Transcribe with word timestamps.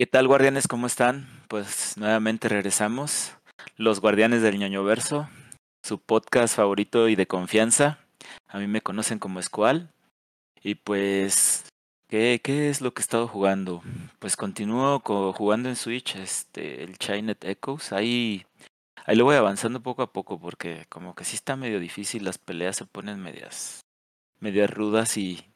¿Qué 0.00 0.06
tal, 0.06 0.28
guardianes? 0.28 0.68
¿Cómo 0.68 0.86
están? 0.86 1.26
Pues 1.48 1.96
nuevamente 1.96 2.48
regresamos. 2.48 3.32
Los 3.76 4.00
Guardianes 4.00 4.42
del 4.42 4.56
ñoño 4.56 4.84
verso, 4.84 5.28
su 5.84 5.98
podcast 5.98 6.54
favorito 6.54 7.08
y 7.08 7.16
de 7.16 7.26
confianza. 7.26 7.98
A 8.46 8.60
mí 8.60 8.68
me 8.68 8.80
conocen 8.80 9.18
como 9.18 9.42
Squall. 9.42 9.90
Y 10.62 10.76
pues, 10.76 11.64
¿qué, 12.08 12.40
¿qué 12.44 12.70
es 12.70 12.80
lo 12.80 12.94
que 12.94 13.00
he 13.00 13.02
estado 13.02 13.26
jugando? 13.26 13.82
Pues 14.20 14.36
continúo 14.36 15.00
jugando 15.00 15.68
en 15.68 15.74
Switch 15.74 16.14
este, 16.14 16.84
el 16.84 16.96
Chinet 16.96 17.44
Echoes. 17.44 17.92
Ahí, 17.92 18.46
ahí 19.04 19.16
lo 19.16 19.24
voy 19.24 19.34
avanzando 19.34 19.82
poco 19.82 20.02
a 20.02 20.12
poco 20.12 20.38
porque 20.38 20.86
como 20.88 21.16
que 21.16 21.24
sí 21.24 21.34
está 21.34 21.56
medio 21.56 21.80
difícil. 21.80 22.24
Las 22.24 22.38
peleas 22.38 22.76
se 22.76 22.84
ponen 22.84 23.18
medias, 23.18 23.80
medias 24.38 24.70
rudas 24.70 25.16
y 25.16 25.47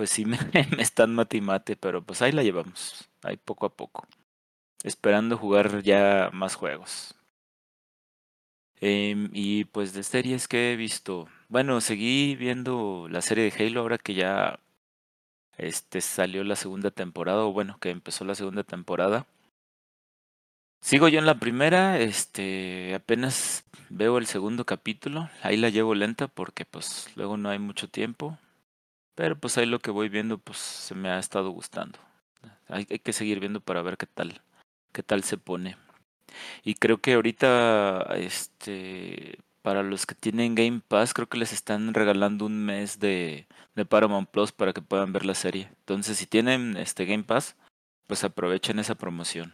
pues 0.00 0.08
sí 0.08 0.24
me, 0.24 0.38
están 0.78 1.14
mate 1.14 1.36
y 1.36 1.40
mate. 1.42 1.76
Pero 1.76 2.02
pues 2.02 2.22
ahí 2.22 2.32
la 2.32 2.42
llevamos 2.42 3.06
ahí 3.22 3.36
poco 3.36 3.66
a 3.66 3.76
poco. 3.76 4.06
Esperando 4.82 5.36
jugar 5.36 5.82
ya 5.82 6.30
más 6.32 6.54
juegos. 6.54 7.14
Eh, 8.80 9.28
y 9.34 9.66
pues 9.66 9.92
de 9.92 10.02
series 10.02 10.48
que 10.48 10.72
he 10.72 10.76
visto. 10.76 11.28
Bueno, 11.50 11.82
seguí 11.82 12.34
viendo 12.34 13.08
la 13.10 13.20
serie 13.20 13.50
de 13.50 13.52
Halo 13.66 13.80
ahora 13.80 13.98
que 13.98 14.14
ya 14.14 14.58
este 15.58 16.00
salió 16.00 16.44
la 16.44 16.56
segunda 16.56 16.90
temporada, 16.90 17.44
o 17.44 17.52
bueno, 17.52 17.76
que 17.78 17.90
empezó 17.90 18.24
la 18.24 18.34
segunda 18.34 18.64
temporada. 18.64 19.26
Sigo 20.80 21.08
yo 21.08 21.18
en 21.18 21.26
la 21.26 21.38
primera, 21.38 22.00
este, 22.00 22.94
apenas 22.94 23.64
veo 23.90 24.16
el 24.16 24.24
segundo 24.24 24.64
capítulo, 24.64 25.28
ahí 25.42 25.58
la 25.58 25.68
llevo 25.68 25.94
lenta 25.94 26.26
porque 26.26 26.64
pues 26.64 27.10
luego 27.16 27.36
no 27.36 27.50
hay 27.50 27.58
mucho 27.58 27.86
tiempo, 27.90 28.38
pero 29.20 29.38
pues 29.38 29.58
ahí 29.58 29.66
lo 29.66 29.80
que 29.80 29.90
voy 29.90 30.08
viendo 30.08 30.38
pues 30.38 30.56
se 30.56 30.94
me 30.94 31.10
ha 31.10 31.18
estado 31.18 31.50
gustando. 31.50 31.98
Hay, 32.68 32.86
que 32.86 33.12
seguir 33.12 33.38
viendo 33.38 33.60
para 33.60 33.82
ver 33.82 33.98
qué 33.98 34.06
tal, 34.06 34.40
qué 34.92 35.02
tal 35.02 35.24
se 35.24 35.36
pone. 35.36 35.76
Y 36.64 36.76
creo 36.76 37.02
que 37.02 37.12
ahorita, 37.12 38.14
este, 38.16 39.38
para 39.60 39.82
los 39.82 40.06
que 40.06 40.14
tienen 40.14 40.54
Game 40.54 40.80
Pass, 40.80 41.12
creo 41.12 41.28
que 41.28 41.36
les 41.36 41.52
están 41.52 41.92
regalando 41.92 42.46
un 42.46 42.64
mes 42.64 42.98
de, 42.98 43.46
de 43.74 43.84
Paramount 43.84 44.30
Plus 44.30 44.52
para 44.52 44.72
que 44.72 44.80
puedan 44.80 45.12
ver 45.12 45.26
la 45.26 45.34
serie. 45.34 45.68
Entonces, 45.80 46.16
si 46.16 46.24
tienen 46.24 46.78
este 46.78 47.04
Game 47.04 47.24
Pass, 47.24 47.56
pues 48.06 48.24
aprovechen 48.24 48.78
esa 48.78 48.94
promoción. 48.94 49.52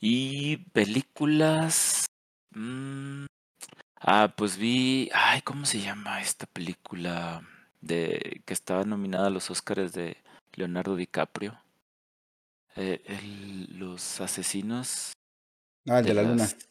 Y 0.00 0.58
películas. 0.70 2.06
Mmm, 2.54 3.26
ah, 4.00 4.32
pues 4.36 4.56
vi. 4.56 5.10
Ay, 5.12 5.42
¿cómo 5.42 5.64
se 5.66 5.80
llama 5.80 6.20
esta 6.20 6.46
película? 6.46 7.42
De 7.80 8.42
que 8.44 8.52
estaba 8.54 8.84
nominada 8.84 9.28
a 9.28 9.30
los 9.30 9.50
Oscars 9.50 9.92
de 9.92 10.16
Leonardo 10.54 10.96
DiCaprio. 10.96 11.60
Eh, 12.76 13.02
el, 13.06 13.78
los 13.78 14.20
asesinos. 14.20 15.12
Ah, 15.88 16.00
el 16.00 16.04
de, 16.06 16.08
de 16.10 16.14
la 16.14 16.22
las, 16.22 16.52
luna. 16.52 16.64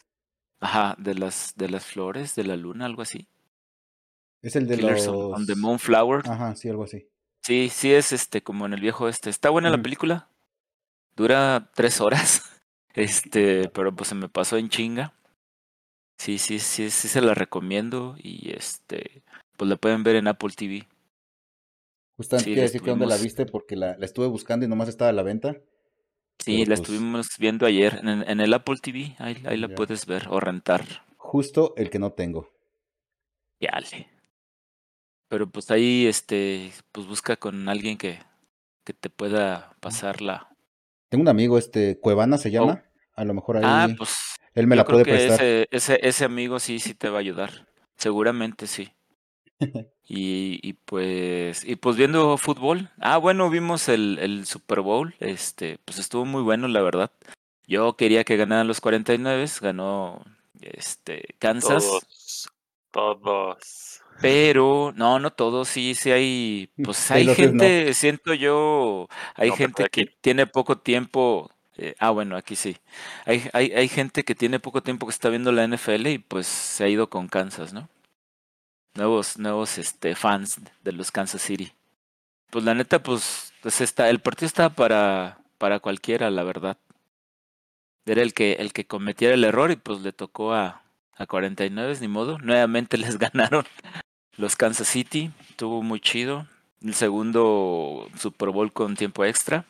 Ajá, 0.60 0.96
de 0.98 1.16
las, 1.16 1.54
de 1.56 1.70
las 1.70 1.86
flores, 1.86 2.36
de 2.36 2.44
la 2.44 2.56
luna, 2.56 2.86
algo 2.86 3.02
así. 3.02 3.28
Es 4.42 4.56
el 4.56 4.68
de 4.68 4.76
Killers 4.76 5.08
on, 5.08 5.34
on 5.34 5.46
the 5.46 5.54
los. 5.54 5.60
Moonflower. 5.62 6.22
Ajá, 6.30 6.56
sí, 6.56 6.70
algo 6.70 6.84
así. 6.84 7.08
Sí, 7.44 7.70
sí 7.72 7.94
es 7.94 8.12
este, 8.12 8.44
como 8.44 8.66
en 8.66 8.74
el 8.74 8.82
viejo 8.82 9.08
este. 9.08 9.30
Está 9.30 9.50
buena 9.50 9.70
la 9.70 9.76
Ujú. 9.76 9.84
película. 9.84 10.30
Dura 11.16 11.72
tres 11.74 12.02
horas. 12.02 12.44
Este, 12.94 13.70
pero 13.70 13.96
pues 13.96 14.10
se 14.10 14.16
me 14.16 14.28
pasó 14.28 14.58
en 14.58 14.70
chinga. 14.70 15.14
Sí, 16.18 16.38
sí, 16.38 16.60
sí, 16.60 16.90
sí 16.90 17.08
se 17.08 17.22
la 17.22 17.34
recomiendo. 17.34 18.16
Y 18.18 18.52
este, 18.52 19.24
pues 19.58 19.70
la 19.70 19.78
pueden 19.78 20.04
ver 20.04 20.16
en 20.18 20.28
Apple 20.28 20.52
TV. 20.56 20.88
Justamente 22.18 22.50
Sí, 22.50 22.52
quiero 22.52 22.64
la 22.64 22.64
decir 22.64 22.82
que 22.82 22.92
dónde 22.92 23.06
la 23.08 23.18
estuvimos, 23.18 23.22
viste 23.22 23.46
porque 23.46 23.76
la, 23.76 23.98
la 23.98 24.06
estuve 24.06 24.28
buscando 24.28 24.66
y 24.66 24.70
nomás 24.70 24.90
estaba 24.90 25.10
a 25.10 25.14
la 25.14 25.24
venta. 25.24 25.58
sí, 26.40 26.66
la 26.66 26.76
pues, 26.76 26.80
estuvimos 26.80 27.28
viendo 27.38 27.66
ayer 27.66 28.00
en, 28.04 28.28
en 28.28 28.40
el 28.40 28.54
Apple 28.54 28.78
TV. 28.82 29.16
Ahí, 29.20 29.44
ahí 29.46 29.58
la 29.58 29.68
ya. 29.68 29.76
puedes 29.76 30.06
ver 30.08 30.28
o 30.30 30.40
rentar. 30.40 30.86
Justo 31.18 31.74
el 31.78 31.90
que 31.92 32.00
no 32.00 32.14
tengo. 32.14 32.50
Yale. 33.60 34.08
Pero 35.30 35.50
pues 35.50 35.72
ahí, 35.72 36.06
este, 36.08 36.72
pues 36.92 37.08
busca 37.08 37.36
con 37.38 37.68
alguien 37.70 37.98
que, 37.98 38.20
que 38.86 38.94
te 38.94 39.10
pueda 39.10 39.76
pasar 39.82 40.22
la. 40.22 40.56
Tengo 41.10 41.22
un 41.24 41.28
amigo, 41.30 41.58
este, 41.58 42.00
Cuevana 42.00 42.38
se 42.38 42.50
Oh, 42.50 42.52
llama. 42.52 42.86
A 43.14 43.26
lo 43.26 43.34
mejor 43.34 43.58
ah, 43.62 43.88
ahí 43.88 43.96
pues 43.96 44.36
él 44.58 44.68
me 44.68 44.76
yo 44.76 44.82
la 44.82 44.86
creo 44.86 45.00
puede 45.00 45.06
que 45.06 45.12
prestar. 45.12 45.42
ese, 45.42 45.68
ese, 45.72 46.00
ese 46.04 46.26
amigo 46.26 46.60
sí, 46.60 46.80
sí 46.80 46.94
te 46.94 47.10
va 47.10 47.18
a 47.18 47.22
ayudar. 47.22 47.68
Seguramente 47.98 48.68
sí. 48.68 48.92
Y, 50.10 50.60
y 50.64 50.74
pues, 50.74 51.66
y 51.66 51.76
pues 51.76 51.98
viendo 51.98 52.38
fútbol. 52.38 52.90
Ah, 53.00 53.18
bueno, 53.18 53.50
vimos 53.50 53.90
el, 53.90 54.20
el 54.22 54.46
Super 54.46 54.80
Bowl. 54.82 55.16
Este, 55.20 55.80
pues 55.84 56.00
estuvo 56.00 56.24
muy 56.26 56.42
bueno, 56.44 56.68
la 56.70 56.82
verdad. 56.82 57.12
Yo 57.68 57.98
quería 57.98 58.24
que 58.24 58.38
ganaran 58.38 58.68
los 58.68 58.80
49, 58.80 59.46
ganó 59.62 60.24
este 60.62 61.36
Kansas, 61.40 61.84
Todos, 61.84 62.50
todos. 62.92 64.02
pero 64.22 64.94
no, 64.96 65.20
no 65.20 65.32
todos, 65.34 65.68
sí, 65.68 65.94
sí 65.96 66.12
hay, 66.12 66.72
pues 66.84 67.12
hay 67.12 67.26
no. 67.26 67.36
gente, 67.36 67.94
siento 67.94 68.34
yo, 68.34 69.08
hay 69.36 69.50
No, 69.50 69.56
gente 69.56 69.84
que 69.92 70.02
aquí, 70.04 70.10
tiene 70.22 70.48
poco 70.48 70.78
tiempo. 70.80 71.52
Eh, 71.78 71.96
ah, 72.00 72.10
bueno, 72.10 72.36
aquí 72.36 72.56
sí. 72.56 72.78
Hay, 73.26 73.50
hay, 73.54 73.72
hay 73.72 73.88
gente 73.88 74.24
que 74.24 74.36
tiene 74.36 74.60
poco 74.60 74.82
tiempo 74.82 75.06
que 75.06 75.12
está 75.12 75.30
viendo 75.30 75.52
la 75.52 75.68
NFL 75.68 76.08
y 76.08 76.18
pues 76.18 76.48
se 76.48 76.84
ha 76.84 76.90
ido 76.90 77.10
con 77.10 77.28
Kansas, 77.28 77.74
¿no? 77.74 77.88
Nuevos, 78.96 79.38
nuevos 79.38 79.78
este, 79.78 80.16
fans 80.16 80.60
de 80.84 80.92
los 80.92 81.12
Kansas 81.12 81.42
City. 81.42 81.72
Pues 82.50 82.66
la 82.66 82.74
neta, 82.74 83.04
pues, 83.04 83.54
pues 83.62 83.82
está, 83.82 84.10
el 84.10 84.20
partido 84.20 84.48
estaba 84.48 84.70
para, 84.70 85.40
para 85.60 85.80
cualquiera, 85.80 86.32
la 86.32 86.44
verdad. 86.44 86.78
Era 88.06 88.24
el 88.24 88.34
que, 88.34 88.54
el 88.54 88.74
que 88.74 88.88
cometiera 88.88 89.36
el 89.36 89.44
error 89.44 89.70
y 89.70 89.76
pues 89.76 90.02
le 90.02 90.14
tocó 90.14 90.54
a, 90.54 90.82
a 91.16 91.26
49, 91.28 91.98
ni 92.02 92.08
modo. 92.08 92.40
Nuevamente 92.40 92.98
les 92.98 93.20
ganaron 93.20 93.66
los 94.38 94.56
Kansas 94.56 94.88
City. 94.88 95.32
Estuvo 95.50 95.84
muy 95.84 96.00
chido. 96.00 96.48
El 96.82 96.96
segundo 96.96 98.08
Super 98.18 98.50
Bowl 98.50 98.74
con 98.74 98.96
tiempo 98.96 99.26
extra. 99.26 99.66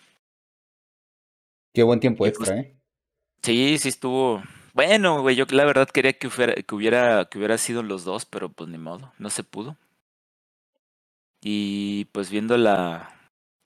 Qué 1.78 1.84
buen 1.84 2.00
tiempo 2.00 2.26
Y 2.26 2.32
pues 2.32 2.50
extra, 2.50 2.60
¿eh? 2.60 2.76
sí, 3.44 3.78
sí 3.78 3.90
estuvo. 3.90 4.42
Bueno, 4.74 5.22
güey, 5.22 5.36
yo 5.36 5.46
la 5.52 5.64
verdad 5.64 5.88
quería 5.88 6.12
que 6.14 6.26
hubiera, 6.26 6.56
que 6.56 6.74
hubiera, 6.74 7.26
que 7.26 7.38
hubiera 7.38 7.56
sido 7.60 7.84
los 7.84 8.04
dos, 8.04 8.26
pero 8.26 8.50
pues 8.50 8.68
ni 8.68 8.80
modo, 8.80 9.14
no 9.20 9.30
se 9.30 9.44
pudo. 9.44 9.78
Y 11.40 12.06
pues 12.14 12.32
viendo 12.32 12.58
la, 12.58 13.12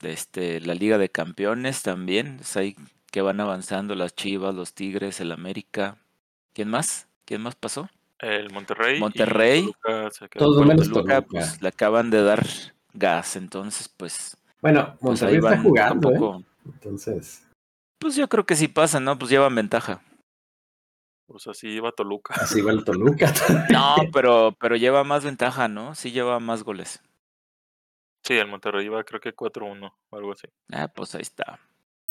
este, 0.02 0.60
la 0.60 0.74
Liga 0.74 0.98
de 0.98 1.08
Campeones 1.08 1.80
también, 1.80 2.36
pues 2.36 2.54
ahí 2.58 2.76
que 3.10 3.22
van 3.22 3.40
avanzando 3.40 3.94
las 3.94 4.14
Chivas, 4.14 4.54
los 4.54 4.74
Tigres, 4.74 5.18
el 5.22 5.32
América. 5.32 5.96
¿Quién 6.52 6.68
más? 6.68 7.08
¿Quién 7.24 7.40
más 7.40 7.54
pasó? 7.54 7.88
el 8.18 8.50
Monterrey 8.50 9.00
Monterrey. 9.00 9.72
Todo 10.36 10.64
menos 10.66 10.90
Toluca, 10.90 11.22
Toluca. 11.22 11.22
pues 11.22 11.62
le 11.62 11.68
acaban 11.68 12.10
de 12.10 12.22
dar 12.22 12.46
gas, 12.92 13.36
entonces 13.36 13.88
pues, 13.88 14.36
Bueno, 14.60 14.98
pues 15.00 15.22
Monterrey 15.22 15.36
está 15.36 15.56
poco 15.56 15.62
jugando, 15.62 16.12
¿eh? 16.12 16.44
Entonces, 16.66 17.42
Pues 18.02 18.16
yo 18.16 18.28
creo 18.28 18.44
que 18.44 18.56
sí 18.56 18.66
pasa, 18.66 18.98
¿no? 18.98 19.16
Pues 19.16 19.30
llevan 19.30 19.54
ventaja. 19.54 20.02
Pues 21.28 21.46
así 21.46 21.68
iba 21.68 21.92
Toluca. 21.92 22.34
así 22.34 22.60
va 22.60 22.72
el 22.72 22.84
Toluca. 22.84 23.32
No, 23.72 23.94
pero, 24.12 24.56
pero 24.58 24.74
lleva 24.74 25.04
más 25.04 25.24
ventaja, 25.24 25.68
¿no? 25.68 25.94
Sí 25.94 26.10
lleva 26.10 26.40
más 26.40 26.64
goles. 26.64 27.00
Sí, 28.24 28.34
el 28.34 28.48
Monterrey 28.48 28.86
iba 28.86 29.04
creo 29.04 29.20
que 29.20 29.32
4-1 29.32 29.92
o 30.10 30.16
algo 30.16 30.32
así. 30.32 30.48
Ah, 30.72 30.88
pues 30.88 31.14
ahí 31.14 31.22
está. 31.22 31.60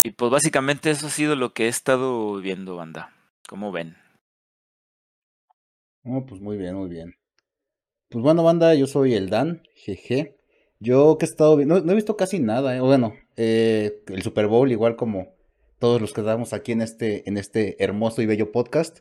Y 0.01 0.11
pues 0.11 0.31
básicamente 0.31 0.91
eso 0.91 1.07
ha 1.07 1.09
sido 1.09 1.35
lo 1.35 1.53
que 1.53 1.65
he 1.65 1.67
estado 1.67 2.38
viendo, 2.38 2.77
banda. 2.77 3.13
¿Cómo 3.49 3.73
ven? 3.73 3.97
Oh, 6.05 6.25
pues 6.25 6.39
muy 6.39 6.55
bien, 6.55 6.75
muy 6.75 6.88
bien. 6.89 7.15
Pues 8.09 8.23
bueno, 8.23 8.43
banda, 8.43 8.75
yo 8.75 8.88
soy 8.88 9.13
el 9.13 9.29
Dan, 9.29 9.61
jeje. 9.75 10.38
Yo 10.79 11.17
que 11.19 11.25
he 11.25 11.29
estado 11.29 11.57
viendo, 11.57 11.75
no, 11.75 11.81
no 11.85 11.91
he 11.91 11.95
visto 11.95 12.15
casi 12.15 12.39
nada, 12.39 12.77
¿eh? 12.77 12.79
Bueno, 12.79 13.13
eh, 13.35 14.03
el 14.07 14.23
Super 14.23 14.47
Bowl, 14.47 14.71
igual 14.71 14.95
como 14.95 15.35
todos 15.81 16.00
los 16.00 16.13
que 16.13 16.22
estamos 16.22 16.54
aquí 16.54 16.72
en 16.72 16.81
este, 16.83 17.28
en 17.28 17.38
este 17.38 17.83
hermoso 17.83 18.22
y 18.22 18.28
bello 18.28 18.51
podcast. 18.51 19.00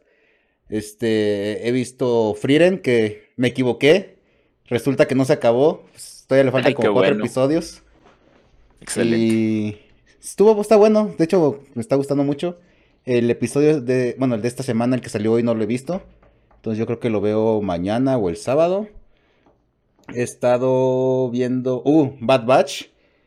Este, 0.71 1.69
he 1.69 1.73
visto 1.73 2.35
Frieren, 2.35 2.79
que 2.79 3.33
me 3.37 3.49
equivoqué. 3.49 4.19
Resulta 4.65 5.07
que 5.07 5.15
no 5.15 5.27
se 5.27 5.35
acabó. 5.35 5.83
Pues, 5.93 6.25
todavía 6.27 6.47
le 6.47 6.53
faltan 6.53 6.69
Ay, 6.69 6.75
como 6.75 6.93
cuatro 6.95 7.11
bueno. 7.11 7.25
episodios. 7.25 7.83
Excelente. 8.81 9.19
Y 9.19 9.81
estuvo, 10.23 10.59
está 10.59 10.77
bueno. 10.77 11.15
De 11.19 11.25
hecho, 11.25 11.61
me 11.75 11.83
está 11.83 11.97
gustando 11.97 12.25
mucho. 12.25 12.59
El 13.05 13.31
episodio 13.31 13.83
de, 13.83 14.17
bueno, 14.19 14.35
el 14.35 14.43
de 14.43 14.49
esta 14.49 14.63
semana, 14.63 14.97
el 14.97 15.03
que 15.03 15.11
salió 15.11 15.35
hoy, 15.35 15.43
no 15.43 15.55
lo 15.55 15.63
he 15.63 15.67
visto. 15.67 16.03
Entonces 16.57 16.79
yo 16.79 16.87
creo 16.87 16.99
que 16.99 17.11
lo 17.11 17.21
veo 17.21 17.61
mañana 17.61 18.17
o 18.17 18.31
el 18.31 18.39
sábado. 18.39 18.89
He 20.15 20.23
estado 20.23 21.29
viendo. 21.31 21.83
Uh, 21.85 22.17
Bad 22.21 22.47
Batch. 22.47 22.85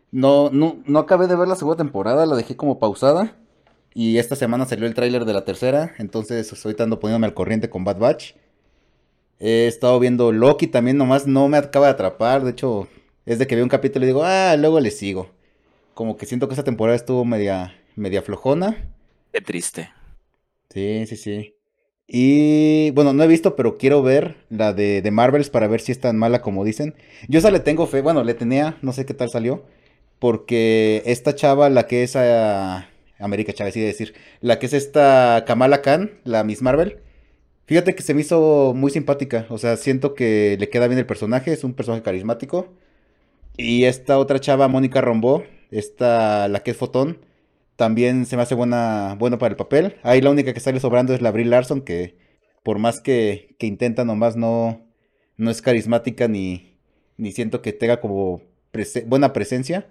No, 0.10 0.50
no, 0.50 0.78
no 0.88 1.00
acabé 1.00 1.28
de 1.28 1.36
ver 1.36 1.48
la 1.48 1.56
segunda 1.56 1.78
temporada, 1.78 2.26
la 2.26 2.36
dejé 2.36 2.56
como 2.56 2.80
pausada. 2.80 3.38
Y 3.94 4.18
esta 4.18 4.36
semana 4.36 4.66
salió 4.66 4.88
el 4.88 4.94
tráiler 4.94 5.26
de 5.26 5.34
la 5.34 5.46
tercera. 5.46 5.94
Entonces 6.00 6.52
ahorita 6.66 6.84
ando 6.84 7.00
poniéndome 7.00 7.28
al 7.28 7.34
corriente 7.34 7.70
con 7.70 7.84
Bad 7.84 7.98
Batch. 7.98 8.34
He 9.40 9.68
estado 9.68 10.00
viendo 10.00 10.32
Loki 10.32 10.68
también, 10.68 10.98
nomás 10.98 11.28
no 11.28 11.48
me 11.48 11.58
acaba 11.58 11.88
de 11.88 11.94
atrapar. 11.94 12.44
De 12.44 12.52
hecho, 12.52 12.88
es 13.26 13.40
de 13.40 13.48
que 13.48 13.56
veo 13.56 13.64
un 13.64 13.70
capítulo 13.70 14.06
y 14.06 14.08
digo, 14.08 14.24
ah, 14.24 14.56
luego 14.58 14.80
le 14.80 14.92
sigo. 14.92 15.30
Como 15.94 16.18
que 16.18 16.26
siento 16.26 16.48
que 16.48 16.54
esta 16.54 16.64
temporada 16.64 16.96
estuvo 16.96 17.26
media, 17.26 17.76
media 17.96 18.22
flojona. 18.22 18.90
Qué 19.32 19.42
triste. 19.42 19.90
Sí, 20.70 21.06
sí, 21.08 21.18
sí. 21.18 21.56
Y 22.08 22.92
bueno, 22.92 23.14
no 23.14 23.24
he 23.24 23.28
visto, 23.28 23.56
pero 23.56 23.78
quiero 23.78 24.02
ver 24.02 24.38
la 24.50 24.74
de, 24.74 25.02
de 25.02 25.12
Marvels 25.12 25.50
para 25.50 25.68
ver 25.68 25.82
si 25.82 25.92
es 25.92 26.00
tan 26.00 26.18
mala 26.18 26.42
como 26.42 26.64
dicen. 26.64 26.96
Yo 27.28 27.40
esa 27.40 27.52
le 27.52 27.60
tengo 27.60 27.88
fe, 27.88 28.02
bueno, 28.02 28.24
le 28.24 28.34
tenía, 28.34 28.78
no 28.82 28.92
sé 28.94 29.06
qué 29.06 29.14
tal 29.14 29.30
salió. 29.30 29.64
Porque 30.20 31.04
esta 31.06 31.36
chava, 31.36 31.70
la 31.70 31.88
que 31.88 32.04
es 32.04 32.16
a 32.16 32.88
América 33.20 33.54
Chávez, 33.54 33.76
iba 33.78 33.86
a 33.86 33.88
decir, 33.88 34.14
la 34.42 34.60
que 34.60 34.66
es 34.66 34.74
esta 34.74 35.44
Kamala 35.48 35.82
Khan, 35.82 36.12
la 36.24 36.44
Miss 36.44 36.62
Marvel. 36.62 37.00
Fíjate 37.66 37.96
que 37.96 38.04
se 38.04 38.14
me 38.14 38.22
hizo 38.22 38.74
muy 38.76 38.92
simpática, 38.92 39.46
o 39.50 39.58
sea, 39.58 39.78
siento 39.78 40.16
que 40.16 40.58
le 40.60 40.70
queda 40.70 40.88
bien 40.88 41.00
el 41.00 41.06
personaje, 41.06 41.54
es 41.54 41.64
un 41.64 41.74
personaje 41.74 42.04
carismático. 42.04 42.74
Y 43.58 43.86
esta 43.86 44.18
otra 44.20 44.40
chava, 44.40 44.68
Mónica 44.68 45.02
Rombó, 45.02 45.44
esta, 45.72 46.48
la 46.48 46.62
que 46.64 46.72
es 46.72 46.78
Fotón, 46.78 47.20
también 47.76 48.26
se 48.26 48.36
me 48.36 48.44
hace 48.44 48.56
buena, 48.56 49.16
bueno 49.20 49.38
para 49.40 49.52
el 49.52 49.58
papel. 49.58 49.98
Ahí 50.04 50.22
la 50.22 50.30
única 50.32 50.54
que 50.54 50.60
sale 50.60 50.80
sobrando 50.80 51.14
es 51.14 51.22
la 51.22 51.32
Brie 51.32 51.46
Larson, 51.46 51.82
que 51.82 52.18
por 52.64 52.80
más 52.80 53.02
que, 53.02 53.56
que 53.60 53.68
intenta, 53.68 54.06
nomás 54.06 54.36
no, 54.36 54.86
no 55.38 55.52
es 55.52 55.62
carismática 55.62 56.28
ni, 56.28 56.78
ni 57.18 57.32
siento 57.32 57.62
que 57.62 57.74
tenga 57.74 58.02
como 58.02 58.42
buena 59.06 59.34
presencia. 59.34 59.88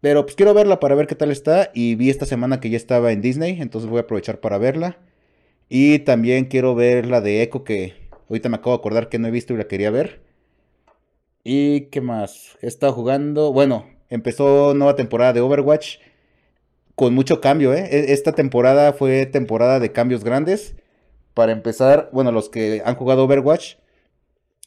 Pero 0.00 0.24
pues 0.24 0.36
quiero 0.36 0.54
verla 0.54 0.80
para 0.80 0.94
ver 0.94 1.06
qué 1.06 1.14
tal 1.14 1.30
está. 1.30 1.70
Y 1.74 1.94
vi 1.96 2.10
esta 2.10 2.26
semana 2.26 2.60
que 2.60 2.70
ya 2.70 2.76
estaba 2.76 3.12
en 3.12 3.20
Disney, 3.22 3.60
entonces 3.60 3.90
voy 3.90 3.98
a 3.98 4.02
aprovechar 4.02 4.40
para 4.40 4.58
verla. 4.58 4.98
Y 5.68 6.00
también 6.00 6.46
quiero 6.46 6.74
ver 6.74 7.06
la 7.06 7.20
de 7.22 7.42
Echo, 7.42 7.64
que 7.64 7.94
ahorita 8.30 8.48
me 8.50 8.56
acabo 8.56 8.72
de 8.72 8.78
acordar 8.80 9.08
que 9.08 9.18
no 9.18 9.28
he 9.28 9.32
visto 9.32 9.54
y 9.54 9.58
la 9.58 9.68
quería 9.68 9.90
ver. 9.90 10.20
¿Y 11.44 11.82
qué 11.86 12.00
más? 12.00 12.56
He 12.60 12.66
estado 12.66 12.92
jugando. 12.92 13.52
Bueno, 13.52 13.86
empezó 14.08 14.74
nueva 14.74 14.96
temporada 14.96 15.32
de 15.32 15.40
Overwatch. 15.40 15.98
Con 16.94 17.14
mucho 17.14 17.40
cambio, 17.40 17.74
¿eh? 17.74 17.88
E- 17.90 18.12
Esta 18.12 18.32
temporada 18.32 18.92
fue 18.92 19.26
temporada 19.26 19.80
de 19.80 19.92
cambios 19.92 20.24
grandes. 20.24 20.74
Para 21.34 21.52
empezar, 21.52 22.10
bueno, 22.12 22.32
los 22.32 22.48
que 22.50 22.82
han 22.84 22.96
jugado 22.96 23.24
Overwatch 23.24 23.76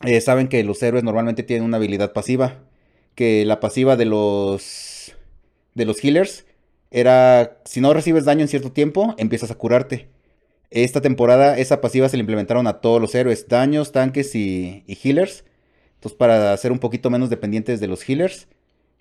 eh, 0.05 0.21
saben 0.21 0.47
que 0.47 0.63
los 0.63 0.81
héroes 0.83 1.03
normalmente 1.03 1.43
tienen 1.43 1.65
una 1.65 1.77
habilidad 1.77 2.13
pasiva. 2.13 2.59
Que 3.15 3.45
la 3.45 3.59
pasiva 3.59 3.95
de 3.97 4.05
los 4.05 4.61
de 5.73 5.85
los 5.85 6.03
healers 6.03 6.45
era 6.91 7.61
si 7.65 7.79
no 7.81 7.93
recibes 7.93 8.25
daño 8.25 8.41
en 8.41 8.49
cierto 8.49 8.71
tiempo, 8.71 9.15
empiezas 9.17 9.49
a 9.49 9.55
curarte. 9.55 10.09
Esta 10.69 11.01
temporada 11.01 11.57
esa 11.57 11.81
pasiva 11.81 12.09
se 12.09 12.17
le 12.17 12.21
implementaron 12.21 12.67
a 12.67 12.81
todos 12.81 13.01
los 13.01 13.15
héroes, 13.15 13.47
daños, 13.47 13.91
tanques 13.91 14.35
y, 14.35 14.83
healers. 14.87 15.45
Entonces 15.95 16.17
para 16.17 16.55
ser 16.57 16.71
un 16.71 16.79
poquito 16.79 17.09
menos 17.09 17.29
dependientes 17.29 17.79
de 17.79 17.87
los 17.87 18.07
healers. 18.07 18.47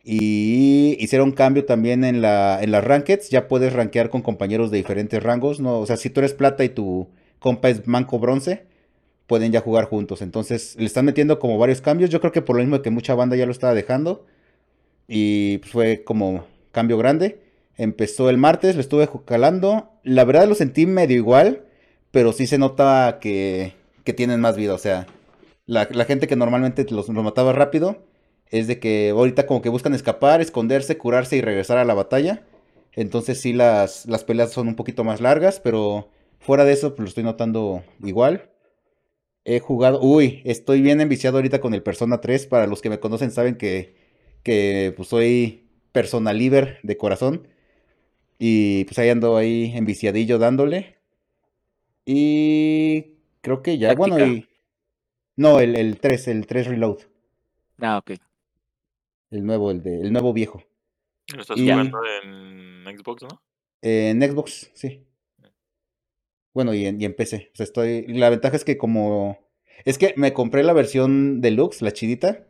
Y 0.03 0.97
hicieron 0.99 1.33
cambio 1.33 1.65
también 1.67 2.05
en, 2.05 2.23
la, 2.23 2.61
en 2.63 2.71
las 2.71 2.85
rankeds. 2.85 3.29
Ya 3.31 3.49
puedes 3.49 3.73
rankear 3.73 4.11
con 4.11 4.23
compañeros 4.23 4.71
de 4.71 4.79
diferentes 4.79 5.23
rangos. 5.23 5.61
¿no? 5.61 5.79
O 5.79 5.87
sea, 5.87 5.97
si 5.97 6.11
tú 6.11 6.21
eres 6.21 6.33
plata 6.35 6.65
y 6.65 6.71
tu 6.71 7.09
compa 7.39 7.69
es 7.69 7.87
manco 7.87 8.19
bronce, 8.19 8.65
pueden 9.27 9.53
ya 9.53 9.61
jugar 9.61 9.85
juntos. 9.85 10.23
Entonces 10.23 10.77
le 10.79 10.87
están 10.87 11.05
metiendo 11.05 11.39
como 11.39 11.59
varios 11.59 11.81
cambios. 11.81 12.11
Yo 12.11 12.21
creo 12.21 12.33
que 12.33 12.43
por 12.43 12.57
lo 12.57 12.63
mismo 12.63 12.83
que 12.83 12.91
mucha 12.91 13.15
banda 13.15 13.37
ya 13.37 13.47
lo 13.47 13.53
estaba 13.53 13.75
dejando. 13.75 14.27
Y 15.07 15.59
pues, 15.59 15.73
fue 15.73 16.05
como 16.05 16.47
cambio 16.73 16.99
grande. 16.99 17.41
Empezó 17.77 18.29
el 18.31 18.37
martes, 18.37 18.75
lo 18.75 18.81
estuve 18.81 19.09
calando. 19.25 19.91
La 20.03 20.25
verdad 20.25 20.49
lo 20.49 20.55
sentí 20.55 20.87
medio 20.87 21.17
igual, 21.17 21.65
pero 22.11 22.33
sí 22.33 22.47
se 22.47 22.59
nota 22.59 23.19
que, 23.21 23.75
que 24.05 24.13
tienen 24.13 24.41
más 24.41 24.57
vida. 24.57 24.75
O 24.75 24.79
sea, 24.79 25.07
la, 25.67 25.89
la 25.91 26.05
gente 26.05 26.27
que 26.27 26.37
normalmente 26.37 26.85
los, 26.91 27.09
mataba 27.09 27.53
rápido, 27.53 28.05
es 28.51 28.67
de 28.67 28.81
que 28.81 29.11
ahorita 29.11 29.47
como 29.47 29.63
que 29.63 29.69
buscan 29.69 29.95
escapar, 29.95 30.41
esconderse, 30.41 30.99
curarse 30.99 31.37
y 31.37 31.41
regresar 31.41 31.79
a 31.79 31.85
la 31.85 31.95
batalla. 31.95 32.45
Entonces 32.93 33.41
sí 33.41 33.53
las, 33.53 34.07
las 34.07 34.25
peleas 34.25 34.51
son 34.53 34.69
un 34.69 34.75
poquito 34.77 35.05
más 35.05 35.21
largas, 35.21 35.61
pero 35.61 36.11
fuera 36.41 36.65
de 36.65 36.73
eso 36.73 36.95
pues 36.95 37.05
lo 37.05 37.09
estoy 37.09 37.25
notando 37.25 37.85
igual. 38.03 38.51
He 39.45 39.61
jugado, 39.61 40.01
uy, 40.03 40.43
estoy 40.45 40.83
bien 40.83 41.01
enviciado 41.01 41.39
ahorita 41.39 41.61
con 41.61 41.73
el 41.73 41.83
Persona 41.83 42.21
3. 42.21 42.47
Para 42.47 42.67
los 42.67 42.83
que 42.83 42.91
me 42.91 43.01
conocen 43.01 43.31
saben 43.31 43.57
que, 43.57 43.95
que 44.43 44.93
pues, 44.97 45.09
soy 45.09 45.70
Persona 45.93 46.33
Liver 46.33 46.79
de 46.83 46.97
corazón. 46.97 47.49
Y 48.39 48.85
pues 48.85 48.99
ahí 48.99 49.09
ando 49.11 49.37
ahí 49.37 49.73
enviciadillo 49.75 50.39
dándole. 50.39 50.97
Y 52.07 53.15
creo 53.41 53.63
que 53.63 53.79
ya, 53.79 53.95
bueno, 53.95 54.19
y... 54.25 54.47
No, 55.37 55.61
el, 55.61 55.77
el 55.77 55.99
3, 55.99 56.29
el 56.29 56.47
3 56.47 56.67
Reload. 56.67 56.99
Ah, 57.79 57.99
ok. 57.99 58.13
El 59.31 59.45
nuevo, 59.45 59.71
el, 59.71 59.83
de, 59.83 60.01
el 60.01 60.13
nuevo 60.13 60.33
viejo. 60.33 60.63
Lo 61.35 61.43
estás 61.43 61.57
Y- 61.59 61.63
jugando 61.71 61.99
en 62.25 62.85
Xbox, 62.99 63.23
¿no? 63.23 63.43
En 63.83 64.21
Xbox, 64.23 64.71
sí. 64.75 65.05
Bueno, 66.53 66.75
y 66.75 66.85
en, 66.87 67.01
y 67.01 67.05
en 67.05 67.15
PC. 67.15 67.51
O 67.53 67.57
sea, 67.57 67.65
estoy. 67.65 68.07
La 68.09 68.29
ventaja 68.29 68.57
es 68.57 68.65
que 68.65 68.77
como. 68.77 69.39
Es 69.85 69.97
que 69.97 70.13
me 70.17 70.33
compré 70.33 70.63
la 70.65 70.73
versión 70.73 71.41
deluxe, 71.41 71.81
la 71.81 71.93
chidita. 71.93 72.45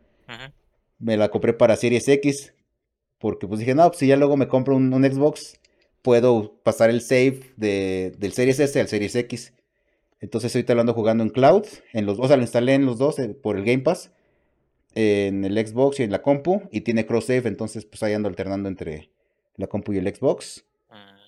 Me 0.99 1.17
la 1.17 1.29
compré 1.29 1.53
para 1.53 1.77
Series 1.77 2.09
X. 2.09 2.55
Porque 3.21 3.47
pues 3.49 3.61
dije, 3.61 3.75
no, 3.77 3.87
pues 3.89 3.99
si 4.01 4.09
ya 4.09 4.17
luego 4.17 4.37
me 4.39 4.49
compro 4.49 4.77
un, 4.77 4.93
un 4.95 5.05
Xbox, 5.05 5.61
puedo 6.03 6.55
pasar 6.65 6.91
el 6.91 7.03
save 7.03 7.43
de, 7.57 8.15
del 8.19 8.33
Series 8.33 8.61
S 8.61 8.81
al 8.81 8.89
Series 8.89 9.15
X. 9.17 9.55
Entonces 10.21 10.55
ahorita 10.55 10.75
lo 10.75 10.83
ando 10.83 10.95
jugando 10.95 11.25
en 11.25 11.31
cloud. 11.31 11.67
En 11.93 12.07
los, 12.07 12.19
o 12.21 12.29
sea, 12.29 12.37
lo 12.37 12.43
instalé 12.43 12.75
en 12.75 12.87
los 12.87 12.99
dos 12.99 13.19
eh, 13.19 13.31
por 13.31 13.57
el 13.59 13.65
Game 13.65 13.81
Pass. 13.85 14.13
En 14.95 15.45
el 15.45 15.57
Xbox 15.67 16.01
y 16.01 16.05
en 16.05 16.13
la 16.13 16.23
compu. 16.23 16.63
Y 16.73 16.83
tiene 16.83 17.07
cross 17.07 17.27
save. 17.27 17.49
Entonces 17.49 17.85
pues 17.87 18.03
ahí 18.03 18.15
ando 18.15 18.29
alternando 18.29 18.69
entre 18.69 19.11
la 19.57 19.67
compu 19.69 19.93
y 19.93 19.99
el 19.99 20.15
Xbox. 20.15 20.65
Mm, 20.91 21.21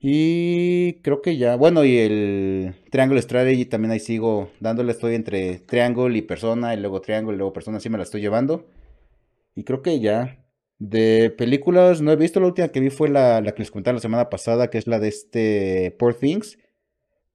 Y 0.00 0.94
creo 1.02 1.22
que 1.22 1.36
ya, 1.38 1.56
bueno, 1.56 1.84
y 1.84 1.98
el 1.98 2.74
Triangle 2.90 3.20
Strategy 3.22 3.64
también 3.66 3.92
ahí 3.92 4.00
sigo 4.00 4.50
dándole, 4.60 4.92
estoy 4.92 5.14
entre 5.14 5.58
Triangle 5.60 6.16
y 6.18 6.22
Persona, 6.22 6.74
y 6.74 6.78
luego 6.80 7.00
Triangle, 7.00 7.34
y 7.34 7.38
luego 7.38 7.52
Persona, 7.52 7.78
así 7.78 7.88
me 7.88 7.98
la 7.98 8.04
estoy 8.04 8.20
llevando. 8.20 8.66
Y 9.56 9.64
creo 9.64 9.82
que 9.82 10.00
ya. 10.00 10.45
De 10.78 11.30
películas 11.30 12.02
no 12.02 12.12
he 12.12 12.16
visto, 12.16 12.40
la 12.40 12.46
última 12.46 12.68
que 12.68 12.80
vi 12.80 12.90
fue 12.90 13.08
la, 13.08 13.40
la 13.40 13.52
que 13.52 13.62
les 13.62 13.70
comentaba 13.70 13.94
la 13.94 14.00
semana 14.00 14.28
pasada, 14.28 14.68
que 14.68 14.78
es 14.78 14.86
la 14.86 14.98
de 14.98 15.08
este 15.08 15.96
Poor 15.98 16.14
Things. 16.14 16.58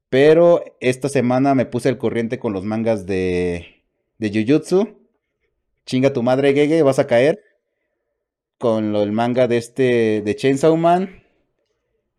Pero 0.10 0.64
esta 0.82 1.10
semana 1.10 1.56
me 1.56 1.66
puse 1.66 1.90
al 1.90 1.98
corriente 1.98 2.38
con 2.38 2.54
los 2.54 2.66
mangas 2.66 3.06
de, 3.06 3.86
de 4.18 4.30
Jujutsu. 4.30 4.98
Chinga 5.86 6.14
tu 6.14 6.24
madre, 6.24 6.54
Gege, 6.54 6.84
vas 6.84 7.00
a 7.00 7.08
caer. 7.08 7.40
Con 8.58 8.96
el 8.96 9.12
manga 9.12 9.48
de 9.48 9.58
este, 9.58 10.22
de 10.22 10.36
Chainsaw 10.36 10.76
Man. 10.78 11.22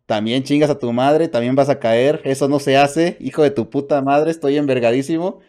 También 0.05 0.43
chingas 0.43 0.69
a 0.69 0.79
tu 0.79 0.91
madre, 0.91 1.27
también 1.29 1.55
vas 1.55 1.69
a 1.69 1.79
caer. 1.79 2.21
Eso 2.25 2.47
no 2.49 2.59
se 2.59 2.77
hace, 2.77 3.17
hijo 3.19 3.43
de 3.43 3.51
tu 3.51 3.69
puta 3.69 4.01
madre, 4.01 4.31
estoy 4.31 4.57
envergadísimo. 4.57 5.39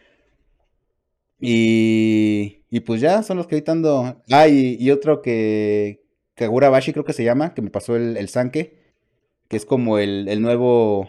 Y, 1.41 2.64
y 2.75 2.81
pues 2.81 3.01
ya, 3.01 3.23
son 3.23 3.37
los 3.37 3.47
que 3.47 3.55
ahorita 3.55 3.71
ando. 3.71 4.21
Ah, 4.33 4.49
y, 4.49 4.77
y 4.81 4.91
otro 4.91 5.23
que. 5.23 6.05
Kagura 6.35 6.71
Bashi 6.71 6.91
creo 6.91 7.05
que 7.05 7.13
se 7.13 7.23
llama, 7.23 7.55
que 7.55 7.63
me 7.63 7.71
pasó 7.71 7.95
el, 7.95 8.17
el 8.17 8.29
Sanke. 8.29 8.77
Que 9.47 9.57
es 9.57 9.65
como 9.65 9.99
el, 10.01 10.27
el 10.27 10.43
nuevo. 10.43 11.09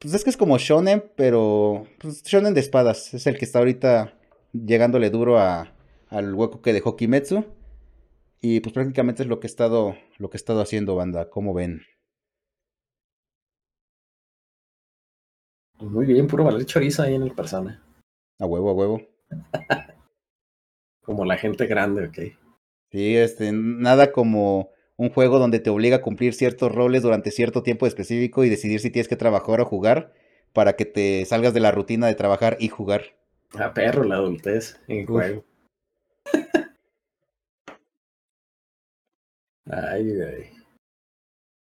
Pues 0.00 0.14
es 0.14 0.24
que 0.24 0.30
es 0.30 0.36
como 0.36 0.58
Shonen, 0.58 1.04
pero. 1.14 1.86
Pues 2.00 2.24
Shonen 2.24 2.54
de 2.54 2.60
espadas. 2.60 3.14
Es 3.14 3.28
el 3.28 3.38
que 3.38 3.44
está 3.44 3.60
ahorita 3.60 4.18
llegándole 4.52 5.10
duro 5.10 5.38
a, 5.38 5.76
al 6.08 6.34
hueco 6.34 6.60
que 6.60 6.72
dejó 6.72 6.96
Kimetsu. 6.96 7.44
Y 8.40 8.58
pues 8.58 8.72
prácticamente 8.72 9.22
es 9.22 9.28
lo 9.28 9.38
que 9.38 9.46
he 9.46 9.50
estado, 9.50 9.94
lo 10.18 10.28
que 10.28 10.38
he 10.38 10.40
estado 10.42 10.60
haciendo, 10.60 10.96
banda. 10.96 11.30
¿Cómo 11.30 11.54
ven? 11.54 11.82
Muy 15.78 16.04
bien, 16.04 16.26
puro 16.26 16.42
valer 16.42 16.66
chorizo 16.66 17.04
ahí 17.04 17.14
en 17.14 17.22
el 17.22 17.32
persona. 17.32 17.80
A 18.40 18.46
huevo, 18.46 18.70
a 18.70 18.74
huevo. 18.74 19.02
Como 21.02 21.24
la 21.24 21.36
gente 21.36 21.66
grande, 21.66 22.06
ok. 22.06 22.18
Sí, 22.90 23.16
este, 23.16 23.50
nada 23.52 24.12
como 24.12 24.70
un 24.96 25.10
juego 25.10 25.38
donde 25.38 25.58
te 25.58 25.70
obliga 25.70 25.96
a 25.96 26.02
cumplir 26.02 26.34
ciertos 26.34 26.72
roles 26.72 27.02
durante 27.02 27.30
cierto 27.30 27.62
tiempo 27.62 27.86
específico 27.86 28.44
y 28.44 28.50
decidir 28.50 28.80
si 28.80 28.90
tienes 28.90 29.08
que 29.08 29.16
trabajar 29.16 29.60
o 29.60 29.64
jugar 29.64 30.12
para 30.52 30.74
que 30.74 30.84
te 30.84 31.24
salgas 31.24 31.54
de 31.54 31.60
la 31.60 31.72
rutina 31.72 32.06
de 32.06 32.14
trabajar 32.14 32.56
y 32.60 32.68
jugar. 32.68 33.16
Ah, 33.54 33.72
perro, 33.74 34.04
la 34.04 34.16
adultez 34.16 34.78
en 34.88 35.00
el 35.00 35.06
juego. 35.06 35.44
Ay, 39.70 40.20
ay. 40.20 40.50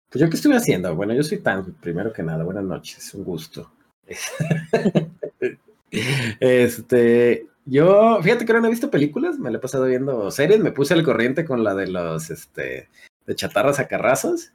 Pues 0.09 0.21
yo 0.21 0.29
qué 0.29 0.35
estuve 0.35 0.55
haciendo. 0.55 0.95
Bueno, 0.95 1.13
yo 1.13 1.23
soy 1.23 1.39
tan, 1.39 1.73
primero 1.75 2.13
que 2.13 2.23
nada, 2.23 2.43
buenas 2.43 2.63
noches, 2.63 3.13
un 3.13 3.23
gusto. 3.23 3.71
este, 6.39 7.47
yo, 7.65 8.19
fíjate 8.21 8.45
que 8.45 8.51
ahora 8.51 8.61
no 8.61 8.67
he 8.67 8.71
visto 8.71 8.91
películas, 8.91 9.37
me 9.39 9.51
la 9.51 9.57
he 9.57 9.61
pasado 9.61 9.85
viendo 9.85 10.29
series, 10.31 10.59
me 10.59 10.71
puse 10.71 10.93
al 10.93 11.03
corriente 11.03 11.45
con 11.45 11.63
la 11.63 11.73
de 11.75 11.87
los, 11.87 12.29
este, 12.29 12.89
de 13.25 13.35
chatarras 13.35 13.79
a 13.79 13.87
carrazos. 13.87 14.51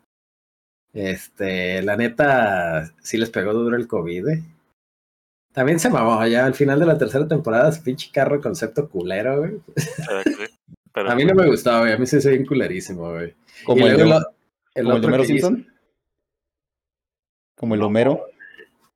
Este, 0.93 1.83
la 1.83 1.97
neta, 1.97 2.93
sí 3.02 3.17
les 3.19 3.31
pegó 3.31 3.52
duro 3.52 3.76
el 3.76 3.87
COVID, 3.87 4.29
¿eh? 4.29 4.43
También 5.52 5.81
se 5.81 5.90
mamó 5.90 6.25
ya 6.26 6.47
al 6.47 6.55
final 6.55 6.79
de 6.79 6.87
la 6.87 6.99
tercera 6.99 7.26
temporada, 7.26 7.73
su 7.73 7.83
pinche 7.83 8.11
carro 8.12 8.40
concepto 8.40 8.88
culero, 8.88 9.38
güey. 9.38 9.61
Pero 10.93 11.11
A 11.11 11.14
mí 11.14 11.25
no 11.25 11.35
me 11.35 11.47
gustaba, 11.47 11.81
güey. 11.81 11.93
A 11.93 11.99
mí 11.99 12.07
se 12.07 12.19
hizo 12.19 12.29
bien 12.31 12.47
culerísimo, 12.47 13.11
güey. 13.12 13.35
Como 13.64 13.87
el, 13.87 14.09
lo- 14.09 14.19
el 14.75 14.85
como 14.85 14.97
el 14.97 15.05
Homero 15.05 15.23
hizo- 15.25 15.33
Simpson. 15.49 15.67
Como 17.57 17.75
el. 17.75 17.83
Homero. 17.83 18.26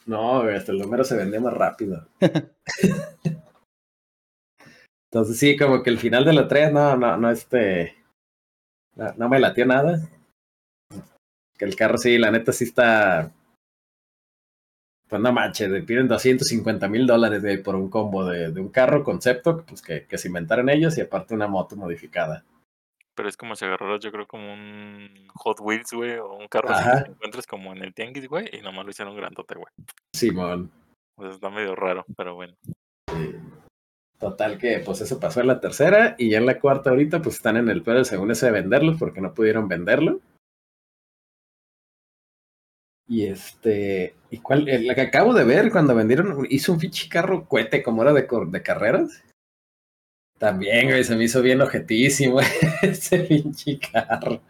No, 0.06 0.42
güey, 0.42 0.56
hasta 0.56 0.72
el 0.72 0.78
número 0.78 1.02
se 1.04 1.16
vendía 1.16 1.40
más 1.40 1.54
rápido. 1.54 2.06
Entonces 5.14 5.38
sí, 5.38 5.56
como 5.56 5.80
que 5.80 5.90
el 5.90 5.98
final 5.98 6.24
de 6.24 6.32
la 6.32 6.48
3, 6.48 6.72
no, 6.72 6.96
no, 6.96 7.16
no, 7.16 7.30
este. 7.30 7.94
No, 8.96 9.14
no 9.16 9.28
me 9.28 9.38
latió 9.38 9.64
nada. 9.64 10.00
Que 11.56 11.64
el 11.64 11.76
carro 11.76 11.98
sí, 11.98 12.18
la 12.18 12.32
neta 12.32 12.50
sí 12.50 12.64
está. 12.64 13.30
Pues 15.08 15.22
no 15.22 15.32
manches, 15.32 15.70
le 15.70 15.84
piden 15.84 16.08
250 16.08 16.88
mil 16.88 17.06
dólares 17.06 17.60
por 17.60 17.76
un 17.76 17.88
combo 17.90 18.24
de, 18.24 18.50
de 18.50 18.60
un 18.60 18.70
carro 18.70 19.04
concepto 19.04 19.64
pues 19.64 19.82
que, 19.82 20.04
que 20.06 20.18
se 20.18 20.26
inventaron 20.26 20.68
ellos 20.68 20.98
y 20.98 21.02
aparte 21.02 21.32
una 21.32 21.46
moto 21.46 21.76
modificada. 21.76 22.44
Pero 23.14 23.28
es 23.28 23.36
como 23.36 23.54
si 23.54 23.66
agarraras, 23.66 24.00
yo 24.00 24.10
creo, 24.10 24.26
como 24.26 24.52
un 24.52 25.28
Hot 25.34 25.60
Wheels, 25.60 25.92
güey, 25.92 26.16
o 26.16 26.32
un 26.32 26.48
carro 26.48 26.70
así 26.70 27.04
que 27.04 27.10
encuentres 27.12 27.46
como 27.46 27.72
en 27.72 27.84
el 27.84 27.94
tianguis, 27.94 28.26
güey, 28.26 28.50
y 28.52 28.62
nomás 28.62 28.84
lo 28.84 28.90
hicieron 28.90 29.14
grandote, 29.14 29.54
güey. 29.54 29.72
Simón. 30.12 30.72
Sea, 31.20 31.30
está 31.30 31.50
medio 31.50 31.76
raro, 31.76 32.04
pero 32.16 32.34
bueno. 32.34 32.56
Total 34.18 34.58
que 34.58 34.78
pues 34.78 35.00
eso 35.00 35.20
pasó 35.20 35.40
en 35.40 35.48
la 35.48 35.60
tercera 35.60 36.14
y 36.18 36.30
ya 36.30 36.38
en 36.38 36.46
la 36.46 36.60
cuarta 36.60 36.90
ahorita 36.90 37.20
pues 37.20 37.36
están 37.36 37.56
en 37.56 37.68
el 37.68 37.82
pedo 37.82 38.04
según 38.04 38.30
ese 38.30 38.46
de 38.46 38.52
venderlos 38.52 38.96
porque 38.98 39.20
no 39.20 39.34
pudieron 39.34 39.68
venderlo. 39.68 40.20
Y 43.06 43.26
este, 43.26 44.14
¿y 44.30 44.38
cuál? 44.38 44.68
eh, 44.68 44.80
La 44.82 44.94
que 44.94 45.02
acabo 45.02 45.34
de 45.34 45.44
ver 45.44 45.70
cuando 45.70 45.94
vendieron, 45.94 46.46
hizo 46.48 46.72
un 46.72 46.78
pinche 46.78 47.08
carro 47.08 47.46
cohete 47.46 47.82
como 47.82 48.02
era 48.02 48.12
de, 48.12 48.62
carreras. 48.62 49.22
También, 50.38 50.88
güey, 50.88 51.04
se 51.04 51.14
me 51.16 51.24
hizo 51.24 51.42
bien 51.42 51.60
ojetísimo 51.60 52.40
ese 52.82 53.20
pinche 53.20 53.78
carro. 53.78 54.40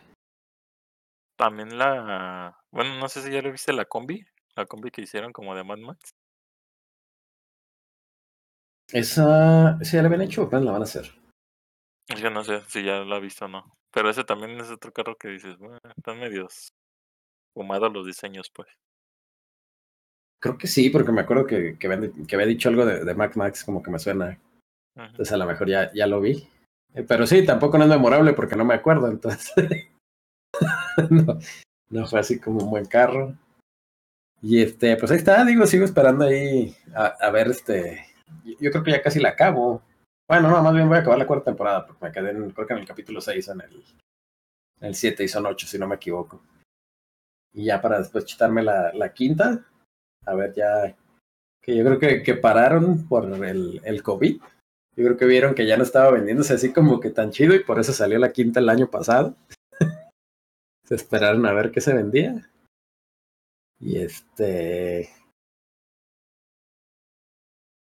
También 1.36 1.76
la. 1.76 2.56
Bueno, 2.70 2.96
no 2.98 3.08
sé 3.08 3.22
si 3.22 3.32
ya 3.32 3.42
lo 3.42 3.50
viste 3.50 3.72
la 3.72 3.84
combi. 3.84 4.24
La 4.54 4.66
combi 4.66 4.90
que 4.90 5.02
hicieron 5.02 5.32
como 5.32 5.54
de 5.56 5.64
Mad 5.64 5.78
Max. 5.78 6.14
Esa, 8.94 9.76
esa 9.80 9.96
ya 9.96 10.02
la 10.02 10.06
habían 10.06 10.22
hecho, 10.22 10.42
o 10.42 10.46
apenas 10.46 10.64
la 10.64 10.70
van 10.72 10.82
a 10.82 10.84
hacer. 10.84 11.10
Es 12.08 12.20
que 12.20 12.30
no 12.30 12.44
sé 12.44 12.60
si 12.68 12.84
ya 12.84 13.00
la 13.00 13.16
has 13.16 13.22
visto 13.22 13.46
o 13.46 13.48
no. 13.48 13.76
Pero 13.92 14.08
ese 14.08 14.22
también 14.22 14.52
es 14.60 14.70
otro 14.70 14.92
carro 14.92 15.16
que 15.16 15.28
dices, 15.28 15.58
bueno, 15.58 15.78
están 15.96 16.20
medios 16.20 16.68
fumados 17.54 17.92
los 17.92 18.06
diseños, 18.06 18.50
pues. 18.54 18.68
Creo 20.40 20.56
que 20.58 20.68
sí, 20.68 20.90
porque 20.90 21.10
me 21.10 21.22
acuerdo 21.22 21.44
que, 21.46 21.76
que, 21.78 21.86
habían- 21.88 22.26
que 22.26 22.34
había 22.36 22.46
dicho 22.46 22.68
algo 22.68 22.86
de, 22.86 23.04
de 23.04 23.14
Mac 23.14 23.34
Max, 23.36 23.64
como 23.64 23.82
que 23.82 23.90
me 23.90 23.98
suena. 23.98 24.38
Entonces 24.96 25.32
a 25.32 25.38
lo 25.38 25.46
mejor 25.46 25.68
ya, 25.68 25.92
ya 25.92 26.06
lo 26.06 26.20
vi. 26.20 26.48
Eh, 26.94 27.02
Pero 27.02 27.26
sí, 27.26 27.44
tampoco 27.44 27.78
no 27.78 27.84
es 27.84 27.90
memorable 27.90 28.32
porque 28.34 28.54
no 28.54 28.64
me 28.64 28.74
acuerdo, 28.74 29.08
entonces. 29.08 29.88
no, 31.10 31.38
no 31.90 32.06
fue 32.06 32.20
así 32.20 32.38
como 32.38 32.62
un 32.64 32.70
buen 32.70 32.84
carro. 32.86 33.34
Y 34.40 34.62
este, 34.62 34.96
pues 34.96 35.10
ahí 35.10 35.16
está, 35.18 35.44
digo, 35.44 35.66
sigo 35.66 35.84
esperando 35.84 36.26
ahí 36.26 36.76
a, 36.94 37.06
a 37.06 37.30
ver 37.30 37.48
este. 37.48 38.06
Yo, 38.60 38.70
creo 38.70 38.82
que 38.82 38.90
ya 38.92 39.02
casi 39.02 39.20
la 39.20 39.30
acabo. 39.30 39.82
Bueno, 40.28 40.48
no, 40.48 40.62
más 40.62 40.74
bien 40.74 40.88
voy 40.88 40.98
a 40.98 41.00
acabar 41.00 41.18
la 41.18 41.26
cuarta 41.26 41.46
temporada, 41.46 41.86
porque 41.86 42.04
me 42.04 42.12
quedé 42.12 42.30
en, 42.30 42.50
creo 42.50 42.66
que 42.66 42.72
en 42.72 42.80
el 42.80 42.86
capítulo 42.86 43.20
6 43.20 43.48
en 43.48 43.60
el, 43.60 43.84
en 44.80 44.88
el 44.88 44.94
7 44.94 45.24
y 45.24 45.28
son 45.28 45.46
8, 45.46 45.66
si 45.66 45.78
no 45.78 45.86
me 45.86 45.96
equivoco. 45.96 46.42
Y 47.52 47.66
ya 47.66 47.80
para 47.80 47.98
después 47.98 48.24
chitarme 48.24 48.62
la, 48.62 48.92
la 48.92 49.12
quinta, 49.12 49.64
a 50.24 50.34
ver 50.34 50.54
ya. 50.54 50.96
Que 51.62 51.76
yo 51.76 51.84
creo 51.84 51.98
que, 51.98 52.22
que 52.22 52.34
pararon 52.34 53.06
por 53.06 53.24
el, 53.44 53.80
el 53.84 54.02
COVID. 54.02 54.40
Yo 54.96 55.04
creo 55.04 55.16
que 55.16 55.26
vieron 55.26 55.54
que 55.54 55.66
ya 55.66 55.76
no 55.76 55.82
estaba 55.82 56.10
vendiéndose 56.10 56.54
así 56.54 56.72
como 56.72 57.00
que 57.00 57.10
tan 57.10 57.30
chido 57.30 57.54
y 57.54 57.64
por 57.64 57.80
eso 57.80 57.92
salió 57.92 58.18
la 58.18 58.32
quinta 58.32 58.60
el 58.60 58.68
año 58.68 58.90
pasado. 58.90 59.34
se 60.84 60.94
esperaron 60.94 61.46
a 61.46 61.52
ver 61.52 61.70
qué 61.70 61.80
se 61.80 61.94
vendía. 61.94 62.48
Y 63.80 63.98
este. 63.98 65.10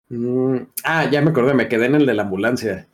Mm, 0.09 0.57
ah, 0.85 1.09
ya 1.09 1.21
me 1.21 1.31
acordé, 1.31 1.53
me 1.53 1.67
quedé 1.67 1.85
en 1.87 1.95
el 1.95 2.05
de 2.05 2.13
la 2.13 2.23
ambulancia. 2.23 2.87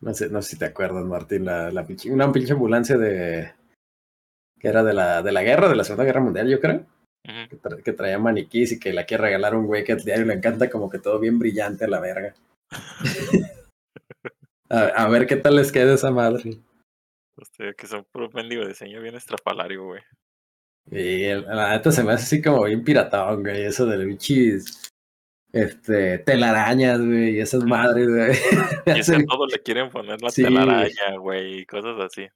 No 0.00 0.12
sé, 0.14 0.28
no 0.28 0.42
sé 0.42 0.50
si 0.50 0.58
te 0.58 0.66
acuerdas, 0.66 1.04
Martín, 1.04 1.44
la, 1.44 1.70
la 1.70 1.86
pinche- 1.86 2.12
una 2.12 2.30
pinche 2.30 2.52
ambulancia 2.52 2.96
de. 2.98 3.52
que 4.60 4.68
era 4.68 4.82
de 4.84 4.92
la, 4.94 5.22
de 5.22 5.32
la 5.32 5.42
guerra, 5.42 5.68
de 5.68 5.76
la 5.76 5.84
Segunda 5.84 6.04
Guerra 6.04 6.20
Mundial, 6.20 6.48
yo 6.48 6.60
creo 6.60 6.84
que, 7.48 7.58
tra- 7.60 7.82
que 7.82 7.92
traía 7.92 8.18
maniquís 8.18 8.72
y 8.72 8.78
que 8.80 8.92
la 8.92 9.04
quiere 9.04 9.22
regalar 9.24 9.54
a 9.54 9.58
un 9.58 9.66
güey 9.66 9.82
que 9.84 9.92
al 9.92 10.00
diario 10.04 10.26
le 10.26 10.34
encanta 10.34 10.68
como 10.70 10.90
que 10.90 10.98
todo 10.98 11.18
bien 11.18 11.38
brillante 11.38 11.84
a 11.84 11.88
la 11.88 12.00
verga. 12.00 12.34
a, 14.70 14.78
a 14.80 15.08
ver 15.08 15.26
qué 15.26 15.36
tal 15.36 15.56
les 15.56 15.72
queda 15.72 15.94
esa 15.94 16.10
madre. 16.10 16.58
Hostia, 17.36 17.72
que 17.74 17.86
son 17.86 18.04
puro 18.04 18.28
mendigo 18.32 18.66
diseño 18.66 19.00
bien 19.00 19.14
estrafalario, 19.16 19.84
güey. 19.84 20.02
Y 20.90 21.24
el- 21.24 21.42
la 21.46 21.70
neta 21.70 21.90
se 21.92 22.02
me 22.04 22.12
hace 22.12 22.24
así 22.24 22.42
como 22.42 22.64
bien 22.64 22.84
piratón, 22.84 23.42
güey, 23.42 23.62
eso 23.64 23.86
de 23.86 24.04
bichis, 24.04 24.90
este, 25.52 26.18
telarañas, 26.18 26.98
güey, 27.00 27.36
y 27.36 27.40
esas 27.40 27.64
madres, 27.64 28.08
güey. 28.08 28.30
Y 28.96 29.00
es 29.00 29.08
que 29.10 29.16
a 29.16 29.18
le 29.18 29.62
quieren 29.62 29.90
poner 29.90 30.20
la 30.20 30.30
Sí. 30.30 30.42
telaraña, 30.42 31.16
güey, 31.18 31.60
y 31.60 31.66
cosas 31.66 31.98
así. 32.00 32.26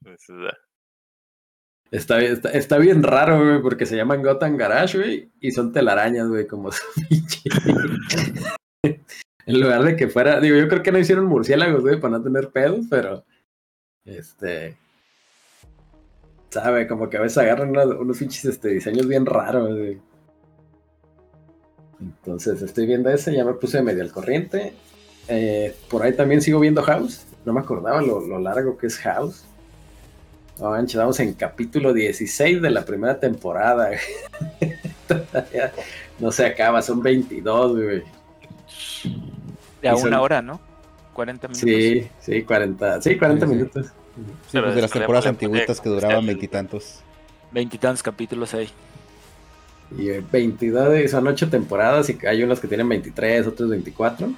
Está, 1.91 2.17
bien- 2.17 2.33
está, 2.33 2.49
está 2.51 2.77
bien 2.77 3.01
raro, 3.03 3.43
güey, 3.43 3.61
porque 3.61 3.85
se 3.85 3.95
llaman 3.95 4.21
Gotham 4.23 4.57
Garage, 4.57 4.97
güey, 4.97 5.31
y 5.39 5.51
son 5.51 5.71
telarañas, 5.71 6.27
güey, 6.27 6.45
como 6.47 6.71
su 6.71 6.83
pinche. 7.07 7.49
en 9.45 9.59
lugar 9.61 9.83
de 9.83 9.95
que 9.95 10.07
fuera, 10.07 10.39
digo, 10.39 10.55
yo 10.57 10.67
creo 10.67 10.83
que 10.83 10.91
no 10.91 10.99
hicieron 10.99 11.25
murciélagos, 11.25 11.81
güey, 11.81 11.99
para 11.99 12.17
no 12.17 12.23
tener 12.23 12.49
pedos, 12.49 12.85
pero, 12.89 13.25
este, 14.05 14.77
sabe, 16.49 16.87
como 16.87 17.09
que 17.09 17.17
a 17.17 17.21
veces 17.21 17.37
agarran 17.39 17.69
unos, 17.69 17.85
unos 17.99 18.17
pinches 18.17 18.45
este, 18.45 18.69
diseños 18.69 19.07
bien 19.07 19.25
raros, 19.25 19.69
güey. 19.69 19.99
Entonces, 22.01 22.61
estoy 22.61 22.85
viendo 22.85 23.09
ese, 23.09 23.33
ya 23.35 23.43
me 23.43 23.53
puse 23.53 23.81
medio 23.81 24.01
al 24.03 24.11
corriente. 24.11 24.73
Eh, 25.27 25.75
por 25.89 26.01
ahí 26.03 26.13
también 26.13 26.41
sigo 26.41 26.59
viendo 26.59 26.81
House, 26.81 27.25
no 27.45 27.53
me 27.53 27.59
acordaba 27.59 28.01
lo, 28.01 28.21
lo 28.21 28.39
largo 28.39 28.77
que 28.77 28.87
es 28.87 28.97
House. 28.99 29.43
No 30.59 30.71
vamos 30.71 31.19
en 31.21 31.33
capítulo 31.35 31.93
16 31.93 32.61
de 32.61 32.69
la 32.69 32.83
primera 32.83 33.17
temporada. 33.19 33.91
Todavía 35.07 35.71
no 36.19 36.31
se 36.33 36.45
acaba, 36.45 36.81
son 36.81 37.01
22, 37.01 37.71
güey. 37.73 38.03
De 39.81 39.87
a 39.89 39.93
Y 39.93 39.97
son- 39.97 40.07
una 40.09 40.21
hora, 40.21 40.41
¿no? 40.41 40.59
40 41.13 41.47
minutos. 41.47 41.61
Sí, 41.69 42.07
sí, 42.19 42.43
40, 42.43 43.01
sí, 43.01 43.17
40 43.17 43.45
Sí, 43.45 43.51
sí. 43.51 43.57
minutos. 43.57 43.87
Sí, 44.51 44.59
pues 44.59 44.75
de 44.75 44.81
las 44.81 44.91
temporadas 44.91 45.25
antiguitas 45.27 45.81
que 45.81 45.89
duraban 45.89 46.25
veintitantos. 46.25 46.99
Veintitantos 47.51 48.03
capítulos 48.03 48.53
ahí. 48.53 48.69
Y 49.97 50.09
eh, 50.09 50.23
22, 50.31 50.89
de- 50.91 51.07
son 51.07 51.27
8 51.27 51.49
temporadas 51.49 52.09
y 52.09 52.17
hay 52.27 52.43
unos 52.43 52.59
que 52.59 52.67
tienen 52.67 52.87
23, 52.87 53.47
otros 53.47 53.69
24. 53.69 54.29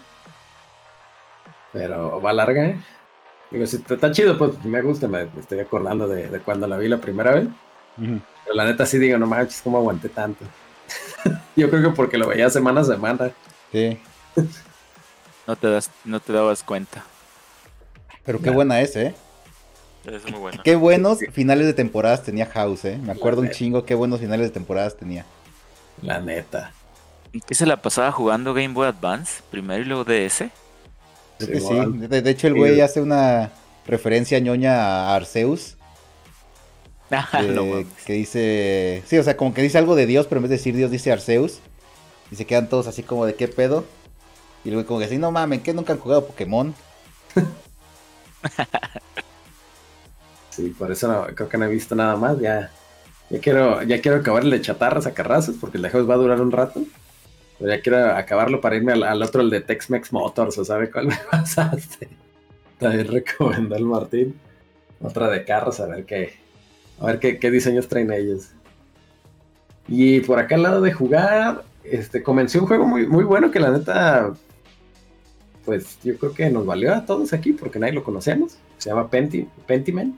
Pero 1.73 2.21
va 2.21 2.33
larga, 2.33 2.65
¿eh? 2.67 2.79
Digo, 3.49 3.65
si 3.65 3.77
está 3.77 4.11
chido, 4.11 4.37
pues 4.37 4.63
me 4.63 4.81
gusta, 4.81 5.07
me 5.07 5.25
me 5.25 5.39
estoy 5.41 5.59
acordando 5.59 6.07
de, 6.07 6.27
de 6.27 6.39
cuando 6.39 6.67
la 6.67 6.77
vi 6.77 6.87
la 6.87 6.97
primera 6.99 7.31
vez. 7.31 7.47
Pero 7.97 8.55
la 8.55 8.65
neta 8.65 8.85
sí 8.85 8.97
digo, 8.97 9.17
no 9.17 9.27
manches, 9.27 9.61
¿cómo 9.61 9.77
aguanté 9.77 10.09
tanto? 10.09 10.45
Yo 11.55 11.69
creo 11.69 11.81
que 11.83 11.89
porque 11.95 12.17
lo 12.17 12.27
veía 12.27 12.49
semana 12.49 12.81
a 12.81 12.85
semana. 12.85 13.31
Sí. 13.71 13.99
No 15.47 15.55
te 15.57 15.69
das, 15.69 15.91
no 16.05 16.19
te 16.19 16.31
dabas 16.33 16.63
cuenta. 16.63 17.03
Pero 18.25 18.39
qué 18.41 18.49
buena 18.51 18.79
es, 18.81 18.95
¿eh? 18.95 19.13
Es 20.05 20.23
muy 20.29 20.39
bueno. 20.39 20.61
Qué 20.63 20.75
buenos 20.75 21.19
finales 21.31 21.67
de 21.67 21.73
temporadas 21.73 22.23
tenía 22.23 22.45
House, 22.47 22.85
¿eh? 22.85 22.97
Me 23.01 23.11
acuerdo 23.11 23.41
un 23.41 23.49
chingo 23.51 23.85
qué 23.85 23.93
buenos 23.95 24.19
finales 24.19 24.47
de 24.47 24.51
temporadas 24.51 24.97
tenía. 24.97 25.25
La 26.01 26.19
neta. 26.19 26.71
¿Y 27.31 27.39
qué 27.41 27.53
se 27.55 27.65
la 27.65 27.81
pasaba 27.81 28.11
jugando 28.11 28.53
Game 28.53 28.73
Boy 28.73 28.87
Advance? 28.87 29.41
Primero 29.51 29.81
y 29.83 29.85
luego 29.85 30.03
DS. 30.03 30.49
Creo 31.37 31.49
que 31.51 31.59
sí. 31.59 32.07
De, 32.07 32.21
de 32.21 32.29
hecho, 32.31 32.47
el 32.47 32.53
Sí. 32.53 32.59
güey 32.59 32.81
hace 32.81 32.99
una 33.01 33.51
referencia 33.85 34.39
ñoña 34.39 34.75
a 35.09 35.15
Arceus. 35.15 35.75
Ah, 37.13 37.41
de- 37.41 37.49
no 37.49 37.65
mames. 37.65 37.87
que 38.05 38.13
dice. 38.13 39.03
Sí, 39.05 39.17
o 39.17 39.23
sea, 39.23 39.35
como 39.35 39.53
que 39.53 39.61
dice 39.61 39.77
algo 39.77 39.95
de 39.95 40.05
Dios, 40.05 40.27
pero 40.27 40.39
en 40.39 40.43
vez 40.43 40.49
de 40.51 40.55
decir 40.57 40.75
Dios, 40.75 40.89
dice 40.91 41.11
Arceus. 41.11 41.59
Y 42.31 42.37
se 42.37 42.45
quedan 42.45 42.69
todos 42.69 42.87
así 42.87 43.03
como 43.03 43.25
de 43.25 43.35
qué 43.35 43.47
pedo. 43.49 43.83
Y 44.63 44.71
luego 44.71 44.87
como 44.87 44.99
que 44.99 45.05
así, 45.07 45.17
no 45.17 45.29
mames, 45.31 45.61
que 45.61 45.73
nunca 45.73 45.91
han 45.93 45.99
jugado 45.99 46.25
Pokémon. 46.25 46.73
Sí, 50.51 50.69
por 50.77 50.91
eso 50.91 51.07
no- 51.07 51.33
creo 51.35 51.49
que 51.49 51.57
no 51.57 51.65
he 51.65 51.69
visto 51.69 51.95
nada 51.95 52.15
más. 52.15 52.39
Ya, 52.39 52.71
ya 53.29 53.39
quiero, 53.39 53.81
ya 53.83 53.99
quiero 54.01 54.17
acabar 54.17 54.43
el 54.43 54.51
de 54.51 54.61
chatarras 54.61 55.07
a 55.07 55.13
carrazos, 55.13 55.55
porque 55.59 55.77
el 55.77 55.83
de 55.83 55.89
House 55.89 56.09
va 56.09 56.13
a 56.15 56.17
durar 56.17 56.41
un 56.41 56.51
rato. 56.51 56.81
Pero 57.57 57.71
ya 57.73 57.81
quiero 57.81 58.15
acabarlo 58.15 58.59
para 58.61 58.75
irme 58.75 58.91
al, 58.93 59.21
otro, 59.23 59.41
el 59.41 59.49
de 59.49 59.61
Tex-Mex 59.61 60.11
Motors, 60.13 60.57
o 60.57 60.65
sabe 60.65 60.89
cuál 60.91 61.07
me 61.07 61.17
pasaste. 61.31 62.09
También 62.79 63.07
recomendó 63.07 63.75
el 63.75 63.85
Martín. 63.85 64.39
Otra 65.01 65.29
de 65.29 65.43
carros, 65.45 65.79
a 65.79 65.87
ver 65.87 66.05
qué, 66.05 66.33
a 66.99 67.05
ver 67.07 67.19
qué, 67.19 67.39
qué 67.39 67.49
diseños 67.49 67.87
traen 67.87 68.11
ellos. 68.11 68.49
Y 69.87 70.19
por 70.21 70.37
acá 70.39 70.55
al 70.55 70.63
lado 70.63 70.81
de 70.81 70.91
jugar, 70.93 71.63
este, 71.83 72.21
comencé 72.21 72.59
un 72.59 72.67
juego 72.67 72.85
muy, 72.85 73.07
muy 73.07 73.23
bueno 73.23 73.49
que 73.51 73.59
la 73.59 73.71
neta 73.71 74.31
pues 75.65 75.99
yo 76.03 76.17
creo 76.17 76.33
que 76.33 76.49
nos 76.49 76.65
valió 76.65 76.93
a 76.93 77.05
todos 77.05 77.33
aquí 77.33 77.53
porque 77.53 77.79
nadie 77.79 77.93
lo 77.93 78.03
conocemos. 78.03 78.57
Se 78.77 78.89
llama 78.89 79.09
Penti, 79.09 79.47
Pentiment. 79.67 80.15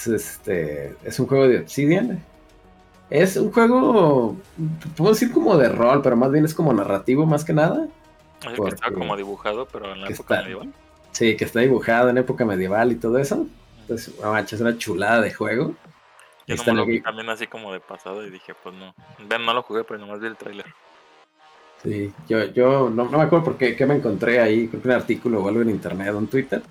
Es, 0.00 0.06
este, 0.06 0.96
es 1.04 1.18
un 1.20 1.26
juego 1.26 1.46
de 1.48 1.58
Obsidian. 1.60 2.22
Es 3.10 3.36
un 3.36 3.50
juego, 3.52 4.36
puedo 4.96 5.12
decir 5.12 5.32
como 5.32 5.56
de 5.58 5.68
rol, 5.68 6.00
pero 6.00 6.16
más 6.16 6.30
bien 6.30 6.44
es 6.44 6.54
como 6.54 6.72
narrativo 6.72 7.26
más 7.26 7.44
que 7.44 7.52
nada. 7.52 7.88
Es 8.40 8.58
que 8.58 8.68
estaba 8.68 8.94
como 8.94 9.16
dibujado, 9.16 9.66
pero 9.66 9.92
en 9.92 10.00
la 10.02 10.08
época 10.08 10.34
está- 10.34 10.42
medieval. 10.42 10.72
Sí, 11.12 11.36
que 11.36 11.44
está 11.44 11.60
dibujado 11.60 12.08
en 12.08 12.18
época 12.18 12.44
medieval 12.44 12.92
y 12.92 12.94
todo 12.94 13.18
eso. 13.18 13.46
Entonces, 13.80 14.14
no 14.22 14.30
manches, 14.30 14.54
es 14.54 14.60
una 14.60 14.78
chulada 14.78 15.20
de 15.20 15.32
juego. 15.34 15.74
Yo 16.46 16.54
Está 16.54 16.72
no 16.72 16.80
lo 16.80 16.86
vi 16.86 17.00
también 17.00 17.28
así 17.28 17.46
como 17.48 17.72
de 17.72 17.80
pasado 17.80 18.24
y 18.24 18.30
dije, 18.30 18.54
pues 18.62 18.74
no. 18.76 18.94
Vean, 19.28 19.44
no 19.44 19.52
lo 19.52 19.62
jugué, 19.62 19.82
pero 19.84 19.98
nomás 19.98 20.20
vi 20.20 20.28
el 20.28 20.36
tráiler. 20.36 20.66
Sí, 21.82 22.12
yo, 22.28 22.44
yo 22.46 22.90
no, 22.90 23.04
no 23.06 23.18
me 23.18 23.24
acuerdo 23.24 23.44
por 23.44 23.56
qué, 23.56 23.74
qué 23.74 23.86
me 23.86 23.96
encontré 23.96 24.38
ahí, 24.38 24.68
creo 24.68 24.82
que 24.82 24.88
un 24.88 24.94
artículo 24.94 25.42
o 25.42 25.48
algo 25.48 25.62
en 25.62 25.70
internet 25.70 26.12
o 26.14 26.18
en 26.18 26.26
Twitter. 26.28 26.62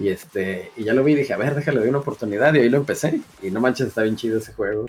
Y 0.00 0.08
este, 0.10 0.70
y 0.76 0.84
ya 0.84 0.94
lo 0.94 1.02
vi 1.02 1.12
y 1.12 1.16
dije, 1.16 1.32
a 1.32 1.36
ver, 1.36 1.54
déjale 1.54 1.80
doy 1.80 1.88
una 1.88 1.98
oportunidad, 1.98 2.54
y 2.54 2.58
ahí 2.60 2.68
lo 2.68 2.78
empecé. 2.78 3.20
Y 3.42 3.50
no 3.50 3.60
manches, 3.60 3.88
está 3.88 4.02
bien 4.02 4.16
chido 4.16 4.38
ese 4.38 4.52
juego. 4.52 4.86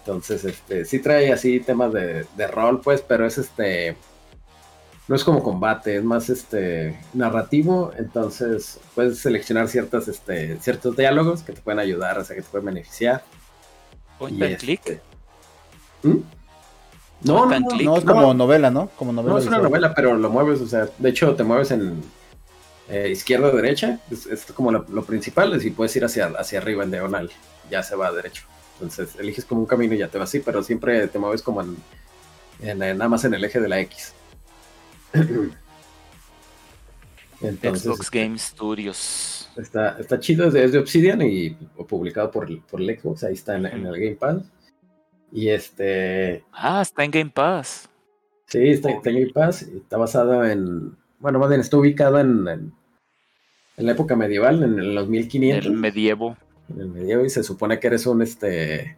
Entonces, 0.00 0.44
este, 0.44 0.84
sí 0.84 0.98
trae 0.98 1.32
así 1.32 1.60
temas 1.60 1.92
de, 1.92 2.26
de 2.36 2.46
rol, 2.46 2.80
pues, 2.80 3.00
pero 3.00 3.26
es 3.26 3.38
este. 3.38 3.96
No 5.06 5.16
es 5.16 5.24
como 5.24 5.42
combate, 5.42 5.96
es 5.96 6.04
más 6.04 6.28
este 6.28 6.98
narrativo. 7.14 7.92
Entonces, 7.96 8.78
puedes 8.94 9.18
seleccionar 9.18 9.68
ciertas, 9.68 10.06
este, 10.06 10.58
ciertos 10.60 10.94
diálogos 10.96 11.42
que 11.42 11.54
te 11.54 11.62
pueden 11.62 11.78
ayudar, 11.78 12.18
o 12.18 12.24
sea, 12.24 12.36
que 12.36 12.42
te 12.42 12.48
pueden 12.50 12.66
beneficiar. 12.66 13.24
Point 14.18 14.42
and 14.42 14.52
este- 14.52 14.66
click. 14.66 15.00
¿Mm? 16.02 16.16
No, 17.22 17.46
no, 17.46 17.58
no, 17.60 17.96
es 17.96 18.04
No. 18.04 18.12
como 18.12 18.34
novela, 18.34 18.70
¿no? 18.70 18.90
Como 18.96 19.12
novela. 19.12 19.32
No 19.32 19.38
es 19.40 19.46
una 19.46 19.58
novela, 19.58 19.94
pero 19.94 20.14
lo 20.16 20.28
mueves, 20.30 20.60
o 20.60 20.66
sea, 20.68 20.88
de 20.98 21.08
hecho 21.08 21.34
te 21.34 21.42
mueves 21.42 21.70
en 21.70 22.02
eh, 22.88 23.08
izquierda 23.10 23.48
o 23.48 23.56
derecha, 23.56 24.00
es, 24.10 24.26
es 24.26 24.44
como 24.46 24.72
lo, 24.72 24.84
lo 24.88 25.04
principal, 25.04 25.52
es 25.54 25.62
si 25.62 25.70
puedes 25.70 25.94
ir 25.96 26.04
hacia, 26.04 26.26
hacia 26.26 26.58
arriba 26.58 26.84
en 26.84 26.90
diagonal, 26.90 27.30
ya 27.70 27.82
se 27.82 27.96
va 27.96 28.08
a 28.08 28.12
derecho. 28.12 28.44
Entonces 28.74 29.16
eliges 29.18 29.44
como 29.44 29.60
un 29.62 29.66
camino 29.66 29.94
y 29.94 29.98
ya 29.98 30.08
te 30.08 30.18
va 30.18 30.24
así, 30.24 30.40
pero 30.40 30.62
siempre 30.62 31.06
te 31.08 31.18
mueves 31.18 31.42
como 31.42 31.60
en, 31.62 31.76
en- 32.60 32.82
en- 32.82 32.98
nada 32.98 33.08
más 33.08 33.24
en 33.24 33.34
el 33.34 33.44
eje 33.44 33.60
de 33.60 33.68
la 33.68 33.80
X. 33.80 34.14
Entonces, 37.40 37.82
Xbox 37.84 38.00
este, 38.00 38.18
Game 38.22 38.38
Studios. 38.38 39.48
Está, 39.56 39.96
está 39.98 40.18
chido, 40.18 40.48
es 40.48 40.52
de, 40.54 40.64
es 40.64 40.72
de 40.72 40.78
Obsidian 40.78 41.22
y 41.22 41.50
publicado 41.88 42.30
por, 42.30 42.48
el- 42.48 42.60
por 42.62 42.80
el 42.80 42.98
Xbox, 42.98 43.24
ahí 43.24 43.34
está 43.34 43.56
en, 43.56 43.66
en 43.66 43.86
el 43.86 43.94
Game 43.94 44.16
Pass. 44.16 44.42
Y 45.30 45.48
este, 45.50 46.44
Ah, 46.52 46.80
está 46.82 47.04
en 47.04 47.10
Game 47.10 47.30
Pass. 47.30 47.88
Sí, 48.46 48.66
está, 48.70 48.90
está 48.90 49.10
en 49.10 49.16
Game 49.20 49.32
Pass 49.32 49.62
está 49.62 49.96
basado 49.98 50.44
en. 50.44 50.96
Bueno, 51.20 51.38
más 51.38 51.48
bien 51.48 51.60
está 51.60 51.76
ubicado 51.76 52.18
en, 52.18 52.48
en, 52.48 52.72
en 53.78 53.86
la 53.86 53.92
época 53.92 54.16
medieval, 54.16 54.62
en 54.62 54.94
los 54.94 55.08
1500. 55.08 55.66
El 55.66 55.72
medievo. 55.72 56.36
en 56.68 56.80
el 56.80 56.88
medievo, 56.88 57.24
y 57.24 57.30
se 57.30 57.44
supone 57.44 57.78
que 57.78 57.86
eres 57.86 58.06
un 58.06 58.22
este. 58.22 58.96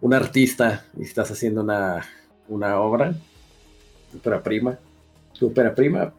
Un 0.00 0.14
artista 0.14 0.84
y 0.98 1.02
estás 1.02 1.30
haciendo 1.30 1.60
una, 1.60 2.04
una 2.48 2.80
obra. 2.80 3.14
Súper 4.10 4.42
prima. 4.42 4.78
Súper 5.32 5.74
prima. 5.74 6.12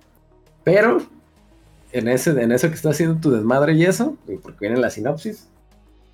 Pero 0.63 1.01
en, 1.91 2.07
ese, 2.07 2.29
en 2.29 2.51
eso 2.51 2.69
que 2.69 2.75
estás 2.75 2.93
haciendo 2.93 3.19
tu 3.19 3.31
desmadre 3.31 3.73
y 3.73 3.83
eso, 3.83 4.15
y 4.27 4.37
porque 4.37 4.67
viene 4.67 4.79
la 4.79 4.89
sinopsis, 4.89 5.49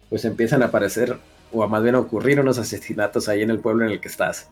pues 0.09 0.25
empiezan 0.25 0.63
a 0.63 0.67
aparecer, 0.67 1.17
o 1.51 1.63
a 1.63 1.67
más 1.67 1.83
bien 1.83 1.93
a 1.95 1.99
ocurrir 1.99 2.39
unos 2.39 2.57
asesinatos 2.57 3.29
ahí 3.29 3.43
en 3.43 3.51
el 3.51 3.59
pueblo 3.59 3.85
en 3.85 3.91
el 3.91 3.99
que 3.99 4.07
estás. 4.07 4.49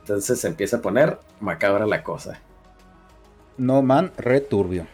Entonces 0.00 0.40
se 0.40 0.48
empieza 0.48 0.78
a 0.78 0.82
poner 0.82 1.18
macabra 1.40 1.84
la 1.84 2.02
cosa. 2.02 2.40
No 3.58 3.82
Man 3.82 4.12
Returbio. 4.16 4.86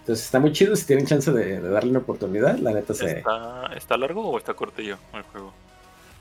Entonces 0.00 0.24
está 0.24 0.40
muy 0.40 0.52
chido 0.52 0.74
si 0.76 0.86
tienen 0.86 1.06
chance 1.06 1.30
de, 1.32 1.60
de 1.60 1.68
darle 1.68 1.90
una 1.90 2.00
oportunidad. 2.00 2.58
La 2.58 2.72
neta 2.72 2.94
se. 2.94 3.18
¿Está, 3.18 3.70
¿Está 3.76 3.96
largo 3.96 4.28
o 4.28 4.38
está 4.38 4.54
cortillo 4.54 4.96
el 5.14 5.22
juego? 5.22 5.52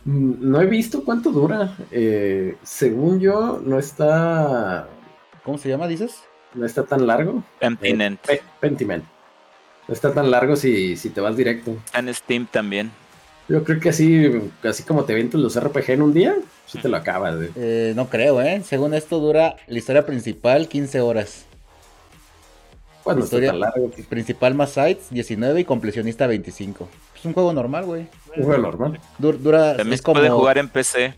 Mm, 0.05 0.33
No 0.51 0.61
he 0.61 0.65
visto 0.65 1.03
cuánto 1.03 1.31
dura. 1.31 1.75
Eh, 1.91 2.55
según 2.63 3.19
yo, 3.19 3.59
no 3.63 3.79
está. 3.79 4.87
¿Cómo 5.43 5.57
se 5.57 5.69
llama, 5.69 5.87
dices? 5.87 6.15
No 6.53 6.65
está 6.65 6.83
tan 6.83 7.07
largo. 7.07 7.43
Continent. 7.61 8.19
Pe- 8.21 8.41
Pentiment. 8.59 9.03
No 9.87 9.93
está 9.93 10.13
tan 10.13 10.29
largo 10.29 10.55
si, 10.55 10.95
si 10.95 11.09
te 11.09 11.21
vas 11.21 11.35
directo. 11.35 11.75
En 11.93 12.13
Steam 12.13 12.45
también. 12.45 12.91
Yo 13.47 13.63
creo 13.63 13.79
que 13.79 13.89
así, 13.89 14.31
así 14.63 14.83
como 14.83 15.05
te 15.05 15.13
avientas 15.13 15.41
los 15.41 15.59
RPG 15.59 15.89
en 15.91 16.03
un 16.03 16.13
día, 16.13 16.35
sí 16.67 16.77
te 16.77 16.87
lo 16.87 16.97
acabas. 16.97 17.35
Eh, 17.55 17.93
no 17.95 18.07
creo, 18.07 18.39
¿eh? 18.41 18.61
Según 18.63 18.93
esto 18.93 19.19
dura 19.19 19.55
la 19.67 19.77
historia 19.79 20.05
principal 20.05 20.67
15 20.67 21.01
horas. 21.01 21.45
Pues 23.15 23.17
no 23.17 23.23
Historia- 23.25 23.51
está 23.53 23.71
tan 23.71 23.81
largo. 23.83 23.91
Principal 24.09 24.55
más 24.55 24.71
sites 24.71 25.09
19 25.09 25.59
y 25.61 25.65
completionista 25.65 26.27
25. 26.27 26.87
Es 27.17 27.25
un 27.25 27.33
juego 27.33 27.53
normal, 27.53 27.85
güey. 27.85 28.07
Un 28.37 28.43
juego 28.43 28.61
normal. 28.61 28.99
Dur- 29.19 29.37
dura 29.37 29.75
También 29.77 29.93
es 29.93 29.99
se 29.99 30.03
puede 30.11 30.27
como- 30.27 30.39
jugar 30.39 30.57
en 30.57 30.69
PC. 30.69 31.13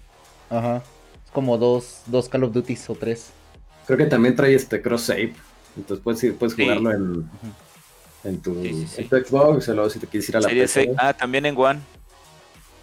Ajá. 0.49 0.77
Es 1.25 1.31
como 1.31 1.57
dos, 1.57 2.01
dos 2.07 2.27
Call 2.29 2.43
of 2.43 2.53
Duty 2.53 2.77
o 2.87 2.95
tres. 2.95 3.29
Creo 3.85 3.97
que 3.97 4.05
también 4.05 4.35
trae 4.35 4.53
este 4.55 4.81
cross 4.81 5.03
save. 5.03 5.33
Entonces 5.77 6.03
puedes, 6.03 6.23
ir- 6.23 6.35
puedes 6.35 6.55
Sí. 6.55 6.63
jugarlo 6.63 6.91
en, 6.91 7.29
en, 8.23 8.41
tu, 8.41 8.61
Sí, 8.61 8.69
sí, 8.73 8.87
sí. 8.87 9.01
en 9.01 9.09
tu 9.09 9.15
Xbox, 9.17 9.69
o 9.69 9.73
luego 9.73 9.89
si 9.89 9.99
te 9.99 10.07
quieres 10.07 10.27
ir 10.29 10.37
a 10.37 10.41
la 10.41 10.49
Series 10.49 10.71
PC. 10.73 10.93
Ah, 10.97 11.13
también 11.13 11.45
en 11.45 11.57
One. 11.57 11.79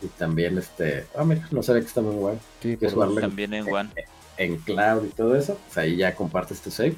Y 0.01 0.07
también 0.07 0.57
este. 0.59 1.07
Ah, 1.16 1.25
mira, 1.25 1.47
no 1.51 1.62
sabía 1.62 1.83
que 1.83 1.88
está 1.88 2.01
muy 2.01 2.14
bueno. 2.14 2.38
Sí, 2.62 2.79
en- 2.81 3.21
También 3.21 3.53
en 3.55 3.73
One. 3.73 3.90
en 4.37 4.57
cloud 4.59 5.05
y 5.05 5.09
todo 5.09 5.35
eso, 5.37 5.59
pues 5.66 5.77
ahí 5.79 5.97
ya 5.97 6.14
compartes 6.14 6.61
tu 6.61 6.71
save. 6.71 6.94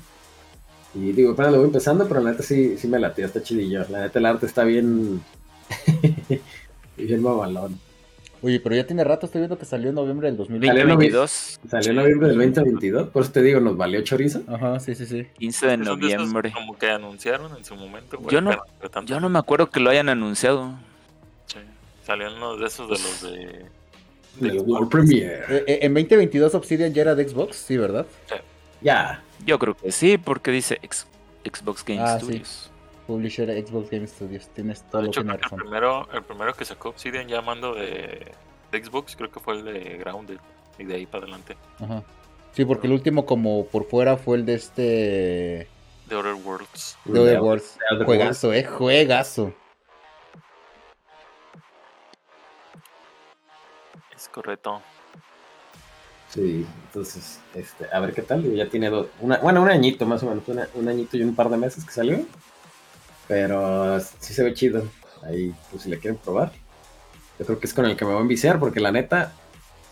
Y 0.95 1.13
digo, 1.13 1.33
apenas 1.33 1.53
lo 1.53 1.59
voy 1.59 1.67
empezando, 1.67 2.07
pero 2.09 2.21
la 2.21 2.33
neta 2.33 2.43
sí, 2.43 2.77
sí 2.77 2.89
me 2.89 2.99
latió, 2.99 3.25
está 3.27 3.43
chidillo. 3.43 3.85
La 3.91 4.01
neta 4.03 4.19
el 4.19 4.27
arte 4.27 4.47
está 4.47 4.65
bien. 4.65 5.23
bien 6.97 7.23
mamalón. 7.23 7.79
Oye, 8.43 8.59
pero 8.59 8.75
ya 8.75 8.87
tiene 8.87 9.05
rato, 9.05 9.27
estoy 9.27 9.43
viendo 9.43 9.59
que 9.59 9.67
salió 9.67 9.91
en 9.91 9.95
noviembre 9.95 10.29
del 10.29 10.39
2020. 10.39 10.67
Salió 10.67 10.83
en 10.83 10.89
2022. 10.89 11.61
Salió 11.71 11.91
en 11.91 11.97
noviembre 11.97 12.29
del 12.29 12.37
2022, 12.39 13.09
por 13.11 13.23
eso 13.23 13.33
te 13.33 13.43
digo, 13.43 13.61
nos 13.61 13.77
valió 13.77 14.01
chorizo. 14.01 14.43
Ajá, 14.47 14.81
sí, 14.81 14.95
sí, 14.95 15.05
sí. 15.05 15.27
15 15.39 15.67
de 15.67 15.71
de 15.73 15.77
noviembre. 15.85 16.51
Como 16.53 16.79
que 16.79 16.89
anunciaron 16.89 17.55
en 17.57 17.65
su 17.67 17.75
momento. 17.77 18.17
güey, 18.19 18.33
Yo 18.33 18.41
no- 18.41 18.57
Yo 19.05 19.21
no 19.21 19.29
me 19.29 19.39
acuerdo 19.39 19.69
que 19.71 19.81
lo 19.81 19.91
hayan 19.91 20.09
anunciado. 20.09 20.73
sí. 21.47 21.59
Salió 22.07 22.29
en 22.29 22.35
uno 22.37 22.57
de 22.57 22.67
esos 22.67 22.89
de 22.89 22.93
los 22.95 23.23
de. 23.23 23.39
de 24.41 24.49
El 24.49 24.59
Xbox. 24.59 24.69
World 24.71 24.89
Premiere. 24.91 25.35
Eh, 25.51 25.65
eh, 25.67 25.79
en 25.83 25.93
2022 25.95 26.55
Obsidian 26.55 26.95
ya 26.95 27.03
era 27.03 27.15
de 27.15 27.29
Xbox, 27.29 27.57
sí, 27.57 27.77
¿verdad? 27.77 28.07
Ya. 28.81 29.23
Yo 29.45 29.59
creo 29.59 29.77
que 29.77 29.93
sí, 29.93 30.19
porque 30.19 30.51
dice 30.51 30.81
Xbox 31.45 31.85
Game 31.85 32.01
Ah, 32.01 32.19
sí. 32.19 32.25
Studios. 32.27 32.71
Publisher 33.07 33.67
Xbox 33.67 33.91
Game 33.91 34.07
Studios. 34.07 34.49
Tienes 34.55 34.83
todo 34.91 35.03
De 35.03 35.07
lo 35.07 35.11
hecho, 35.11 35.23
que 35.23 35.27
creo 35.29 35.39
que 35.41 35.55
el 35.55 35.61
primero, 35.63 36.09
el 36.13 36.23
primero 36.23 36.55
que 36.55 36.65
sacó 36.65 36.91
Obsidian 36.91 37.27
llamando 37.29 37.75
de, 37.75 38.33
de 38.71 38.85
Xbox, 38.85 39.17
creo 39.17 39.31
que 39.31 39.41
fue 39.41 39.55
el 39.55 39.65
de 39.65 39.99
Grounded. 39.99 40.39
Y 40.79 40.85
de 40.85 40.95
ahí 40.95 41.07
para 41.07 41.25
adelante. 41.25 41.57
Ajá. 41.81 42.03
Sí, 42.53 42.65
porque 42.65 42.87
el 42.87 42.93
último 42.95 43.27
como 43.27 43.67
por 43.67 43.87
fuera 43.89 44.17
fue 44.17 44.37
el 44.39 44.47
de 44.47 44.55
este... 44.55 45.69
De 46.07 46.17
Other 46.17 46.35
Worlds. 46.35 46.97
De 47.05 47.19
Other 47.21 47.41
Worlds. 47.41 47.79
Other 47.93 48.07
Juegazo, 48.07 48.53
eh, 48.53 48.65
juegazo. 48.65 49.53
Es 54.15 54.29
correcto. 54.29 54.83
Sí, 56.31 56.65
entonces, 56.87 57.41
este, 57.55 57.87
a 57.93 57.99
ver 58.01 58.15
qué 58.15 58.23
tal. 58.23 58.55
Ya 58.55 58.69
tiene 58.69 58.89
dos, 58.89 59.09
una, 59.21 59.39
bueno, 59.39 59.63
un 59.63 59.69
añito 59.69 60.07
más 60.07 60.23
o 60.23 60.29
menos, 60.29 60.47
una, 60.47 60.69
un 60.75 60.89
añito 60.89 61.17
y 61.17 61.23
un 61.23 61.35
par 61.35 61.49
de 61.51 61.57
meses 61.57 61.85
que 61.85 61.93
salió. 61.93 62.21
Pero 63.27 64.01
sí 64.01 64.33
se 64.33 64.43
ve 64.43 64.55
chido. 64.55 64.85
Ahí, 65.23 65.55
pues 65.71 65.83
si 65.83 65.91
le 65.91 65.99
quieren 65.99 66.19
probar. 66.19 66.53
Yo 67.39 67.47
creo 67.47 67.59
que 67.59 67.67
es 67.67 67.75
con 67.75 67.87
el 67.87 67.97
que 67.97 68.05
me 68.05 68.13
voy 68.13 68.21
a 68.21 68.23
enviciar, 68.23 68.59
porque 68.59 68.81
la 68.81 68.93
neta, 68.93 69.33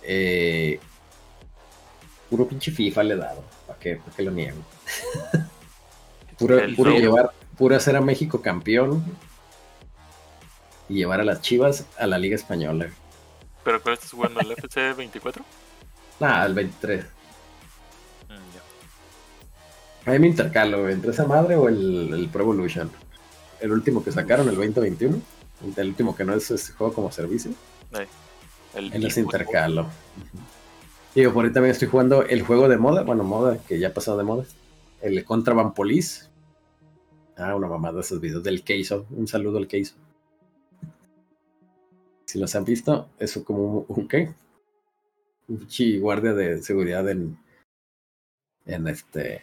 eh, 0.02 0.78
puro 2.30 2.46
pinche 2.46 2.70
FIFA 2.70 3.02
le 3.02 3.14
he 3.14 3.16
dado. 3.16 3.42
¿Para 3.66 3.78
qué? 3.78 3.96
¿Para 3.96 4.16
qué 4.16 4.22
lo 4.22 4.30
niego? 4.30 4.58
puro, 6.38 6.58
puro 6.76 6.90
llevar, 6.92 7.30
puro 7.56 7.74
hacer 7.74 7.96
a 7.96 8.00
México 8.00 8.40
campeón 8.42 9.04
y 10.88 10.94
llevar 10.94 11.20
a 11.20 11.24
las 11.24 11.40
chivas 11.40 11.86
a 11.98 12.06
la 12.06 12.18
Liga 12.18 12.36
Española. 12.36 12.90
¿Pero 13.64 13.82
cuál 13.82 13.94
estás 13.94 14.12
jugando? 14.12 14.40
¿El 14.40 14.50
FC24? 14.56 15.42
Nada, 16.20 16.46
el 16.46 16.54
23. 16.54 17.04
Mm. 18.28 20.08
Ahí 20.10 20.18
me 20.18 20.28
intercalo, 20.28 20.88
entre 20.88 21.10
esa 21.10 21.26
madre 21.26 21.56
o 21.56 21.68
el, 21.68 22.28
Pro 22.32 22.42
Evolution. 22.42 22.90
El 23.60 23.72
último 23.72 24.02
que 24.02 24.12
sacaron, 24.12 24.48
el 24.48 24.56
2021. 24.56 25.20
El 25.76 25.88
último 25.88 26.14
que 26.14 26.24
no 26.24 26.34
es 26.34 26.50
este 26.50 26.72
juego 26.72 26.92
como 26.92 27.10
servicio. 27.10 27.52
Ahí. 27.92 28.06
El 28.74 28.92
en 28.94 29.04
ese 29.04 29.20
intercalo. 29.20 29.82
Uh 29.82 29.86
-huh. 29.86 30.58
Digo, 31.14 31.32
por 31.32 31.44
ahí 31.44 31.52
también 31.52 31.72
estoy 31.72 31.88
jugando 31.88 32.22
el 32.22 32.42
juego 32.42 32.68
de 32.68 32.76
moda. 32.76 33.02
Bueno, 33.02 33.24
moda, 33.24 33.58
que 33.66 33.78
ya 33.78 33.88
ha 33.88 33.92
pasado 33.94 34.18
de 34.18 34.24
moda. 34.24 34.44
El 35.00 35.24
Contra 35.24 35.54
Van 35.54 35.74
Police. 35.74 36.28
Ah, 37.36 37.54
una 37.54 37.68
mamada 37.68 37.94
de 37.94 38.00
esos 38.02 38.20
videos 38.20 38.42
del 38.42 38.62
Keizo. 38.62 39.06
Un 39.10 39.26
saludo 39.26 39.58
al 39.58 39.66
Keizo. 39.66 39.94
Si 42.24 42.38
los 42.38 42.54
han 42.54 42.64
visto, 42.64 43.08
es 43.18 43.38
como 43.44 43.64
un, 43.64 43.84
un 43.88 44.08
qué? 44.08 44.32
Un 45.48 45.66
chi 45.66 45.98
guardia 45.98 46.34
de 46.34 46.62
seguridad 46.62 47.08
en, 47.08 47.36
en 48.66 48.88
este 48.88 49.40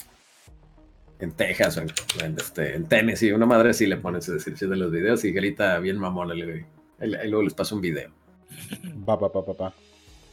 en 1.20 1.32
Texas 1.32 1.78
o 1.78 1.82
en, 1.82 1.88
en, 2.24 2.36
este, 2.38 2.76
en 2.76 2.86
Tennessee, 2.88 3.32
una 3.32 3.46
madre 3.46 3.70
así 3.70 3.86
le 3.86 3.98
pone 3.98 4.22
su 4.22 4.34
descripción 4.34 4.70
de 4.72 4.76
los 4.78 4.92
videos 4.92 5.24
y 5.24 5.32
grita 5.32 5.80
bien 5.80 5.98
mamón, 5.98 6.30
ahí, 6.32 6.42
ahí, 6.42 7.14
ahí 7.16 7.30
luego 7.30 7.44
les 7.44 7.54
paso 7.54 7.74
un 7.76 7.82
video. 7.82 8.12
Va, 9.08 9.18
pa, 9.18 9.32
pa, 9.32 9.44
pa, 9.46 9.54
pa. 9.54 9.74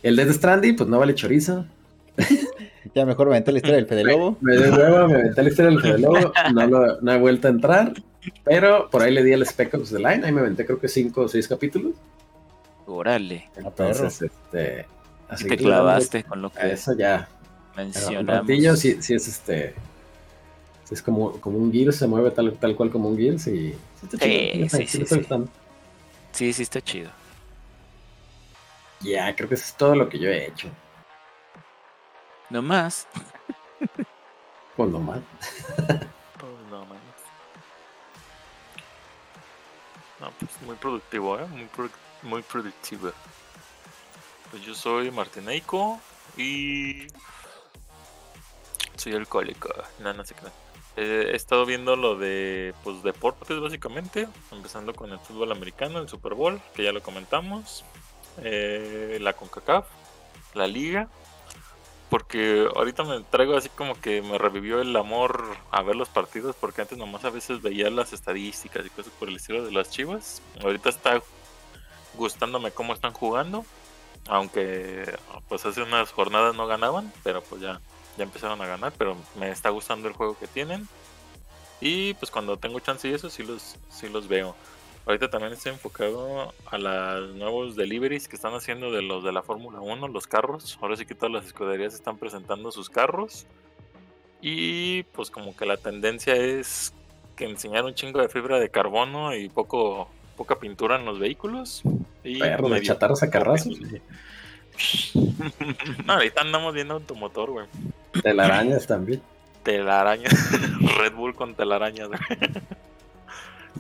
El 0.03 0.17
Death 0.17 0.33
Stranding, 0.33 0.75
pues 0.77 0.89
no 0.91 0.99
vale 0.99 1.15
chorizo. 1.15 1.65
Ya 2.95 3.07
mejor 3.07 3.29
me 3.29 3.35
aventé 3.37 3.53
la 3.53 3.59
historia 3.59 3.77
del 3.77 3.87
Fede 3.87 4.05
Lobo. 4.05 4.37
Me 4.43 4.55
dio 4.59 4.71
hueva, 4.75 5.07
me 5.09 5.15
aventé 5.15 5.43
la 5.43 5.49
historia 5.49 5.71
del 5.71 5.81
Fede 5.81 5.99
Lobo, 6.01 6.33
no, 6.53 6.67
lo- 6.67 7.01
no 7.01 7.13
he 7.13 7.19
vuelto 7.19 7.47
a 7.47 7.51
entrar, 7.53 7.95
pero 8.45 8.91
por 8.91 9.01
ahí 9.03 9.15
le 9.15 9.23
di 9.23 9.33
el 9.33 9.47
Spec 9.47 9.73
Ops 9.73 9.91
The 9.93 9.99
Line, 9.99 10.27
ahí 10.27 10.33
me 10.33 10.41
aventé 10.41 10.67
creo 10.67 10.79
que 10.79 10.89
cinco 10.89 11.23
o 11.23 11.29
seis 11.29 11.49
capítulos. 11.49 11.95
Órale. 12.85 13.49
Entonces, 13.57 14.21
este... 14.23 14.85
a 15.33 15.37
te 15.37 15.57
clavaste 15.57 16.25
con 16.25 16.43
lo 16.43 16.51
que 16.53 16.73
Eso 16.73 16.95
ya. 16.97 17.29
El 17.77 17.87
mencionamos. 17.87 18.27
ratillo 18.27 18.77
sí, 18.77 19.01
sí 19.03 19.15
es 19.15 19.29
este... 19.29 19.75
sí 20.85 20.95
es 20.95 21.03
como, 21.03 21.33
como 21.41 21.59
un 21.59 21.73
Gears, 21.73 21.97
se 21.97 22.07
mueve 22.07 22.31
tal, 22.31 22.53
tal 22.59 22.77
cual 22.77 22.91
como 22.91 23.09
un 23.09 23.17
Gears 23.17 23.47
y... 23.47 23.73
Sí, 23.73 23.77
está 24.03 24.19
Sí, 24.19 24.51
chido, 24.53 24.69
sí, 24.69 24.87
sí, 24.87 25.03
está 25.03 25.37
sí. 25.39 25.45
Sí, 26.33 26.53
sí 26.53 26.63
está 26.63 26.81
chido. 26.81 27.11
Ya, 29.01 29.35
creo 29.35 29.49
que 29.49 29.55
eso 29.57 29.65
es 29.65 29.75
todo 29.75 29.97
lo 29.97 30.09
que 30.09 30.19
yo 30.19 30.29
he 30.29 30.47
hecho. 30.47 30.69
No 32.51 32.63
más. 32.63 33.07
Pues 34.77 34.91
nomás. 34.91 35.21
Pues 35.77 36.53
no, 36.71 36.81
mames. 36.85 37.01
No, 40.21 40.31
pues 40.39 40.51
muy 40.65 40.77
productivo, 40.77 41.39
¿eh? 41.39 41.47
Muy, 41.47 41.69
produ- 41.77 41.91
muy 42.23 42.43
productivo. 42.43 43.11
Pues 44.53 44.67
yo 44.67 44.75
soy 44.75 45.11
Martineiko 45.11 45.99
y 46.37 47.07
soy 48.97 49.15
alcohólico. 49.15 49.71
No, 49.99 50.13
no 50.13 50.27
sé 50.27 50.35
qué. 50.35 50.43
Eh, 51.03 51.31
he 51.33 51.37
estado 51.37 51.65
viendo 51.65 51.97
lo 51.97 52.17
de 52.17 52.75
pues 52.85 53.03
deportes 53.03 53.59
básicamente, 53.59 54.29
empezando 54.51 54.93
con 54.93 55.11
el 55.11 55.19
fútbol 55.19 55.53
americano, 55.53 56.01
el 56.01 56.09
Super 56.11 56.35
Bowl, 56.35 56.61
que 56.75 56.85
ya 56.85 56.93
lo 56.93 57.03
comentamos, 57.03 57.83
eh, 58.43 59.17
la 59.23 59.33
CONCACAF, 59.33 59.87
la 60.53 60.67
liga, 60.67 61.09
porque 62.11 62.69
ahorita 62.77 63.05
me 63.05 63.23
traigo 63.23 63.57
así 63.57 63.71
como 63.71 63.99
que 63.99 64.21
me 64.21 64.37
revivió 64.37 64.83
el 64.83 64.95
amor 64.95 65.57
a 65.71 65.81
ver 65.81 65.97
los 65.97 66.11
partidos, 66.11 66.55
porque 66.61 66.83
antes 66.83 66.99
nomás 66.99 67.25
a 67.25 67.31
veces 67.31 67.63
veía 67.63 67.89
las 67.89 68.13
estadísticas 68.13 68.85
y 68.85 68.91
cosas 68.91 69.15
por 69.19 69.31
el 69.31 69.37
estilo 69.37 69.65
de 69.65 69.73
las 69.73 69.91
chivas. 69.91 70.43
Ahorita 70.63 70.91
está 70.91 71.23
gustándome 72.13 72.71
cómo 72.71 72.93
están 72.93 73.15
jugando, 73.15 73.65
aunque 74.29 75.19
pues 75.49 75.65
hace 75.67 75.83
unas 75.83 76.13
jornadas 76.13 76.55
no 76.55 76.67
ganaban, 76.67 77.13
pero 77.23 77.43
pues 77.43 77.61
ya, 77.61 77.81
ya 78.17 78.25
empezaron 78.25 78.61
a 78.61 78.67
ganar, 78.67 78.93
pero 78.97 79.17
me 79.39 79.51
está 79.51 79.71
gustando 79.71 80.09
el 80.09 80.15
juego 80.15 80.39
que 80.39 80.47
tienen. 80.47 80.89
Y 81.81 82.15
pues 82.15 82.31
cuando 82.31 82.57
tengo 82.57 82.79
chance 82.81 83.09
y 83.09 83.15
eso 83.15 83.29
sí 83.29 83.43
los, 83.43 83.77
sí 83.91 84.09
los 84.09 84.29
veo. 84.29 84.55
Ahorita 85.05 85.29
también 85.29 85.53
estoy 85.53 85.73
enfocado 85.73 86.55
a 86.67 86.79
los 86.79 87.35
nuevos 87.35 87.75
deliveries 87.75 88.29
que 88.29 88.37
están 88.37 88.55
haciendo 88.55 88.93
de 88.93 89.03
los 89.03 89.25
de 89.25 89.33
la 89.33 89.43
Fórmula 89.43 89.81
1, 89.81 90.07
los 90.07 90.29
carros. 90.29 90.79
Ahora 90.81 90.97
sí 90.97 91.05
que 91.07 91.17
todas 91.17 91.33
las 91.33 91.47
escuderías 91.47 91.93
están 91.95 92.19
presentando 92.19 92.71
sus 92.71 92.89
carros. 92.89 93.47
Y 94.41 95.03
pues 95.05 95.31
como 95.31 95.57
que 95.57 95.67
la 95.67 95.77
tendencia 95.77 96.37
es 96.37 96.95
que 97.35 97.47
enseñar 97.47 97.85
un 97.85 97.95
chingo 97.95 98.21
de 98.21 98.29
fibra 98.29 98.61
de 98.61 98.71
carbono 98.71 99.35
y 99.35 99.49
poco 99.49 100.09
poca 100.37 100.59
pintura 100.59 100.97
en 100.97 101.05
los 101.05 101.19
vehículos. 101.19 101.83
Y 102.25 102.39
Perro 102.39 102.69
de 102.69 102.83
chatarras 102.83 103.23
a 103.23 103.31
carrazos. 103.31 103.79
No, 106.07 106.15
ahorita 106.15 106.41
andamos 106.41 106.73
viendo 106.73 106.95
automotor, 106.95 107.51
güey. 107.51 107.67
Telarañas 108.23 108.87
también. 108.87 109.21
Telaraña. 109.63 110.29
Red 110.99 111.13
Bull 111.13 111.35
con 111.35 111.55
telarañas, 111.55 112.09
güey. 112.09 112.21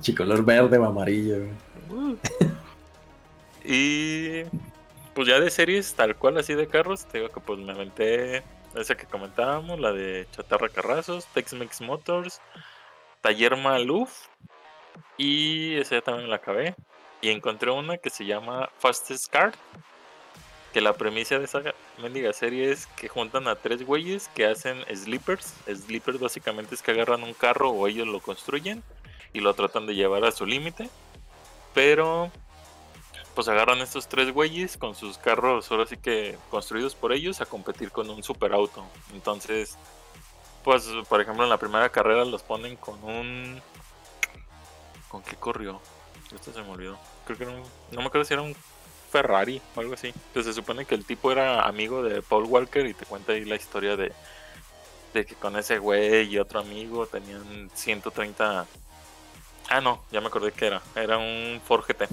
Chicolor 0.00 0.44
verde 0.44 0.76
o 0.76 0.84
amarillo. 0.84 1.38
güey. 1.38 1.52
Uh. 1.90 2.18
y 3.64 4.42
pues 5.14 5.28
ya 5.28 5.40
de 5.40 5.50
series 5.50 5.94
tal 5.94 6.16
cual 6.16 6.38
así 6.38 6.54
de 6.54 6.66
carros, 6.66 7.06
te 7.06 7.18
digo 7.18 7.30
que 7.30 7.40
pues 7.40 7.58
me 7.58 7.72
aventé 7.72 8.42
esa 8.74 8.94
que 8.94 9.06
comentábamos, 9.06 9.78
la 9.78 9.92
de 9.92 10.26
Chatarra 10.32 10.68
Carrazos, 10.68 11.26
Tex-Mex 11.34 11.80
Motors, 11.82 12.40
Taller 13.20 13.56
Maluf 13.56 14.26
y 15.16 15.76
esa 15.76 16.00
también 16.00 16.30
la 16.30 16.36
acabé. 16.36 16.74
Y 17.20 17.30
encontré 17.30 17.70
una 17.70 17.98
que 17.98 18.10
se 18.10 18.24
llama 18.24 18.68
Fastest 18.78 19.28
Car, 19.28 19.52
que 20.72 20.80
la 20.80 20.94
premisa 20.94 21.38
de 21.38 21.44
esa 21.44 21.62
mendiga 22.00 22.32
serie 22.32 22.70
es 22.72 22.86
que 22.86 23.08
juntan 23.08 23.46
a 23.46 23.54
tres 23.54 23.84
güeyes 23.86 24.28
que 24.34 24.46
hacen 24.46 24.84
sleepers. 24.92 25.54
Sleepers 25.66 26.18
básicamente 26.18 26.74
es 26.74 26.82
que 26.82 26.90
agarran 26.90 27.22
un 27.22 27.34
carro 27.34 27.70
o 27.70 27.86
ellos 27.86 28.08
lo 28.08 28.20
construyen 28.20 28.82
y 29.32 29.40
lo 29.40 29.54
tratan 29.54 29.86
de 29.86 29.94
llevar 29.94 30.24
a 30.24 30.32
su 30.32 30.46
límite. 30.46 30.88
Pero 31.74 32.30
pues 33.34 33.48
agarran 33.48 33.78
estos 33.78 34.08
tres 34.08 34.32
güeyes 34.32 34.76
con 34.76 34.94
sus 34.94 35.16
carros 35.16 35.70
ahora 35.70 35.86
sí 35.86 35.96
que 35.96 36.36
construidos 36.50 36.94
por 36.94 37.12
ellos 37.12 37.40
a 37.40 37.46
competir 37.46 37.90
con 37.90 38.10
un 38.10 38.22
superauto. 38.22 38.84
Entonces, 39.12 39.78
pues 40.64 40.88
por 41.08 41.20
ejemplo 41.20 41.44
en 41.44 41.50
la 41.50 41.58
primera 41.58 41.88
carrera 41.88 42.24
los 42.24 42.42
ponen 42.42 42.76
con 42.76 43.02
un... 43.04 43.62
¿Con 45.12 45.22
qué 45.22 45.36
corrió? 45.36 45.78
Esto 46.34 46.54
se 46.54 46.62
me. 46.62 46.74
Creo 46.74 47.36
que 47.36 47.44
era 47.44 47.52
un... 47.52 47.62
No 47.90 48.00
me 48.00 48.06
acuerdo 48.06 48.24
si 48.24 48.32
era 48.32 48.42
un 48.42 48.56
Ferrari 49.10 49.60
o 49.76 49.80
algo 49.80 49.92
así. 49.92 50.08
Entonces 50.08 50.46
se 50.46 50.60
supone 50.60 50.86
que 50.86 50.94
el 50.94 51.04
tipo 51.04 51.30
era 51.30 51.66
amigo 51.66 52.02
de 52.02 52.22
Paul 52.22 52.46
Walker 52.46 52.86
y 52.86 52.94
te 52.94 53.04
cuenta 53.04 53.32
ahí 53.32 53.44
la 53.44 53.56
historia 53.56 53.94
de, 53.94 54.10
de 55.12 55.26
que 55.26 55.34
con 55.34 55.54
ese 55.56 55.78
güey 55.78 56.22
y 56.32 56.38
otro 56.38 56.60
amigo 56.60 57.06
tenían 57.06 57.70
130... 57.74 58.66
Ah, 59.68 59.80
no, 59.82 60.02
ya 60.10 60.22
me 60.22 60.28
acordé 60.28 60.50
que 60.52 60.66
era. 60.66 60.80
Era 60.96 61.18
un 61.18 61.60
Ford 61.62 61.84
GT. 61.86 62.08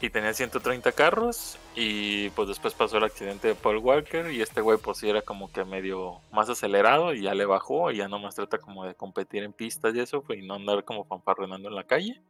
Y 0.00 0.10
tenía 0.10 0.32
130 0.32 0.92
carros 0.92 1.58
y 1.74 2.30
pues 2.30 2.46
después 2.46 2.72
pasó 2.72 2.98
el 2.98 3.04
accidente 3.04 3.48
de 3.48 3.54
Paul 3.56 3.78
Walker 3.78 4.30
y 4.30 4.40
este 4.40 4.60
güey 4.60 4.78
pues 4.78 4.98
sí 4.98 5.10
era 5.10 5.22
como 5.22 5.50
que 5.50 5.64
medio 5.64 6.20
más 6.30 6.48
acelerado 6.48 7.14
y 7.14 7.22
ya 7.22 7.34
le 7.34 7.44
bajó 7.46 7.90
y 7.90 7.96
ya 7.96 8.06
nomás 8.06 8.36
trata 8.36 8.58
como 8.58 8.84
de 8.84 8.94
competir 8.94 9.42
en 9.42 9.52
pistas 9.52 9.94
y 9.96 10.00
eso 10.00 10.22
pues, 10.22 10.38
y 10.38 10.46
no 10.46 10.54
andar 10.54 10.84
como 10.84 11.04
fanfarronando 11.04 11.68
en 11.68 11.74
la 11.74 11.84
calle. 11.84 12.22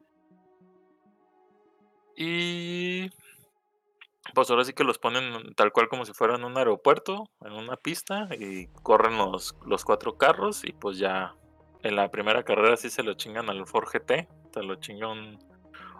Y 2.16 3.10
pues 4.34 4.50
ahora 4.50 4.64
sí 4.64 4.72
que 4.72 4.84
los 4.84 4.98
ponen 4.98 5.54
tal 5.54 5.70
cual 5.70 5.88
como 5.88 6.04
si 6.04 6.12
fueran 6.12 6.44
un 6.44 6.56
aeropuerto, 6.56 7.28
en 7.44 7.52
una 7.52 7.76
pista 7.76 8.28
y 8.38 8.66
corren 8.82 9.16
los, 9.18 9.54
los 9.66 9.84
cuatro 9.84 10.16
carros 10.16 10.64
y 10.64 10.72
pues 10.72 10.98
ya 10.98 11.34
en 11.82 11.96
la 11.96 12.10
primera 12.10 12.42
carrera 12.42 12.76
sí 12.76 12.90
se 12.90 13.02
lo 13.02 13.14
chingan 13.14 13.48
al 13.50 13.66
Ford 13.66 13.88
GT, 13.92 14.26
se 14.52 14.62
lo 14.62 14.76
chinga 14.76 15.08
un, 15.08 15.38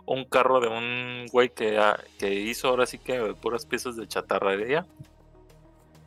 un 0.08 0.24
carro 0.24 0.60
de 0.60 0.68
un 0.68 1.26
güey 1.30 1.50
que, 1.50 1.78
ah, 1.78 2.00
que 2.18 2.32
hizo 2.32 2.68
ahora 2.68 2.86
sí 2.86 2.98
que 2.98 3.34
puras 3.34 3.66
piezas 3.66 3.94
de 3.96 4.08
chatarrería. 4.08 4.86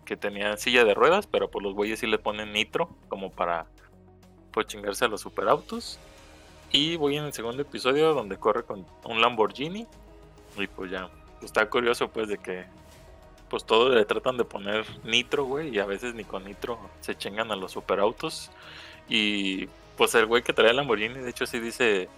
Que 0.05 0.17
tenía 0.17 0.57
silla 0.57 0.83
de 0.83 0.93
ruedas, 0.93 1.27
pero 1.27 1.49
pues 1.49 1.63
los 1.63 1.73
güeyes 1.73 1.99
sí 1.99 2.07
le 2.07 2.17
ponen 2.17 2.51
nitro 2.51 2.89
como 3.07 3.31
para 3.31 3.67
pues 4.51 4.67
chingarse 4.67 5.05
a 5.05 5.07
los 5.07 5.21
superautos. 5.21 5.99
Y 6.71 6.95
voy 6.95 7.17
en 7.17 7.25
el 7.25 7.33
segundo 7.33 7.61
episodio 7.61 8.13
donde 8.13 8.37
corre 8.37 8.63
con 8.63 8.85
un 9.05 9.21
Lamborghini. 9.21 9.85
Y 10.57 10.67
pues 10.67 10.89
ya, 10.89 11.09
está 11.43 11.69
curioso 11.69 12.09
pues 12.09 12.27
de 12.27 12.39
que 12.39 12.65
pues 13.49 13.65
todo 13.65 13.89
le 13.89 14.05
tratan 14.05 14.37
de 14.37 14.45
poner 14.45 14.85
nitro, 15.03 15.43
güey, 15.43 15.75
y 15.75 15.79
a 15.79 15.85
veces 15.85 16.15
ni 16.15 16.23
con 16.23 16.45
nitro 16.45 16.79
se 17.01 17.15
chingan 17.15 17.51
a 17.51 17.55
los 17.55 17.73
superautos. 17.73 18.49
Y 19.07 19.67
pues 19.95 20.15
el 20.15 20.25
güey 20.25 20.41
que 20.41 20.53
trae 20.53 20.71
el 20.71 20.77
Lamborghini, 20.77 21.19
de 21.19 21.29
hecho 21.29 21.45
sí 21.45 21.59
dice 21.59 22.09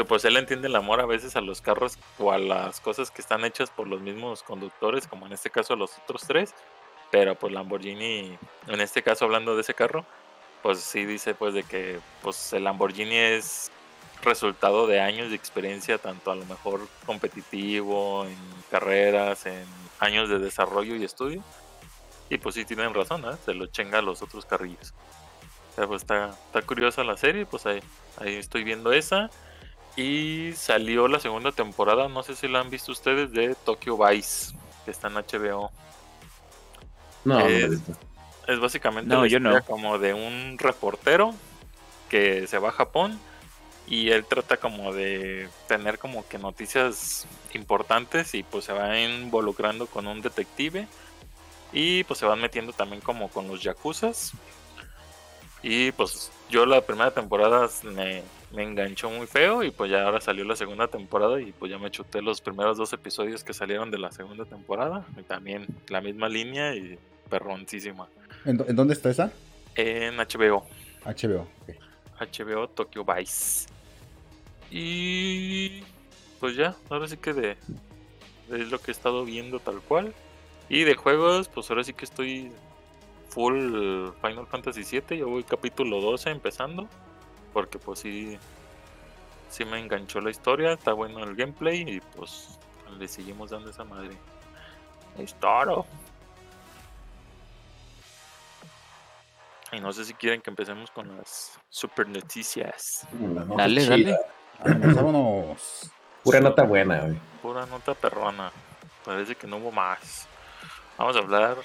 que 0.00 0.06
pues 0.06 0.24
él 0.24 0.38
entiende 0.38 0.66
el 0.66 0.76
amor 0.76 1.02
a 1.02 1.04
veces 1.04 1.36
a 1.36 1.42
los 1.42 1.60
carros 1.60 1.98
o 2.18 2.32
a 2.32 2.38
las 2.38 2.80
cosas 2.80 3.10
que 3.10 3.20
están 3.20 3.44
hechas 3.44 3.68
por 3.68 3.86
los 3.86 4.00
mismos 4.00 4.42
conductores, 4.42 5.06
como 5.06 5.26
en 5.26 5.34
este 5.34 5.50
caso 5.50 5.76
los 5.76 5.98
otros 5.98 6.22
tres, 6.26 6.54
pero 7.10 7.34
pues 7.34 7.52
Lamborghini, 7.52 8.38
en 8.66 8.80
este 8.80 9.02
caso 9.02 9.26
hablando 9.26 9.54
de 9.56 9.60
ese 9.60 9.74
carro, 9.74 10.06
pues 10.62 10.80
sí 10.80 11.04
dice 11.04 11.34
pues 11.34 11.52
de 11.52 11.64
que 11.64 12.00
pues 12.22 12.54
el 12.54 12.64
Lamborghini 12.64 13.14
es 13.14 13.70
resultado 14.22 14.86
de 14.86 15.02
años 15.02 15.28
de 15.28 15.36
experiencia, 15.36 15.98
tanto 15.98 16.30
a 16.30 16.34
lo 16.34 16.46
mejor 16.46 16.80
competitivo, 17.04 18.24
en 18.24 18.38
carreras, 18.70 19.44
en 19.44 19.66
años 19.98 20.30
de 20.30 20.38
desarrollo 20.38 20.96
y 20.96 21.04
estudio. 21.04 21.44
Y 22.30 22.38
pues 22.38 22.54
sí 22.54 22.64
tienen 22.64 22.94
razón, 22.94 23.22
¿eh? 23.26 23.36
se 23.44 23.52
lo 23.52 23.66
chenga 23.66 23.98
a 23.98 24.02
los 24.02 24.22
otros 24.22 24.46
carrillos. 24.46 24.94
Pero 25.76 25.88
pues 25.88 26.00
está, 26.00 26.30
está 26.46 26.62
curiosa 26.62 27.04
la 27.04 27.18
serie, 27.18 27.44
pues 27.44 27.66
ahí, 27.66 27.82
ahí 28.16 28.36
estoy 28.36 28.64
viendo 28.64 28.92
esa. 28.92 29.28
Y 29.96 30.52
salió 30.56 31.08
la 31.08 31.20
segunda 31.20 31.52
temporada, 31.52 32.08
no 32.08 32.22
sé 32.22 32.36
si 32.36 32.48
la 32.48 32.60
han 32.60 32.70
visto 32.70 32.92
ustedes, 32.92 33.32
de 33.32 33.54
Tokyo 33.56 33.98
Vice, 33.98 34.54
que 34.84 34.90
está 34.92 35.08
en 35.08 35.14
HBO. 35.16 35.74
No, 37.24 37.46
Es-. 37.46 37.82
Es 38.46 38.60
básicamente 38.60 39.16
No, 39.16 39.18
la 39.18 39.26
yo 39.26 39.40
no. 39.40 39.54
historia 39.54 39.62
como 39.62 39.98
de 39.98 40.14
un 40.14 40.58
reportero 40.58 41.42
que 42.08 42.46
se 42.48 42.58
va 42.58 42.70
a 42.70 42.72
Japón 42.72 43.22
y 43.86 44.10
él 44.10 44.26
trata 44.26 44.58
como 44.58 44.92
de 44.94 45.52
tener 45.66 45.98
como 45.98 46.26
que 46.28 46.38
noticias 46.38 47.28
importantes 47.54 48.34
y 48.34 48.44
pues 48.44 48.66
se 48.66 48.72
va 48.74 48.98
involucrando 49.00 49.88
con 49.88 50.06
un 50.08 50.22
detective 50.22 50.90
Y 51.72 52.04
pues 52.04 52.18
se 52.20 52.26
van 52.26 52.40
metiendo 52.40 52.72
también 52.74 53.02
como 53.02 53.30
con 53.32 53.48
los 53.48 53.62
yakuzas. 53.62 54.36
Y 55.62 55.92
pues 55.92 56.32
yo 56.48 56.66
la 56.66 56.86
primera 56.86 57.12
temporada 57.12 57.68
me, 57.84 58.30
me 58.52 58.62
enganchó 58.64 59.08
muy 59.10 59.26
feo 59.26 59.62
y 59.62 59.70
pues 59.70 59.90
ya 59.90 60.04
ahora 60.04 60.20
salió 60.20 60.44
la 60.44 60.56
segunda 60.56 60.88
temporada 60.88 61.40
y 61.40 61.52
pues 61.52 61.70
ya 61.70 61.78
me 61.78 61.90
chuté 61.90 62.20
los 62.20 62.40
primeros 62.40 62.76
dos 62.76 62.92
episodios 62.92 63.44
que 63.44 63.52
salieron 63.52 63.90
de 63.90 63.98
la 63.98 64.10
segunda 64.12 64.44
temporada. 64.44 65.06
Y 65.18 65.22
también 65.22 65.66
la 65.88 66.00
misma 66.00 66.28
línea 66.28 66.74
y 66.74 66.98
perroncísima. 67.28 68.08
¿En, 68.44 68.58
dó- 68.58 68.66
en 68.68 68.74
dónde 68.76 68.94
está 68.94 69.10
esa? 69.10 69.32
En 69.76 70.16
HBO. 70.16 70.66
HBO. 71.04 71.42
ok. 71.42 71.76
HBO 72.20 72.68
Tokyo 72.68 73.04
Vice. 73.04 73.68
Y 74.70 75.82
pues 76.38 76.56
ya, 76.56 76.76
ahora 76.88 77.08
sí 77.08 77.16
que 77.16 77.32
de, 77.32 77.56
de 78.48 78.58
lo 78.66 78.78
que 78.78 78.90
he 78.90 78.92
estado 78.92 79.24
viendo 79.24 79.58
tal 79.60 79.80
cual. 79.80 80.14
Y 80.68 80.84
de 80.84 80.94
juegos, 80.94 81.48
pues 81.48 81.68
ahora 81.70 81.82
sí 81.84 81.92
que 81.92 82.04
estoy 82.04 82.52
full 83.28 84.10
Final 84.22 84.46
Fantasy 84.46 84.82
VII. 84.84 85.18
Yo 85.18 85.28
voy 85.28 85.42
capítulo 85.44 86.00
12 86.00 86.30
empezando. 86.30 86.88
Porque 87.52 87.78
pues 87.78 88.00
sí, 88.00 88.38
sí 89.48 89.64
me 89.64 89.78
enganchó 89.78 90.20
la 90.20 90.30
historia, 90.30 90.72
está 90.72 90.92
bueno 90.92 91.22
el 91.24 91.34
gameplay 91.34 91.84
y 91.86 92.00
pues 92.16 92.58
le 92.98 93.08
seguimos 93.08 93.50
dando 93.50 93.70
esa 93.70 93.84
madre. 93.84 94.16
Es 95.18 95.34
todo. 95.34 95.86
Y 99.72 99.80
no 99.80 99.92
sé 99.92 100.04
si 100.04 100.14
quieren 100.14 100.40
que 100.40 100.50
empecemos 100.50 100.90
con 100.90 101.16
las 101.16 101.58
super 101.68 102.08
noticias. 102.08 103.06
Dale, 103.56 103.82
chida. 103.82 103.90
dale. 103.90 104.18
Vámonos, 104.64 104.94
vámonos. 104.96 105.90
Pura 106.24 106.40
nota 106.40 106.64
buena, 106.64 107.00
güey. 107.00 107.18
Pura 107.40 107.66
nota 107.66 107.94
perrona. 107.94 108.50
Parece 109.04 109.34
que 109.34 109.46
no 109.46 109.56
hubo 109.56 109.72
más. 109.72 110.26
Vamos 110.98 111.16
a 111.16 111.20
hablar 111.20 111.56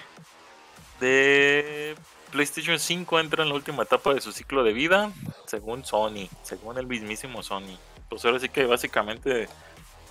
de 1.00 1.96
PlayStation 2.36 2.78
5 2.78 3.22
entra 3.22 3.44
en 3.44 3.50
la 3.50 3.56
última 3.56 3.84
etapa 3.84 4.14
de 4.14 4.20
su 4.20 4.34
ciclo 4.34 4.66
de 4.66 4.74
vida, 4.74 5.10
según 5.46 5.86
Sony, 5.86 6.28
según 6.44 6.78
el 6.78 6.86
mismísimo 6.86 7.42
Sony. 7.42 7.78
Pues 8.10 8.26
ahora 8.26 8.42
sí 8.42 8.50
que 8.50 8.66
básicamente 8.66 9.48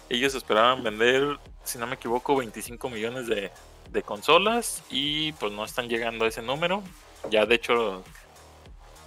ellos 0.09 0.35
esperaban 0.35 0.83
vender, 0.83 1.39
si 1.65 1.77
no 1.77 1.87
me 1.87 1.97
equivoco, 1.97 2.35
25 2.35 2.89
millones 2.89 3.27
de, 3.27 3.53
consolas 4.07 4.83
y 4.89 5.33
pues 5.35 5.53
no 5.53 5.67
están 5.67 5.87
llegando 5.91 6.25
a 6.25 6.29
ese 6.29 6.41
número. 6.41 6.83
Ya 7.31 7.45
de 7.45 7.57
hecho 7.57 8.03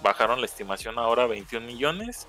bajaron 0.00 0.38
la 0.40 0.46
estimación 0.46 0.96
ahora 0.96 1.24
a 1.24 1.26
21 1.26 1.66
millones, 1.66 2.28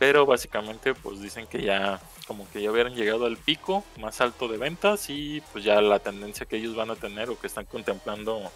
pero 0.00 0.26
básicamente 0.26 0.94
pues 0.94 1.20
dicen 1.20 1.46
que 1.46 1.62
ya 1.62 2.00
como 2.26 2.50
que 2.50 2.60
ya 2.60 2.72
hubieran 2.72 2.96
llegado 2.96 3.26
al 3.26 3.36
pico 3.36 3.84
más 4.00 4.20
alto 4.20 4.48
de 4.48 4.58
ventas 4.58 5.08
y 5.10 5.42
pues 5.52 5.62
ya 5.62 5.80
la 5.80 6.00
tendencia 6.00 6.44
que 6.44 6.56
ellos 6.56 6.74
van 6.74 6.90
a 6.90 6.96
tener 6.96 7.30
o 7.30 7.38
que 7.38 7.46
están 7.46 7.66
contemplando 7.66 8.50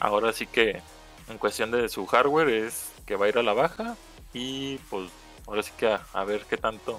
ahora 0.00 0.32
sí 0.32 0.46
que 0.46 0.80
en 1.28 1.38
cuestión 1.38 1.70
de 1.70 1.88
su 1.88 2.06
hardware 2.06 2.48
es 2.48 2.92
que 3.06 3.16
va 3.16 3.26
a 3.26 3.28
ir 3.28 3.38
a 3.38 3.42
la 3.42 3.52
baja 3.52 3.96
y 4.32 4.76
pues 4.90 5.10
ahora 5.46 5.62
sí 5.62 5.72
que 5.76 5.88
a, 5.88 6.06
a 6.12 6.24
ver 6.24 6.42
qué 6.48 6.56
tanto 6.56 6.98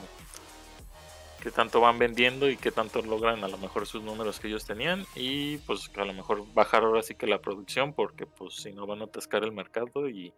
qué 1.41 1.51
tanto 1.51 1.79
van 1.79 1.99
vendiendo 1.99 2.49
y 2.49 2.57
qué 2.57 2.71
tanto 2.71 3.01
logran 3.01 3.43
a 3.43 3.47
lo 3.47 3.57
mejor 3.57 3.85
sus 3.85 4.01
números 4.03 4.39
que 4.39 4.47
ellos 4.47 4.65
tenían 4.65 5.05
y 5.15 5.57
pues 5.59 5.89
a 5.95 6.03
lo 6.05 6.13
mejor 6.13 6.43
bajar 6.53 6.83
ahora 6.83 7.03
sí 7.03 7.15
que 7.15 7.27
la 7.27 7.39
producción 7.39 7.93
porque 7.93 8.25
pues 8.25 8.55
si 8.55 8.71
no 8.73 8.87
van 8.87 9.01
a 9.01 9.05
atascar 9.05 9.43
el 9.43 9.51
mercado 9.51 10.09
y 10.09 10.33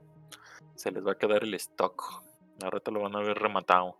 se 0.75 0.91
les 0.91 1.05
va 1.05 1.13
a 1.13 1.17
quedar 1.17 1.43
el 1.43 1.53
stock 1.55 2.23
ahora 2.61 2.79
te 2.79 2.91
lo 2.91 2.99
van 3.01 3.15
a 3.15 3.19
ver 3.19 3.37
rematado 3.37 3.97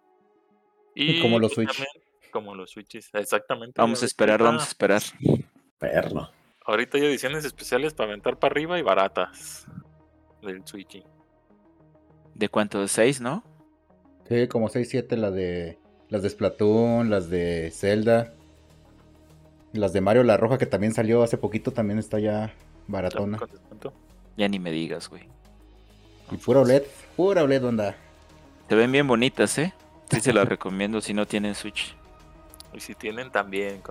y 0.94 1.22
Como 1.22 1.40
los 1.40 1.54
pues, 1.54 1.68
Switch. 1.68 1.88
también 1.88 2.10
como 2.32 2.54
los 2.54 2.72
switches 2.72 3.10
exactamente 3.14 3.82
Vamos 3.82 4.04
a 4.04 4.06
esperar, 4.06 4.44
vamos 4.44 4.64
a 4.64 4.68
esperar. 4.68 5.02
Perro. 5.80 6.30
Ahorita 6.70 7.00
hay 7.00 7.06
ediciones 7.06 7.46
especiales 7.46 7.96
para 7.96 8.10
aventar 8.10 8.38
para 8.38 8.52
arriba 8.52 8.78
y 8.78 8.84
baratas 8.84 9.66
del 10.44 10.62
Switch. 10.68 11.04
¿De 12.36 12.48
cuánto? 12.48 12.80
¿De 12.80 12.88
seis, 12.88 13.20
no? 13.20 13.44
Sí, 14.28 14.48
como 14.48 14.70
6, 14.70 14.88
7 14.88 15.18
las 15.18 15.34
de 15.34 15.80
las 16.10 16.22
de 16.22 16.30
Splatoon, 16.30 17.10
las 17.10 17.32
de 17.32 17.72
Zelda. 17.74 18.36
Las 19.74 19.94
de 19.94 20.02
Mario 20.02 20.24
La 20.24 20.38
Roja 20.38 20.60
que 20.60 20.68
también 20.68 20.94
salió 20.94 21.24
hace 21.24 21.40
poquito 21.40 21.72
también 21.72 21.98
está 21.98 22.20
ya 22.20 22.54
baratona. 22.86 23.40
Ya 24.38 24.48
ni 24.48 24.60
me 24.60 24.70
digas, 24.70 25.10
güey. 25.10 25.24
Y 26.30 26.38
pura 26.38 26.60
OLED, 26.60 26.84
pura 27.18 27.42
OLED 27.42 27.66
onda. 27.66 27.96
Se 28.70 28.76
ven 28.76 28.92
bien 28.92 29.08
bonitas, 29.08 29.58
¿eh? 29.58 29.74
Sí 30.12 30.20
se 30.22 30.34
las 30.34 30.48
recomiendo 30.48 31.02
si 31.02 31.16
no 31.16 31.26
tienen 31.26 31.56
Switch. 31.56 31.96
Y 32.74 32.80
si 32.82 32.94
tienen 32.96 33.32
también, 33.32 33.82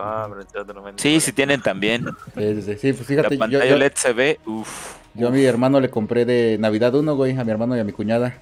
menú. 0.82 0.98
Sí, 0.98 1.20
si 1.20 1.32
tienen 1.32 1.60
también. 1.60 2.06
Sí, 2.36 2.54
sí, 2.54 2.62
sí. 2.62 2.76
Sí, 2.78 2.92
pues 2.92 3.00
La 3.00 3.04
fíjate, 3.06 3.34
yo, 3.34 3.38
pantalla 3.40 3.64
yo- 3.66 3.76
LED 3.76 3.92
se 3.94 4.12
ve, 4.12 4.38
uff. 4.46 4.94
yo 5.14 5.28
a 5.28 5.30
mi 5.30 5.44
hermano 5.44 5.80
le 5.80 5.90
compré 5.90 6.24
de 6.24 6.56
Navidad 6.58 6.94
uno, 6.94 7.16
güey, 7.16 7.36
a 7.36 7.44
mi 7.44 7.50
hermano 7.50 7.76
y 7.76 7.80
a 7.80 7.84
mi 7.84 7.92
cuñada. 7.92 8.34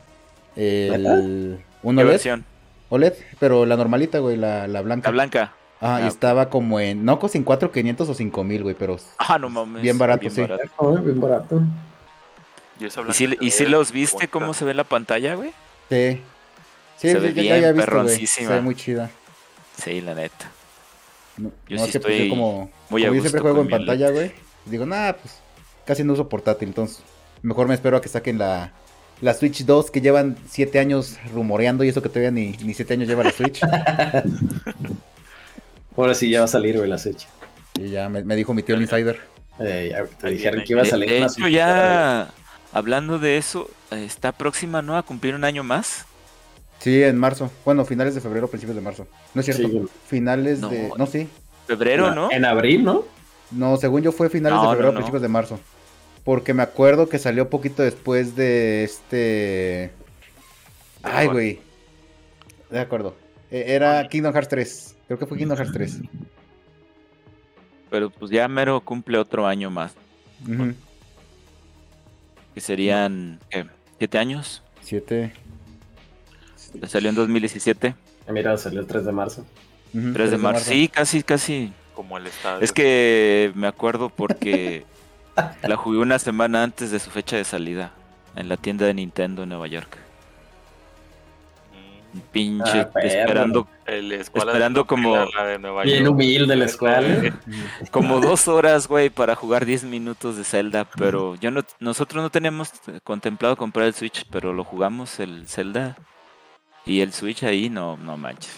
El 0.55 1.59
un 1.83 1.96
¿Qué 1.96 2.03
OLED, 2.03 2.11
versión? 2.12 2.44
OLED, 2.88 3.14
pero 3.38 3.66
la 3.66 3.77
normalita, 3.77 4.18
güey, 4.18 4.37
la, 4.37 4.66
la 4.68 4.81
blanca. 4.83 5.09
La 5.09 5.12
blanca. 5.12 5.53
Ah, 5.81 5.96
Ah, 5.96 6.01
y 6.05 6.07
estaba 6.07 6.49
como 6.49 6.81
en, 6.81 7.05
no 7.05 7.18
con 7.18 7.29
4,500 7.42 8.09
o 8.09 8.14
5,000, 8.14 8.62
güey, 8.62 8.75
pero 8.75 8.96
Ah, 9.18 9.38
no 9.38 9.51
mames. 9.51 9.83
Bien 9.83 9.99
barato, 9.99 10.29
sí. 10.31 10.42
Oh, 10.77 10.96
bien 10.96 11.20
barato. 11.20 11.61
Y, 12.81 12.87
esa 12.87 13.01
¿Y 13.01 13.05
blanca 13.05 13.14
si, 13.18 13.37
y 13.40 13.51
si 13.51 13.66
los 13.66 13.92
viste 13.92 14.14
bonita. 14.16 14.31
cómo 14.33 14.55
se 14.55 14.64
ve 14.64 14.72
la 14.75 14.85
pantalla, 14.85 15.35
güey? 15.35 15.51
sí. 15.90 16.20
Sí, 16.96 17.09
Se 17.11 17.20
sí, 17.20 17.27
ve 17.27 17.35
ya- 17.35 17.35
ya 17.35 17.42
bien 17.42 17.53
había 17.57 17.72
visto, 17.72 17.90
güey. 17.92 18.09
Se 18.09 18.14
perroncísima. 18.14 18.51
ve 18.55 18.61
muy 18.62 18.75
chida. 18.75 19.11
Sí, 19.83 20.01
la 20.01 20.15
neta. 20.15 20.51
No, 21.37 21.53
Yo 21.69 21.77
no, 21.77 21.83
sí 21.83 21.89
es 21.89 21.93
que 21.93 22.01
pues, 22.01 22.12
yo 22.17 22.23
estoy 22.25 22.31
como, 22.31 22.71
muy 22.89 23.03
a 23.05 23.09
como 23.09 23.17
yo 23.17 23.21
siempre 23.21 23.41
juego 23.41 23.61
en 23.61 23.69
pantalla, 23.69 24.11
güey. 24.11 24.33
Digo, 24.65 24.87
nada, 24.87 25.17
pues 25.17 25.41
casi 25.85 26.03
no 26.03 26.15
uso 26.15 26.29
portátil, 26.29 26.69
entonces 26.69 27.03
mejor 27.43 27.69
me 27.69 27.75
espero 27.75 27.97
a 27.97 28.01
que 28.01 28.09
saquen 28.09 28.39
la, 28.39 28.73
la 29.21 29.35
Switch 29.35 29.65
2 29.65 29.91
que 29.91 30.01
llevan 30.01 30.37
7 30.49 30.79
años 30.79 31.17
rumoreando 31.33 31.85
y 31.85 31.89
eso 31.89 32.03
que 32.03 32.09
todavía 32.09 32.31
ni, 32.31 32.53
ni 32.62 32.75
7 32.75 32.95
años 32.95 33.09
lleva 33.09 33.25
la 33.25 33.33
Switch. 33.33 33.61
Ahora 35.97 36.15
sí 36.15 36.31
ya 36.31 36.41
va 36.41 36.45
a 36.47 36.49
salir, 36.49 36.77
güey, 36.77 36.89
la 36.89 36.99
Switch. 36.99 37.27
y 37.79 37.91
ya 37.91 38.09
me, 38.09 38.25
me 38.25 38.37
dijo 38.37 38.55
mi 38.55 38.62
tío 38.62 38.75
el 38.75 38.83
insider. 38.83 39.21
Eh, 39.59 39.89
ya 39.93 40.05
te 40.05 40.31
dijeron 40.31 40.62
que 40.65 40.73
iba 40.73 40.83
a 40.83 40.85
salir 40.85 41.09
de 41.09 41.19
una 41.19 41.27
hecho, 41.27 41.49
ya 41.49 42.29
hablando 42.73 43.19
de 43.19 43.39
eso, 43.39 43.71
eh, 43.91 44.05
está 44.05 44.33
próxima, 44.33 44.83
¿no? 44.83 44.97
A 44.97 45.03
cumplir 45.03 45.35
un 45.35 45.45
año 45.45 45.62
más. 45.65 46.06
Sí, 46.87 47.03
en 47.03 47.18
marzo. 47.18 47.51
Bueno, 47.64 47.85
finales 47.85 48.14
de 48.14 48.20
febrero, 48.20 48.46
principios 48.46 48.77
de 48.77 48.81
marzo. 48.81 49.09
No 49.35 49.40
es 49.40 49.44
cierto. 49.46 49.66
Sí, 49.68 49.83
finales 50.07 50.61
No. 50.61 50.68
de... 50.68 50.88
No, 50.96 51.05
sí. 51.07 51.27
Febrero, 51.66 52.14
¿no? 52.14 52.31
En 52.31 52.44
abril, 52.44 52.85
¿no? 52.85 53.03
No, 53.51 53.77
según 53.77 54.03
yo 54.03 54.12
fue 54.12 54.31
finales 54.31 54.55
No, 54.57 54.62
de 54.62 54.68
febrero, 54.68 54.92
no. 54.92 54.99
principios 54.99 55.20
de 55.20 55.27
marzo. 55.27 55.59
Porque 56.22 56.55
me 56.55 56.62
acuerdo 56.62 57.09
que 57.09 57.18
salió 57.18 57.51
poquito 57.51 57.83
después 57.83 58.37
de 58.37 58.85
este... 58.85 59.90
Ay, 61.03 61.27
güey. 61.27 61.59
De 62.70 62.79
acuerdo. 62.79 63.16
Eh, 63.51 63.64
Era 63.66 64.09
Kingdom 64.09 64.33
Hearts 64.33 64.49
3. 64.49 64.96
Creo 65.09 65.18
que 65.18 65.27
fue 65.27 65.38
Kingdom 65.38 65.57
Hearts 65.59 65.72
3. 65.72 66.01
Pero 67.90 68.11
pues 68.11 68.31
ya 68.31 68.46
mero 68.46 68.81
cumple 68.81 69.18
otro 69.18 69.44
año 69.44 69.70
más. 69.72 69.92
Ujú. 70.49 70.72
Que 72.55 72.61
serían, 72.61 73.40
¿qué? 73.51 73.66
¿Siete 73.99 74.18
años? 74.18 74.62
Siete. 74.83 75.33
Salió 76.87 77.11
en 77.11 77.16
2017. 77.16 77.94
Ah, 78.29 78.33
Mira, 78.33 78.57
salió 78.59 78.81
el 78.81 78.87
3 78.87 79.05
de 79.07 79.12
marzo. 79.12 79.46
Ujú, 79.94 80.12
3 80.12 80.31
de 80.31 80.38
marzo. 80.38 80.64
Sí, 80.64 80.88
casi, 80.88 81.22
casi. 81.22 81.72
Como 81.94 82.18
el 82.18 82.26
estadio. 82.26 82.61
Es 82.62 82.72
que 82.72 83.52
me 83.55 83.66
acuerdo 83.66 84.09
porque 84.11 84.85
la 85.62 85.76
jugué 85.76 85.98
una 85.98 86.18
semana 86.18 86.62
antes 86.62 86.90
de 86.90 86.98
su 86.98 87.11
fecha 87.11 87.37
de 87.37 87.44
salida. 87.44 87.92
En 88.35 88.48
la 88.50 88.57
tienda 88.59 88.85
de 88.85 88.92
Nintendo 88.92 89.44
en 89.44 89.48
Nueva 89.48 89.66
York. 89.66 89.96
Mm, 92.12 92.18
Pinche, 92.33 92.81
Ah, 92.81 92.90
perro. 92.92 93.07
esperando 93.09 93.68
el 93.87 94.12
Esperando 94.12 94.81
de 94.83 94.87
como- 94.87 95.14
Bien 95.85 96.05
York. 96.05 96.11
humilde 96.11 96.57
la 96.57 96.64
escuela. 96.66 97.35
como 97.90 98.20
dos 98.20 98.48
horas, 98.48 98.88
güey, 98.88 99.09
para 99.11 99.35
jugar 99.35 99.64
10 99.64 99.85
minutos 99.85 100.37
de 100.37 100.44
Zelda. 100.44 100.85
Pero 100.98 101.35
yo 101.37 101.50
no, 101.50 101.62
nosotros 101.81 102.22
no 102.22 102.31
teníamos 102.31 102.72
contemplado 103.05 103.57
comprar 103.57 103.87
el 103.87 103.94
Switch, 103.94 104.26
pero 104.31 104.52
lo 104.52 104.64
jugamos 104.64 105.18
el 105.20 105.46
Zelda. 105.48 105.96
Y 106.87 107.01
el 107.01 107.12
Switch 107.12 107.42
ahí, 107.42 107.68
no, 107.68 107.96
no 107.96 108.16
manches. 108.16 108.53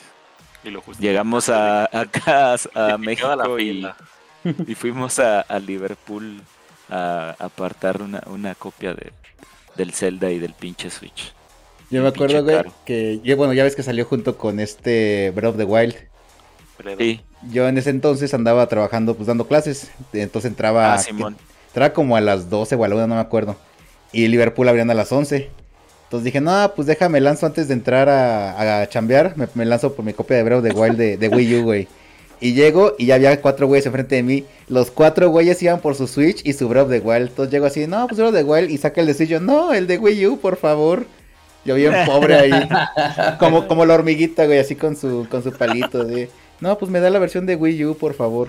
Y 0.62 0.70
lo 0.70 0.80
justificaste 0.80 1.06
Llegamos 1.08 1.48
a, 1.48 1.84
acá 1.84 2.54
a, 2.74 2.98
México 2.98 3.58
y, 3.58 4.74
fuimos 4.74 5.18
a, 5.18 5.40
a 5.40 5.58
Liverpool 5.58 6.40
a 6.90 7.34
apartar 7.38 8.02
una, 8.02 8.22
una 8.26 8.54
copia 8.54 8.94
de, 8.94 9.12
del 9.76 9.92
Zelda 9.92 10.30
y 10.30 10.38
del 10.38 10.52
pinche 10.54 10.90
Switch. 10.90 11.32
Yo 11.90 12.02
me 12.02 12.08
acuerdo, 12.08 12.44
güey, 12.44 12.62
que... 12.84 13.20
ya- 13.24 13.36
Bueno, 13.36 13.54
ya 13.54 13.64
ves 13.64 13.74
que 13.74 13.82
salió 13.82 14.04
junto 14.04 14.36
con 14.36 14.60
este 14.60 15.32
Breath 15.34 15.52
of 15.52 15.56
the 15.56 15.64
Wild. 15.64 15.96
Sí, 16.98 17.20
Yo 17.50 17.66
en 17.66 17.78
ese 17.78 17.90
entonces 17.90 18.34
andaba 18.34 18.66
trabajando, 18.68 19.14
pues 19.16 19.26
dando 19.26 19.46
clases. 19.46 19.90
Entonces 20.12 20.50
entraba... 20.50 20.94
ah, 20.94 20.98
Simón. 20.98 21.36
Entraba 21.68 21.92
como 21.92 22.16
a 22.16 22.20
las 22.20 22.50
12 22.50 22.74
o 22.76 22.84
a 22.84 22.88
la 22.88 22.94
1, 22.94 23.06
no 23.06 23.14
me 23.14 23.20
acuerdo. 23.20 23.56
Y 24.12 24.28
Liverpool 24.28 24.68
abrían 24.68 24.90
a 24.90 24.94
las 24.94 25.10
11. 25.12 25.50
Entonces 26.08 26.24
dije, 26.24 26.40
no, 26.40 26.72
pues 26.74 26.88
déjame 26.88 27.20
lanzo 27.20 27.44
antes 27.44 27.68
de 27.68 27.74
entrar 27.74 28.08
a, 28.08 28.80
a 28.80 28.88
chambear. 28.88 29.36
Me, 29.36 29.46
me 29.52 29.66
lanzo 29.66 29.92
por 29.92 30.06
mi 30.06 30.14
copia 30.14 30.38
de 30.38 30.42
Breath 30.42 30.64
of 30.64 30.64
the 30.64 30.72
Wild 30.72 30.96
de, 30.96 31.18
de 31.18 31.28
Wii 31.28 31.56
U, 31.56 31.64
güey. 31.64 31.86
Y 32.40 32.54
llego 32.54 32.94
y 32.96 33.04
ya 33.04 33.16
había 33.16 33.38
cuatro 33.42 33.66
güeyes 33.66 33.84
enfrente 33.84 34.14
de 34.14 34.22
mí. 34.22 34.44
Los 34.68 34.90
cuatro 34.90 35.28
güeyes 35.28 35.62
iban 35.62 35.80
por 35.80 35.96
su 35.96 36.06
Switch 36.06 36.40
y 36.46 36.54
su 36.54 36.66
Breath 36.66 36.86
of 36.86 36.92
the 36.92 37.00
Wild. 37.00 37.28
Entonces 37.28 37.52
llego 37.52 37.66
así, 37.66 37.86
no, 37.86 38.06
pues 38.06 38.18
Breath 38.18 38.32
of 38.32 38.36
the 38.36 38.44
Wild. 38.44 38.70
Y 38.70 38.78
saca 38.78 39.02
el 39.02 39.06
de 39.06 39.12
Switch. 39.12 39.28
Yo, 39.28 39.40
no, 39.40 39.74
el 39.74 39.86
de 39.86 39.98
Wii 39.98 40.26
U, 40.28 40.38
por 40.38 40.56
favor. 40.56 41.04
Yo 41.66 41.74
bien 41.74 41.92
pobre 42.06 42.36
ahí. 42.36 42.68
como, 43.38 43.68
como 43.68 43.84
la 43.84 43.92
hormiguita, 43.92 44.46
güey, 44.46 44.60
así 44.60 44.76
con 44.76 44.96
su, 44.96 45.26
con 45.30 45.42
su 45.42 45.52
palito. 45.52 46.04
De, 46.04 46.30
no, 46.60 46.78
pues 46.78 46.90
me 46.90 47.00
da 47.00 47.10
la 47.10 47.18
versión 47.18 47.44
de 47.44 47.54
Wii 47.54 47.84
U, 47.84 47.98
por 47.98 48.14
favor. 48.14 48.48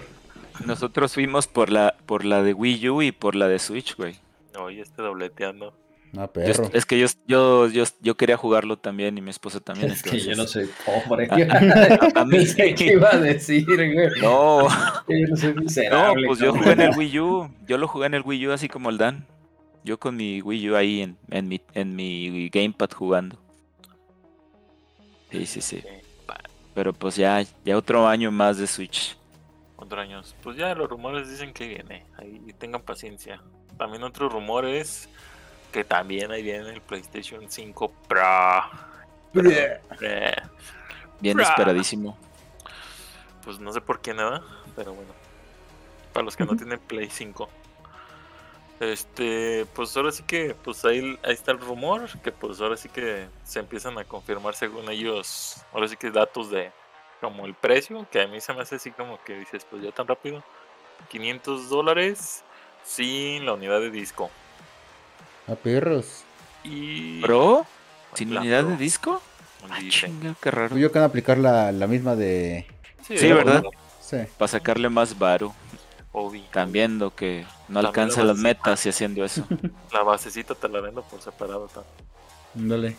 Nosotros 0.65 1.13
fuimos 1.13 1.47
por 1.47 1.69
la, 1.69 1.95
por 2.05 2.23
la 2.23 2.41
de 2.41 2.53
Wii 2.53 2.89
U 2.89 3.01
y 3.01 3.11
por 3.11 3.35
la 3.35 3.49
de 3.49 3.59
Switch, 3.59 3.97
güey. 3.97 4.15
Oye, 4.57 4.81
este 4.81 5.01
dobleteando. 5.01 5.73
No, 6.11 6.21
Yo 6.23 6.31
perro. 6.31 6.69
es 6.73 6.85
que 6.85 6.99
yo, 6.99 7.05
yo, 7.27 7.67
yo, 7.67 7.83
yo 8.01 8.17
quería 8.17 8.35
jugarlo 8.35 8.77
también 8.77 9.17
y 9.17 9.21
mi 9.21 9.29
esposa 9.29 9.59
también. 9.59 9.91
Es 9.91 10.01
que 10.01 10.17
yo 10.19 10.35
no 10.35 10.43
entonces- 10.43 10.69
soy 10.85 11.03
pobre. 11.05 11.27
A- 11.29 12.21
a 12.21 12.25
mí 12.25 12.37
No 12.39 12.45
sé 12.45 12.73
qué 12.75 12.93
iba 12.93 13.13
a 13.13 13.17
decir, 13.19 13.65
güey. 13.65 14.09
No, 14.21 14.67
Yo 15.07 15.27
no 15.27 15.37
soy 15.37 15.53
no, 15.53 16.13
pues 16.27 16.39
yo 16.39 16.53
jugué 16.53 16.71
en 16.71 16.81
el 16.81 16.97
Wii 16.97 17.19
U. 17.19 17.51
Yo 17.67 17.77
lo 17.77 17.87
jugué 17.87 18.07
en 18.07 18.15
el 18.15 18.23
Wii 18.23 18.47
U 18.47 18.51
así 18.53 18.67
como 18.67 18.89
el 18.89 18.97
Dan. 18.97 19.25
Yo 19.83 19.99
con 19.99 20.15
mi 20.15 20.41
Wii 20.41 20.69
U 20.71 20.75
ahí 20.75 21.01
en, 21.01 21.17
en, 21.29 21.47
mi, 21.47 21.61
en 21.73 21.95
mi 21.95 22.49
Gamepad 22.49 22.89
jugando. 22.91 23.37
Sí, 25.31 25.45
sí, 25.45 25.61
sí. 25.61 25.83
Pero 26.73 26.93
pues 26.93 27.15
ya, 27.15 27.43
ya 27.65 27.77
otro 27.77 28.07
año 28.07 28.31
más 28.31 28.57
de 28.57 28.65
Switch. 28.67 29.15
Otro 29.75 30.01
años. 30.01 30.35
Pues 30.43 30.57
ya 30.57 30.73
los 30.75 30.89
rumores 30.89 31.29
dicen 31.29 31.53
que 31.53 31.67
viene. 31.67 32.05
Ahí 32.17 32.41
tengan 32.57 32.81
paciencia. 32.81 33.41
También 33.77 34.03
otro 34.03 34.27
rumor 34.27 34.65
es 34.65 35.07
que 35.71 35.83
también 35.83 36.31
ahí 36.31 36.43
viene 36.43 36.69
el 36.69 36.81
PlayStation 36.81 37.49
5 37.49 37.91
Pro. 38.07 38.21
Eh, 39.35 40.35
Bien 41.19 41.37
Bra. 41.37 41.47
esperadísimo. 41.47 42.17
Pues 43.43 43.59
no 43.59 43.71
sé 43.71 43.81
por 43.81 44.01
qué 44.01 44.13
nada, 44.13 44.43
pero 44.75 44.93
bueno. 44.93 45.11
Para 46.13 46.25
los 46.25 46.35
que 46.35 46.45
no 46.45 46.55
tienen 46.55 46.79
Play 46.79 47.09
5. 47.09 47.49
Este, 48.79 49.65
pues 49.75 49.95
ahora 49.97 50.11
sí 50.11 50.23
que, 50.23 50.55
pues 50.55 50.85
ahí, 50.85 51.19
ahí 51.23 51.33
está 51.33 51.51
el 51.51 51.59
rumor, 51.59 52.07
que 52.21 52.31
pues 52.31 52.61
ahora 52.61 52.77
sí 52.77 52.87
que 52.87 53.27
se 53.43 53.59
empiezan 53.59 53.97
a 53.97 54.05
confirmar 54.05 54.55
según 54.55 54.89
ellos, 54.89 55.57
ahora 55.73 55.87
sí 55.89 55.97
que 55.97 56.11
datos 56.11 56.49
de 56.49 56.71
como 57.19 57.45
el 57.45 57.53
precio, 57.53 58.07
que 58.09 58.21
a 58.21 58.27
mí 58.27 58.39
se 58.39 58.53
me 58.53 58.61
hace 58.61 58.75
así 58.75 58.91
como 58.91 59.21
que 59.25 59.35
dices, 59.35 59.65
pues 59.69 59.83
ya 59.83 59.91
tan 59.91 60.07
rápido, 60.07 60.41
500 61.09 61.69
dólares 61.69 62.45
sin 62.85 63.45
la 63.45 63.53
unidad 63.53 63.81
de 63.81 63.91
disco. 63.91 64.31
A 65.51 65.55
perros. 65.55 66.23
Y... 66.63 67.21
¿Pro? 67.21 67.65
¿Sin 68.13 68.35
unidad 68.35 68.63
de 68.63 68.77
disco? 68.77 69.21
Ah, 69.69 69.79
chinga, 69.87 70.35
qué 70.41 70.51
raro. 70.51 70.77
Yo 70.77 70.91
que 70.91 70.99
van 70.99 71.03
a 71.03 71.07
aplicar 71.07 71.37
la, 71.37 71.71
la 71.71 71.87
misma 71.87 72.15
de. 72.15 72.65
Sí, 73.07 73.15
¿verdad? 73.31 73.63
Sí. 74.01 74.17
Para 74.37 74.47
sacarle 74.49 74.89
más 74.89 75.17
varo. 75.17 75.53
Están 76.33 76.71
viendo 76.71 77.15
que 77.15 77.45
no 77.67 77.81
También 77.81 77.85
alcanza 77.85 78.23
las 78.23 78.37
metas 78.37 78.85
y 78.85 78.89
haciendo 78.89 79.23
eso. 79.23 79.45
La 79.93 80.01
basecita 80.03 80.55
te 80.55 80.67
la 80.67 80.81
vendo 80.81 81.03
por 81.03 81.21
separado. 81.21 81.67
ta. 81.67 81.83
Ándale. 82.55 82.97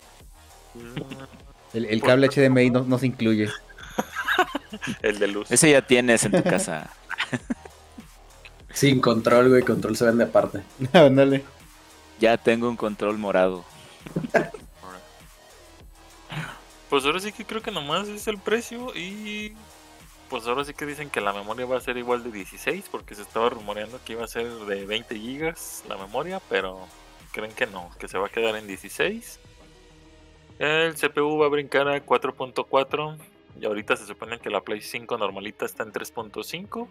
Mm, 0.74 1.76
El, 1.76 1.84
el 1.86 2.02
cable 2.02 2.28
HDMI 2.28 2.70
no, 2.70 2.82
no 2.84 2.98
se 2.98 3.06
incluye. 3.06 3.48
El 5.02 5.18
de 5.18 5.26
luz. 5.26 5.50
Ese 5.50 5.70
ya 5.70 5.82
tienes 5.82 6.24
en 6.24 6.32
tu 6.32 6.42
casa. 6.42 6.88
Sin 8.72 9.00
control, 9.00 9.48
güey. 9.48 9.62
Control 9.62 9.96
se 9.96 10.04
vende 10.06 10.24
aparte. 10.24 10.62
Ándale. 10.92 11.44
Ya 12.20 12.36
tengo 12.36 12.68
un 12.68 12.76
control 12.76 13.18
morado. 13.18 13.64
Pues 16.88 17.04
ahora 17.04 17.20
sí 17.20 17.32
que 17.32 17.44
creo 17.44 17.62
que 17.62 17.70
nomás 17.70 18.08
es 18.08 18.28
el 18.28 18.38
precio 18.38 18.92
y 18.94 19.54
pues 20.28 20.46
ahora 20.46 20.64
sí 20.64 20.74
que 20.74 20.86
dicen 20.86 21.08
que 21.08 21.20
la 21.20 21.32
memoria 21.32 21.64
va 21.64 21.76
a 21.76 21.80
ser 21.80 21.96
igual 21.96 22.22
de 22.22 22.30
16 22.30 22.86
porque 22.90 23.14
se 23.14 23.22
estaba 23.22 23.48
rumoreando 23.48 24.00
que 24.04 24.12
iba 24.12 24.24
a 24.24 24.28
ser 24.28 24.48
de 24.48 24.84
20 24.84 25.18
gigas 25.18 25.84
la 25.88 25.96
memoria, 25.96 26.40
pero 26.48 26.86
creen 27.32 27.52
que 27.52 27.66
no, 27.66 27.90
que 27.98 28.06
se 28.06 28.18
va 28.18 28.26
a 28.26 28.30
quedar 28.30 28.56
en 28.56 28.66
16. 28.66 29.40
El 30.58 30.94
CPU 30.94 31.38
va 31.38 31.46
a 31.46 31.48
brincar 31.48 31.88
a 31.88 32.04
4.4 32.04 33.16
y 33.60 33.64
ahorita 33.64 33.96
se 33.96 34.06
supone 34.06 34.38
que 34.38 34.50
la 34.50 34.60
Play 34.60 34.82
5 34.82 35.16
normalita 35.16 35.64
está 35.64 35.84
en 35.84 35.92
3.5 35.92 36.86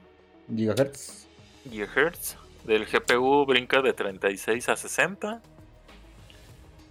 Gigahertz. 0.56 1.28
GHz. 1.66 2.49
Del 2.64 2.86
GPU 2.86 3.46
brinca 3.46 3.82
de 3.82 3.94
36 3.94 4.70
a 4.70 4.76
60. 4.76 5.42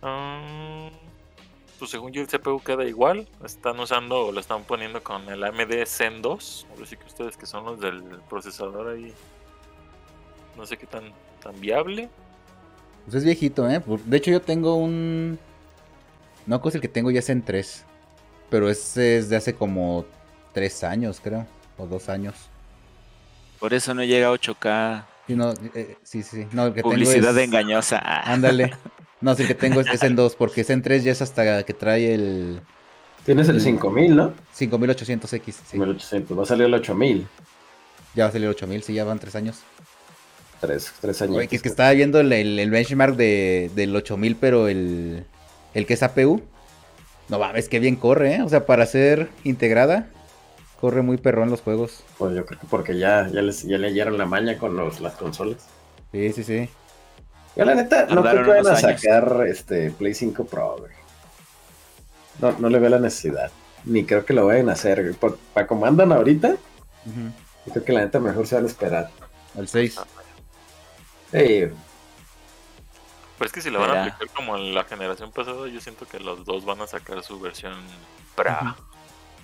Ah, 0.02 0.90
pues 1.78 1.90
según 1.90 2.12
yo 2.12 2.22
el 2.22 2.28
CPU 2.28 2.60
queda 2.60 2.84
igual. 2.84 3.28
Están 3.44 3.78
usando 3.78 4.26
o 4.26 4.32
lo 4.32 4.40
están 4.40 4.64
poniendo 4.64 5.02
con 5.02 5.28
el 5.28 5.44
AMD 5.44 5.86
Zen 5.86 6.22
2. 6.22 6.66
Ahora 6.70 6.86
sí 6.86 6.96
que 6.96 7.06
ustedes 7.06 7.36
que 7.36 7.46
son 7.46 7.64
los 7.64 7.80
del 7.80 8.02
procesador 8.28 8.88
ahí. 8.88 9.12
No 10.56 10.66
sé 10.66 10.76
qué 10.76 10.86
tan, 10.86 11.12
tan 11.42 11.60
viable. 11.60 12.08
Pues 13.04 13.16
es 13.16 13.24
viejito, 13.24 13.68
¿eh? 13.70 13.80
De 14.04 14.16
hecho, 14.16 14.30
yo 14.30 14.42
tengo 14.42 14.74
un. 14.74 15.38
No, 16.46 16.60
pues 16.60 16.74
el 16.74 16.80
que 16.80 16.88
tengo 16.88 17.10
ya 17.10 17.20
es 17.20 17.30
en 17.30 17.44
3. 17.44 17.84
Pero 18.50 18.68
ese 18.68 19.18
es 19.18 19.28
de 19.28 19.36
hace 19.36 19.54
como 19.54 20.04
3 20.52 20.84
años, 20.84 21.20
creo. 21.22 21.46
O 21.76 21.86
2 21.86 22.08
años. 22.08 22.34
Por 23.60 23.72
eso 23.72 23.94
no 23.94 24.02
llega 24.02 24.28
a 24.28 24.32
8K. 24.32 25.04
Sí, 25.28 25.36
no, 25.36 25.52
eh, 25.74 25.96
sí, 26.02 26.24
sí. 26.24 26.46
No, 26.52 26.66
el 26.66 26.74
que 26.74 26.82
Publicidad 26.82 27.28
tengo 27.34 27.38
es... 27.38 27.44
engañosa. 27.46 27.98
Ándale. 28.24 28.72
No, 29.20 29.34
sí, 29.36 29.42
el 29.42 29.48
que 29.48 29.54
tengo 29.54 29.80
es, 29.80 29.86
es 29.88 30.02
en 30.02 30.16
2, 30.16 30.34
porque 30.34 30.62
es 30.62 30.70
en 30.70 30.82
3 30.82 31.04
ya 31.04 31.12
es 31.12 31.22
hasta 31.22 31.62
que 31.64 31.74
trae 31.74 32.14
el 32.14 32.60
Tienes 33.24 33.48
el 33.48 33.60
5000, 33.60 34.16
¿no? 34.16 34.32
5800X. 34.58 35.44
Sí. 35.44 35.52
5800. 35.72 36.38
Va 36.38 36.42
a 36.42 36.46
salir 36.46 36.66
el 36.66 36.74
8000. 36.74 37.26
Ya 38.14 38.24
va 38.24 38.30
a 38.30 38.32
salir 38.32 38.48
8000, 38.48 38.82
sí, 38.82 38.94
ya 38.94 39.04
van 39.04 39.18
3 39.18 39.34
años. 39.36 39.58
Tres, 40.60 40.92
tres 41.00 41.22
años. 41.22 41.36
Oye, 41.36 41.46
que 41.46 41.56
es 41.56 41.62
que 41.62 41.68
estaba 41.68 41.90
viendo 41.92 42.18
el, 42.20 42.32
el- 42.32 42.58
el 42.58 42.70
benchmark 42.70 43.14
de, 43.16 43.70
del 43.76 43.94
8000, 43.94 44.34
pero 44.36 44.66
el, 44.66 45.24
el 45.74 45.86
que 45.86 45.94
es 45.94 46.02
APU. 46.02 46.40
No 47.28 47.38
mames, 47.38 47.68
que 47.68 47.78
bien 47.78 47.94
corre, 47.96 48.36
¿eh? 48.36 48.42
O 48.42 48.48
sea, 48.48 48.64
para 48.66 48.86
ser 48.86 49.28
integrada, 49.44 50.08
corre 50.80 51.02
muy 51.02 51.16
perrón 51.16 51.50
los 51.50 51.60
juegos. 51.62 52.02
Pues 52.18 52.34
yo 52.36 52.44
creo 52.46 52.60
que 52.60 52.66
porque 52.66 52.98
ya, 52.98 53.28
ya, 53.28 53.42
les, 53.42 53.62
ya 53.64 53.78
le 53.78 53.92
dieron 53.92 54.16
la 54.18 54.26
maña 54.26 54.58
con 54.58 54.76
los, 54.76 55.00
las 55.00 55.14
consolas. 55.14 55.66
Sí, 56.12 56.32
sí, 56.32 56.44
sí. 56.44 56.68
Yo 57.56 57.64
la 57.64 57.74
neta 57.74 58.06
no 58.06 58.22
creo 58.22 58.44
que 58.44 58.50
vayan 58.50 58.66
a 58.66 58.70
años. 58.70 58.80
sacar 59.00 59.44
este 59.48 59.90
Play 59.90 60.14
5 60.14 60.44
Pro, 60.44 60.76
güey. 60.78 60.92
No, 62.40 62.52
no 62.58 62.68
le 62.68 62.78
veo 62.78 62.88
la 62.90 63.00
necesidad. 63.00 63.50
Ni 63.84 64.04
creo 64.04 64.24
que 64.24 64.32
lo 64.32 64.46
vayan 64.46 64.68
a 64.68 64.72
hacer, 64.74 65.02
güey. 65.02 65.14
Por- 65.14 65.38
Para 65.52 65.66
como 65.66 65.84
andan 65.86 66.12
ahorita, 66.12 66.50
yo 67.66 67.72
creo 67.72 67.84
que 67.84 67.92
la 67.92 68.00
neta 68.00 68.20
mejor 68.20 68.46
se 68.46 68.54
van 68.54 68.64
a 68.64 68.68
esperar. 68.68 69.10
Al 69.56 69.66
6. 69.66 69.98
Sí, 71.32 71.64
Pues 73.38 73.48
es 73.48 73.52
que 73.52 73.60
si 73.60 73.70
la 73.70 73.78
van 73.80 73.90
a 73.90 74.00
aplicar 74.04 74.28
como 74.34 74.56
en 74.56 74.74
la 74.74 74.84
generación 74.84 75.30
pasada, 75.32 75.66
yo 75.68 75.80
siento 75.80 76.06
que 76.06 76.20
los 76.20 76.44
dos 76.44 76.64
van 76.64 76.80
a 76.80 76.86
sacar 76.86 77.22
su 77.24 77.38
versión 77.40 77.74
Pro. 78.36 78.54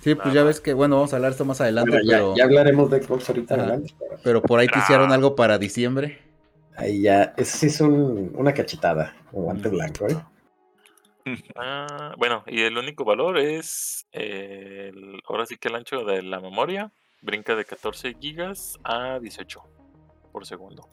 Sí, 0.05 0.13
pues 0.13 0.35
ya 0.35 0.43
ves 0.43 0.61
que, 0.61 0.75
bueno, 0.75 0.97
vamos 0.97 1.13
a 1.13 1.15
hablar 1.15 1.31
esto 1.31 1.45
más 1.45 1.59
adelante, 1.61 1.89
bueno, 1.89 2.05
ya, 2.05 2.17
pero, 2.17 2.35
ya 2.35 2.43
hablaremos 2.43 2.91
de 2.91 3.01
Xbox 3.01 3.27
ahorita 3.27 3.55
Ajá. 3.55 3.63
adelante, 3.63 3.95
pero 3.97 4.19
pero 4.23 4.41
por 4.43 4.59
ahí 4.59 4.67
te 4.67 4.77
hicieron 4.77 5.11
algo 5.11 5.35
para 5.35 5.57
diciembre. 5.57 6.19
ahí 6.77 7.01
ya, 7.01 7.33
eso 7.37 7.57
sí 7.57 7.65
es 7.65 7.81
un- 7.81 8.31
una 8.35 8.53
cachetada, 8.53 9.15
un 9.31 9.45
guante 9.45 9.67
blanco, 9.69 10.07
¿eh? 10.07 10.15
Ah, 11.55 12.13
bueno, 12.19 12.43
y 12.45 12.61
el 12.61 12.77
único 12.77 13.03
valor 13.03 13.39
es 13.39 14.05
eh, 14.11 14.91
el- 14.93 15.19
ahora 15.27 15.47
sí 15.47 15.57
que 15.57 15.69
el 15.69 15.75
ancho 15.75 16.05
de 16.05 16.21
la 16.21 16.39
memoria 16.39 16.91
brinca 17.23 17.55
de 17.55 17.65
14 17.65 18.13
gigas 18.21 18.77
a 18.83 19.17
18 19.17 19.63
por 20.31 20.45
segundo. 20.45 20.87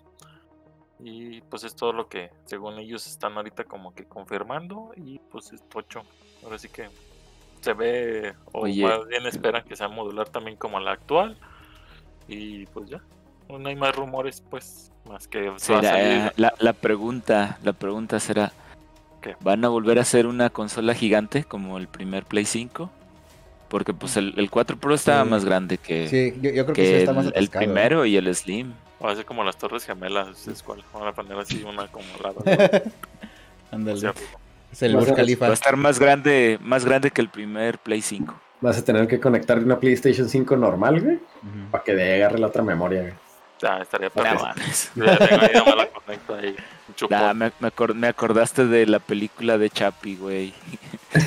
Y 0.98 1.42
pues 1.42 1.64
es 1.64 1.76
todo 1.76 1.92
lo 1.92 2.08
que 2.08 2.30
según 2.46 2.78
ellos 2.78 3.06
están 3.06 3.36
ahorita 3.36 3.64
como 3.64 3.94
que 3.94 4.06
confirmando 4.06 4.92
y 4.96 5.18
pues 5.18 5.52
es 5.52 5.68
tocho. 5.68 6.00
Ahora 6.42 6.58
sí 6.58 6.70
que 6.70 6.88
se 7.62 7.72
ve 7.72 8.34
o 8.52 8.62
Oye. 8.62 8.82
más 8.82 9.06
bien 9.08 9.24
esperan 9.26 9.62
que 9.64 9.76
sea 9.76 9.88
modular 9.88 10.28
también 10.28 10.56
como 10.56 10.78
la 10.80 10.92
actual 10.92 11.36
y 12.28 12.66
pues 12.66 12.90
ya. 12.90 13.00
No 13.48 13.68
hay 13.68 13.76
más 13.76 13.94
rumores 13.94 14.42
pues 14.50 14.90
más 15.08 15.26
que 15.28 15.48
va 15.48 15.56
a 15.56 15.58
será, 15.58 15.82
salir- 15.82 16.32
la, 16.36 16.52
la 16.58 16.72
pregunta, 16.72 17.58
la 17.62 17.72
pregunta 17.72 18.18
será, 18.20 18.52
¿Qué? 19.20 19.36
¿van 19.40 19.64
a 19.64 19.68
volver 19.68 19.98
a 19.98 20.02
hacer 20.02 20.26
una 20.26 20.50
consola 20.50 20.94
gigante 20.94 21.44
como 21.44 21.78
el 21.78 21.86
primer 21.88 22.24
Play 22.24 22.44
5? 22.44 22.90
Porque 23.68 23.94
pues 23.94 24.16
el, 24.16 24.34
el 24.36 24.50
4 24.50 24.76
Pro 24.76 24.94
estaba 24.94 25.24
Sí. 25.24 25.30
más 25.30 25.44
grande 25.44 25.78
que, 25.78 26.08
Sí, 26.08 26.34
yo, 26.40 26.50
yo 26.50 26.64
creo 26.64 26.74
que, 26.74 26.84
sí 26.84 26.90
que 26.92 26.98
está 26.98 27.12
más 27.14 27.26
el, 27.34 27.48
primero 27.48 28.04
y 28.06 28.16
el 28.16 28.34
Slim. 28.34 28.72
Va 29.04 29.12
a 29.12 29.16
ser 29.16 29.24
como 29.24 29.42
las 29.44 29.56
torres 29.56 29.84
gemelas, 29.84 30.46
es 30.46 30.62
cual. 30.62 30.82
Van 30.92 31.08
a 31.08 31.12
poner 31.12 31.36
así 31.38 31.62
una 31.64 31.86
como 31.88 32.06
la 32.22 32.32
Ándale. 33.72 34.12
Es 34.72 34.82
el 34.82 34.96
Va 34.96 35.00
a 35.00 35.04
Burj 35.04 35.14
Khalifa. 35.16 35.44
Va 35.46 35.50
a 35.50 35.54
estar 35.54 35.76
más 35.76 35.98
grande, 35.98 36.58
más 36.62 36.84
grande 36.84 37.10
que 37.10 37.20
el 37.20 37.28
primer 37.28 37.78
Play 37.78 38.02
5. 38.02 38.34
Vas 38.60 38.78
a 38.78 38.84
tener 38.84 39.06
que 39.08 39.18
conectar 39.20 39.58
una 39.58 39.78
PlayStation 39.78 40.28
5 40.28 40.56
normal, 40.56 41.00
güey, 41.00 41.16
Ujú. 41.16 41.70
para 41.70 41.84
que 41.84 41.94
de 41.94 42.02
ahí 42.02 42.12
agarre 42.22 42.38
la 42.38 42.46
otra 42.46 42.62
memoria, 42.62 43.00
güey. 43.02 43.12
ya 43.60 43.78
estaría 43.78 44.08
No 44.08 44.14
padre. 44.22 44.34
mames. 44.40 44.90
Yo 44.94 45.04
ya 45.06 45.18
tengo 45.18 45.42
ahí, 45.42 45.50
nomás 45.54 45.76
la 45.76 45.86
conecto 45.88 46.34
ahí. 46.34 46.56
un 46.88 46.94
chupón. 46.94 47.18
Nah, 47.18 47.34
me, 47.34 47.52
me 47.60 47.70
me 47.94 48.06
acordaste 48.08 48.66
de 48.66 48.86
la 48.86 48.98
película 49.00 49.58
de 49.58 49.68
Chapi, 49.70 50.16
güey. 50.16 50.54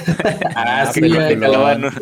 Ah, 0.55 0.89
sí, 0.91 0.99
pero 1.01 1.19
me 1.19 1.27
que 1.27 1.35
van 1.57 1.85
un, 1.85 1.93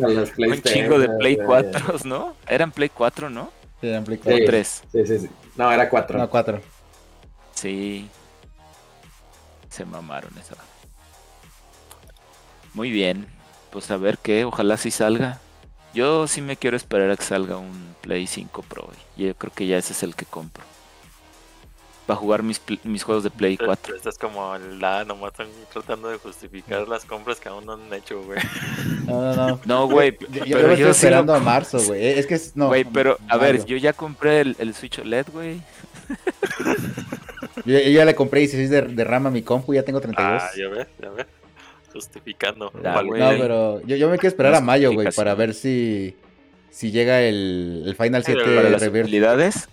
un 0.48 0.62
chingo 0.62 0.98
de 0.98 1.08
Play 1.18 1.34
güey. 1.36 1.46
4, 1.46 1.96
¿no? 2.04 2.34
Eran 2.48 2.70
Play 2.72 2.88
4, 2.88 3.28
¿no? 3.28 3.52
Sí, 3.80 3.88
eran 3.88 4.04
Play 4.04 4.18
O 4.18 4.22
cuatro. 4.24 4.38
Sí. 4.38 4.44
3. 4.46 4.82
Sí, 4.92 5.06
sí, 5.06 5.18
sí. 5.18 5.30
No, 5.56 5.70
era 5.70 5.90
4. 5.90 6.18
No, 6.18 6.30
4. 6.30 6.60
Sí. 7.52 8.08
Se 9.68 9.84
mamaron 9.84 10.30
esa. 10.38 10.54
Muy 12.74 12.90
bien. 12.90 13.26
Pues 13.70 13.90
a 13.90 13.96
ver 13.96 14.18
qué, 14.18 14.44
ojalá 14.44 14.76
sí 14.76 14.90
salga. 14.90 15.40
Yo 15.94 16.26
sí 16.26 16.40
me 16.42 16.56
quiero 16.56 16.76
esperar 16.76 17.10
a 17.10 17.16
que 17.16 17.24
salga 17.24 17.56
un 17.56 17.94
Play 18.00 18.26
5 18.26 18.62
Pro. 18.62 18.88
Y 19.16 19.26
yo 19.26 19.34
creo 19.34 19.52
que 19.54 19.66
ya 19.66 19.78
ese 19.78 19.92
es 19.92 20.02
el 20.02 20.14
que 20.14 20.24
compro. 20.26 20.62
Para 22.06 22.18
jugar 22.18 22.42
mis, 22.42 22.60
mis 22.82 23.02
juegos 23.02 23.24
de 23.24 23.30
Play 23.30 23.56
4. 23.56 23.96
Estás 23.96 24.18
como 24.18 24.56
la 24.58 25.04
nomás 25.04 25.30
están 25.32 25.46
tratando 25.72 26.08
de 26.08 26.18
justificar 26.18 26.86
las 26.86 27.04
compras 27.06 27.40
que 27.40 27.48
aún 27.48 27.64
no 27.64 27.72
han 27.74 27.92
hecho, 27.94 28.22
güey. 28.22 28.38
No, 29.06 29.20
no, 29.34 29.34
no. 29.48 29.60
No, 29.64 29.86
güey. 29.88 30.16
Yo, 30.30 30.44
yo 30.44 30.58
estoy 30.58 30.76
sí 30.76 30.82
esperando 30.90 31.32
lo- 31.32 31.38
a 31.38 31.42
marzo, 31.42 31.78
güey. 31.82 32.06
Es 32.18 32.26
que 32.26 32.34
es, 32.34 32.56
no. 32.56 32.66
Güey, 32.68 32.84
pero 32.84 33.18
a 33.28 33.36
ver, 33.36 33.54
mayo. 33.54 33.66
yo 33.66 33.76
ya 33.76 33.92
compré 33.92 34.40
el, 34.40 34.56
el 34.58 34.74
Switch 34.74 34.98
OLED, 34.98 35.26
güey. 35.32 35.60
Yo, 37.64 37.78
yo 37.78 37.90
ya 37.90 38.04
le 38.04 38.14
compré 38.14 38.40
16 38.40 38.68
de, 38.68 38.82
de 38.82 39.04
RAM 39.04 39.26
a 39.26 39.30
mi 39.30 39.40
compu, 39.42 39.72
ya 39.72 39.82
tengo 39.82 39.98
32. 40.00 40.42
Ah, 40.42 40.50
ya 40.56 40.68
ves, 40.68 40.86
ya 41.00 41.08
ves. 41.10 41.26
Justificando. 41.94 42.72
No, 42.74 43.30
pero 43.38 43.80
yo, 43.86 43.96
yo 43.96 44.10
me 44.10 44.18
quiero 44.18 44.28
esperar 44.28 44.54
a 44.54 44.60
mayo, 44.60 44.92
güey, 44.92 45.08
para 45.12 45.34
ver 45.34 45.54
si, 45.54 46.16
si 46.70 46.90
llega 46.90 47.22
el, 47.22 47.84
el 47.86 47.94
Final 47.94 48.24
Sí, 48.24 48.32
7 48.32 48.54
para 48.56 48.68
las. 48.68 49.68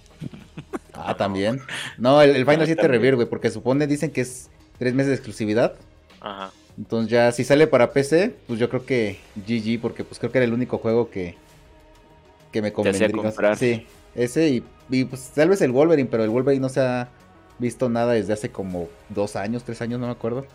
Ah, 0.93 1.15
también. 1.17 1.61
No, 1.97 2.21
el, 2.21 2.35
el 2.35 2.45
Final 2.45 2.61
Ah, 2.61 2.65
7 2.65 2.75
también. 2.81 3.01
Rebirth, 3.01 3.15
güey, 3.15 3.27
porque 3.27 3.49
supone, 3.49 3.87
dicen 3.87 4.11
que 4.11 4.21
es 4.21 4.49
tres 4.77 4.93
meses 4.93 5.07
de 5.09 5.15
exclusividad. 5.15 5.73
Ajá. 6.19 6.51
Entonces 6.77 7.11
ya, 7.11 7.31
si 7.31 7.43
sale 7.43 7.67
para 7.67 7.91
PC, 7.91 8.35
pues 8.47 8.59
yo 8.59 8.69
creo 8.69 8.85
que 8.85 9.17
GG, 9.35 9.81
porque 9.81 10.03
pues 10.03 10.19
creo 10.19 10.31
que 10.31 10.37
era 10.37 10.45
el 10.45 10.53
único 10.53 10.77
juego 10.77 11.09
que, 11.09 11.35
que 12.51 12.61
me 12.61 12.71
convendría. 12.71 13.11
comprar. 13.11 13.57
Sí, 13.57 13.85
ese 14.15 14.49
y, 14.49 14.63
y, 14.89 15.05
pues 15.05 15.31
tal 15.33 15.49
vez 15.49 15.61
el 15.61 15.71
Wolverine, 15.71 16.07
pero 16.09 16.23
el 16.23 16.29
Wolverine 16.29 16.61
no 16.61 16.69
se 16.69 16.81
ha 16.81 17.09
visto 17.59 17.89
nada 17.89 18.13
desde 18.13 18.33
hace 18.33 18.49
como 18.49 18.89
dos 19.09 19.35
años, 19.35 19.63
tres 19.63 19.81
años, 19.81 19.99
no 19.99 20.05
me 20.05 20.11
acuerdo. 20.11 20.45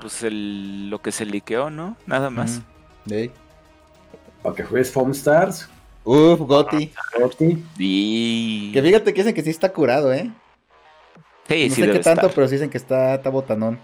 Pues 0.00 0.22
el, 0.22 0.90
lo 0.90 1.00
que 1.00 1.12
se 1.12 1.24
liqueó, 1.24 1.70
¿no? 1.70 1.96
Nada 2.06 2.30
más. 2.30 2.60
Para 4.42 4.54
que 4.54 4.62
juegues 4.62 4.90
Foam 4.90 5.12
Stars. 5.12 5.68
Uf, 6.04 6.38
Gotti. 6.40 6.92
Gotti. 7.18 7.64
Y... 7.78 8.72
Que 8.72 8.82
fíjate 8.82 9.12
que 9.12 9.20
dicen 9.20 9.34
que 9.34 9.42
sí 9.42 9.50
está 9.50 9.72
curado, 9.72 10.12
¿eh? 10.12 10.30
Sí, 11.48 11.68
no 11.68 11.74
sí 11.74 11.82
sé 11.82 11.90
qué 11.92 11.98
tanto, 11.98 12.22
estar. 12.22 12.34
pero 12.34 12.46
sí 12.48 12.54
dicen 12.54 12.70
que 12.70 12.78
está, 12.78 13.14
está 13.14 13.30
botanón. 13.30 13.78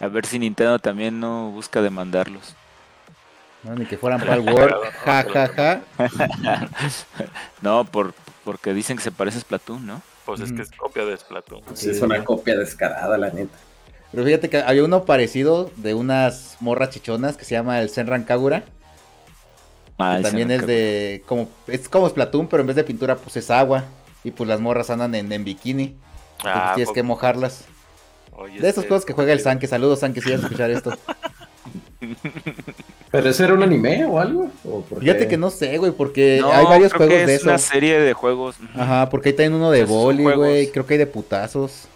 A 0.00 0.08
ver 0.08 0.26
si 0.26 0.38
Nintendo 0.38 0.78
también 0.78 1.18
no 1.18 1.50
busca 1.50 1.82
demandarlos. 1.82 2.54
No, 3.64 3.74
ni 3.74 3.86
que 3.86 3.98
fueran 3.98 4.20
para 4.20 4.34
el 4.34 4.40
World. 4.40 4.76
Ja, 5.04 5.24
ja, 5.24 5.48
ja. 5.48 5.80
no, 7.62 7.84
por, 7.84 8.14
porque 8.44 8.72
dicen 8.72 8.96
que 8.96 9.02
se 9.02 9.10
parece 9.10 9.38
a 9.38 9.40
Splatoon, 9.40 9.86
¿no? 9.86 10.02
Pues 10.24 10.40
es 10.40 10.52
que 10.52 10.62
es 10.62 10.70
copia 10.70 11.04
de 11.04 11.16
Splatoon. 11.16 11.62
Sí, 11.74 11.90
es 11.90 12.02
una 12.02 12.22
copia 12.22 12.56
descarada, 12.56 13.16
la 13.16 13.30
neta. 13.30 13.56
Pero 14.12 14.24
fíjate 14.24 14.48
que 14.48 14.58
había 14.58 14.84
uno 14.84 15.04
parecido 15.04 15.70
de 15.76 15.94
unas 15.94 16.56
morras 16.60 16.90
chichonas 16.90 17.36
que 17.36 17.44
se 17.44 17.54
llama 17.54 17.80
el 17.80 17.90
Senran 17.90 18.24
Kagura. 18.24 18.64
Ah, 19.98 20.14
que 20.14 20.20
ese 20.20 20.28
también 20.30 20.50
es 20.50 20.66
de. 20.66 21.22
como 21.26 21.48
Es 21.66 21.88
como 21.88 22.08
Splatoon, 22.08 22.48
pero 22.48 22.62
en 22.62 22.68
vez 22.68 22.76
de 22.76 22.84
pintura, 22.84 23.16
pues 23.16 23.36
es 23.36 23.50
agua. 23.50 23.84
Y 24.24 24.30
pues 24.30 24.48
las 24.48 24.60
morras 24.60 24.90
andan 24.90 25.14
en, 25.14 25.30
en 25.30 25.44
bikini. 25.44 25.96
Ah, 26.44 26.72
tienes 26.74 26.92
que 26.92 27.02
mojarlas. 27.02 27.64
oye, 28.32 28.54
De 28.60 28.68
esos 28.68 28.78
este, 28.78 28.88
juegos 28.88 29.04
que 29.04 29.12
juega 29.12 29.32
el 29.32 29.40
San, 29.40 29.58
que 29.58 29.66
saludos 29.66 30.00
San, 30.00 30.14
que 30.14 30.20
si 30.20 30.30
vas 30.30 30.40
a 30.40 30.44
escuchar 30.44 30.70
esto. 30.70 30.92
¿Pero 33.10 33.28
eso 33.28 33.44
era 33.44 33.54
un 33.54 33.62
anime 33.62 34.04
o 34.04 34.20
algo? 34.20 34.50
¿O 34.64 34.82
por 34.82 35.00
Fíjate 35.00 35.28
que 35.28 35.36
no 35.36 35.50
sé, 35.50 35.78
güey, 35.78 35.92
porque 35.92 36.38
No, 36.40 36.52
hay 36.52 36.64
varios 36.66 36.92
creo 36.92 37.08
que 37.08 37.14
juegos 37.14 37.26
de 37.26 37.34
es 37.34 37.40
eso. 37.40 37.48
una 37.50 37.58
serie 37.58 37.98
de 37.98 38.12
juegos. 38.12 38.56
Ajá, 38.74 39.08
porque 39.08 39.30
ahí 39.30 39.34
también 39.34 39.54
uno 39.54 39.70
de 39.70 39.84
boli, 39.84 40.24
güey. 40.24 40.70
Creo 40.70 40.86
que 40.86 40.94
hay 40.94 40.98
de 40.98 41.06
putazos. 41.06 41.88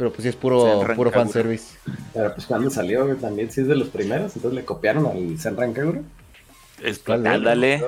Pero 0.00 0.12
pues 0.12 0.22
sí 0.22 0.30
es 0.30 0.36
puro, 0.36 0.82
puro 0.96 1.10
fanservice. 1.10 1.78
Pero 2.14 2.34
pues 2.34 2.46
cuando 2.46 2.70
salió 2.70 3.04
güey, 3.04 3.18
también 3.18 3.50
sí 3.50 3.60
es 3.60 3.68
de 3.68 3.76
los 3.76 3.88
primeros, 3.88 4.34
entonces 4.34 4.54
le 4.54 4.64
copiaron 4.64 5.04
al 5.04 5.38
Senran 5.38 5.74
Kagura. 5.74 6.00
Es 6.82 7.00
¿Cuál 7.00 7.18
Splatoon, 7.20 7.26
Ándale. 7.26 7.82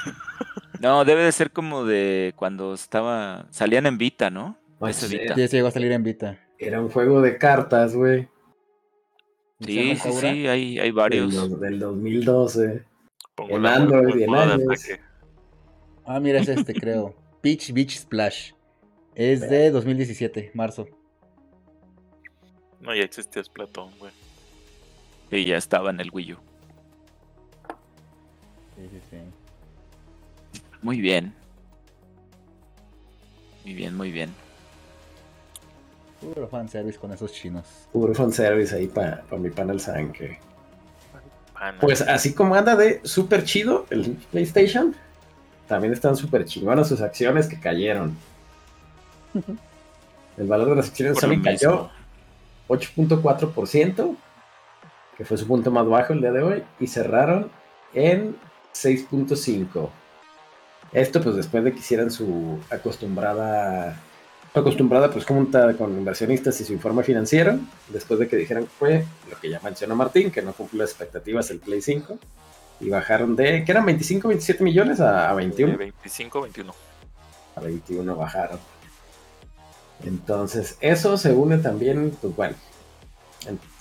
¿no? 0.80 1.04
Debe 1.04 1.22
de 1.22 1.32
ser 1.32 1.50
como 1.50 1.84
de 1.84 2.32
cuando 2.34 2.72
estaba. 2.72 3.44
Salían 3.50 3.84
en 3.84 3.98
Vita, 3.98 4.30
¿no? 4.30 4.56
Sí. 4.90 5.18
Vita. 5.18 5.34
Sí, 5.34 5.42
ese 5.42 5.58
llegó 5.58 5.68
a 5.68 5.70
salir 5.70 5.92
en 5.92 6.02
Vita. 6.02 6.38
Era 6.58 6.80
un 6.80 6.88
juego 6.88 7.20
de 7.20 7.36
cartas, 7.36 7.94
güey. 7.94 8.26
Sí, 9.60 9.96
sí, 9.96 10.12
sí, 10.12 10.46
hay, 10.46 10.78
hay 10.78 10.90
varios. 10.92 11.60
del 11.60 11.78
2012. 11.78 12.84
Pongo 13.34 13.54
En 13.58 13.66
Android 13.66 14.16
y 14.16 14.22
en. 14.22 14.34
Ah, 16.06 16.20
mira, 16.20 16.40
es 16.40 16.48
este, 16.48 16.72
creo. 16.72 17.14
Peach 17.42 17.70
Beach 17.70 17.98
Splash. 17.98 18.52
Es 19.14 19.42
de 19.42 19.70
2017, 19.70 20.52
marzo. 20.54 20.88
No, 22.84 22.94
ya 22.94 23.02
existía 23.02 23.42
Splatoon, 23.42 23.90
güey. 23.98 24.12
Y 25.30 25.46
ya 25.46 25.56
estaba 25.56 25.88
en 25.90 26.00
el 26.00 26.10
Wii 26.12 26.34
U. 26.34 26.36
Sí, 28.76 28.88
sí, 28.90 29.00
sí. 29.10 30.60
Muy 30.82 31.00
bien. 31.00 31.34
Muy 33.64 33.74
bien, 33.74 33.96
muy 33.96 34.12
bien. 34.12 34.30
Puro 36.20 36.46
fanservice 36.46 36.98
con 36.98 37.12
esos 37.12 37.32
chinos. 37.32 37.64
Puro 37.90 38.14
fanservice 38.14 38.76
ahí 38.76 38.86
para 38.86 39.24
mi 39.38 39.48
panel 39.48 39.80
San 39.80 40.12
que... 40.12 40.38
Pues 41.80 42.02
así 42.02 42.34
como 42.34 42.54
anda 42.54 42.76
de 42.76 43.00
súper 43.04 43.44
chido 43.44 43.86
el 43.88 44.18
PlayStation, 44.30 44.94
también 45.66 45.94
están 45.94 46.14
súper 46.14 46.44
chingonas 46.44 46.88
sus 46.88 47.00
acciones 47.00 47.46
que 47.46 47.58
cayeron. 47.58 48.14
El 50.36 50.46
valor 50.48 50.70
de 50.70 50.76
las 50.76 50.88
acciones 50.88 51.18
Sony 51.18 51.40
cayó. 51.42 51.90
8.4%, 52.68 54.16
que 55.16 55.24
fue 55.24 55.36
su 55.36 55.46
punto 55.46 55.70
más 55.70 55.86
bajo 55.86 56.12
el 56.12 56.20
día 56.20 56.32
de 56.32 56.42
hoy, 56.42 56.62
y 56.80 56.86
cerraron 56.86 57.50
en 57.92 58.36
6.5%. 58.74 59.88
Esto 60.92 61.20
pues 61.20 61.34
después 61.34 61.64
de 61.64 61.72
que 61.72 61.80
hicieran 61.80 62.10
su 62.10 62.60
acostumbrada, 62.70 64.00
acostumbrada 64.54 65.10
pues 65.10 65.24
junta 65.24 65.76
con 65.76 65.92
inversionistas 65.98 66.60
y 66.60 66.64
su 66.64 66.72
informe 66.72 67.02
financiero, 67.02 67.58
después 67.88 68.20
de 68.20 68.28
que 68.28 68.36
dijeran 68.36 68.64
que 68.64 68.70
fue 68.70 69.04
lo 69.28 69.38
que 69.40 69.50
ya 69.50 69.60
mencionó 69.60 69.96
Martín, 69.96 70.30
que 70.30 70.40
no 70.40 70.52
cumplió 70.52 70.82
las 70.82 70.90
expectativas 70.90 71.50
el 71.50 71.58
Play 71.58 71.82
5, 71.82 72.16
y 72.80 72.90
bajaron 72.90 73.34
de, 73.34 73.64
que 73.64 73.72
eran 73.72 73.86
25, 73.86 74.28
27 74.28 74.62
millones 74.62 75.00
a, 75.00 75.30
a 75.30 75.34
21. 75.34 75.72
De 75.72 75.78
25, 75.78 76.42
21. 76.42 76.74
A 77.56 77.60
21 77.60 78.16
bajaron. 78.16 78.58
Entonces, 80.04 80.76
eso 80.80 81.16
se 81.16 81.32
une 81.32 81.58
también, 81.58 82.16
pues 82.20 82.54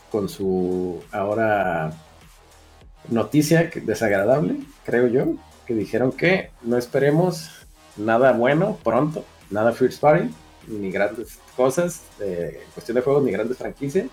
con 0.09 0.30
su 0.30 1.03
ahora 1.11 1.91
noticia 3.09 3.69
desagradable, 3.74 4.57
creo 4.86 5.07
yo, 5.07 5.34
que 5.65 5.74
dijeron 5.74 6.11
que 6.11 6.51
no 6.61 6.78
esperemos 6.78 7.49
nada 7.97 8.32
bueno 8.32 8.78
pronto, 8.84 9.26
nada 9.49 9.74
First 9.74 9.99
Party, 9.99 10.30
ni 10.67 10.91
grandes 10.91 11.39
cosas 11.55 12.03
en 12.19 12.57
cuestión 12.74 12.95
de 12.95 13.01
juegos, 13.01 13.24
ni 13.24 13.32
grandes 13.32 13.57
franquicias 13.57 14.07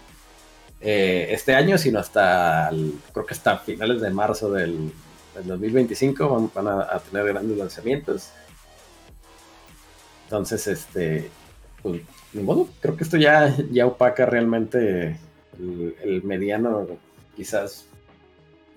eh, 0.80 1.28
este 1.30 1.54
año, 1.54 1.76
sino 1.76 1.98
hasta, 1.98 2.70
creo 3.12 3.26
que 3.26 3.34
hasta 3.34 3.58
finales 3.58 4.00
de 4.00 4.10
marzo 4.10 4.50
del, 4.50 4.92
del 5.34 5.46
2025 5.46 6.28
van, 6.28 6.50
van 6.54 6.68
a, 6.68 6.96
a 6.96 6.98
tener 7.00 7.26
grandes 7.26 7.58
lanzamientos. 7.58 8.30
Entonces, 10.24 10.66
este, 10.66 11.30
pues, 11.82 12.02
ni 12.32 12.42
modo, 12.42 12.68
creo 12.80 12.96
que 12.96 13.04
esto 13.04 13.16
ya, 13.16 13.56
ya 13.70 13.86
opaca 13.86 14.26
realmente 14.26 15.18
el, 15.58 16.22
mediano, 16.22 16.86
quizás, 17.36 17.86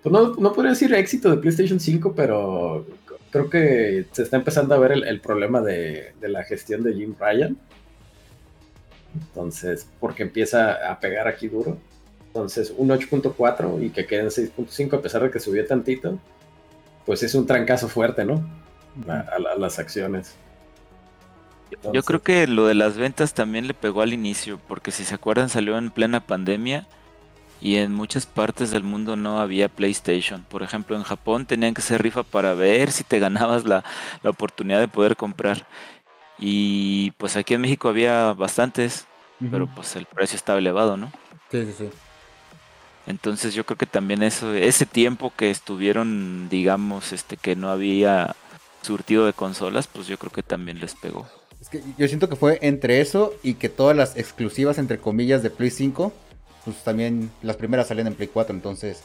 pues 0.02 0.12
no, 0.12 0.34
no 0.36 0.54
podría 0.54 0.72
decir 0.72 0.94
éxito 0.94 1.30
de 1.30 1.38
PlayStation 1.38 1.80
5, 1.80 2.14
pero 2.16 2.86
creo 3.32 3.50
que 3.50 4.06
se 4.12 4.24
está 4.24 4.38
empezando 4.38 4.76
a 4.76 4.80
ver 4.80 4.92
el, 4.92 5.20
problema 5.22 5.62
de, 5.62 6.14
de 6.20 6.30
la 6.30 6.44
gestión 6.44 6.84
de 6.84 6.94
Jim 6.94 7.16
Ryan. 7.20 7.58
Entonces, 9.16 9.88
porque 10.00 10.24
empieza 10.24 10.92
a 10.92 11.00
pegar 11.00 11.28
aquí 11.28 11.48
duro. 11.48 11.78
Entonces, 12.28 12.74
un 12.76 12.90
8.4 12.90 13.84
y 13.84 13.92
que 13.92 14.06
queden 14.06 14.28
6.5 14.28 14.98
a 14.98 15.02
pesar 15.02 15.24
de 15.24 15.30
que 15.30 15.40
subió 15.40 15.66
tantito, 15.66 16.20
pues 17.06 17.22
es 17.22 17.36
un 17.36 17.46
trancazo 17.46 17.88
fuerte, 17.88 18.26
¿no? 18.26 18.44
A, 19.08 19.20
a 19.20 19.36
a 19.54 19.58
las 19.58 19.78
acciones. 19.78 20.36
Yo 21.94 22.04
creo 22.04 22.22
que 22.22 22.48
lo 22.48 22.68
de 22.68 22.74
las 22.74 22.98
ventas 22.98 23.34
también 23.34 23.68
le 23.68 23.74
pegó 23.74 24.02
al 24.02 24.14
inicio, 24.14 24.60
porque 24.68 24.92
si 24.92 25.06
se 25.06 25.16
acuerdan 25.16 25.50
salió 25.50 25.78
en 25.78 25.92
plena 25.92 26.20
pandemia 26.20 26.88
y 27.62 27.78
en 27.78 27.94
muchas 27.94 28.26
partes 28.26 28.72
del 28.72 28.84
mundo 28.84 29.16
no 29.16 29.40
había 29.40 29.70
PlayStation. 29.70 30.44
Por 30.50 30.64
ejemplo, 30.64 30.96
en 30.96 31.04
Japón 31.04 31.46
tenían 31.46 31.74
que 31.74 31.82
hacer 31.82 32.04
rifa 32.04 32.24
para 32.24 32.54
ver 32.54 32.92
si 32.92 33.04
te 33.04 33.20
ganabas 33.20 33.66
la, 33.66 33.84
la 34.22 34.30
oportunidad 34.30 34.80
de 34.80 34.88
poder 34.88 35.16
comprar. 35.16 35.66
Y 36.38 37.12
pues 37.12 37.38
aquí 37.38 37.54
en 37.54 37.62
México 37.62 37.88
había 37.90 38.34
bastantes, 38.34 39.08
pero 39.52 39.68
pues 39.68 39.96
el 39.96 40.06
precio 40.06 40.36
estaba 40.36 40.60
elevado, 40.60 40.98
¿no? 40.98 41.12
Sí, 41.50 41.66
sí, 41.66 41.74
sí. 41.78 41.90
Entonces 43.06 43.54
yo 43.54 43.66
creo 43.66 43.78
que 43.78 43.86
también 43.86 44.24
eso, 44.24 44.54
ese 44.54 44.86
tiempo 44.86 45.34
que 45.36 45.52
estuvieron, 45.52 46.48
digamos, 46.50 47.12
este, 47.12 47.38
que 47.38 47.56
no 47.56 47.70
había 47.70 48.36
surtido 48.82 49.26
de 49.26 49.34
consolas, 49.34 49.88
pues 49.88 50.08
yo 50.08 50.18
creo 50.18 50.32
que 50.32 50.44
también 50.44 50.80
les 50.80 50.96
pegó. 50.96 51.28
Es 51.64 51.70
que 51.70 51.82
yo 51.98 52.06
siento 52.10 52.28
que 52.28 52.36
fue 52.36 52.60
entre 52.62 53.00
eso 53.00 53.34
y 53.42 53.54
que 53.54 53.70
todas 53.70 53.96
las 53.96 54.18
exclusivas, 54.18 54.78
entre 54.80 54.98
comillas, 54.98 55.42
de 55.44 55.50
Play 55.50 55.70
5, 55.72 56.12
pues 56.66 56.84
también 56.84 57.32
las 57.42 57.56
primeras 57.56 57.88
salían 57.88 58.08
en 58.08 58.16
Play 58.16 58.28
4, 58.28 58.54
entonces, 58.54 59.02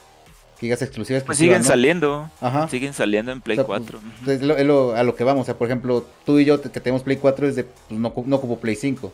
que 0.59 0.67
digas 0.67 0.83
exclusivas. 0.83 1.23
Pues 1.23 1.39
siguen 1.39 1.59
¿no? 1.63 1.65
saliendo, 1.69 2.31
Ajá. 2.41 2.67
siguen 2.69 2.95
saliendo 2.95 3.31
en 3.31 3.41
Play 3.43 3.57
O 3.59 3.61
sea, 3.61 3.67
pues, 3.69 3.83
4. 3.83 4.01
Es, 4.27 4.43
lo- 4.43 4.57
es 4.57 4.67
lo- 4.67 4.97
a 4.97 5.05
lo 5.05 5.15
que 5.15 5.23
vamos, 5.23 5.43
o 5.43 5.45
sea, 5.45 5.57
por 5.57 5.69
ejemplo, 5.69 6.05
tú 6.27 6.41
y 6.41 6.45
yo 6.47 6.61
que 6.61 6.69
tenemos 6.81 7.05
Play 7.05 7.19
4 7.19 7.47
es 7.47 7.55
de, 7.55 7.63
pues, 7.63 8.01
no, 8.01 8.13
no 8.27 8.37
ocupo 8.37 8.59
Play 8.59 8.75
5. 8.75 9.13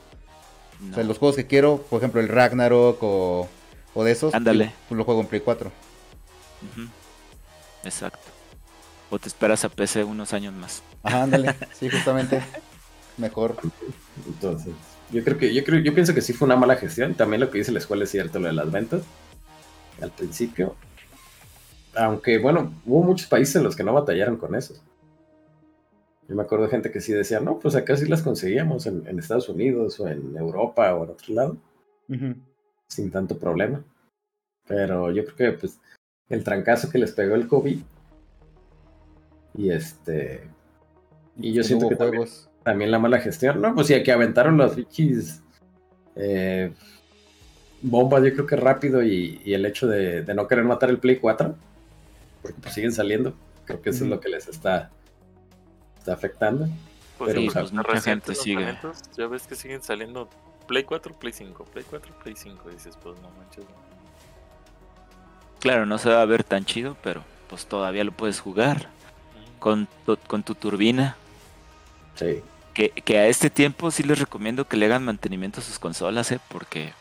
No. 0.80 0.90
O 0.92 0.95
sea, 0.95 1.05
los 1.05 1.18
juegos 1.18 1.36
que 1.36 1.47
quiero, 1.47 1.84
por 1.90 1.99
ejemplo, 1.99 2.22
el 2.22 2.28
Ragnarok 2.28 2.97
o, 3.03 3.47
o 3.92 4.05
de 4.05 4.12
esos, 4.12 4.32
Ándale. 4.32 4.72
pues 4.88 4.97
lo 4.97 5.05
juego 5.05 5.20
en 5.20 5.26
Play 5.26 5.42
4. 5.42 5.70
Ujú. 6.72 6.88
Exacto. 7.84 8.18
O 9.11 9.18
te 9.18 9.28
esperas 9.28 9.66
a 9.66 9.68
PC 9.68 10.03
unos 10.03 10.32
años 10.32 10.55
más. 10.55 10.82
Ajá, 11.03 11.24
ándale, 11.24 11.55
sí, 11.78 11.90
justamente. 11.90 12.42
Mejor. 13.16 13.56
Entonces, 14.26 14.74
yo 15.10 15.22
creo 15.22 15.38
que, 15.38 15.54
yo 15.54 15.64
creo, 15.64 15.80
yo 15.80 15.94
pienso 15.94 16.14
que 16.14 16.20
sí 16.20 16.32
fue 16.32 16.46
una 16.46 16.56
mala 16.56 16.76
gestión. 16.76 17.14
También 17.14 17.40
lo 17.40 17.50
que 17.50 17.58
dice 17.58 17.72
la 17.72 17.78
escuela 17.78 18.04
es 18.04 18.10
cierto, 18.10 18.38
lo 18.38 18.48
de 18.48 18.54
las 18.54 18.70
ventas. 18.70 19.02
Al 20.00 20.10
principio. 20.10 20.74
Aunque, 21.94 22.38
bueno, 22.38 22.74
hubo 22.84 23.02
muchos 23.02 23.28
países 23.28 23.56
en 23.56 23.62
los 23.62 23.76
que 23.76 23.84
no 23.84 23.92
batallaron 23.92 24.36
con 24.36 24.54
eso. 24.54 24.74
Yo 26.28 26.34
me 26.34 26.42
acuerdo 26.42 26.64
de 26.64 26.70
gente 26.70 26.90
que 26.90 27.00
sí 27.00 27.12
decía, 27.12 27.40
no, 27.40 27.58
pues 27.58 27.76
acá 27.76 27.96
sí 27.96 28.06
las 28.06 28.22
conseguíamos 28.22 28.86
en, 28.86 29.06
en 29.06 29.18
Estados 29.18 29.48
Unidos 29.48 30.00
o 30.00 30.08
en 30.08 30.36
Europa 30.36 30.94
o 30.94 31.04
en 31.04 31.10
otro 31.10 31.34
lado, 31.34 31.56
sin 32.88 33.10
tanto 33.10 33.38
problema. 33.38 33.84
Pero 34.66 35.12
yo 35.12 35.24
creo 35.24 35.36
que, 35.36 35.58
pues, 35.58 35.78
el 36.30 36.42
trancazo 36.42 36.90
que 36.90 36.98
les 36.98 37.12
pegó 37.12 37.34
el 37.34 37.46
COVID. 37.46 37.78
Y 39.56 39.70
este. 39.70 40.48
Y 41.36 41.52
yo 41.52 41.62
siento 41.62 41.86
hubo 41.86 41.90
que 41.90 41.96
juegos. 41.96 42.44
también 42.44 42.53
la 42.64 42.98
mala 42.98 43.18
gestión, 43.20 43.60
¿no? 43.60 43.74
Pues 43.74 43.88
sí, 43.88 44.02
que 44.02 44.12
aventaron 44.12 44.56
los 44.56 44.76
bichis 44.76 45.42
eh, 46.16 46.72
bombas, 47.82 48.24
yo 48.24 48.32
creo 48.32 48.46
que 48.46 48.56
rápido, 48.56 49.02
y, 49.02 49.40
y 49.44 49.54
el 49.54 49.66
hecho 49.66 49.86
de, 49.86 50.22
de 50.22 50.34
no 50.34 50.48
querer 50.48 50.64
matar 50.64 50.90
el 50.90 50.98
Play 50.98 51.18
4, 51.18 51.54
porque 52.42 52.60
pues 52.60 52.74
siguen 52.74 52.92
saliendo. 52.92 53.34
Creo 53.64 53.80
que 53.80 53.90
eso 53.90 54.04
es 54.04 54.10
lo 54.10 54.20
que 54.20 54.28
les 54.28 54.48
está, 54.48 54.90
está 55.98 56.12
afectando. 56.12 56.68
Pues 57.18 57.28
Pero, 57.28 57.40
sí, 57.40 57.50
pues 57.52 57.72
mucha 57.72 57.92
recientes 57.92 58.42
gente 58.42 58.42
sigue. 58.42 58.78
Ya 59.16 59.26
ves 59.26 59.46
que 59.46 59.54
siguen 59.54 59.82
saliendo 59.82 60.28
Play 60.66 60.84
4, 60.84 61.14
Play 61.14 61.32
5, 61.32 61.64
Play 61.64 61.84
4, 61.88 62.14
Play 62.22 62.34
5. 62.36 62.70
Dices, 62.70 62.98
pues 63.02 63.18
no 63.20 63.30
manches. 63.38 63.64
no. 63.64 63.84
Claro, 65.60 65.86
no 65.86 65.96
se 65.96 66.10
va 66.10 66.20
a 66.20 66.26
ver 66.26 66.44
tan 66.44 66.64
chido, 66.64 66.96
pero 67.02 67.22
pues 67.48 67.66
todavía 67.66 68.04
lo 68.04 68.12
puedes 68.12 68.40
jugar 68.40 68.88
con 69.58 69.88
tu, 70.04 70.18
con 70.26 70.42
tu 70.42 70.54
turbina. 70.54 71.16
Sí. 72.16 72.42
Que, 72.74 72.90
que 72.90 73.18
a 73.18 73.28
este 73.28 73.50
tiempo 73.50 73.90
sí 73.90 74.02
les 74.02 74.18
recomiendo 74.18 74.66
que 74.66 74.76
le 74.76 74.86
hagan 74.86 75.04
mantenimiento 75.04 75.60
a 75.60 75.64
sus 75.64 75.78
consolas, 75.78 76.32
¿eh? 76.32 76.40
Porque 76.48 76.92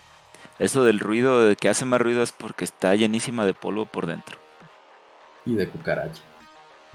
eso 0.60 0.84
del 0.84 1.00
ruido, 1.00 1.46
de 1.46 1.56
que 1.56 1.70
hace 1.70 1.84
más 1.86 2.00
ruido 2.00 2.22
es 2.22 2.32
porque 2.32 2.64
está 2.64 2.96
llenísima 2.96 3.46
de 3.46 3.54
polvo 3.54 3.86
por 3.86 4.06
dentro. 4.06 4.38
Y 5.46 5.56
de 5.56 5.68
cucaracha. 5.68 6.22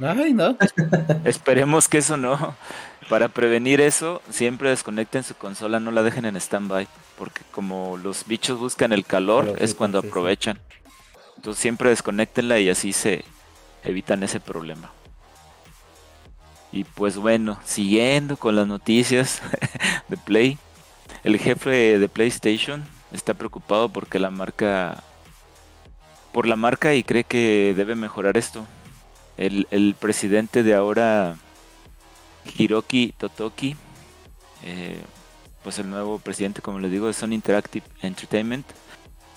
Ay, 0.01 0.33
no. 0.33 0.57
Esperemos 1.25 1.89
que 1.89 1.99
eso 1.99 2.17
no. 2.17 2.55
Para 3.09 3.29
prevenir 3.29 3.81
eso, 3.81 4.23
siempre 4.31 4.71
desconecten 4.71 5.25
su 5.25 5.35
consola, 5.35 5.81
no 5.81 5.91
la 5.91 6.03
dejen 6.03 6.25
en 6.25 6.37
stand-by. 6.37 6.87
Porque 7.17 7.43
como 7.51 7.97
los 7.97 8.27
bichos 8.27 8.59
buscan 8.59 8.93
el 8.93 9.05
calor, 9.05 9.57
es 9.59 9.71
sí, 9.71 9.77
cuando 9.77 10.01
sí, 10.01 10.07
sí. 10.07 10.09
aprovechan. 10.09 10.61
Entonces 11.37 11.61
siempre 11.61 11.91
desconectenla 11.91 12.59
y 12.61 12.71
así 12.71 12.93
se 12.93 13.25
evitan 13.83 14.23
ese 14.23 14.41
problema. 14.41 14.93
Y 16.73 16.85
pues 16.85 17.17
bueno, 17.17 17.59
siguiendo 17.65 18.37
con 18.37 18.57
las 18.57 18.67
noticias 18.67 19.41
de 20.09 20.17
Play, 20.17 20.59
el 21.25 21.39
jefe 21.39 21.99
de 21.99 22.09
PlayStation 22.09 22.85
está 23.13 23.35
preocupado 23.35 23.89
porque 23.89 24.19
la 24.19 24.31
marca 24.31 25.03
por 26.33 26.47
la 26.47 26.57
marca 26.57 26.95
y 26.95 27.03
cree 27.03 27.25
que 27.25 27.75
debe 27.77 27.95
mejorar 27.95 28.37
esto. 28.37 28.67
El, 29.37 29.67
el 29.71 29.95
presidente 29.99 30.63
de 30.63 30.75
ahora, 30.75 31.37
Hiroki 32.57 33.15
Totoki, 33.17 33.77
eh, 34.65 35.01
pues 35.63 35.79
el 35.79 35.89
nuevo 35.91 36.19
presidente, 36.19 36.61
como 36.61 36.81
les 36.81 36.91
digo, 36.91 37.07
de 37.07 37.13
Sony 37.13 37.33
Interactive 37.33 37.87
Entertainment, 38.03 38.67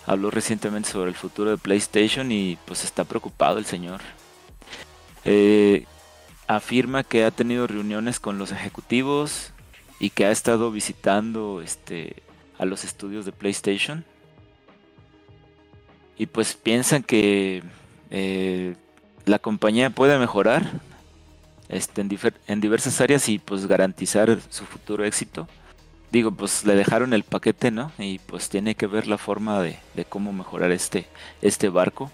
habló 0.06 0.32
recientemente 0.32 0.90
sobre 0.90 1.10
el 1.10 1.16
futuro 1.16 1.52
de 1.52 1.58
PlayStation 1.58 2.32
y 2.32 2.58
pues 2.66 2.84
está 2.84 3.04
preocupado 3.04 3.58
el 3.58 3.66
señor. 3.66 4.02
Eh, 5.24 5.86
afirma 6.48 7.04
que 7.04 7.24
ha 7.24 7.32
tenido 7.32 7.68
reuniones 7.68 8.20
con 8.20 8.38
los 8.38 8.52
ejecutivos 8.52 9.54
y 10.00 10.10
que 10.10 10.26
ha 10.26 10.32
estado 10.32 10.72
visitando 10.72 11.62
este 11.62 12.24
a 12.58 12.66
los 12.66 12.84
estudios 12.84 13.26
de 13.26 13.32
PlayStation 13.32 14.06
y 16.22 16.28
pues 16.28 16.54
piensan 16.54 17.02
que 17.02 17.64
eh, 18.12 18.76
la 19.26 19.40
compañía 19.40 19.90
puede 19.90 20.20
mejorar 20.20 20.72
este, 21.68 22.02
en, 22.02 22.10
en 22.46 22.62
diversas 22.62 23.02
áreas 23.02 23.28
y 23.28 23.40
pues 23.40 23.66
garantizar 23.66 24.38
su 24.50 24.66
futuro 24.66 25.04
éxito. 25.04 25.48
Digo, 26.12 26.30
pues 26.30 26.64
le 26.64 26.76
dejaron 26.76 27.14
el 27.14 27.24
paquete, 27.24 27.72
¿no? 27.72 27.92
Y 27.98 28.20
pues 28.20 28.50
tiene 28.50 28.76
que 28.76 28.86
ver 28.86 29.08
la 29.08 29.18
forma 29.18 29.62
de, 29.62 29.80
de 29.96 30.06
cómo 30.06 30.32
mejorar 30.32 30.70
este, 30.72 31.08
este 31.42 31.70
barco. 31.70 32.12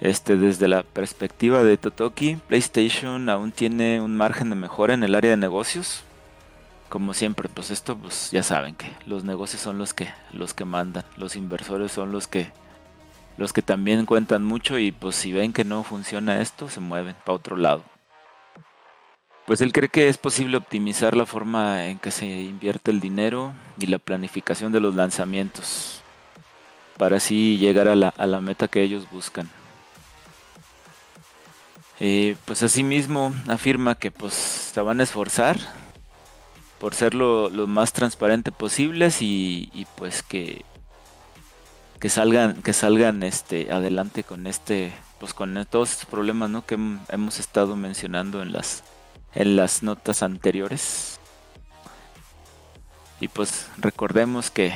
Este, 0.00 0.36
desde 0.36 0.68
la 0.68 0.84
perspectiva 0.84 1.64
de 1.64 1.76
Totoki, 1.76 2.36
PlayStation 2.46 3.28
aún 3.28 3.50
tiene 3.50 4.00
un 4.00 4.16
margen 4.16 4.50
de 4.50 4.56
mejora 4.56 4.94
en 4.94 5.02
el 5.02 5.14
área 5.14 5.32
de 5.32 5.36
negocios. 5.36 6.04
Como 6.88 7.14
siempre, 7.14 7.48
pues 7.48 7.70
esto, 7.70 7.96
pues 7.96 8.30
ya 8.30 8.42
saben 8.42 8.74
que 8.74 8.90
los 9.06 9.24
negocios 9.24 9.60
son 9.60 9.76
los 9.76 9.94
que, 9.94 10.08
los 10.32 10.54
que 10.54 10.64
mandan, 10.64 11.04
los 11.16 11.36
inversores 11.36 11.92
son 11.92 12.12
los 12.12 12.28
que, 12.28 12.52
los 13.36 13.52
que 13.52 13.60
también 13.60 14.06
cuentan 14.06 14.44
mucho 14.44 14.78
y 14.78 14.92
pues 14.92 15.16
si 15.16 15.32
ven 15.32 15.52
que 15.52 15.64
no 15.64 15.82
funciona 15.82 16.40
esto, 16.40 16.70
se 16.70 16.80
mueven 16.80 17.16
para 17.24 17.36
otro 17.36 17.56
lado. 17.56 17.82
Pues 19.46 19.60
él 19.60 19.72
cree 19.72 19.88
que 19.88 20.08
es 20.08 20.16
posible 20.16 20.58
optimizar 20.58 21.16
la 21.16 21.26
forma 21.26 21.86
en 21.86 21.98
que 21.98 22.10
se 22.10 22.26
invierte 22.26 22.90
el 22.90 23.00
dinero 23.00 23.52
y 23.78 23.86
la 23.86 23.98
planificación 23.98 24.72
de 24.72 24.80
los 24.80 24.94
lanzamientos 24.94 26.02
para 26.98 27.16
así 27.16 27.56
llegar 27.58 27.88
a 27.88 27.96
la, 27.96 28.08
a 28.08 28.26
la 28.26 28.40
meta 28.40 28.68
que 28.68 28.82
ellos 28.82 29.06
buscan. 29.10 29.48
Eh, 32.00 32.36
pues 32.44 32.62
asimismo 32.62 33.34
afirma 33.48 33.96
que 33.96 34.10
pues 34.12 34.32
se 34.34 34.80
van 34.80 35.00
a 35.00 35.02
esforzar 35.02 35.58
por 36.78 36.94
ser 36.94 37.12
lo, 37.14 37.50
más 37.66 37.92
transparente 37.92 38.52
posibles 38.52 39.20
y, 39.20 39.68
y, 39.74 39.84
pues 39.96 40.22
que 40.22 40.64
que 41.98 42.08
salgan 42.08 42.62
que 42.62 42.72
salgan 42.72 43.24
este 43.24 43.72
adelante 43.72 44.22
con 44.22 44.46
este 44.46 44.92
pues 45.18 45.34
con 45.34 45.66
todos 45.68 45.90
estos 45.90 46.06
problemas 46.06 46.48
¿no? 46.48 46.64
que 46.64 46.78
hem- 46.78 47.00
hemos 47.08 47.40
estado 47.40 47.74
mencionando 47.74 48.40
en 48.42 48.52
las 48.52 48.84
en 49.34 49.56
las 49.56 49.82
notas 49.82 50.22
anteriores 50.22 51.18
y 53.20 53.26
pues 53.26 53.66
recordemos 53.78 54.52
que, 54.52 54.72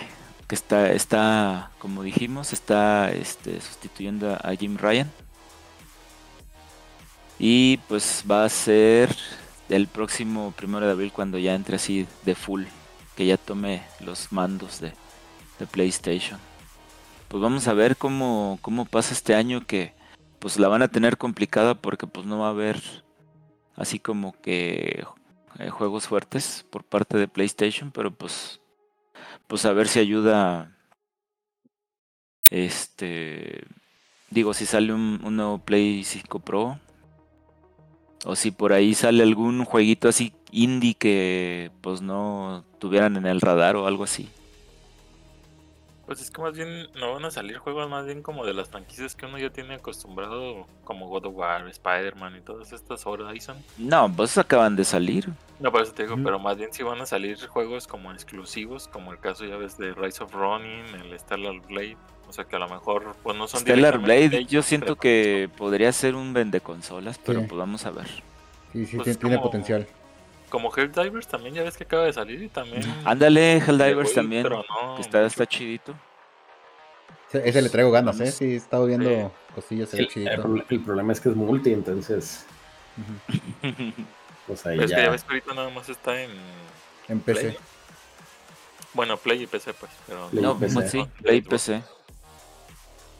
que 0.48 0.56
está 0.56 0.90
está 0.90 1.70
como 1.78 2.02
dijimos 2.02 2.52
está 2.52 3.12
este 3.12 3.60
sustituyendo 3.60 4.34
a 4.34 4.54
Jim 4.58 4.76
Ryan 4.76 5.08
y 7.44 7.78
pues 7.88 8.24
va 8.30 8.44
a 8.44 8.48
ser 8.48 9.16
el 9.68 9.88
próximo 9.88 10.54
primero 10.56 10.86
de 10.86 10.92
abril 10.92 11.10
cuando 11.12 11.38
ya 11.38 11.56
entre 11.56 11.74
así 11.74 12.06
de 12.24 12.36
full, 12.36 12.66
que 13.16 13.26
ya 13.26 13.36
tome 13.36 13.82
los 13.98 14.30
mandos 14.30 14.78
de, 14.78 14.92
de 15.58 15.66
PlayStation. 15.66 16.38
Pues 17.26 17.42
vamos 17.42 17.66
a 17.66 17.72
ver 17.72 17.96
cómo, 17.96 18.60
cómo 18.62 18.84
pasa 18.84 19.12
este 19.12 19.34
año 19.34 19.66
que 19.66 19.92
pues 20.38 20.56
la 20.56 20.68
van 20.68 20.82
a 20.82 20.88
tener 20.88 21.18
complicada 21.18 21.74
porque 21.74 22.06
pues 22.06 22.26
no 22.26 22.38
va 22.38 22.46
a 22.46 22.50
haber 22.50 22.80
así 23.74 23.98
como 23.98 24.40
que 24.40 25.04
eh, 25.58 25.68
juegos 25.70 26.06
fuertes 26.06 26.64
por 26.70 26.84
parte 26.84 27.18
de 27.18 27.26
PlayStation, 27.26 27.90
pero 27.90 28.12
pues 28.12 28.60
pues 29.48 29.64
a 29.64 29.72
ver 29.72 29.88
si 29.88 29.98
ayuda 29.98 30.76
este 32.50 33.64
digo 34.30 34.54
si 34.54 34.64
sale 34.64 34.92
un, 34.92 35.20
un 35.24 35.34
nuevo 35.34 35.58
Play 35.58 36.04
5 36.04 36.38
Pro 36.38 36.78
o 38.24 38.36
si 38.36 38.50
por 38.50 38.72
ahí 38.72 38.94
sale 38.94 39.22
algún 39.22 39.64
jueguito 39.64 40.08
así 40.08 40.32
indie 40.50 40.94
que 40.94 41.70
pues 41.80 42.02
no 42.02 42.64
tuvieran 42.78 43.16
en 43.16 43.26
el 43.26 43.40
radar 43.40 43.76
o 43.76 43.86
algo 43.86 44.04
así. 44.04 44.28
Pues 46.06 46.20
es 46.20 46.30
que 46.30 46.42
más 46.42 46.54
bien 46.54 46.88
no 46.94 47.14
van 47.14 47.24
a 47.24 47.30
salir 47.30 47.58
juegos 47.58 47.88
más 47.88 48.04
bien 48.04 48.22
como 48.22 48.44
de 48.44 48.52
las 48.52 48.68
franquicias 48.68 49.14
que 49.14 49.24
uno 49.24 49.38
ya 49.38 49.50
tiene 49.50 49.74
acostumbrado, 49.74 50.66
como 50.84 51.08
God 51.08 51.26
of 51.26 51.36
War, 51.36 51.66
Spider-Man 51.66 52.36
y 52.36 52.40
todas 52.40 52.72
estas 52.72 53.06
Horizon. 53.06 53.56
No, 53.78 54.12
pues 54.14 54.36
acaban 54.36 54.76
de 54.76 54.84
salir. 54.84 55.30
No, 55.60 55.70
por 55.70 55.82
eso 55.82 55.92
te 55.92 56.02
digo, 56.02 56.16
pero 56.22 56.38
más 56.38 56.58
bien 56.58 56.72
sí 56.72 56.82
van 56.82 57.00
a 57.00 57.06
salir 57.06 57.38
juegos 57.46 57.86
como 57.86 58.12
exclusivos, 58.12 58.88
como 58.88 59.12
el 59.12 59.20
caso 59.20 59.44
ya 59.46 59.56
ves 59.56 59.78
de 59.78 59.94
Rise 59.94 60.24
of 60.24 60.34
Ronin, 60.34 60.84
el 61.02 61.18
Starlight 61.18 61.66
Blade. 61.66 61.96
O 62.32 62.34
sea 62.34 62.44
que 62.46 62.56
a 62.56 62.58
lo 62.58 62.66
mejor 62.66 63.14
pues 63.22 63.36
no 63.36 63.46
son 63.46 63.60
Stellar 63.60 63.98
Blade, 63.98 64.46
yo 64.46 64.62
siento 64.62 64.96
que 64.96 65.50
podría 65.54 65.92
ser 65.92 66.14
un 66.14 66.32
vende 66.32 66.62
consolas, 66.62 67.18
pero 67.22 67.40
Sí. 67.40 67.46
pues 67.46 67.58
vamos 67.58 67.84
a 67.84 67.90
ver. 67.90 68.06
Sí, 68.72 68.86
sí, 68.86 68.96
Pues 68.96 69.18
tiene, 69.18 69.36
como- 69.36 69.50
potencial. 69.50 69.86
Como 70.48 70.74
Helldivers 70.74 71.28
también 71.28 71.54
ya 71.54 71.62
ves 71.62 71.76
que 71.76 71.84
acaba 71.84 72.04
de 72.04 72.12
salir 72.14 72.42
y 72.42 72.48
también. 72.48 72.82
Ándale, 73.04 73.56
le 73.58 73.64
Helldivers 73.66 74.08
voy, 74.08 74.14
también, 74.14 74.44
pero 74.44 74.56
no 74.56 74.94
que 74.96 75.02
está, 75.02 75.18
mucho. 75.18 75.26
está 75.26 75.46
chidito. 75.46 75.94
Ese, 77.34 77.60
le 77.60 77.68
traigo 77.68 77.90
ganas, 77.90 78.18
¿eh? 78.20 78.32
Sí, 78.32 78.44
he 78.46 78.56
estado 78.56 78.86
viendo 78.86 79.10
Sí. 79.10 79.54
cosillas, 79.54 79.92
El, 79.92 80.08
el 80.16 80.64
el 80.70 80.80
problema 80.80 81.12
es 81.12 81.20
que 81.20 81.28
es 81.28 81.36
multi, 81.36 81.74
entonces, 81.74 82.46
pues 84.46 84.64
ahí 84.66 84.76
Pero 84.78 84.84
es 84.84 84.90
ya. 84.90 84.96
que 84.96 85.02
ya 85.02 85.10
ves 85.10 85.24
que 85.24 85.28
ahorita 85.34 85.54
nada 85.54 85.68
más 85.68 85.86
está 85.90 86.18
en. 86.18 86.30
En 87.08 87.20
PC. 87.20 87.40
Play. 87.42 87.56
Bueno, 88.94 89.16
Play 89.16 89.42
y 89.42 89.46
PC, 89.46 89.72
pues. 89.74 89.92
Pero 90.06 90.28
Play 90.28 90.42
no, 90.42 90.58
PC. 90.58 90.74
pues 90.74 90.90
sí, 90.90 91.06
Play 91.22 91.36
y 91.38 91.42
PC. 91.42 91.82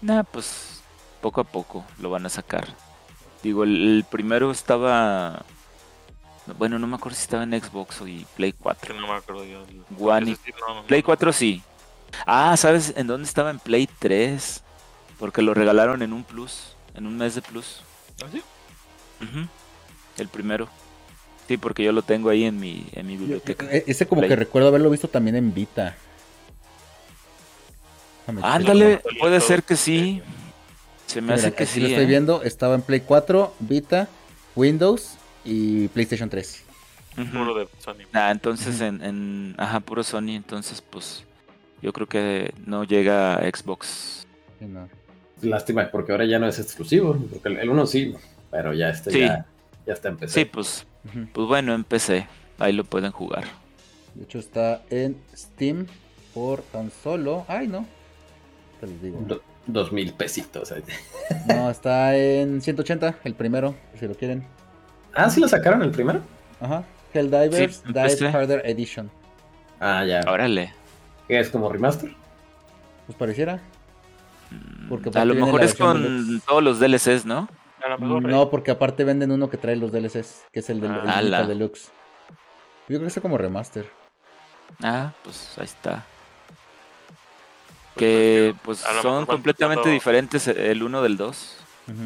Nah, 0.03 0.23
pues 0.25 0.83
poco 1.21 1.41
a 1.41 1.45
poco 1.45 1.85
lo 1.99 2.11
van 2.11 2.27
a 2.27 2.29
sacar. 2.29 2.67
Digo, 3.43 3.65
el, 3.65 3.97
el 3.99 4.05
primero 4.05 4.51
estaba. 4.51 5.45
Bueno, 6.59 6.79
no 6.79 6.87
me 6.89 6.97
acuerdo 6.97 7.17
si 7.17 7.23
estaba 7.23 7.45
en 7.45 7.53
Xbox 7.61 8.01
o 8.01 8.09
y 8.09 8.27
Play 8.37 8.53
4. 8.53 8.93
que 8.95 9.01
no 9.01 9.07
me 9.07 9.15
acuerdo 9.15 9.45
yo. 9.45 9.65
One 9.99 10.31
y- 10.31 10.33
ese 10.35 10.43
sí, 10.47 10.53
no, 10.69 10.75
no, 10.75 10.83
Play 10.87 11.01
no. 11.01 11.07
4 11.07 11.33
sí. 11.33 11.63
Ah, 12.27 12.57
¿sabes 12.57 12.93
en 12.97 13.07
dónde 13.07 13.27
estaba 13.27 13.51
en 13.51 13.59
Play 13.59 13.89
3? 13.99 14.63
Porque 15.19 15.41
lo 15.41 15.55
regalaron 15.55 16.03
en 16.03 16.13
un 16.13 16.25
plus, 16.25 16.75
en 16.95 17.07
un 17.07 17.17
mes 17.17 17.35
de 17.37 17.43
plus. 17.43 17.83
¿Ah, 18.23 18.27
sí? 18.33 18.43
El 20.19 20.29
primero. 20.29 20.69
Sí, 21.47 21.57
porque 21.57 21.85
yo 21.85 21.93
lo 21.93 22.03
tengo 22.03 22.29
ahí 22.29 22.45
en 22.45 22.59
mi, 22.59 22.87
en 22.93 23.07
mi 23.07 23.15
Yo- 23.15 23.21
biblioteca. 23.21 23.67
e- 23.71 23.85
ese 23.87 24.07
como 24.07 24.21
Play. 24.23 24.31
que 24.31 24.37
recuerdo 24.37 24.69
haberlo 24.69 24.91
visto 24.91 25.09
también 25.09 25.37
en 25.37 25.55
Vita. 25.55 25.97
Déjame. 28.37 28.55
Ándale, 28.55 29.03
puede 29.19 29.41
ser 29.41 29.63
que 29.63 29.77
sí. 29.77 30.23
Se 31.07 31.21
me 31.21 31.27
Mira, 31.29 31.35
hace 31.37 31.53
que 31.53 31.67
sí. 31.67 31.81
lo 31.81 31.89
estoy 31.89 32.05
¿eh? 32.05 32.07
viendo, 32.07 32.43
estaba 32.43 32.75
en 32.75 32.83
Play 32.83 33.01
4, 33.01 33.55
Vita, 33.61 34.09
Windows 34.57 35.17
y 35.45 35.89
PlayStation 35.89 36.31
3. 36.31 36.65
Ujú. 37.19 37.27
Puro 37.31 37.55
de 37.55 37.69
Sony. 37.79 38.07
Ah, 38.15 38.31
entonces 38.31 38.81
en, 38.81 39.03
en. 39.05 39.55
Ajá, 39.59 39.81
puro 39.81 40.03
Sony. 40.03 40.31
Entonces, 40.31 40.81
pues. 40.81 41.25
Yo 41.83 41.93
creo 41.93 42.07
que 42.07 42.55
no 42.65 42.85
llega 42.85 43.35
a 43.35 43.41
Xbox. 43.51 44.27
Sí, 44.59 44.65
no. 44.67 44.89
Lástima, 45.43 45.91
porque 45.91 46.13
ahora 46.13 46.25
ya 46.25 46.39
no 46.39 46.47
es 46.47 46.59
exclusivo. 46.61 47.17
Porque 47.31 47.49
el, 47.49 47.59
el 47.59 47.69
uno 47.71 47.87
sí, 47.87 48.15
pero 48.51 48.73
ya 48.73 48.89
este 48.91 49.11
Sí. 49.11 49.21
ya, 49.21 49.45
ya 49.87 49.93
está 49.93 50.09
en 50.09 50.17
PC. 50.17 50.33
Sí, 50.41 50.45
pues. 50.45 50.87
Pues 51.33 51.49
bueno, 51.49 51.75
en 51.75 51.83
PC. 51.83 52.29
Ahí 52.59 52.73
lo 52.73 52.85
pueden 52.85 53.11
jugar. 53.11 53.45
De 54.15 54.23
hecho 54.25 54.39
está 54.39 54.83
en 54.89 55.17
Steam 55.37 55.87
por 56.33 56.63
tan 56.63 56.93
solo... 57.03 57.45
Ay, 57.49 57.67
no. 57.67 57.87
Te 58.83 58.89
les 58.89 59.01
digo. 59.01 59.21
Do- 59.25 59.41
dos 59.67 59.93
mil 59.93 60.13
pesitos. 60.13 60.75
No, 61.47 61.71
está 61.71 62.17
en 62.17 62.61
180, 62.61 63.15
el 63.23 63.35
primero, 63.35 63.77
si 63.97 64.09
lo 64.09 64.15
quieren. 64.17 64.45
Ah, 65.15 65.31
sí 65.31 65.41
lo 65.41 65.47
sacaron 65.47 65.83
el 65.83 65.93
primero. 65.93 66.21
Ajá. 66.61 66.83
Helldivers 67.15 67.77
Sí, 67.87 67.93
Dive. 67.93 68.29
Harder 68.33 68.63
Edition. 68.65 69.09
Ah, 69.79 70.05
ya. 70.05 70.21
Órale. 70.29 70.75
¿Qué 71.29 71.39
es 71.39 71.49
como 71.51 71.69
remaster? 71.71 72.11
Pues 73.07 73.17
pareciera. 73.17 73.61
Mm, 74.51 74.89
Porque 74.89 75.17
a 75.17 75.25
lo 75.25 75.35
mejor 75.37 75.63
es 75.63 75.77
con 75.77 76.03
deluxe. 76.03 76.45
todos 76.45 76.63
los 76.65 76.81
DLCs, 76.81 77.25
¿no? 77.25 77.49
A 77.85 77.89
lo 77.91 77.99
mejor. 77.99 78.23
No, 78.25 78.51
porque 78.51 78.73
aparte 78.73 79.05
venden 79.05 79.31
uno 79.31 79.49
que 79.49 79.59
trae 79.59 79.77
los 79.77 79.93
DLCs, 79.93 80.47
que 80.53 80.59
es 80.59 80.71
el 80.71 80.81
del 80.81 80.91
el 80.91 81.09
Ah, 81.09 81.19
ala. 81.19 81.45
Deluxe. 81.47 81.93
Yo 82.89 82.99
creo 82.99 83.03
que 83.03 83.07
es 83.07 83.21
como 83.21 83.39
remaster. 83.39 83.87
Ah, 84.83 85.13
pues 85.23 85.55
ahí 85.59 85.67
está. 85.67 86.05
Que 87.97 88.55
pues, 88.65 88.81
pues 88.83 89.03
son 89.03 89.27
completamente 89.27 89.89
diferentes 89.91 90.49
el 90.49 90.83
uno 90.83 91.03
del 91.03 91.17
2. 91.17 91.57
Ujú. 91.89 91.97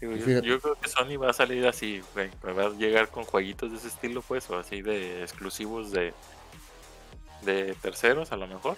Digo, 0.00 0.14
yo, 0.42 0.60
creo 0.60 0.74
que 0.74 0.88
Sony 0.88 1.16
va 1.18 1.30
a 1.30 1.32
salir 1.32 1.66
así, 1.66 2.02
güey. 2.14 2.30
Va 2.44 2.66
a 2.66 2.70
llegar 2.70 3.08
con 3.08 3.24
jueguitos 3.24 3.70
de 3.70 3.78
ese 3.78 3.88
estilo, 3.88 4.20
pues, 4.22 4.48
o 4.50 4.58
así 4.58 4.82
de 4.82 5.22
exclusivos 5.22 5.90
de, 5.90 6.12
de 7.42 7.74
terceros, 7.80 8.30
a 8.32 8.36
lo 8.36 8.46
mejor. 8.46 8.76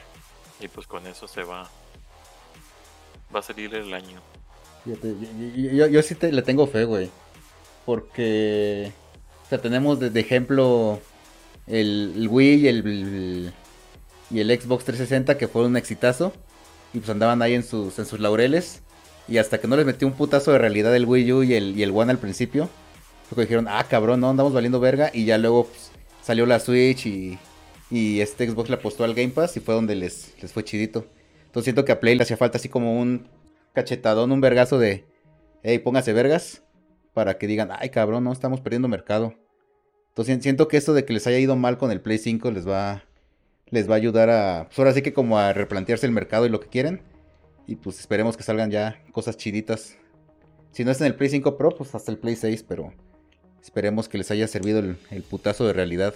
Y 0.61 0.69
pues 0.69 0.87
con 0.87 1.07
eso 1.07 1.27
se 1.27 1.43
va. 1.43 1.69
Va 3.35 3.41
a 3.41 3.43
salir 3.43 3.75
el 3.75 3.93
año. 3.93 4.21
Yo, 4.85 4.95
yo- 5.03 5.71
yo- 5.73 5.87
yo 5.89 6.03
sí 6.03 6.15
te, 6.15 6.33
le 6.33 6.43
tengo 6.43 6.67
fe, 6.67 6.85
güey. 6.85 7.11
Porque. 7.85 8.93
O 9.45 9.49
sea, 9.49 9.61
tenemos 9.61 9.99
de, 9.99 10.11
de 10.11 10.21
ejemplo 10.21 11.01
el, 11.67 12.13
el 12.17 12.29
Wii 12.29 12.55
y 12.65 12.69
el, 12.69 13.53
y 14.31 14.41
el 14.41 14.49
Xbox 14.49 14.85
360 14.85 15.39
que 15.39 15.49
fueron 15.49 15.73
un 15.73 15.77
exitazo. 15.77 16.33
Y 16.93 16.99
pues 16.99 17.11
andaban 17.11 17.43
ahí 17.43 17.55
en 17.55 17.63
sus, 17.63 17.99
en 17.99 18.07
sus 18.07 18.21
laureles. 18.21 18.83
Y 19.29 19.39
hasta 19.39 19.59
que 19.59 19.69
no 19.69 19.77
les 19.77 19.85
metió 19.85 20.09
un 20.09 20.15
putazo 20.15 20.53
de 20.53 20.59
realidad 20.59 20.95
el 20.97 21.05
Wii 21.05 21.33
U 21.33 21.43
y 21.43 21.55
el, 21.55 21.79
y 21.79 21.83
el 21.83 21.91
One 21.91 22.11
al 22.11 22.19
principio. 22.19 22.69
Fue 23.29 23.45
dijeron, 23.45 23.67
ah, 23.69 23.85
cabrón, 23.89 24.21
no, 24.21 24.31
andamos 24.31 24.53
valiendo 24.53 24.81
verga. 24.81 25.11
Y 25.13 25.27
ya 25.27 25.37
luego 25.37 25.65
pues, 25.67 25.91
salió 26.23 26.47
la 26.47 26.61
Switch 26.61 27.07
y, 27.07 27.39
y 27.91 28.21
este 28.21 28.49
Xbox 28.49 28.71
le 28.71 28.77
apostó 28.77 29.05
al 29.05 29.15
Game 29.15 29.31
Pass 29.31 29.57
y 29.57 29.61
fue 29.61 29.75
donde 29.75 29.95
les, 29.95 30.35
les 30.41 30.53
fue 30.53 30.65
chidito. 30.65 31.07
Entonces 31.47 31.65
siento 31.65 31.85
que 31.85 31.93
a 31.93 32.01
Play 32.01 32.15
le 32.15 32.23
hacía 32.23 32.37
falta 32.37 32.59
así 32.59 32.69
como 32.69 32.99
un 32.99 33.29
cachetadón, 33.75 34.33
un 34.33 34.41
vergazo 34.41 34.79
de, 34.79 35.05
hey, 35.63 35.79
póngase 35.79 36.13
vergas, 36.13 36.63
para 37.15 37.39
que 37.39 37.47
digan, 37.47 37.71
ay, 37.73 37.91
cabrón, 37.91 38.25
no, 38.25 38.33
estamos 38.33 38.61
perdiendo 38.61 38.89
mercado. 38.89 39.35
Entonces 40.09 40.43
siento 40.43 40.69
que 40.69 40.77
esto 40.77 40.95
de 40.95 41.05
que 41.05 41.13
les 41.13 41.27
haya 41.27 41.39
ido 41.39 41.57
mal 41.57 41.79
con 41.79 41.91
el 41.91 42.01
Play 42.01 42.19
5 42.19 42.51
les 42.51 42.69
va, 42.69 43.05
les 43.71 43.89
va 43.89 43.95
a 43.95 43.97
ayudar 43.97 44.31
a, 44.31 44.65
pues 44.67 44.79
ahora 44.79 44.93
sí 44.93 45.03
que 45.03 45.13
como 45.13 45.39
a 45.39 45.53
replantearse 45.53 46.07
el 46.07 46.13
mercado 46.13 46.47
y 46.47 46.49
lo 46.49 46.61
que 46.61 46.69
quieren. 46.69 47.03
Y 47.67 47.77
pues 47.77 48.01
esperemos 48.01 48.37
que 48.37 48.43
salgan 48.43 48.71
ya 48.71 49.03
cosas 49.13 49.37
chiditas. 49.37 49.97
Si 50.73 50.85
no 50.85 50.91
es 50.91 51.01
en 51.01 51.09
el 51.09 51.15
Play 51.15 51.29
5 51.29 51.57
Pro, 51.57 51.71
pues 51.71 51.95
hasta 51.95 52.11
el 52.11 52.19
Play 52.19 52.37
6, 52.37 52.65
pero 52.67 52.93
esperemos 53.63 54.09
que 54.09 54.19
les 54.19 54.31
haya 54.31 54.47
servido 54.49 54.79
el, 54.79 54.97
el 55.11 55.23
putazo 55.23 55.67
de 55.67 55.73
realidad. 55.73 56.15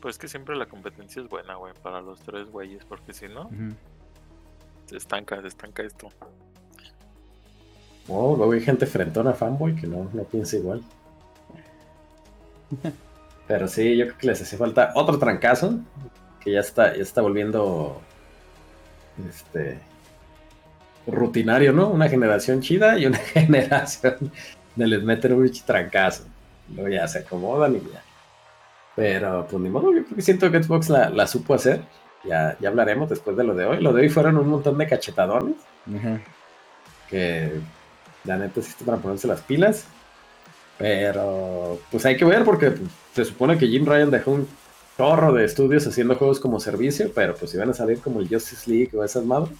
Pues 0.00 0.18
que 0.18 0.28
siempre 0.28 0.56
la 0.56 0.66
competencia 0.66 1.22
es 1.22 1.28
buena, 1.28 1.56
güey, 1.56 1.74
para 1.82 2.00
los 2.00 2.20
tres 2.20 2.50
güeyes, 2.50 2.84
porque 2.84 3.12
si 3.12 3.28
no, 3.28 3.50
se 4.86 4.96
estanca, 4.96 5.40
se 5.42 5.48
estanca 5.48 5.82
esto. 5.82 6.08
Oh, 8.08 8.34
luego 8.36 8.52
hay 8.52 8.60
gente 8.60 8.86
frentona 8.86 9.34
fanboy 9.34 9.76
que 9.76 9.86
no, 9.86 10.10
no 10.12 10.24
piensa 10.24 10.56
igual. 10.56 10.82
Pero 13.46 13.68
sí, 13.68 13.96
yo 13.96 14.06
creo 14.06 14.18
que 14.18 14.26
les 14.28 14.40
hace 14.40 14.56
falta 14.56 14.92
otro 14.94 15.18
trancazo. 15.18 15.78
Que 16.42 16.52
ya 16.52 16.60
está, 16.60 16.96
ya 16.96 17.02
está 17.02 17.20
volviendo 17.22 18.00
este 19.28 19.78
rutinario, 21.06 21.72
¿no? 21.72 21.88
Una 21.88 22.08
generación 22.08 22.60
chida 22.60 22.98
y 22.98 23.06
una 23.06 23.18
generación 23.34 24.32
de 24.76 24.86
les 24.86 25.02
meten 25.02 25.34
un 25.34 25.50
trancazo. 25.64 26.24
Luego 26.74 26.88
ya 26.88 27.08
se 27.08 27.20
acomodan 27.20 27.76
y 27.76 27.80
ya. 27.80 28.02
Pero 28.96 29.46
pues 29.48 29.62
ni 29.62 29.68
modo, 29.68 29.92
yo 29.92 30.04
creo 30.04 30.16
que 30.16 30.22
siento 30.22 30.50
que 30.50 30.62
Xbox 30.62 30.88
la, 30.88 31.10
la 31.10 31.26
supo 31.26 31.54
hacer. 31.54 31.82
Ya, 32.24 32.56
ya 32.60 32.68
hablaremos 32.68 33.08
después 33.08 33.36
de 33.36 33.44
lo 33.44 33.54
de 33.54 33.64
hoy. 33.64 33.80
Lo 33.80 33.92
de 33.92 34.02
hoy 34.02 34.08
fueron 34.08 34.36
un 34.36 34.48
montón 34.48 34.76
de 34.78 34.86
cachetadones 34.86 35.56
que 37.08 37.50
la 38.24 38.36
neta 38.36 38.62
sí 38.62 38.72
para 38.84 38.98
ponerse 38.98 39.26
las 39.26 39.40
pilas. 39.40 39.84
Pero 40.78 41.78
pues 41.90 42.06
hay 42.06 42.16
que 42.16 42.24
ver 42.24 42.44
porque 42.44 42.70
pues, 42.70 42.90
se 43.14 43.24
supone 43.24 43.58
que 43.58 43.66
Jim 43.66 43.84
Ryan 43.84 44.10
dejó 44.10 44.30
un 44.32 44.48
chorro 45.00 45.32
de 45.32 45.46
estudios 45.46 45.86
haciendo 45.86 46.14
juegos 46.14 46.38
como 46.38 46.60
servicio, 46.60 47.10
pero 47.14 47.34
pues 47.34 47.50
si 47.50 47.56
van 47.56 47.70
a 47.70 47.72
salir 47.72 48.00
como 48.00 48.20
el 48.20 48.28
Justice 48.28 48.70
League 48.70 48.90
o 48.94 49.02
esas 49.02 49.24
madres. 49.24 49.56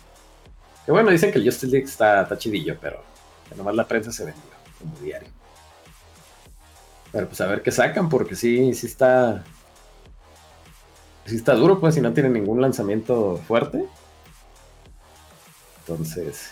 Que 0.84 0.92
bueno, 0.92 1.10
dicen 1.10 1.32
que 1.32 1.38
el 1.38 1.46
Justice 1.46 1.68
League 1.68 1.86
está, 1.86 2.22
está 2.22 2.36
chidillo, 2.36 2.76
pero 2.78 3.02
que 3.48 3.54
nomás 3.54 3.74
la 3.74 3.88
prensa 3.88 4.12
se 4.12 4.26
vendió 4.26 4.42
como 4.78 4.94
diario. 4.98 5.30
Pero 7.10 7.26
pues 7.26 7.40
a 7.40 7.46
ver 7.46 7.62
qué 7.62 7.70
sacan, 7.70 8.10
porque 8.10 8.36
sí, 8.36 8.74
sí 8.74 8.86
está. 8.86 9.42
Sí 11.24 11.36
está 11.36 11.54
duro, 11.54 11.80
pues, 11.80 11.94
si 11.94 12.02
no 12.02 12.12
tiene 12.12 12.28
ningún 12.28 12.60
lanzamiento 12.60 13.40
fuerte. 13.48 13.86
Entonces. 15.80 16.50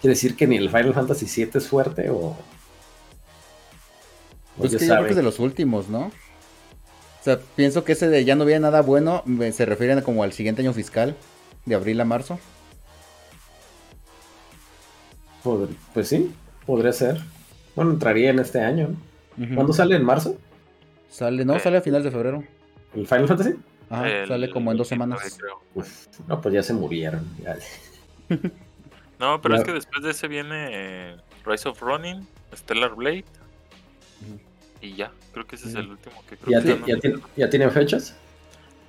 ¿Quiere 0.00 0.14
decir 0.14 0.36
que 0.36 0.46
ni 0.46 0.56
el 0.56 0.70
Final 0.70 0.94
Fantasy 0.94 1.26
VII 1.26 1.50
es 1.54 1.66
fuerte 1.66 2.10
o.? 2.10 2.36
Pues 4.56 4.70
que 4.70 4.86
yo 4.86 4.94
creo 4.94 5.04
que 5.04 5.10
es 5.10 5.16
de 5.16 5.22
los 5.24 5.40
últimos, 5.40 5.88
¿no? 5.88 6.12
O 7.26 7.28
sea, 7.28 7.40
pienso 7.56 7.82
que 7.82 7.90
ese 7.90 8.06
de 8.08 8.24
ya 8.24 8.36
no 8.36 8.44
viene 8.44 8.60
nada 8.60 8.82
bueno 8.82 9.22
me- 9.24 9.50
se 9.50 9.66
refieren 9.66 10.00
como 10.00 10.22
al 10.22 10.32
siguiente 10.32 10.62
año 10.62 10.72
fiscal, 10.72 11.16
de 11.64 11.74
abril 11.74 12.00
a 12.00 12.04
marzo. 12.04 12.38
Pues 15.92 16.06
sí, 16.08 16.32
podría 16.66 16.92
ser. 16.92 17.20
Bueno, 17.74 17.90
entraría 17.90 18.30
en 18.30 18.38
este 18.38 18.60
año. 18.60 18.90
¿Cuándo 19.56 19.72
sale? 19.72 19.96
¿En 19.96 20.04
marzo? 20.04 20.36
Sale, 21.10 21.44
no, 21.44 21.56
Eh. 21.56 21.60
sale 21.60 21.78
a 21.78 21.80
finales 21.80 22.04
de 22.04 22.12
febrero. 22.12 22.44
¿El 22.94 23.08
Final 23.08 23.26
Fantasy? 23.26 23.54
Ajá, 23.90 24.08
El- 24.08 24.28
sale 24.28 24.48
como 24.48 24.70
en 24.70 24.78
dos 24.78 24.92
el 24.92 24.98
19, 24.98 25.18
semanas. 25.28 25.38
creo. 25.40 25.60
Pues, 25.74 26.08
no, 26.28 26.40
pues 26.40 26.54
ya 26.54 26.62
se 26.62 26.74
murieron. 26.74 27.26
ya. 27.42 27.56
No, 29.18 29.40
pero 29.40 29.54
Ya. 29.56 29.62
es 29.62 29.66
que 29.66 29.72
después 29.72 30.04
de 30.04 30.10
ese 30.10 30.28
viene 30.28 30.68
eh, 30.72 31.16
Rise 31.44 31.70
of 31.70 31.80
Ronin, 31.80 32.24
Stellar 32.54 32.94
Blade 32.94 33.24
Ujú. 34.20 34.38
Y 34.86 34.94
ya. 34.96 35.12
Creo 35.32 35.46
que 35.46 35.56
ese 35.56 35.68
es 35.68 35.74
el 35.74 35.90
último 35.90 36.16
que 36.28 36.36
creo 36.36 36.58
¿Ya, 36.60 36.64
que 36.64 36.74
ti- 36.74 36.80
no- 36.80 36.86
ya 36.86 37.00
ti- 37.00 37.22
ya 37.36 37.50
tienen 37.50 37.70
fechas? 37.70 38.14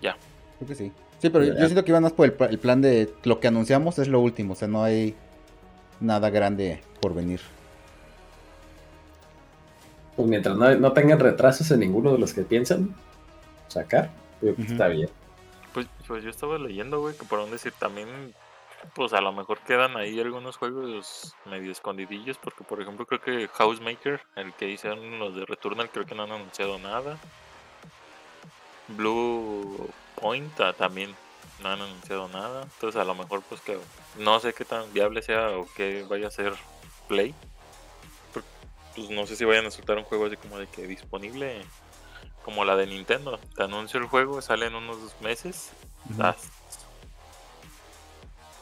Creo 0.01 0.67
que 0.67 0.75
sí. 0.75 0.91
Sí, 1.19 1.29
pero 1.29 1.43
yo 1.45 1.53
siento 1.55 1.83
que 1.85 1.91
iban 1.91 2.01
más 2.03 2.13
por 2.13 2.25
el, 2.25 2.33
pla- 2.33 2.47
el 2.47 2.57
plan 2.57 2.81
de 2.81 3.13
lo 3.23 3.39
que 3.39 3.47
anunciamos 3.47 3.99
es 3.99 4.07
lo 4.07 4.19
último, 4.19 4.53
o 4.53 4.55
sea, 4.55 4.67
no 4.67 4.83
hay 4.83 5.15
nada 5.99 6.29
grande 6.31 6.81
por 6.99 7.13
venir. 7.13 7.41
Pues 10.15 10.27
mientras 10.27 10.55
no, 10.57 10.73
no 10.75 10.93
tengan 10.93 11.19
retrasos 11.19 11.69
en 11.71 11.79
ninguno 11.81 12.11
de 12.11 12.17
los 12.17 12.33
que 12.33 12.41
piensan 12.41 12.95
sacar, 13.67 14.09
yo 14.41 14.53
creo 14.53 14.55
que 14.55 14.71
está 14.71 14.87
bien. 14.87 15.09
Pues, 15.73 15.85
pues 16.07 16.23
yo 16.23 16.29
estaba 16.31 16.57
leyendo, 16.57 16.99
güey, 17.01 17.15
que 17.15 17.23
por 17.25 17.39
un 17.39 17.51
decir 17.51 17.73
también, 17.77 18.07
pues 18.93 19.13
a 19.13 19.21
lo 19.21 19.31
mejor 19.31 19.59
quedan 19.59 19.97
ahí 19.97 20.19
algunos 20.19 20.57
juegos 20.57 21.35
medio 21.45 21.71
escondidillos, 21.71 22.37
porque 22.37 22.63
por 22.63 22.81
ejemplo 22.81 23.05
creo 23.05 23.21
que 23.21 23.47
Housemaker, 23.47 24.21
el 24.35 24.53
que 24.53 24.69
hicieron 24.69 25.19
los 25.19 25.35
de 25.35 25.45
Returnal, 25.45 25.89
creo 25.89 26.05
que 26.05 26.15
no 26.15 26.23
han 26.23 26.31
anunciado 26.31 26.79
nada. 26.79 27.17
Blue 28.87 29.89
Point 30.15 30.59
ah, 30.61 30.73
también 30.73 31.15
no 31.61 31.69
han 31.69 31.81
anunciado 31.81 32.27
nada. 32.29 32.63
Entonces 32.63 32.99
a 32.99 33.03
lo 33.03 33.15
mejor 33.15 33.41
pues 33.43 33.61
que 33.61 33.77
no 34.17 34.39
sé 34.39 34.53
qué 34.53 34.65
tan 34.65 34.91
viable 34.93 35.21
sea 35.21 35.49
o 35.51 35.67
qué 35.75 36.05
vaya 36.07 36.27
a 36.27 36.31
ser 36.31 36.53
Play. 37.07 37.33
Porque, 38.33 38.47
Pues 38.95 39.09
no 39.09 39.25
sé 39.25 39.35
si 39.35 39.45
vayan 39.45 39.65
a 39.65 39.71
soltar 39.71 39.97
un 39.97 40.03
juego 40.03 40.25
así 40.25 40.37
como 40.37 40.57
de 40.57 40.67
que 40.67 40.87
disponible 40.87 41.61
como 42.43 42.63
la 42.63 42.75
de 42.75 42.87
Nintendo. 42.87 43.39
Te 43.55 43.63
anuncio 43.63 43.99
el 43.99 44.07
juego, 44.07 44.41
sale 44.41 44.67
en 44.67 44.75
unos 44.75 45.01
dos 45.01 45.21
meses. 45.21 45.71
Das. 46.05 46.49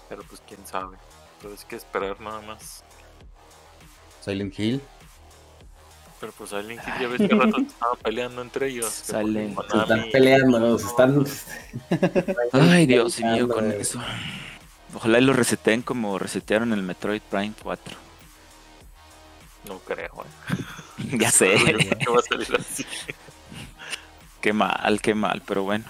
Pero 0.10 0.24
pues 0.24 0.42
quién 0.48 0.66
sabe. 0.66 0.98
Entonces 1.38 1.64
hay 1.64 1.70
que 1.70 1.76
esperar 1.76 2.20
nada 2.22 2.42
más. 2.42 2.84
Silent 4.22 4.58
Hill. 4.58 4.82
Pero 6.20 6.32
pues 6.34 6.50
Silent 6.50 6.82
Hill 6.86 6.94
ya 7.00 7.08
ves 7.10 7.30
que 7.30 7.36
rato 7.36 7.58
estaban 7.58 7.98
peleando 8.04 8.42
entre 8.42 8.70
ellos. 8.70 8.90
Silent. 8.90 9.58
Se 9.70 9.78
están 9.78 10.12
peleando, 10.12 10.80
se 10.80 10.88
están. 10.88 11.26
Ay, 12.54 12.86
Dios 12.86 13.20
mío, 13.22 13.48
con 13.48 13.72
eso. 13.72 14.00
Ojalá 14.94 15.20
y 15.20 15.24
lo 15.24 15.34
reseten 15.34 15.82
como 15.82 16.18
resetearon 16.18 16.72
el 16.72 16.82
Metroid 16.82 17.22
Prime 17.22 17.54
4. 17.62 17.96
No 19.68 19.80
creo, 19.80 20.24
eh. 20.24 21.18
ya 21.20 21.32
sé. 21.32 21.56
Que 22.00 22.10
va 22.10 22.20
a 22.20 22.22
salir 22.22 22.56
así. 22.58 22.86
qué 24.42 24.54
mal, 24.54 25.02
qué 25.02 25.14
mal, 25.14 25.42
pero 25.46 25.64
bueno. 25.64 25.86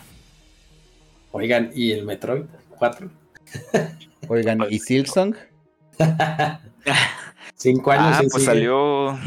Oigan, 1.32 1.72
¿y 1.76 1.91
el 1.91 2.03
Metroid 2.03 2.45
4? 2.78 3.09
Oigan, 4.28 4.60
¿y 4.70 4.80
Silksong? 4.80 5.36
Cinco 7.56 7.91
años 7.91 8.16
Ah, 8.18 8.20
pues 8.20 8.34
sigue. 8.34 8.46
salió, 8.46 9.18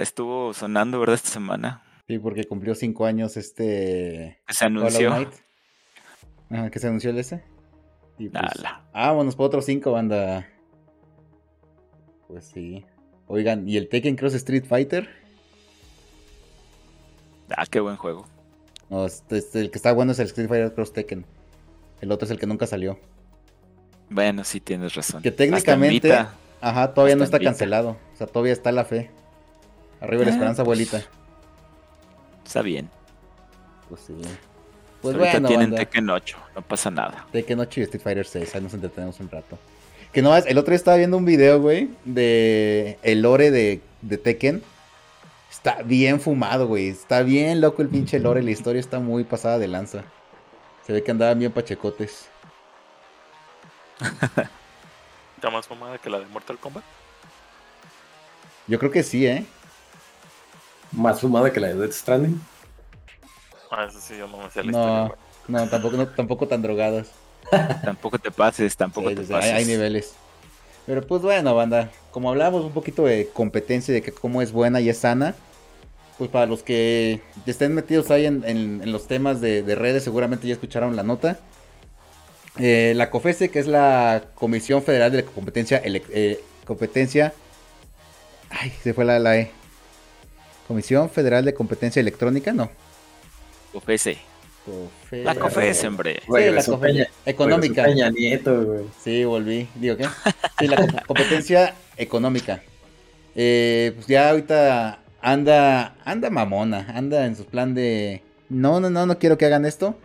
estuvo 0.00 0.54
sonando, 0.54 1.00
¿verdad? 1.00 1.16
Esta 1.16 1.30
semana. 1.30 1.82
Sí, 2.06 2.18
porque 2.18 2.44
cumplió 2.44 2.74
cinco 2.74 3.04
años 3.04 3.36
este 3.36 4.40
Se 4.48 4.64
anunció. 4.64 5.30
Que 6.72 6.78
se 6.78 6.86
anunció 6.86 7.10
el 7.10 7.18
ese. 7.18 7.42
Y 8.18 8.28
pues, 8.30 8.42
Ala. 8.58 8.84
vámonos 8.94 9.36
por 9.36 9.46
otros 9.46 9.66
cinco, 9.66 9.92
banda. 9.92 10.48
Pues 12.28 12.46
sí. 12.46 12.86
Oigan, 13.26 13.68
¿y 13.68 13.76
el 13.76 13.88
Tekken 13.88 14.16
Cross 14.16 14.34
Street 14.34 14.64
Fighter? 14.66 15.08
Ah, 17.56 17.66
qué 17.66 17.80
buen 17.80 17.96
juego. 17.96 18.26
No, 18.88 19.04
este, 19.04 19.36
este, 19.38 19.60
el 19.60 19.70
que 19.70 19.76
está 19.78 19.92
bueno 19.92 20.12
es 20.12 20.18
el 20.18 20.26
Street 20.28 20.48
Fighter 20.48 20.72
Cross 20.72 20.92
Tekken. 20.94 21.26
El 22.00 22.12
otro 22.12 22.24
es 22.24 22.30
el 22.30 22.38
que 22.38 22.46
nunca 22.46 22.66
salió. 22.66 22.98
Bueno, 24.10 24.44
sí 24.44 24.60
tienes 24.60 24.94
razón. 24.94 25.22
Que 25.22 25.30
técnicamente, 25.30 26.08
Vita. 26.08 26.32
ajá, 26.60 26.94
todavía 26.94 27.16
no 27.16 27.24
está 27.24 27.38
Vita. 27.38 27.50
cancelado. 27.50 27.90
O 28.14 28.16
sea, 28.16 28.26
todavía 28.26 28.52
está 28.52 28.72
la 28.72 28.84
fe. 28.84 29.10
Arriba 30.00 30.22
la 30.24 30.30
Ah, 30.30 30.32
esperanza, 30.34 30.64
pues, 30.64 30.78
abuelita. 30.90 31.02
Está 32.46 32.62
bien. 32.62 32.88
Pues 33.88 34.02
sí. 34.06 34.14
Pues 35.02 35.14
Ahorita 35.14 35.32
bueno, 35.32 35.48
tienen 35.48 35.70
banda. 35.70 35.84
Tekken 35.84 36.10
8, 36.10 36.36
no 36.56 36.62
pasa 36.62 36.90
nada. 36.90 37.26
Tekken 37.32 37.60
8 37.60 37.80
y 37.80 37.82
Street 37.84 38.02
Fighter 38.02 38.26
6, 38.26 38.54
ahí 38.54 38.60
nos 38.62 38.74
entretenemos 38.74 39.20
un 39.20 39.30
rato. 39.30 39.58
Que 40.12 40.22
no, 40.22 40.34
el 40.36 40.58
otro 40.58 40.70
día 40.70 40.76
estaba 40.76 40.96
viendo 40.96 41.16
un 41.16 41.24
video, 41.24 41.60
güey, 41.60 41.90
de 42.04 42.98
el 43.02 43.20
lore 43.22 43.50
de, 43.50 43.80
de 44.02 44.18
Tekken. 44.18 44.62
Está 45.50 45.82
bien 45.82 46.20
fumado, 46.20 46.66
güey. 46.66 46.88
Está 46.88 47.22
bien 47.22 47.60
loco 47.60 47.82
el 47.82 47.88
pinche 47.88 48.18
lore. 48.18 48.42
La 48.42 48.50
historia 48.50 48.80
está 48.80 48.98
muy 49.00 49.24
pasada 49.24 49.58
de 49.58 49.68
lanza. 49.68 50.04
Se 50.86 50.92
ve 50.92 51.02
que 51.02 51.10
andaban 51.10 51.38
bien 51.38 51.52
pachecotes. 51.52 52.28
Está 55.36 55.50
más 55.50 55.66
fumada 55.66 55.98
que 55.98 56.10
la 56.10 56.18
de 56.18 56.26
Mortal 56.26 56.58
Kombat. 56.58 56.84
Yo 58.66 58.78
creo 58.78 58.90
que 58.90 59.02
sí, 59.02 59.26
¿eh? 59.26 59.46
Más 60.92 61.20
fumada 61.20 61.52
que 61.52 61.60
la 61.60 61.68
de 61.68 61.74
Death 61.76 61.92
Stranding. 61.92 62.40
Ah, 63.70 63.84
eso 63.88 64.00
sí, 64.00 64.16
yo 64.16 64.26
no 64.28 64.38
me 64.38 64.50
sé 64.50 64.62
la 64.62 64.70
No, 64.70 64.78
historia. 64.78 65.04
güey. 65.06 65.18
no, 65.48 65.68
tampoco, 65.68 65.96
no, 65.96 66.08
tampoco 66.08 66.48
tan 66.48 66.62
drogadas. 66.62 67.08
Tampoco 67.84 68.18
te 68.18 68.30
pases, 68.30 68.76
tampoco 68.76 69.08
Sí, 69.10 69.16
te 69.16 69.24
sí, 69.24 69.32
hay, 69.32 69.34
pases. 69.34 69.52
hay 69.52 69.64
niveles. 69.64 70.14
Pero 70.86 71.06
pues 71.06 71.22
bueno, 71.22 71.54
banda, 71.54 71.90
como 72.10 72.30
hablamos 72.30 72.64
un 72.64 72.72
poquito 72.72 73.04
de 73.04 73.28
competencia, 73.32 73.92
de 73.94 74.02
que 74.02 74.12
cómo 74.12 74.42
es 74.42 74.52
buena 74.52 74.80
y 74.80 74.88
es 74.88 74.98
sana, 74.98 75.34
pues 76.18 76.30
para 76.30 76.46
los 76.46 76.62
que 76.62 77.22
estén 77.46 77.74
metidos 77.74 78.10
ahí 78.10 78.26
en, 78.26 78.44
en- 78.44 78.82
en 78.82 78.92
los 78.92 79.06
temas 79.06 79.40
de, 79.40 79.62
de 79.62 79.74
redes, 79.74 80.04
seguramente 80.04 80.46
ya 80.48 80.54
escucharon 80.54 80.96
la 80.96 81.02
nota. 81.02 81.38
Eh, 82.58 82.92
la 82.96 83.10
COFESE, 83.10 83.50
que 83.50 83.58
es 83.58 83.66
la 83.66 84.24
Comisión 84.34 84.82
Federal 84.82 85.12
de 85.12 85.22
la 85.22 85.28
Competencia, 85.30 85.80
eh, 85.84 86.40
competencia, 86.64 87.32
ay, 88.50 88.72
se 88.82 88.92
fue 88.94 89.04
la, 89.04 89.18
la 89.18 89.38
E. 89.38 89.50
Comisión 90.66 91.08
Federal 91.08 91.44
de 91.44 91.54
Competencia 91.54 92.00
Electrónica, 92.00 92.52
no. 92.52 92.70
COFESE. 93.72 94.18
Cofe- 94.66 95.22
La 95.22 95.34
COFESE, 95.34 95.86
hombre. 95.88 96.20
Sí, 96.26 96.50
la 96.50 96.62
COFESE. 96.64 97.08
Económica. 97.24 97.84
Peña 97.84 98.10
Nieto, 98.10 98.64
güey. 98.64 98.84
Sí, 99.02 99.24
volví. 99.24 99.68
Digo, 99.76 99.96
¿qué? 99.96 100.04
Sí, 100.58 100.66
la 100.66 100.76
com- 100.76 100.90
competencia 101.06 101.74
económica. 101.96 102.62
Eh, 103.34 103.92
pues 103.94 104.06
ya 104.08 104.28
ahorita 104.30 104.98
anda, 105.22 105.94
anda 106.04 106.28
mamona, 106.28 106.86
anda 106.94 107.24
en 107.24 107.36
su 107.36 107.46
plan 107.46 107.74
de, 107.74 108.22
no, 108.50 108.78
no, 108.80 108.90
no, 108.90 109.06
no 109.06 109.18
quiero 109.18 109.38
que 109.38 109.46
hagan 109.46 109.64
esto. 109.64 109.96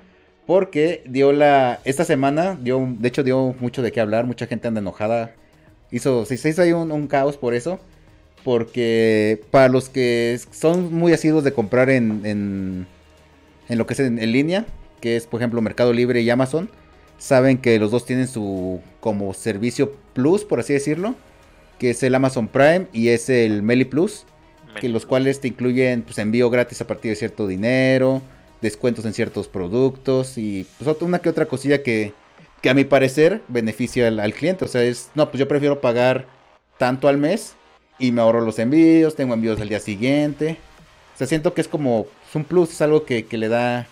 Porque 0.46 1.04
dio 1.06 1.32
la, 1.32 1.80
esta 1.86 2.04
semana, 2.04 2.58
dio, 2.62 2.86
de 3.00 3.08
hecho 3.08 3.24
dio 3.24 3.56
mucho 3.60 3.82
de 3.82 3.91
qué 3.91 4.02
hablar, 4.02 4.26
mucha 4.26 4.46
gente 4.46 4.68
anda 4.68 4.82
enojada. 4.82 5.36
Hizo, 5.91 6.26
se 6.26 6.36
hizo 6.36 6.62
ahí 6.62 6.74
un, 6.74 6.91
un 6.91 7.08
caos 7.08 7.38
por 7.38 7.54
eso. 7.54 7.80
Porque 8.44 9.41
para 9.52 9.70
los 9.70 9.88
que 9.88 10.38
son 10.52 10.94
muy 10.94 11.14
asiduos 11.14 11.46
de 11.46 11.54
comprar 11.54 11.89
en, 11.89 12.26
en, 12.26 12.88
en 13.70 13.78
lo 13.78 13.88
que 13.88 13.94
es 13.94 14.02
en, 14.02 14.20
en 14.20 14.32
línea, 14.34 14.66
que 15.00 15.16
es 15.16 15.28
por 15.28 15.39
ejemplo 15.39 15.62
Mercado 15.62 15.94
Libre 15.94 16.22
y 16.22 16.30
Amazon, 16.30 16.70
saben 17.18 17.58
que 17.58 17.80
los 17.80 17.91
dos 17.91 18.06
tienen 18.06 18.28
su 18.28 18.82
como 19.00 19.34
servicio 19.34 19.94
plus, 20.14 20.44
por 20.44 20.60
así 20.60 20.74
decirlo, 20.74 21.16
que 21.80 21.91
es 21.91 22.04
el 22.04 22.16
Amazon 22.16 22.50
Prime 22.50 22.88
y 22.91 23.10
es 23.10 23.30
el 23.30 23.64
Meli 23.64 23.86
Plus, 23.86 24.26
que 24.82 24.89
los 24.89 25.06
cuales 25.06 25.39
te 25.39 25.48
incluyen 25.48 26.02
pues, 26.02 26.18
envío 26.18 26.50
gratis 26.50 26.82
a 26.82 26.88
partir 26.88 27.12
de 27.12 27.16
cierto 27.16 27.48
dinero, 27.48 28.22
descuentos 28.64 29.05
en 29.05 29.14
ciertos 29.14 29.47
productos 29.47 30.38
y 30.38 30.66
pues 30.80 31.01
una 31.01 31.20
que 31.20 31.30
otra 31.30 31.45
cosilla 31.45 31.84
que, 31.84 32.14
a 32.68 32.74
mi 32.74 32.86
parecer 32.86 33.41
beneficia 33.49 34.07
al, 34.07 34.34
cliente. 34.34 34.66
O 34.66 34.68
sea, 34.70 34.82
es, 34.84 35.09
no, 35.14 35.30
pues 35.30 35.38
yo 35.38 35.47
prefiero 35.49 35.82
pagar 35.82 36.26
tanto 36.78 37.09
al 37.09 37.18
mes 37.18 37.55
y 37.99 38.11
me 38.14 38.22
ahorro 38.22 38.41
los 38.41 38.57
envíos, 38.57 39.16
tengo 39.16 39.34
envíos 39.34 39.59
al 39.59 39.68
día 39.68 39.82
siguiente. 39.82 40.57
O 41.14 41.18
sea, 41.18 41.28
siento 41.28 41.53
que 41.53 41.59
es 41.61 41.68
como 41.68 42.05
pues, 42.05 42.36
un 42.36 42.45
plus, 42.45 42.72
es 42.72 42.82
algo 42.82 43.05
que, 43.05 43.28
le 43.30 43.49
da 43.49 43.86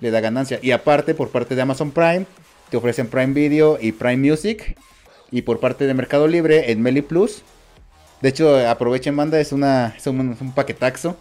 le 0.00 0.10
da 0.10 0.20
ganancia. 0.20 0.60
Y 0.62 0.70
aparte, 0.70 1.14
por 1.14 1.30
parte 1.30 1.56
de 1.56 1.62
Amazon 1.62 1.90
Prime, 1.90 2.24
te 2.70 2.76
ofrecen 2.76 3.08
Prime 3.08 3.34
Video 3.34 3.76
y 3.80 3.92
Prime 3.92 4.16
Music. 4.16 4.76
Y 5.32 5.42
por 5.42 5.58
parte 5.58 5.86
de 5.86 5.94
Mercado 5.94 6.28
Libre, 6.28 6.70
en 6.70 6.80
Meli 6.80 7.02
Plus. 7.02 7.42
De 8.20 8.28
hecho, 8.28 8.56
aprovechen, 8.68 9.16
banda, 9.16 9.40
es, 9.40 9.50
una, 9.50 9.94
es 9.96 10.06
un, 10.06 10.32
es 10.32 10.40
un 10.40 10.52
paquetaxo. 10.52 11.16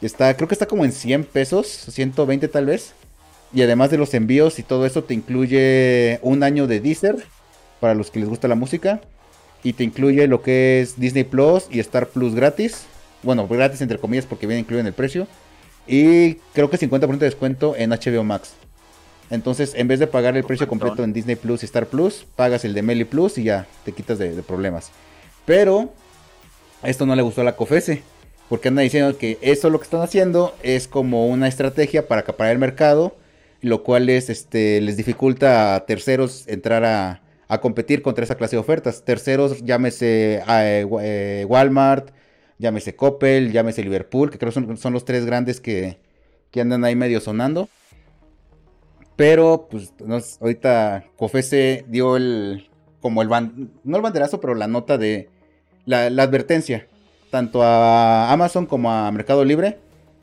Está, 0.00 0.34
creo 0.36 0.48
que 0.48 0.54
está 0.54 0.66
como 0.66 0.84
en 0.84 0.92
100 0.92 1.24
pesos, 1.24 1.66
120 1.66 2.48
tal 2.48 2.66
vez. 2.66 2.94
Y 3.52 3.62
además 3.62 3.90
de 3.90 3.98
los 3.98 4.14
envíos 4.14 4.58
y 4.58 4.62
todo 4.62 4.86
eso, 4.86 5.04
te 5.04 5.14
incluye 5.14 6.20
un 6.22 6.42
año 6.42 6.66
de 6.66 6.80
Deezer, 6.80 7.16
para 7.80 7.94
los 7.94 8.10
que 8.10 8.20
les 8.20 8.28
gusta 8.28 8.48
la 8.48 8.54
música. 8.54 9.00
Y 9.62 9.72
te 9.72 9.84
incluye 9.84 10.28
lo 10.28 10.42
que 10.42 10.80
es 10.80 11.00
Disney 11.00 11.24
Plus 11.24 11.66
y 11.70 11.80
Star 11.80 12.08
Plus 12.08 12.34
gratis. 12.34 12.84
Bueno, 13.22 13.48
gratis 13.48 13.80
entre 13.80 13.98
comillas 13.98 14.26
porque 14.26 14.46
viene 14.46 14.60
incluido 14.60 14.80
en 14.80 14.86
el 14.86 14.92
precio. 14.92 15.26
Y 15.86 16.34
creo 16.52 16.70
que 16.70 16.78
50% 16.78 17.18
de 17.18 17.26
descuento 17.26 17.74
en 17.76 17.90
HBO 17.90 18.22
Max. 18.22 18.52
Entonces, 19.30 19.72
en 19.74 19.88
vez 19.88 19.98
de 19.98 20.06
pagar 20.06 20.36
el 20.36 20.44
precio 20.44 20.68
completo 20.68 21.02
en 21.02 21.12
Disney 21.12 21.36
Plus 21.36 21.62
y 21.62 21.66
Star 21.66 21.86
Plus, 21.86 22.26
pagas 22.36 22.64
el 22.64 22.72
de 22.72 22.82
Meli 22.82 23.04
Plus 23.04 23.36
y 23.38 23.44
ya 23.44 23.66
te 23.84 23.92
quitas 23.92 24.18
de, 24.18 24.34
de 24.34 24.42
problemas. 24.42 24.90
Pero 25.44 25.92
esto 26.82 27.04
no 27.04 27.16
le 27.16 27.22
gustó 27.22 27.40
a 27.40 27.44
la 27.44 27.56
COFESE. 27.56 28.02
Porque 28.48 28.68
anda 28.68 28.82
diciendo 28.82 29.16
que 29.18 29.38
eso 29.42 29.70
lo 29.70 29.78
que 29.78 29.84
están 29.84 30.00
haciendo 30.00 30.54
es 30.62 30.88
como 30.88 31.28
una 31.28 31.48
estrategia 31.48 32.08
para 32.08 32.22
acaparar 32.22 32.52
el 32.52 32.58
mercado. 32.58 33.16
Lo 33.60 33.82
cual 33.82 34.08
es, 34.08 34.30
este, 34.30 34.80
les 34.80 34.96
dificulta 34.96 35.74
a 35.74 35.84
terceros 35.84 36.46
entrar 36.46 36.84
a, 36.84 37.22
a 37.48 37.60
competir 37.60 38.02
contra 38.02 38.22
esa 38.22 38.36
clase 38.36 38.54
de 38.54 38.60
ofertas. 38.60 39.04
Terceros, 39.04 39.64
llámese 39.64 40.42
eh, 40.48 40.84
Wa- 40.88 41.00
eh, 41.04 41.44
Walmart, 41.48 42.10
llámese 42.58 42.94
Coppel, 42.94 43.50
llámese 43.50 43.82
Liverpool, 43.82 44.30
que 44.30 44.38
creo 44.38 44.52
son, 44.52 44.76
son 44.76 44.92
los 44.92 45.04
tres 45.04 45.26
grandes 45.26 45.60
que, 45.60 45.98
que 46.52 46.60
andan 46.60 46.84
ahí 46.84 46.94
medio 46.94 47.20
sonando. 47.20 47.68
Pero, 49.16 49.66
pues, 49.68 49.92
ahorita 50.40 51.06
Cofese 51.16 51.84
dio 51.88 52.16
el, 52.16 52.70
como 53.00 53.22
el, 53.22 53.28
no 53.28 53.96
el 53.96 54.02
banderazo, 54.02 54.40
pero 54.40 54.54
la 54.54 54.68
nota 54.68 54.96
de, 54.98 55.28
la, 55.84 56.06
advertencia, 56.22 56.86
tanto 57.30 57.62
a 57.62 58.32
Amazon 58.32 58.66
como 58.66 58.90
a 58.90 59.10
Mercado 59.10 59.44
Libre, 59.44 59.78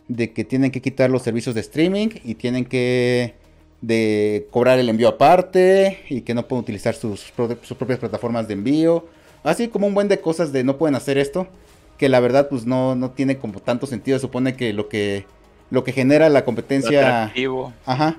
de 0.07 0.33
que 0.33 0.43
tienen 0.43 0.71
que 0.71 0.81
quitar 0.81 1.09
los 1.09 1.23
servicios 1.23 1.55
de 1.55 1.61
streaming 1.61 2.09
y 2.23 2.35
tienen 2.35 2.65
que 2.65 3.33
de 3.81 4.47
cobrar 4.51 4.79
el 4.79 4.89
envío 4.89 5.07
aparte 5.07 5.99
y 6.09 6.21
que 6.21 6.33
no 6.33 6.47
pueden 6.47 6.63
utilizar 6.63 6.95
sus, 6.95 7.19
sus, 7.21 7.77
propias 7.77 7.99
plataformas 7.99 8.47
de 8.47 8.53
envío. 8.53 9.05
Así 9.43 9.67
como 9.67 9.87
un 9.87 9.93
buen 9.93 10.07
de 10.07 10.19
cosas 10.19 10.51
de 10.51 10.63
no 10.63 10.77
pueden 10.77 10.95
hacer 10.95 11.17
esto, 11.17 11.47
que 11.97 12.09
la 12.09 12.19
verdad 12.19 12.49
pues 12.49 12.65
no, 12.65 12.95
no 12.95 13.11
tiene 13.11 13.37
como 13.37 13.59
tanto 13.59 13.85
sentido. 13.85 14.17
Supone 14.17 14.55
que 14.55 14.73
lo 14.73 14.89
que, 14.89 15.25
lo 15.69 15.83
que 15.83 15.91
genera 15.91 16.29
la 16.29 16.45
competencia... 16.45 17.01
Lo 17.01 17.07
atractivo. 17.07 17.73
Ajá. 17.85 18.17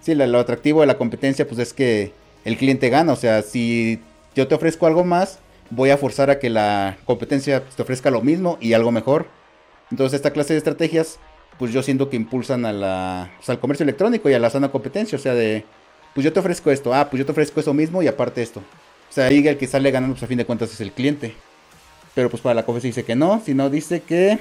Sí, 0.00 0.14
lo, 0.14 0.38
atractivo 0.38 0.82
de 0.82 0.86
la 0.86 0.98
competencia 0.98 1.46
pues 1.46 1.58
es 1.58 1.72
que 1.72 2.12
el 2.44 2.56
cliente 2.56 2.90
gana. 2.90 3.12
O 3.12 3.16
sea, 3.16 3.42
si 3.42 4.00
yo 4.34 4.46
te 4.46 4.54
ofrezco 4.54 4.86
algo 4.86 5.04
más, 5.04 5.38
voy 5.70 5.90
a 5.90 5.98
forzar 5.98 6.30
a 6.30 6.38
que 6.38 6.50
la 6.50 6.96
competencia 7.04 7.62
te 7.64 7.82
ofrezca 7.82 8.10
lo 8.10 8.22
mismo 8.22 8.58
y 8.60 8.72
algo 8.72 8.90
mejor. 8.90 9.26
Entonces 9.90 10.16
esta 10.16 10.32
clase 10.32 10.54
de 10.54 10.58
estrategias 10.58 11.18
pues 11.58 11.72
yo 11.72 11.82
siento 11.82 12.08
que 12.08 12.16
impulsan 12.16 12.64
a 12.64 13.30
pues, 13.36 13.50
al 13.50 13.58
comercio 13.58 13.82
electrónico 13.82 14.30
y 14.30 14.34
a 14.34 14.38
la 14.38 14.48
sana 14.48 14.70
competencia. 14.70 15.16
O 15.16 15.20
sea, 15.20 15.34
de, 15.34 15.64
pues 16.14 16.24
yo 16.24 16.32
te 16.32 16.40
ofrezco 16.40 16.70
esto, 16.70 16.94
ah, 16.94 17.10
pues 17.10 17.18
yo 17.18 17.26
te 17.26 17.32
ofrezco 17.32 17.60
eso 17.60 17.74
mismo 17.74 18.02
y 18.02 18.06
aparte 18.06 18.42
esto. 18.42 18.60
O 18.60 19.12
sea, 19.12 19.26
ahí 19.26 19.46
el 19.46 19.58
que 19.58 19.66
sale 19.66 19.90
ganando, 19.90 20.14
pues 20.14 20.22
a 20.22 20.26
fin 20.26 20.38
de 20.38 20.46
cuentas 20.46 20.72
es 20.72 20.80
el 20.80 20.92
cliente. 20.92 21.34
Pero 22.14 22.30
pues 22.30 22.42
para 22.42 22.54
la 22.54 22.64
COFE 22.64 22.80
se 22.80 22.86
dice 22.88 23.04
que 23.04 23.16
no, 23.16 23.42
sino 23.44 23.68
dice 23.70 24.00
que... 24.00 24.38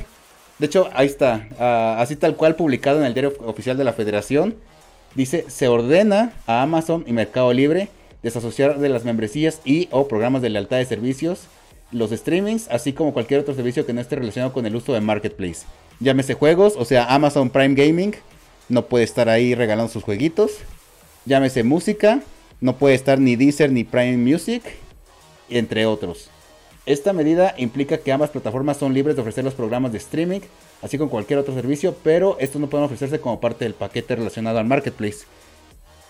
De 0.59 0.65
hecho, 0.65 0.89
ahí 0.93 1.05
está, 1.05 1.47
ah, 1.59 1.97
así 1.99 2.15
tal 2.15 2.35
cual 2.35 2.55
publicado 2.55 2.99
en 2.99 3.05
el 3.05 3.13
diario 3.13 3.33
oficial 3.45 3.77
de 3.77 3.83
la 3.83 3.93
federación. 3.93 4.55
Dice, 5.13 5.45
se 5.49 5.67
ordena 5.67 6.33
a 6.47 6.63
Amazon 6.63 7.03
y 7.07 7.13
Mercado 7.13 7.53
Libre 7.53 7.89
desasociar 8.23 8.79
de 8.79 8.89
las 8.89 9.05
membresías 9.05 9.61
y 9.65 9.87
o 9.91 10.07
programas 10.07 10.41
de 10.41 10.49
lealtad 10.49 10.77
de 10.77 10.85
servicios 10.85 11.47
los 11.91 12.11
streamings, 12.11 12.67
así 12.69 12.93
como 12.93 13.13
cualquier 13.13 13.39
otro 13.39 13.53
servicio 13.53 13.85
que 13.85 13.93
no 13.93 14.01
esté 14.01 14.15
relacionado 14.15 14.53
con 14.53 14.65
el 14.65 14.75
uso 14.75 14.93
de 14.93 15.01
Marketplace. 15.01 15.65
Llámese 15.99 16.33
juegos, 16.33 16.75
o 16.77 16.85
sea, 16.85 17.05
Amazon 17.05 17.49
Prime 17.49 17.75
Gaming 17.75 18.13
no 18.69 18.85
puede 18.85 19.05
estar 19.05 19.29
ahí 19.29 19.55
regalando 19.55 19.91
sus 19.91 20.03
jueguitos. 20.03 20.51
Llámese 21.25 21.63
música, 21.63 22.21
no 22.61 22.77
puede 22.77 22.95
estar 22.95 23.19
ni 23.19 23.35
Deezer 23.35 23.71
ni 23.71 23.83
Prime 23.83 24.17
Music, 24.17 24.63
entre 25.49 25.85
otros. 25.85 26.29
Esta 26.85 27.13
medida 27.13 27.53
implica 27.57 27.97
que 27.97 28.11
ambas 28.11 28.29
plataformas 28.29 28.77
son 28.77 28.93
libres 28.93 29.15
de 29.15 29.21
ofrecer 29.21 29.43
los 29.43 29.53
programas 29.53 29.91
de 29.91 29.97
streaming, 29.97 30.39
así 30.81 30.97
como 30.97 31.09
cualquier 31.09 31.39
otro 31.39 31.53
servicio, 31.53 31.95
pero 32.03 32.37
estos 32.39 32.61
no 32.61 32.67
pueden 32.67 32.85
ofrecerse 32.85 33.19
como 33.19 33.41
parte 33.41 33.65
del 33.65 33.73
paquete 33.73 34.15
relacionado 34.15 34.59
al 34.59 34.65
marketplace. 34.65 35.25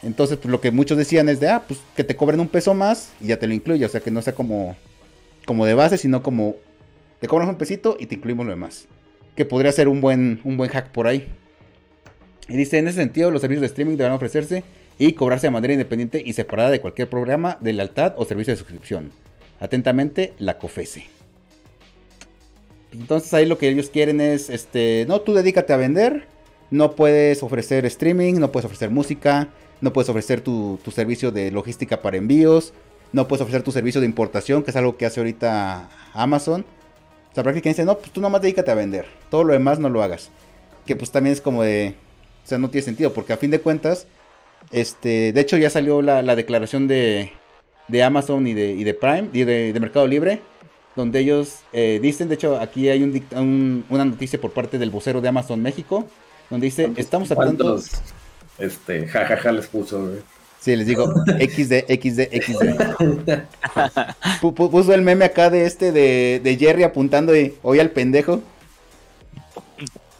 Entonces, 0.03 0.37
pues, 0.37 0.51
lo 0.51 0.61
que 0.61 0.71
muchos 0.71 0.97
decían 0.97 1.29
es 1.29 1.39
de, 1.39 1.49
ah, 1.49 1.63
pues 1.67 1.79
que 1.95 2.03
te 2.03 2.15
cobren 2.15 2.39
un 2.39 2.47
peso 2.47 2.73
más 2.73 3.11
y 3.19 3.27
ya 3.27 3.39
te 3.39 3.47
lo 3.47 3.53
incluye, 3.53 3.85
o 3.85 3.89
sea, 3.89 4.01
que 4.01 4.11
no 4.11 4.21
sea 4.21 4.33
como, 4.33 4.75
como 5.45 5.65
de 5.65 5.73
base, 5.73 5.97
sino 5.97 6.21
como 6.21 6.55
te 7.19 7.27
cobras 7.27 7.49
un 7.49 7.55
pesito 7.55 7.97
y 7.99 8.05
te 8.05 8.15
incluimos 8.15 8.45
lo 8.45 8.51
demás 8.51 8.87
que 9.37 9.45
podría 9.45 9.71
ser 9.71 9.87
un 9.87 10.01
buen, 10.01 10.41
un 10.43 10.57
buen 10.57 10.69
hack 10.71 10.89
por 10.89 11.07
ahí. 11.07 11.27
Y 12.49 12.57
dice, 12.57 12.79
en 12.79 12.87
ese 12.87 12.97
sentido, 12.97 13.29
los 13.29 13.41
servicios 13.41 13.61
de 13.61 13.67
streaming 13.67 13.95
deberán 13.95 14.15
ofrecerse 14.15 14.63
y 14.97 15.13
cobrarse 15.13 15.47
de 15.47 15.51
manera 15.51 15.73
independiente 15.73 16.21
y 16.25 16.33
separada 16.33 16.71
de 16.71 16.81
cualquier 16.81 17.07
programa 17.07 17.57
de 17.61 17.73
lealtad 17.73 18.15
o 18.17 18.25
servicio 18.25 18.51
de 18.51 18.57
suscripción. 18.57 19.11
Atentamente, 19.59 20.33
la 20.39 20.57
COFESE. 20.57 21.05
Entonces 22.91 23.31
ahí 23.35 23.45
lo 23.45 23.59
que 23.59 23.69
ellos 23.69 23.91
quieren 23.91 24.21
es, 24.21 24.49
este, 24.49 25.05
no, 25.07 25.21
tú 25.21 25.35
dedícate 25.35 25.71
a 25.71 25.77
vender, 25.77 26.25
no 26.71 26.95
puedes 26.95 27.43
ofrecer 27.43 27.85
streaming, 27.85 28.35
no 28.35 28.51
puedes 28.51 28.65
ofrecer 28.65 28.89
música, 28.89 29.49
no 29.81 29.93
puedes 29.93 30.09
ofrecer 30.09 30.41
tu, 30.41 30.79
tu 30.83 30.91
servicio 30.91 31.31
de 31.31 31.51
logística 31.51 32.01
para 32.01 32.17
envíos, 32.17 32.73
no 33.13 33.27
puedes 33.27 33.41
ofrecer 33.41 33.63
tu 33.63 33.71
servicio 33.71 34.01
de 34.01 34.07
importación, 34.07 34.63
que 34.63 34.71
es 34.71 34.77
algo 34.77 34.97
que 34.97 35.05
hace 35.05 35.19
ahorita 35.19 35.89
Amazon 36.13 36.65
sea, 37.37 37.43
prácticamente 37.43 37.81
dice, 37.81 37.85
no, 37.85 37.97
pues 37.97 38.11
tú 38.11 38.19
nomás 38.19 38.41
dedícate 38.41 38.71
a 38.71 38.75
vender. 38.75 39.05
Todo 39.29 39.43
lo 39.43 39.53
demás 39.53 39.77
no 39.79 39.89
lo 39.89 40.01
hagas. 40.01 40.29
Que 40.85 40.95
pues 40.95 41.11
también 41.11 41.33
es 41.33 41.41
como 41.41 41.61
de... 41.61 41.95
O 42.43 42.47
sea, 42.47 42.57
no 42.57 42.69
tiene 42.69 42.85
sentido, 42.85 43.13
porque 43.13 43.33
a 43.33 43.37
fin 43.37 43.51
de 43.51 43.59
cuentas, 43.59 44.07
este, 44.71 45.33
de 45.33 45.41
hecho 45.41 45.57
ya 45.57 45.69
salió 45.69 46.01
la, 46.01 46.35
declaración 46.35 46.87
de, 46.87 47.33
de, 47.89 48.03
Amazon 48.03 48.47
y 48.47 48.53
de, 48.53 48.71
y 48.71 48.85
de 48.85 48.93
Prime, 48.93 49.29
y 49.33 49.43
de, 49.43 49.77
Mercado 49.81 50.07
Libre, 50.07 50.39
donde 50.95 51.19
ellos 51.19 51.59
eh, 51.73 51.99
dicen, 52.01 52.29
de 52.29 52.35
hecho 52.35 52.57
aquí 52.57 52.87
hay 52.87 53.03
un, 53.03 53.83
una 53.89 54.05
noticia 54.05 54.39
por 54.39 54.51
parte 54.51 54.79
del 54.79 54.89
vocero 54.91 55.19
de 55.19 55.27
Amazon 55.27 55.61
México, 55.61 56.07
donde 56.49 56.65
dice, 56.67 56.89
estamos 56.95 57.27
tratando... 57.27 57.79
Este, 58.57 59.07
jajaja 59.07 59.51
les 59.51 59.67
puso, 59.67 60.11
Sí, 60.59 60.75
les 60.75 60.87
digo 60.87 61.05
XD, 61.27 61.85
XD, 61.87 62.21
XD. 62.41 62.65
Puso 64.41 64.93
el 64.93 65.01
meme 65.01 65.25
acá 65.25 65.49
de 65.49 65.65
este 65.65 65.91
de, 65.91 66.41
de 66.43 66.57
Jerry 66.57 66.83
apuntando 66.83 67.35
y 67.37 67.55
hoy 67.61 67.79
al 67.79 67.91
pendejo. 67.91 68.41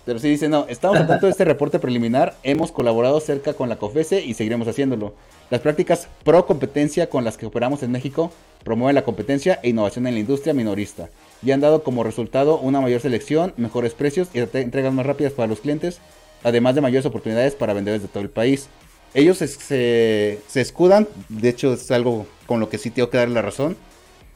Pero 0.06 0.20
sí 0.20 0.30
dice, 0.30 0.48
no, 0.48 0.66
estamos 0.70 0.98
al 0.98 1.08
tanto 1.08 1.26
de 1.26 1.34
este 1.34 1.44
reporte 1.44 1.80
preliminar, 1.80 2.38
hemos 2.44 2.72
colaborado 2.72 3.20
cerca 3.20 3.56
con 3.56 3.68
la 3.68 3.76
COFESE 3.76 4.24
y 4.24 4.36
seguiremos 4.36 4.66
haciéndolo. 4.66 5.16
Las 5.50 5.60
prácticas 5.60 6.08
pro 6.24 6.46
competencia 6.46 7.10
con 7.10 7.26
las 7.26 7.36
que 7.36 7.46
operamos 7.46 7.84
en 7.84 7.92
México 7.92 8.32
promueven 8.64 8.96
la 8.96 9.04
competencia 9.04 9.60
e 9.64 9.70
innovación 9.70 10.08
en 10.08 10.14
la 10.14 10.22
industria 10.22 10.54
minorista 10.54 11.10
y 11.44 11.52
han 11.52 11.60
dado 11.60 11.84
como 11.84 12.06
resultado 12.06 12.58
una 12.58 12.80
mayor 12.80 13.02
selección, 13.02 13.54
mejores 13.58 13.94
precios 13.94 14.30
y 14.34 14.40
entregas 14.40 14.94
más 14.94 15.06
rápidas 15.06 15.34
para 15.34 15.48
los 15.48 15.60
clientes, 15.60 16.00
además 16.44 16.76
de 16.76 16.82
mayores 16.82 17.06
oportunidades 17.06 17.56
para 17.56 17.74
vendedores 17.74 18.02
de 18.02 18.08
todo 18.08 18.24
el 18.24 18.30
país 18.30 18.70
ellos 19.14 19.38
se, 19.38 20.40
escudan, 20.54 21.08
de 21.30 21.50
hecho 21.50 21.74
es 21.74 21.90
algo 21.92 22.28
con 22.46 22.60
lo 22.60 22.70
que 22.70 22.78
sí 22.78 22.92
tengo 22.92 23.10
que 23.10 23.18
dar 23.18 23.30
la 23.30 23.42
razón, 23.42 23.76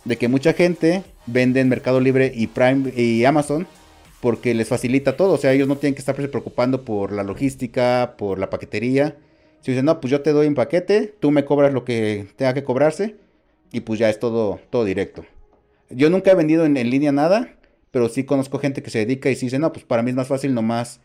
de 0.06 0.18
que 0.18 0.28
mucha 0.28 0.54
gente 0.54 1.04
vende 1.28 1.60
en 1.60 1.70
Mercado 1.70 1.99
Libre 1.99 2.32
y 2.34 2.47
Prime 2.47 2.91
y 2.95 3.24
Amazon 3.26 3.68
porque 4.22 4.54
les 4.54 4.68
facilita 4.68 5.18
todo, 5.18 5.34
o 5.34 5.38
sea, 5.38 5.54
ellos 5.54 5.68
no 5.68 5.78
tienen 5.78 5.93
que 5.93 5.99
estar 5.99 6.16
preocupando 6.16 6.84
por 6.84 7.12
la 7.12 7.24
logística, 7.24 8.16
por 8.18 8.38
la 8.38 8.52
paquetería. 8.52 9.18
Si 9.62 9.72
dicen, 9.72 9.86
no, 9.86 9.99
pues 9.99 10.12
yo 10.12 10.22
te 10.22 10.32
doy 10.32 10.47
un 10.47 10.56
paquete, 10.56 11.14
tú 11.20 11.32
me 11.32 11.43
cobras 11.43 11.74
lo 11.74 11.86
que 11.86 12.28
tenga 12.36 12.54
que 12.54 12.64
cobrarse 12.64 13.16
y 13.72 13.82
pues 13.82 13.99
ya 13.99 14.10
es 14.10 14.20
todo, 14.20 14.60
todo 14.70 14.86
directo. 14.86 15.26
Yo 15.89 16.10
nunca 16.10 16.32
he 16.32 16.36
vendido 16.36 16.66
en, 16.66 16.78
en 16.78 16.89
línea 16.89 17.12
nada, 17.12 17.56
pero 17.89 18.10
sí 18.10 18.24
conozco 18.24 18.60
gente 18.60 18.84
que 18.84 18.89
se 18.89 18.99
dedica 18.99 19.30
y 19.30 19.36
sí 19.36 19.47
dice, 19.47 19.60
no, 19.60 19.72
pues 19.72 19.86
para 19.86 20.04
mí 20.04 20.12
es 20.12 20.16
más 20.16 20.28
fácil 20.28 20.54
nomás 20.54 21.02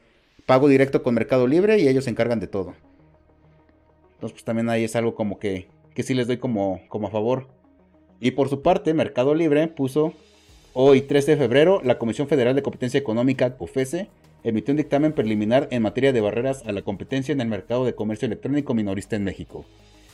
pago 0.47 0.69
directo 0.69 1.03
con 1.03 1.15
Mercado 1.15 1.47
Libre 1.47 1.79
y 1.79 1.89
ellos 1.89 2.05
se 2.05 2.11
encargan 2.11 2.41
de 2.41 2.47
todo. 2.47 2.75
Entonces, 4.15 4.33
pues 4.33 4.45
también 4.45 4.71
ahí 4.71 4.85
es 4.85 4.97
algo 4.97 5.15
como 5.15 5.39
que, 5.39 5.69
que 5.95 6.03
sí 6.03 6.15
les 6.15 6.29
doy 6.29 6.39
como, 6.39 6.81
como 6.89 7.09
a 7.09 7.11
favor. 7.11 7.49
Y 8.21 8.31
por 8.31 8.49
su 8.49 8.63
parte, 8.63 8.95
Mercado 8.95 9.35
Libre 9.35 9.67
puso 9.69 10.15
hoy, 10.73 11.03
13 11.03 11.33
de 11.33 11.37
febrero, 11.37 11.81
la 11.85 11.99
Comisión 11.99 12.29
Federal 12.29 12.55
de 12.55 12.63
Competencia 12.63 12.99
Económica, 12.99 13.59
COFESE, 13.59 14.09
emitió 14.45 14.73
un 14.73 14.79
dictamen 14.79 15.13
preliminar 15.13 15.69
en 15.71 15.83
materia 15.83 16.13
de 16.13 16.21
barreras 16.21 16.63
a 16.67 16.73
la 16.73 16.83
competencia 16.83 17.33
en 17.33 17.41
el 17.41 17.49
mercado 17.49 17.85
de 17.85 17.95
comercio 17.95 18.27
electrónico 18.27 18.75
minorista 18.75 19.17
en 19.17 19.25
México. 19.25 19.65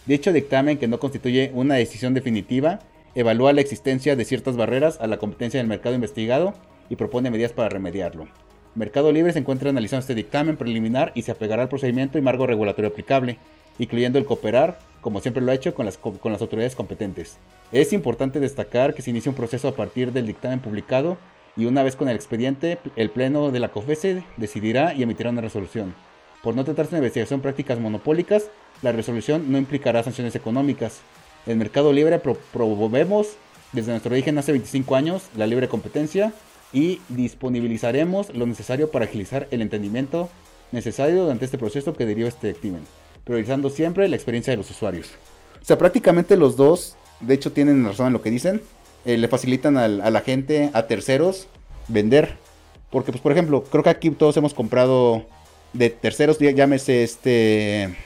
Dicho 0.07 0.33
dictamen, 0.33 0.79
que 0.79 0.89
no 0.89 0.99
constituye 0.99 1.53
una 1.55 1.75
decisión 1.75 2.15
definitiva, 2.15 2.81
evalúa 3.15 3.53
la 3.53 3.61
existencia 3.61 4.17
de 4.17 4.25
ciertas 4.25 4.57
barreras 4.57 4.99
a 5.01 5.07
la 5.07 5.19
competencia 5.19 5.61
en 5.61 5.67
el 5.67 5.69
mercado 5.69 5.95
investigado 5.95 6.55
y 6.89 6.97
propone 6.97 7.31
medidas 7.31 7.53
para 7.53 7.69
remediarlo. 7.69 8.27
Mercado 8.75 9.13
Libre 9.13 9.33
se 9.33 9.39
encuentra 9.39 9.71
analizando 9.71 10.01
este 10.01 10.15
dictamen 10.15 10.57
preliminar 10.57 11.13
y 11.15 11.23
se 11.23 11.33
apegará 11.33 11.63
al 11.63 11.69
procedimiento 11.69 12.19
y 12.19 12.23
marco 12.23 12.47
regulatorio 12.47 12.91
aplicable 12.91 13.39
incluyendo 13.79 14.19
el 14.19 14.25
cooperar, 14.25 14.79
como 15.01 15.21
siempre 15.21 15.43
lo 15.43 15.51
ha 15.51 15.55
hecho, 15.55 15.75
con 15.75 15.87
las, 15.87 15.99
autoridades 16.03 16.77
competentes. 16.77 17.39
Es 17.73 17.93
importante 17.93 18.41
destacar 18.41 18.95
que 18.95 19.03
se 19.03 19.11
inicia 19.11 19.31
un 19.31 19.37
proceso 19.37 19.69
a 19.69 19.75
partir 19.75 20.13
del 20.13 20.27
dictamen 20.27 20.61
publicado 20.61 21.17
y 21.57 21.67
una 21.67 21.83
vez 21.83 21.97
con 21.97 22.09
el 22.09 22.17
expediente, 22.17 22.79
el 22.97 23.11
Pleno 23.11 23.51
de 23.51 23.61
la 23.61 23.71
COFESE 23.71 24.25
decidirá 24.37 24.95
y 24.95 25.03
emitirá 25.03 25.31
una 25.31 25.41
resolución. 25.41 25.95
Por 26.43 26.55
no 26.55 26.65
tratarse 26.65 26.93
de 26.93 26.99
investigación 26.99 27.41
prácticas 27.41 27.79
monopólicas, 27.79 28.51
la 28.81 28.93
resolución 28.93 29.53
no 29.53 29.59
implicará 29.59 30.03
sanciones 30.03 30.35
económicas. 30.35 31.01
En 31.47 31.59
Mercado 31.59 31.93
Libre 31.93 32.21
promovemos 32.53 33.37
desde 33.73 33.91
nuestro 33.91 34.13
origen 34.13 34.39
hace 34.39 34.53
25 34.53 34.97
años 34.97 35.29
la 35.37 35.47
libre 35.47 35.69
competencia 35.69 36.33
y 36.73 37.01
disponibilizaremos 37.09 38.35
lo 38.35 38.47
necesario 38.47 38.91
para 38.91 39.05
agilizar 39.05 39.49
el 39.51 39.63
entendimiento 39.63 40.31
necesario 40.71 41.23
durante 41.23 41.45
este 41.45 41.59
proceso 41.59 41.93
que 41.93 42.07
deriva 42.07 42.29
este 42.29 42.49
dictamen 42.49 42.83
priorizando 43.25 43.71
siempre 43.71 44.09
la 44.09 44.17
experiencia 44.17 44.53
de 44.53 44.57
los 44.57 44.71
usuarios. 44.71 45.11
O 45.61 45.65
sea, 45.65 45.79
prácticamente 45.79 46.37
los 46.37 46.57
dos, 46.57 46.97
de 47.21 47.35
hecho, 47.35 47.53
tienen 47.53 47.85
razón 47.85 48.09
en 48.09 48.13
lo 48.13 48.23
que 48.23 48.31
dicen. 48.31 48.61
Eh, 49.05 49.17
le 49.17 49.29
facilitan 49.29 49.77
a 49.77 49.89
la 49.89 50.21
gente, 50.21 50.71
a 50.73 50.87
terceros, 50.87 51.47
vender. 51.89 52.37
Porque, 52.91 53.13
pues, 53.13 53.23
por 53.23 53.33
ejemplo, 53.33 53.65
creo 53.65 53.83
que 53.83 53.91
aquí 53.91 54.11
todos 54.11 54.37
hemos 54.37 54.55
comprado 54.55 55.27
de 55.73 55.91
terceros, 55.91 56.39
llámese 56.39 57.03
este... 57.03 57.97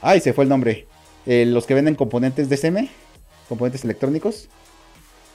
Ay, 0.00 0.20
se 0.20 0.32
fue 0.32 0.44
el 0.44 0.50
nombre. 0.50 0.86
Eh, 1.26 1.46
los 1.46 1.66
que 1.66 1.74
venden 1.74 1.94
componentes 1.94 2.48
DCM, 2.48 2.88
componentes 3.48 3.84
electrónicos. 3.84 4.48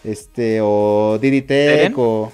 Este, 0.04 0.60
o 0.62 1.18
Diditech, 1.22 1.98
o, 1.98 2.32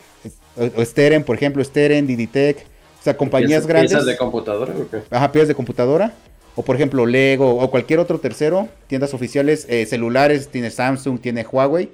o, 0.77 0.85
Steren, 0.85 1.23
por 1.23 1.35
ejemplo, 1.35 1.63
Steren, 1.63 2.05
Diditech. 2.07 2.57
O 2.99 3.03
sea, 3.03 3.17
compañías 3.17 3.67
grandes. 3.67 3.91
¿Piezas 3.91 4.05
de 4.05 4.17
computadora? 4.17 4.73
Ajá, 5.09 5.31
piezas 5.31 5.47
de 5.49 5.55
computadora. 5.55 6.13
O 6.55 6.61
por 6.63 6.75
ejemplo, 6.75 7.05
Lego 7.05 7.55
o 7.57 7.71
cualquier 7.71 7.99
otro 7.99 8.19
tercero, 8.19 8.69
tiendas 8.87 9.13
oficiales, 9.15 9.65
eh, 9.69 9.85
celulares, 9.87 10.49
tiene 10.49 10.69
Samsung, 10.69 11.19
tiene 11.19 11.43
Huawei. 11.51 11.89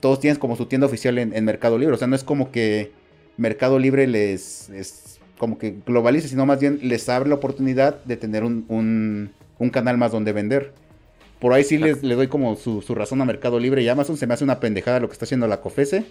Todos 0.00 0.18
tienen 0.20 0.38
como 0.40 0.56
su 0.56 0.66
tienda 0.66 0.86
oficial 0.86 1.18
en, 1.18 1.34
en 1.36 1.44
Mercado 1.44 1.76
Libre. 1.78 1.94
O 1.94 1.98
sea, 1.98 2.08
no 2.08 2.16
es 2.16 2.24
como 2.24 2.50
que 2.50 2.90
Mercado 3.36 3.78
Libre 3.78 4.06
les 4.06 4.70
es 4.70 5.18
como 5.36 5.58
que 5.58 5.74
globalice, 5.86 6.26
sino 6.28 6.46
más 6.46 6.58
bien 6.58 6.80
les 6.82 7.08
abre 7.08 7.28
la 7.28 7.34
oportunidad 7.36 8.02
de 8.04 8.16
tener 8.16 8.42
un, 8.44 8.64
un- 8.68 9.30
un 9.58 9.70
canal 9.70 9.98
más 9.98 10.10
donde 10.10 10.32
vender. 10.32 10.72
Por 11.38 11.52
ahí 11.52 11.64
sí 11.64 11.78
les, 11.78 12.02
le 12.02 12.14
doy 12.14 12.28
como 12.28 12.56
su, 12.56 12.82
su 12.82 12.94
razón 12.94 13.20
a 13.20 13.24
Mercado 13.24 13.60
Libre 13.60 13.82
y 13.82 13.88
Amazon. 13.88 14.16
Se 14.16 14.26
me 14.26 14.34
hace 14.34 14.44
una 14.44 14.60
pendejada 14.60 15.00
lo 15.00 15.08
que 15.08 15.12
está 15.12 15.24
haciendo 15.24 15.46
la 15.46 15.60
COFESE. 15.60 16.04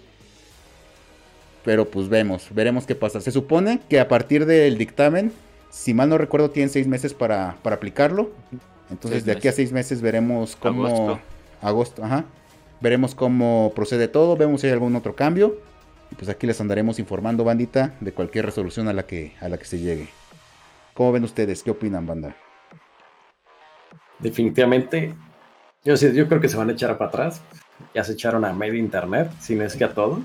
Pero 1.64 1.90
pues 1.90 2.08
vemos, 2.08 2.48
veremos 2.50 2.86
qué 2.86 2.94
pasa. 2.94 3.20
Se 3.20 3.30
supone 3.30 3.80
que 3.90 4.00
a 4.00 4.08
partir 4.08 4.46
del 4.46 4.78
dictamen, 4.78 5.32
si 5.70 5.92
mal 5.92 6.08
no 6.08 6.16
recuerdo, 6.16 6.50
tienen 6.50 6.70
seis 6.70 6.86
meses 6.86 7.12
para, 7.12 7.56
para 7.62 7.76
aplicarlo. 7.76 8.30
Entonces 8.90 9.22
Seis 9.22 9.24
de 9.26 9.32
aquí 9.32 9.48
a 9.48 9.52
seis 9.52 9.70
meses 9.70 10.00
veremos 10.00 10.56
cómo... 10.56 10.86
Agosto. 10.86 11.20
Agosto, 11.60 12.04
ajá. 12.04 12.24
Veremos 12.80 13.14
cómo 13.14 13.72
procede 13.74 14.08
todo, 14.08 14.36
vemos 14.36 14.62
si 14.62 14.68
hay 14.68 14.72
algún 14.72 14.96
otro 14.96 15.14
cambio. 15.14 15.58
Y 16.10 16.14
pues 16.14 16.30
aquí 16.30 16.46
les 16.46 16.58
andaremos 16.60 16.98
informando, 16.98 17.44
bandita, 17.44 17.94
de 18.00 18.12
cualquier 18.12 18.46
resolución 18.46 18.88
a 18.88 18.94
la 18.94 19.04
que, 19.04 19.34
a 19.40 19.48
la 19.50 19.58
que 19.58 19.66
se 19.66 19.78
llegue. 19.78 20.08
¿Cómo 20.94 21.12
ven 21.12 21.24
ustedes? 21.24 21.62
¿Qué 21.62 21.70
opinan, 21.70 22.06
banda? 22.06 22.34
Definitivamente, 24.18 25.14
yo, 25.84 25.96
sí- 25.96 26.12
yo 26.14 26.28
creo 26.28 26.40
que 26.40 26.48
se 26.48 26.56
van 26.56 26.68
a 26.70 26.72
echar 26.72 26.96
para 26.98 27.08
atrás. 27.08 27.40
Ya 27.94 28.02
se 28.04 28.12
echaron 28.12 28.44
a 28.44 28.52
medio 28.52 28.74
internet, 28.74 29.30
si 29.40 29.54
no 29.54 29.64
es 29.64 29.76
que 29.76 29.84
a 29.84 29.94
todo. 29.94 30.20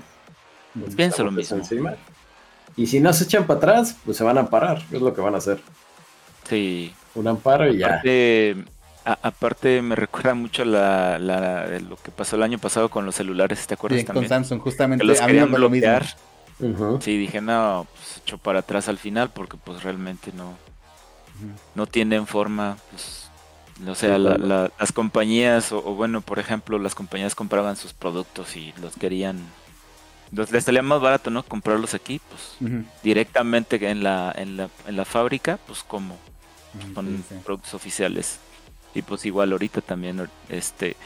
Pienso 0.96 1.22
lo 1.24 1.30
mismo. 1.30 1.56
encima. 1.58 1.94
Y 2.76 2.88
si 2.88 2.98
no 2.98 3.12
se 3.12 3.24
echan 3.24 3.46
para 3.46 3.58
atrás, 3.58 3.96
pues 4.04 4.16
se 4.16 4.24
van 4.24 4.36
a 4.36 4.40
amparar. 4.40 4.82
Es 4.90 5.00
lo 5.00 5.14
que 5.14 5.20
van 5.20 5.34
a 5.34 5.38
hacer. 5.38 5.60
Sí. 6.48 6.92
Un 7.14 7.28
amparo 7.28 7.72
y 7.72 7.78
ya. 7.78 7.86
Aparte, 7.86 8.56
a- 9.04 9.18
aparte 9.22 9.80
me 9.82 9.94
recuerda 9.94 10.34
mucho 10.34 10.64
la, 10.64 11.18
la- 11.20 11.66
lo 11.78 11.96
que 11.96 12.10
pasó 12.10 12.34
el 12.34 12.42
año 12.42 12.58
pasado 12.58 12.88
con 12.88 13.06
los 13.06 13.14
celulares, 13.14 13.64
¿te 13.68 13.74
acuerdas 13.74 14.00
Sí, 14.00 14.06
con 14.06 14.14
también? 14.14 14.28
Samsung, 14.30 14.60
justamente. 14.60 15.02
Que 15.02 15.06
los 15.06 15.20
querían 15.20 15.50
lo 15.52 15.56
bloquear. 15.68 16.04
Ujú. 16.58 16.98
Sí, 17.00 17.16
dije, 17.16 17.40
no, 17.40 17.86
pues 17.94 18.18
echó 18.24 18.38
para 18.38 18.60
atrás 18.60 18.88
al 18.88 18.98
final 18.98 19.30
porque 19.30 19.56
pues 19.56 19.82
realmente 19.84 20.32
no, 20.36 20.54
no 21.76 21.86
tienen 21.86 22.26
forma, 22.26 22.76
pues, 22.90 23.30
o 23.86 23.94
sea, 23.94 24.16
Sí, 24.16 24.22
la- 24.22 24.36
claro. 24.36 24.46
la- 24.46 24.72
las 24.78 24.92
compañías, 24.92 25.72
o, 25.72 25.78
o 25.78 25.94
bueno, 25.94 26.20
por 26.20 26.38
ejemplo, 26.38 26.78
las 26.78 26.94
compañías 26.94 27.34
compraban 27.34 27.76
sus 27.76 27.92
productos 27.92 28.56
y 28.56 28.72
los 28.80 28.94
querían, 28.96 29.38
los, 30.32 30.50
les 30.52 30.64
salía 30.64 30.82
más 30.82 31.00
barato, 31.00 31.30
¿no? 31.30 31.42
Comprarlos 31.42 31.94
aquí, 31.94 32.20
pues 32.28 32.56
directamente 33.02 33.76
en 33.90 34.02
la, 34.02 34.32
en 34.36 34.56
la, 34.56 34.68
en 34.86 34.96
la 34.96 35.04
fábrica, 35.04 35.58
pues 35.66 35.82
como 35.82 36.16
ujú, 36.74 36.94
con 36.94 37.06
sí, 37.06 37.24
sí. 37.28 37.34
productos 37.44 37.74
oficiales. 37.74 38.38
Y 38.94 39.02
pues 39.02 39.26
igual 39.26 39.50
ahorita 39.52 39.80
también, 39.80 40.28
este, 40.48 40.96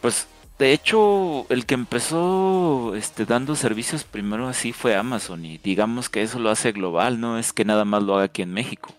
pues 0.00 0.28
de 0.60 0.72
hecho 0.72 1.46
el 1.48 1.66
que 1.66 1.74
empezó 1.74 2.94
este, 2.94 3.24
dando 3.26 3.56
servicios 3.56 4.04
primero 4.04 4.46
así 4.46 4.72
fue 4.72 4.94
Amazon 4.94 5.44
y 5.44 5.58
digamos 5.58 6.08
que 6.08 6.22
eso 6.22 6.38
lo 6.38 6.50
hace 6.50 6.70
global, 6.72 7.18
no 7.20 7.38
es 7.38 7.52
que 7.52 7.64
nada 7.64 7.84
más 7.84 8.02
lo 8.04 8.14
haga 8.14 8.24
aquí 8.26 8.42
en 8.42 8.52
México. 8.52 8.94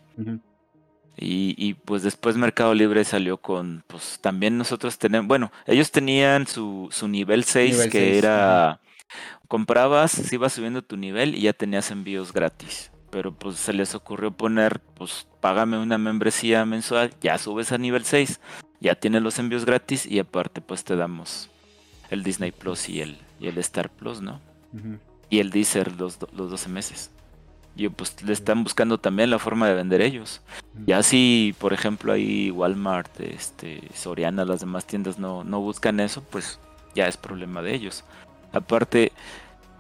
Y, 1.24 1.54
y 1.56 1.76
pues 1.76 2.02
después 2.02 2.36
Mercado 2.36 2.74
Libre 2.74 3.04
salió 3.04 3.38
con, 3.38 3.84
pues 3.86 4.18
también 4.22 4.58
nosotros 4.58 4.98
tenemos, 4.98 5.28
bueno, 5.28 5.52
ellos 5.68 5.92
tenían 5.92 6.48
su, 6.48 6.90
su 6.92 7.08
nivel 7.08 7.44
6 7.44 7.74
Nivel 7.74 7.92
que 7.92 8.00
6, 8.00 8.18
era, 8.18 8.80
comprabas, 9.48 10.12
se 10.12 10.34
iba 10.34 10.50
subiendo 10.50 10.82
tu 10.82 10.98
nivel 10.98 11.36
y 11.36 11.42
ya 11.42 11.54
tenías 11.54 11.92
envíos 11.92 12.34
gratis. 12.34 12.92
Pero 13.12 13.34
pues 13.34 13.58
se 13.58 13.72
les 13.72 13.94
ocurrió 13.94 14.32
poner, 14.32 14.80
pues 14.80 15.28
págame 15.42 15.78
una 15.78 16.00
membresía 16.00 16.66
mensual, 16.66 17.14
ya 17.22 17.38
subes 17.38 17.72
a 17.72 17.78
nivel 17.78 18.04
6, 18.04 18.40
ya 18.80 18.96
tienes 18.96 19.22
los 19.22 19.38
envíos 19.38 19.64
gratis 19.64 20.08
y 20.08 20.18
aparte 20.18 20.60
pues 20.60 20.84
te 20.84 20.96
damos 20.96 21.52
el 22.10 22.24
Disney 22.24 22.52
Plus 22.52 22.90
y 22.90 23.02
el, 23.02 23.20
y 23.40 23.48
el 23.48 23.60
Star 23.60 23.92
Plus, 23.92 24.22
¿no? 24.22 24.42
Y 25.30 25.38
el 25.38 25.52
Deezer 25.52 25.92
los, 26.00 26.18
los 26.34 26.50
12 26.50 26.70
meses. 26.70 27.12
Y 27.76 27.88
pues 27.90 28.22
le 28.24 28.34
están 28.34 28.64
buscando 28.64 28.98
también 28.98 29.30
la 29.30 29.40
forma 29.40 29.68
de 29.68 29.74
vender 29.74 30.02
ellos. 30.02 30.42
Ya 30.86 31.04
si, 31.04 31.56
por 31.60 31.74
ejemplo, 31.74 32.12
ahí 32.12 32.52
Walmart, 32.52 33.20
este, 33.22 33.82
Soriana, 33.94 34.46
las 34.46 34.60
demás 34.60 34.86
tiendas 34.86 35.18
no, 35.18 35.44
no 35.44 35.62
buscan 35.62 36.00
eso, 36.00 36.22
pues 36.30 36.60
ya 36.94 37.08
es 37.08 37.18
problema 37.18 37.62
de 37.62 37.74
ellos. 37.74 38.04
Aparte, 38.52 39.12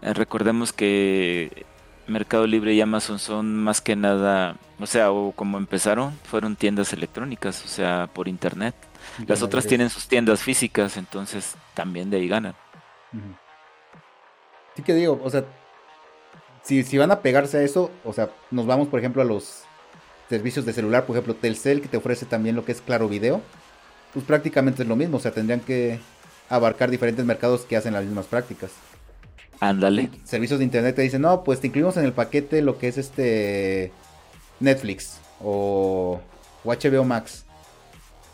eh, 0.02 0.14
recordemos 0.14 0.72
que 0.72 1.66
Mercado 2.08 2.48
Libre 2.48 2.74
y 2.74 2.82
Amazon 2.82 3.20
son 3.20 3.56
más 3.64 3.82
que 3.82 3.96
nada, 3.96 4.56
o 4.80 4.86
sea, 4.86 5.12
o 5.12 5.32
como 5.34 5.58
empezaron, 5.58 6.14
fueron 6.24 6.56
tiendas 6.56 6.94
electrónicas, 6.94 7.64
o 7.66 7.68
sea, 7.68 8.10
por 8.14 8.28
internet. 8.28 8.76
Las 9.28 9.42
otras 9.42 9.66
tienen 9.66 9.90
sus 9.90 10.08
tiendas 10.08 10.42
físicas, 10.42 10.98
entonces 10.98 11.56
también 11.74 12.10
de 12.10 12.18
ahí 12.18 12.28
ganan. 12.28 12.56
Sí 14.76 14.84
que 14.84 14.94
digo, 14.94 15.20
o 15.24 15.30
sea, 15.30 15.44
si, 16.64 16.84
si 16.84 16.98
van 16.98 17.12
a 17.12 17.22
pegarse 17.22 17.58
a 17.58 17.64
eso, 17.64 17.92
o 18.04 18.14
sea, 18.14 18.30
nos 18.52 18.66
vamos, 18.66 18.88
por 18.88 19.00
ejemplo, 19.00 19.22
a 19.22 19.26
los 19.26 19.64
servicios 20.30 20.66
de 20.66 20.74
celular, 20.74 21.06
por 21.06 21.16
ejemplo, 21.16 21.36
Telcel, 21.36 21.82
que 21.82 21.88
te 21.88 21.98
ofrece 21.98 22.26
también 22.26 22.56
lo 22.56 22.64
que 22.64 22.72
es 22.72 22.82
Claro 22.82 23.10
Video, 23.10 23.42
pues 24.14 24.26
prácticamente 24.26 24.84
es 24.84 24.88
lo 24.88 24.96
mismo, 24.96 25.18
o 25.18 25.20
sea, 25.20 25.32
tendrían 25.32 25.60
que 25.60 26.00
abarcar 26.50 26.90
diferentes 26.90 27.26
mercados 27.26 27.62
que 27.62 27.78
hacen 27.78 27.94
las 27.94 28.04
mismas 28.06 28.26
prácticas. 28.26 28.72
Ándale. 29.60 30.10
Servicios 30.24 30.60
de 30.60 30.66
internet 30.66 30.96
te 30.96 31.02
dicen, 31.02 31.22
no, 31.22 31.44
pues 31.44 31.60
te 31.60 31.68
incluimos 31.68 31.96
en 31.98 32.06
el 32.06 32.14
paquete 32.14 32.62
lo 32.62 32.78
que 32.78 32.88
es 32.88 32.98
este 32.98 33.92
Netflix 34.60 35.20
o, 35.40 36.20
o 36.64 36.74
HBO 36.74 37.04
Max. 37.04 37.46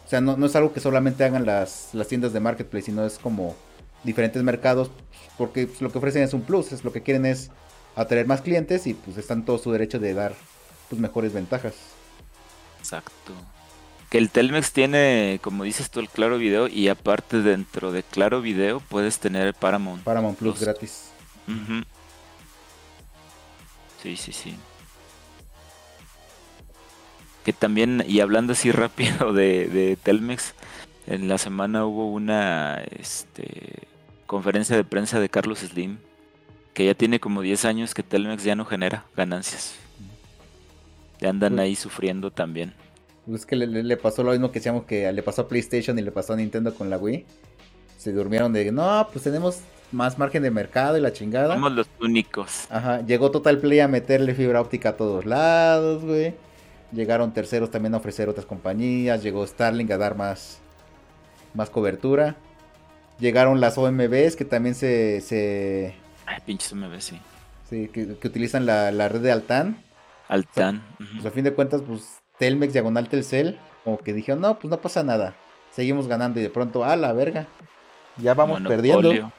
O 0.05 0.09
sea, 0.09 0.21
no, 0.21 0.37
no 0.37 0.45
es 0.45 0.55
algo 0.55 0.71
que 0.71 0.79
solamente 0.79 1.25
hagan 1.25 1.45
las, 1.45 1.89
las 1.93 2.07
tiendas 2.07 2.31
de 2.31 2.39
marketplace, 2.39 2.85
sino 2.85 3.05
es 3.05 3.17
como 3.17 3.55
diferentes 4.03 4.41
mercados, 4.41 4.89
porque 5.37 5.67
pues, 5.67 5.81
lo 5.81 5.91
que 5.91 5.97
ofrecen 5.97 6.23
es 6.23 6.33
un 6.33 6.41
plus, 6.41 6.71
es 6.71 6.85
lo 6.85 6.93
que 6.93 7.01
quieren 7.01 7.25
es 7.25 7.51
atraer 7.97 8.27
más 8.27 8.41
clientes 8.41 8.85
y 8.87 8.93
pues 8.93 9.17
están 9.17 9.43
todo 9.43 9.57
su 9.57 9.71
derecho 9.71 9.99
de 9.99 10.13
dar 10.13 10.35
pues 10.87 11.01
mejores 11.01 11.33
ventajas. 11.33 11.73
Exacto. 12.79 13.33
Que 14.09 14.19
el 14.19 14.29
Telmex 14.29 14.71
tiene, 14.71 15.39
como 15.41 15.63
dices 15.63 15.89
tú, 15.89 15.99
el 15.99 16.07
Claro 16.07 16.37
Video 16.37 16.67
y 16.67 16.87
aparte 16.87 17.41
dentro 17.41 17.91
de 17.91 18.03
Claro 18.03 18.41
Video 18.41 18.79
puedes 18.79 19.19
tener 19.19 19.53
Paramount. 19.53 20.03
Paramount 20.03 20.37
Plus 20.37 20.55
Plus. 20.55 20.63
gratis. 20.63 21.03
Sí, 24.01 24.15
sí, 24.15 24.31
sí. 24.31 24.55
Que 27.43 27.51
también, 27.51 28.03
y 28.07 28.19
hablando 28.19 28.53
así 28.53 28.71
rápido 28.83 29.33
de, 29.33 29.67
de 29.67 29.97
Telmex, 29.97 30.53
en 31.07 31.27
la 31.27 31.37
semana 31.37 31.85
hubo 31.85 32.11
una 32.11 32.83
este, 32.99 33.87
conferencia 34.27 34.75
de 34.75 34.83
prensa 34.83 35.19
de 35.19 35.29
Carlos 35.29 35.59
Slim, 35.59 35.97
que 36.77 36.85
ya 36.85 36.93
tiene 36.93 37.19
como 37.19 37.41
10 37.41 37.65
años 37.65 37.95
que 37.95 38.03
Telmex 38.03 38.43
ya 38.43 38.55
no 38.55 38.63
genera 38.63 39.03
ganancias. 39.15 39.73
Ya 41.19 41.31
andan 41.31 41.53
Pues- 41.53 41.63
ahí 41.63 41.75
sufriendo 41.75 42.29
también. 42.29 42.71
Es 43.33 43.47
que 43.47 43.55
le 43.55 43.97
pasó 43.97 44.21
lo 44.21 44.29
mismo 44.29 44.51
que 44.51 44.59
decíamos 44.59 44.83
que 44.85 45.11
le 45.11 45.23
pasó 45.23 45.41
a 45.41 45.47
PlayStation 45.47 45.97
y 45.97 46.03
le 46.03 46.11
pasó 46.11 46.33
a 46.33 46.35
Nintendo 46.35 46.75
con 46.75 46.91
la 46.91 46.99
Wii. 46.99 47.25
Se 47.97 48.11
durmieron 48.11 48.53
de, 48.53 48.71
no, 48.71 49.07
pues 49.11 49.23
tenemos 49.23 49.61
más 49.91 50.19
margen 50.19 50.43
de 50.43 50.51
mercado 50.51 50.99
y 50.99 51.01
la 51.01 51.11
chingada. 51.11 51.55
Somos 51.55 51.71
los 51.71 51.87
únicos. 51.99 52.67
Ajá, 52.69 53.03
llegó 53.03 53.31
Total 53.31 53.57
Play 53.57 53.79
a 53.79 53.87
meterle 53.87 54.35
fibra 54.35 54.61
óptica 54.61 54.89
a 54.89 54.97
todos 54.97 55.25
lados, 55.25 56.03
güey. 56.03 56.35
Llegaron 56.91 57.33
terceros 57.33 57.71
también 57.71 57.95
a 57.95 57.97
ofrecer 57.97 58.29
otras 58.29 58.45
compañías. 58.45 59.23
Llegó 59.23 59.47
Starlink 59.47 59.89
a 59.89 59.97
dar 59.97 60.15
más, 60.15 60.59
más 61.55 61.71
cobertura. 61.71 62.35
Llegaron 63.19 63.59
las 63.61 63.79
OMBs 63.79 64.35
que 64.35 64.45
también 64.45 64.75
se, 64.75 65.21
se 65.21 65.95
Ay, 66.27 66.41
pinches 66.45 66.73
MB, 66.73 66.99
sí. 66.99 67.19
sí, 67.69 67.87
que, 67.87 68.17
que 68.17 68.27
utilizan 68.27 68.65
la, 68.65 68.91
la 68.91 69.07
red 69.07 69.21
de 69.21 69.31
Altan. 69.31 69.81
Altan. 70.27 70.83
ujú. 70.99 71.09
Pues 71.13 71.25
a 71.25 71.31
fin 71.31 71.45
de 71.45 71.53
cuentas, 71.53 71.81
pues 71.87 72.17
Telmex 72.37 72.73
diagonal 72.73 73.07
Telcel, 73.07 73.57
como 73.83 73.97
que 73.97 74.13
dijeron, 74.13 74.41
no, 74.41 74.59
pues 74.59 74.69
no 74.69 74.79
pasa 74.81 75.03
nada. 75.03 75.35
Seguimos 75.71 76.07
ganando 76.07 76.39
y 76.39 76.43
de 76.43 76.49
pronto, 76.49 76.83
a 76.83 76.95
la 76.97 77.13
verga. 77.13 77.47
Ya 78.17 78.33
vamos 78.33 78.61
perdiendo. 78.61 79.31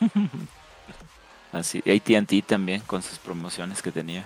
Así, 1.52 1.78
AT&T 1.80 2.42
también 2.42 2.80
con 2.82 3.02
sus 3.02 3.18
promociones 3.18 3.82
que 3.82 3.92
tenía. 3.92 4.24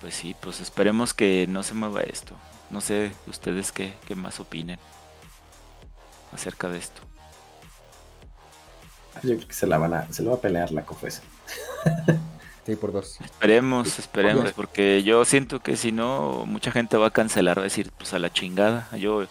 Pues 0.00 0.14
sí, 0.14 0.36
pues 0.40 0.60
esperemos 0.60 1.14
que 1.14 1.46
no 1.48 1.62
se 1.62 1.74
mueva 1.74 2.02
esto. 2.02 2.34
No 2.70 2.80
sé 2.80 3.12
ustedes 3.26 3.72
qué, 3.72 3.94
qué 4.06 4.14
más 4.14 4.38
opinen 4.38 4.78
acerca 6.32 6.68
de 6.68 6.78
esto. 6.78 7.02
Yo 9.22 9.36
creo 9.36 9.48
que 9.48 9.54
se 9.54 9.66
la 9.66 9.78
van 9.78 9.94
a, 9.94 10.12
se 10.12 10.22
la 10.22 10.30
va 10.30 10.36
a 10.36 10.40
pelear 10.40 10.70
la 10.72 10.82
COFES. 10.82 11.22
Sí, 12.66 12.76
por 12.76 12.92
dos. 12.92 13.18
Esperemos, 13.22 13.98
esperemos, 13.98 14.52
porque 14.52 15.02
yo 15.02 15.24
siento 15.24 15.60
que 15.60 15.78
si 15.78 15.92
no, 15.92 16.44
mucha 16.46 16.70
gente 16.70 16.98
va 16.98 17.06
a 17.06 17.10
cancelar, 17.10 17.56
va 17.56 17.62
a 17.62 17.64
decir, 17.64 17.90
pues 17.96 18.12
a 18.12 18.18
la 18.18 18.30
chingada. 18.30 18.86
Yo, 18.98 19.24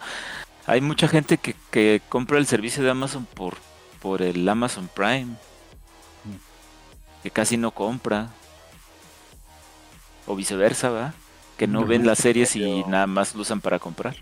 hay 0.66 0.80
mucha 0.80 1.06
gente 1.06 1.38
que, 1.38 1.54
que 1.70 2.02
compra 2.08 2.38
el 2.38 2.46
servicio 2.46 2.82
de 2.82 2.90
Amazon 2.90 3.26
por, 3.26 3.54
por 4.02 4.22
el 4.22 4.48
Amazon 4.48 4.90
Prime, 4.92 5.28
que 7.22 7.30
casi 7.30 7.56
no 7.56 7.70
compra. 7.70 8.30
O 10.26 10.34
viceversa, 10.34 10.90
¿va? 10.90 11.14
Que 11.56 11.66
no 11.66 11.84
ven 11.84 12.06
las 12.06 12.18
series 12.18 12.56
y 12.56 12.84
nada 12.84 13.06
más 13.06 13.34
lo 13.34 13.42
usan 13.42 13.60
para 13.60 13.78
comprar. 13.78 14.16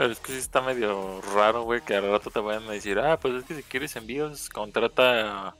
Pero 0.00 0.12
es 0.14 0.18
que 0.20 0.32
sí 0.32 0.38
está 0.38 0.62
medio 0.62 1.20
raro, 1.34 1.64
güey, 1.64 1.82
que 1.82 1.94
al 1.94 2.10
rato 2.10 2.30
te 2.30 2.40
vayan 2.40 2.62
a 2.62 2.70
decir, 2.70 2.98
ah, 2.98 3.20
pues 3.20 3.34
es 3.34 3.44
que 3.44 3.54
si 3.54 3.62
quieres 3.62 3.94
envíos, 3.96 4.48
contrata 4.48 5.54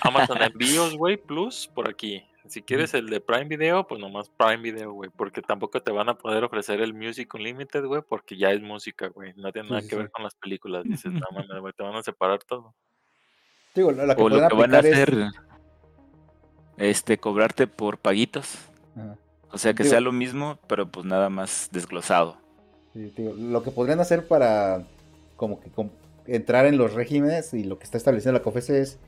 Amazon 0.00 0.38
Envíos, 0.42 0.96
güey, 0.96 1.18
Plus 1.18 1.68
por 1.74 1.90
aquí. 1.90 2.24
Si 2.48 2.62
quieres 2.62 2.94
el 2.94 3.10
de 3.10 3.20
Prime 3.20 3.44
Video, 3.44 3.86
pues 3.86 4.00
nomás 4.00 4.30
Prime 4.30 4.62
Video, 4.62 4.92
güey, 4.94 5.10
porque 5.14 5.42
tampoco 5.42 5.78
te 5.82 5.92
van 5.92 6.08
a 6.08 6.14
poder 6.16 6.42
ofrecer 6.42 6.80
el 6.80 6.94
Music 6.94 7.34
Unlimited, 7.34 7.84
güey, 7.84 8.00
porque 8.00 8.38
ya 8.38 8.50
es 8.52 8.62
música, 8.62 9.08
güey. 9.08 9.34
No 9.36 9.52
tiene 9.52 9.68
nada 9.68 9.82
sí, 9.82 9.88
que 9.88 9.96
ver 9.96 10.10
con 10.10 10.24
las 10.24 10.34
películas. 10.36 10.84
Dices, 10.84 11.12
no 11.12 11.26
mames, 11.30 11.60
güey, 11.60 11.74
te 11.74 11.82
van 11.82 11.94
a 11.96 12.02
separar 12.02 12.42
todo. 12.44 12.74
Digo, 13.74 13.92
la 13.92 14.06
la 14.06 14.16
que 14.16 14.22
O 14.22 14.28
lo 14.30 14.48
que 14.48 14.54
van 14.56 14.74
a 14.74 14.78
aplicar 14.78 14.86
es- 14.86 14.92
hacer, 14.94 15.26
este, 16.78 17.18
cobrarte 17.18 17.66
por 17.66 17.98
paguitos. 17.98 18.54
Ajá. 18.96 19.16
O 19.50 19.58
sea, 19.58 19.74
que 19.74 19.82
Digo- 19.82 19.90
sea 19.90 20.00
lo 20.00 20.12
mismo, 20.12 20.58
pero 20.66 20.90
pues 20.90 21.04
nada 21.04 21.28
más 21.28 21.68
desglosado. 21.72 22.40
Lo 22.94 23.62
que 23.62 23.70
podrían 23.70 24.00
hacer 24.00 24.26
para 24.26 24.84
como 25.36 25.60
que 25.60 25.70
entrar 26.26 26.66
en 26.66 26.76
los 26.76 26.92
regímenes 26.94 27.54
y 27.54 27.64
lo 27.64 27.78
que 27.78 27.84
está 27.84 27.96
estableciendo 27.96 28.38
la 28.38 28.44
COFESE 28.44 28.80
es 28.80 28.98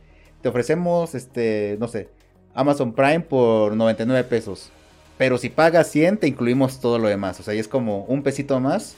te 0.41 0.49
ofrecemos 0.49 1.15
este, 1.15 1.77
no 1.79 1.89
sé, 1.89 2.09
Amazon 2.55 2.93
Prime 2.93 3.21
por 3.21 3.77
99 3.77 4.25
pesos. 4.25 4.71
Pero 5.17 5.39
si 5.39 5.49
pagas 5.49 5.89
100 5.89 6.19
te 6.19 6.27
incluimos 6.27 6.81
todo 6.81 6.99
lo 6.99 7.09
demás, 7.09 7.39
o 7.41 7.43
sea, 7.43 7.55
y 7.55 7.59
es 7.59 7.69
como 7.69 8.05
un 8.05 8.23
pesito 8.23 8.59
más 8.61 8.97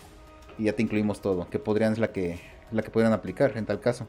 y 0.59 0.65
ya 0.65 0.73
te 0.73 0.83
incluimos 0.83 1.21
todo, 1.21 1.49
que 1.51 1.59
podrían 1.59 1.93
es 1.93 1.99
la 1.99 2.09
que 2.09 2.41
la 2.73 2.83
que 2.83 2.91
podrían 2.91 3.13
aplicar 3.13 3.57
en 3.57 3.67
tal 3.67 3.81
caso. 3.81 4.07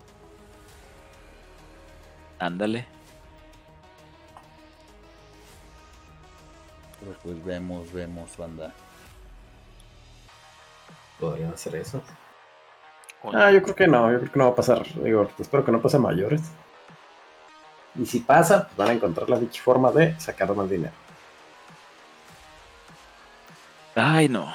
Ándale. 2.40 2.86
Pero 7.00 7.16
pues 7.24 7.44
vemos, 7.46 7.92
vemos, 7.94 8.36
banda. 8.38 8.74
Podrían 11.20 11.54
hacer 11.54 11.76
eso. 11.76 12.02
Ah, 13.34 13.52
yo 13.52 13.62
creo 13.62 13.76
que 13.76 13.88
no, 13.88 14.12
yo 14.12 14.20
creo 14.20 14.32
que 14.32 14.40
no 14.40 14.46
va 14.46 14.52
a 14.52 14.56
pasar. 14.56 14.86
Digo, 15.04 15.30
espero 15.40 15.66
que 15.66 15.72
no 15.72 15.82
pase 15.82 15.98
mayores. 15.98 16.42
Y 17.96 18.06
si 18.06 18.20
pasa, 18.20 18.66
pues 18.68 18.78
van 18.78 18.90
a 18.90 18.94
encontrar 18.94 19.30
la 19.30 19.40
dicha 19.40 19.62
forma 19.62 19.92
de 19.92 20.20
sacar 20.20 20.54
más 20.56 20.70
dinero. 20.70 20.94
Ay, 23.96 24.30
no. 24.30 24.54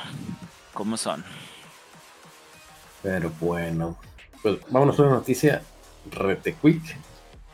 ¿Cómo 0.73 0.97
son? 0.97 1.25
Pero 3.03 3.33
bueno, 3.41 3.97
pues 4.43 4.59
vámonos 4.71 4.99
a 4.99 5.03
una 5.03 5.13
noticia 5.13 5.63
rete 6.11 6.55
quick, 6.55 6.97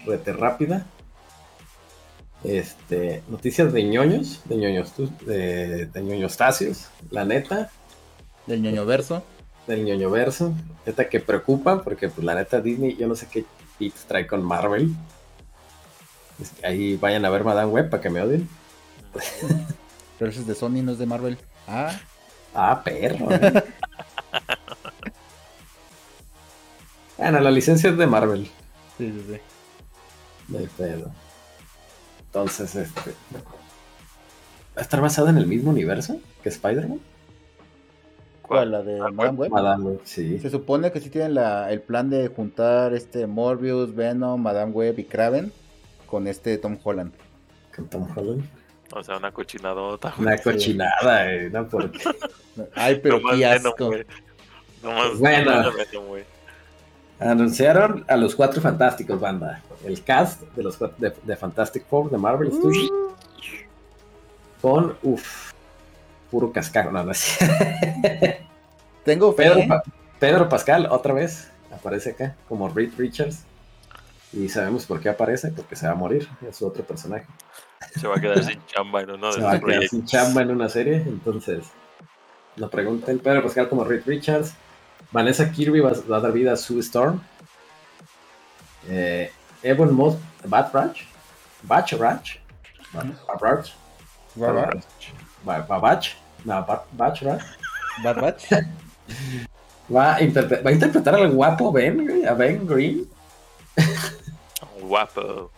rete 0.05 0.33
rápida. 0.35 0.85
Este, 2.45 3.25
noticias 3.29 3.73
de 3.73 3.83
ñoños, 3.83 4.43
de 4.45 4.57
ñoños, 4.57 4.93
de, 5.25 5.87
de 5.87 6.03
ñoños 6.03 6.37
tacios, 6.37 6.89
la 7.11 7.25
neta, 7.25 7.71
Del 8.49 8.63
ñoño 8.63 8.85
verso. 8.85 9.23
del 9.69 9.85
ñoño 9.85 10.11
verso, 10.11 10.53
neta 10.87 11.09
que 11.09 11.21
preocupa, 11.21 11.83
porque 11.85 12.09
pues 12.09 12.25
la 12.25 12.35
neta 12.35 12.61
Disney, 12.61 12.97
yo 12.97 13.07
no 13.07 13.15
sé 13.15 13.27
qué 13.31 13.45
hits 13.79 14.07
trae 14.07 14.27
con 14.27 14.43
Marvel. 14.43 14.95
Es 16.41 16.51
que 16.51 16.67
ahí 16.67 16.97
vayan 16.97 17.25
a 17.25 17.31
ver 17.31 17.45
Madame 17.45 17.71
Web 17.71 17.91
para 17.91 18.03
que 18.03 18.11
me 18.11 18.23
odien. 18.23 18.49
Pero 20.19 20.31
ese 20.31 20.41
es 20.41 20.47
de 20.47 20.55
Sony, 20.55 20.83
no 20.83 20.93
es 20.93 20.99
de 20.99 21.07
Marvel. 21.07 21.39
Ah, 21.67 21.93
Ah, 22.55 22.81
perro. 22.83 23.31
¿eh? 23.31 23.63
bueno, 27.19 27.41
la 27.41 27.51
licencia 27.51 27.91
es 27.91 27.99
de 27.99 28.07
Marvel. 28.07 28.45
sí, 28.97 29.13
sí, 29.13 29.25
sí. 29.35 29.41
No 30.49 30.59
hay 30.59 30.67
pedo. 30.67 31.11
Entonces, 32.27 32.75
este. 32.75 33.11
¿Va 34.75 34.81
a 34.81 34.81
estar 34.81 35.01
basada 35.01 35.29
en 35.31 35.37
el 35.39 35.47
mismo 35.47 35.71
universo 35.71 36.19
que 36.43 36.49
Spider-Man? 36.49 37.01
¿Cuál? 38.49 38.73
¿La 38.73 38.83
de 38.83 38.99
Madame 38.99 39.31
Web? 39.39 39.51
Madame 39.51 39.85
Web, 39.85 40.01
sí. 40.05 40.39
Se 40.41 40.51
supone 40.51 40.91
que 40.91 41.01
sí 41.01 41.11
tienen 41.11 41.35
la- 41.35 41.71
el 41.71 41.81
plan 41.83 42.09
de 42.11 42.29
juntar 42.29 42.95
este 42.95 43.27
Morbius, 43.27 43.95
Venom, 43.95 44.41
Madame 44.41 44.73
Web 44.73 44.99
y 44.99 45.05
Kraven 45.05 45.53
con 46.07 46.27
este 46.27 46.57
Tom 46.59 46.79
Holland. 46.83 47.13
Con 47.77 47.89
Tom 47.89 48.09
Holland. 48.17 48.45
O 48.95 49.03
sea, 49.05 49.19
una 49.19 49.31
cochinadota, 49.31 50.15
güey. 50.17 50.27
Una 50.29 50.39
cochinada, 50.39 51.31
eh, 51.33 51.51
¿no? 51.51 51.69
Porque. 51.69 51.99
Ay, 52.75 52.99
pero 53.03 53.19
qué 53.21 53.37
Venom, 53.37 53.67
asco. 53.73 53.87
güey. 53.87 54.07
Nomás 54.83 55.19
Bueno. 55.19 55.51
Venom, 55.77 56.07
güey. 56.09 56.25
Anunciaron 57.21 58.05
a 58.09 58.17
los 58.17 58.35
cuatro 58.35 58.63
fantásticos, 58.63 59.21
banda. 59.21 59.61
El 59.85 60.03
cast 60.05 60.43
de 60.55 60.63
los 60.63 60.79
de, 60.99 61.13
de 61.23 61.37
Fantastic 61.37 61.85
Four 61.87 62.11
de 62.11 62.17
Marvel 62.17 62.51
Studios. 62.53 62.91
Con, 64.63 64.97
uff, 65.03 65.53
puro 66.31 66.53
cascajo. 66.53 66.91
No, 66.91 67.03
no 67.05 67.13
es- 67.13 67.39
Tengo 69.05 69.33
fe. 69.33 69.45
Pedro. 69.45 69.69
Pa- 69.69 69.83
Pedro 70.19 70.49
Pascal, 70.49 70.87
otra 70.91 71.15
vez, 71.15 71.51
aparece 71.73 72.11
acá 72.11 72.35
como 72.49 72.69
Reed 72.69 72.93
Richards. 72.99 73.45
Y 74.33 74.49
sabemos 74.49 74.85
por 74.85 75.01
qué 75.01 75.09
aparece, 75.09 75.51
porque 75.53 75.75
se 75.77 75.87
va 75.87 75.93
a 75.93 75.97
morir. 75.97 76.29
Es 76.47 76.57
su 76.57 76.67
otro 76.67 76.85
personaje. 76.85 77.27
Se 77.99 78.07
va 78.07 78.17
a 78.17 78.21
quedar 78.21 78.43
sin 78.45 78.65
chamba 78.67 79.01
en 79.01 79.11
uno 79.13 79.33
se 79.33 79.39
de 79.39 79.45
va 79.47 79.53
a 79.53 79.61
quedar 79.61 79.85
sin 79.89 80.05
chamba 80.05 80.43
en 80.43 80.51
una 80.51 80.69
serie. 80.69 80.97
Entonces, 80.97 81.67
no 82.57 82.69
pregunten. 82.69 83.19
Pedro 83.21 83.43
Pascal 83.43 83.69
como 83.69 83.85
Reed 83.85 84.03
Richards. 84.05 84.53
Vanessa 85.13 85.51
Kirby 85.51 85.81
va, 85.81 85.93
va 86.11 86.19
a 86.19 86.21
dar 86.21 86.33
vida 86.33 86.53
a 86.53 86.57
Sue 86.57 86.81
Storm. 86.81 87.23
Eh, 88.89 89.33
Evan 89.63 89.95
Moss. 89.95 90.17
Batratch. 90.45 91.03
Bad 91.63 91.87
Batch. 91.99 92.39
Ba- 92.93 93.05
Babach. 95.45 96.09
No, 96.45 96.65
Bat- 96.65 96.87
Batchrach. 96.93 97.43
Bad 98.05 98.21
Batch. 98.21 98.45
Va 99.95 100.15
a, 100.17 100.21
interpre- 100.21 100.63
va 100.65 100.71
a 100.71 100.73
interpretar 100.73 101.15
al 101.15 101.31
guapo 101.31 101.73
Ben, 101.73 102.27
a 102.29 102.35
Ben 102.35 102.67
Green. 102.67 103.09
Guapo. 104.83 105.51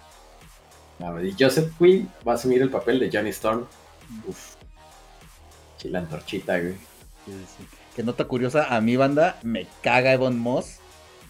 A 1.03 1.11
ver, 1.13 1.27
y 1.27 1.35
Joseph 1.39 1.73
Quinn 1.79 2.11
va 2.27 2.33
a 2.33 2.35
asumir 2.37 2.63
el 2.63 2.71
papel 2.71 2.99
de 3.01 3.11
Johnny 3.13 3.31
Storm. 3.31 3.67
Uf. 4.27 4.55
Chila 5.79 6.01
antorchita, 6.01 6.59
güey. 6.59 6.75
Sí, 7.27 7.33
sí. 7.59 7.67
Que 7.97 8.03
nota 8.03 8.25
curiosa, 8.25 8.75
a 8.75 8.81
mi 8.81 8.97
banda 8.97 9.39
me 9.43 9.67
caga 9.83 10.13
Evan 10.13 10.39
Moss, 10.39 10.77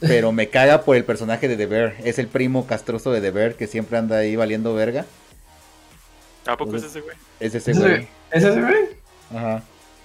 pero 0.00 0.32
me 0.32 0.48
caga 0.48 0.82
por 0.82 0.96
el 0.96 1.04
personaje 1.04 1.48
de 1.48 1.56
The 1.56 1.66
Bear. 1.66 1.94
Es 2.04 2.18
el 2.18 2.26
primo 2.28 2.66
castroso 2.66 3.12
de 3.12 3.20
The 3.20 3.30
Bear 3.30 3.54
que 3.54 3.66
siempre 3.66 3.96
anda 3.98 4.18
ahí 4.18 4.36
valiendo 4.36 4.74
verga. 4.74 5.06
¿A 6.46 6.56
poco 6.56 6.76
es 6.76 6.84
ese 6.84 7.00
güey? 7.00 7.16
Es 7.38 7.54
¿Ese 7.54 7.72
güey. 7.74 8.08
¿Es 8.32 8.44
ese 8.44 8.60
güey? 8.60 8.74
Ajá. 9.34 9.62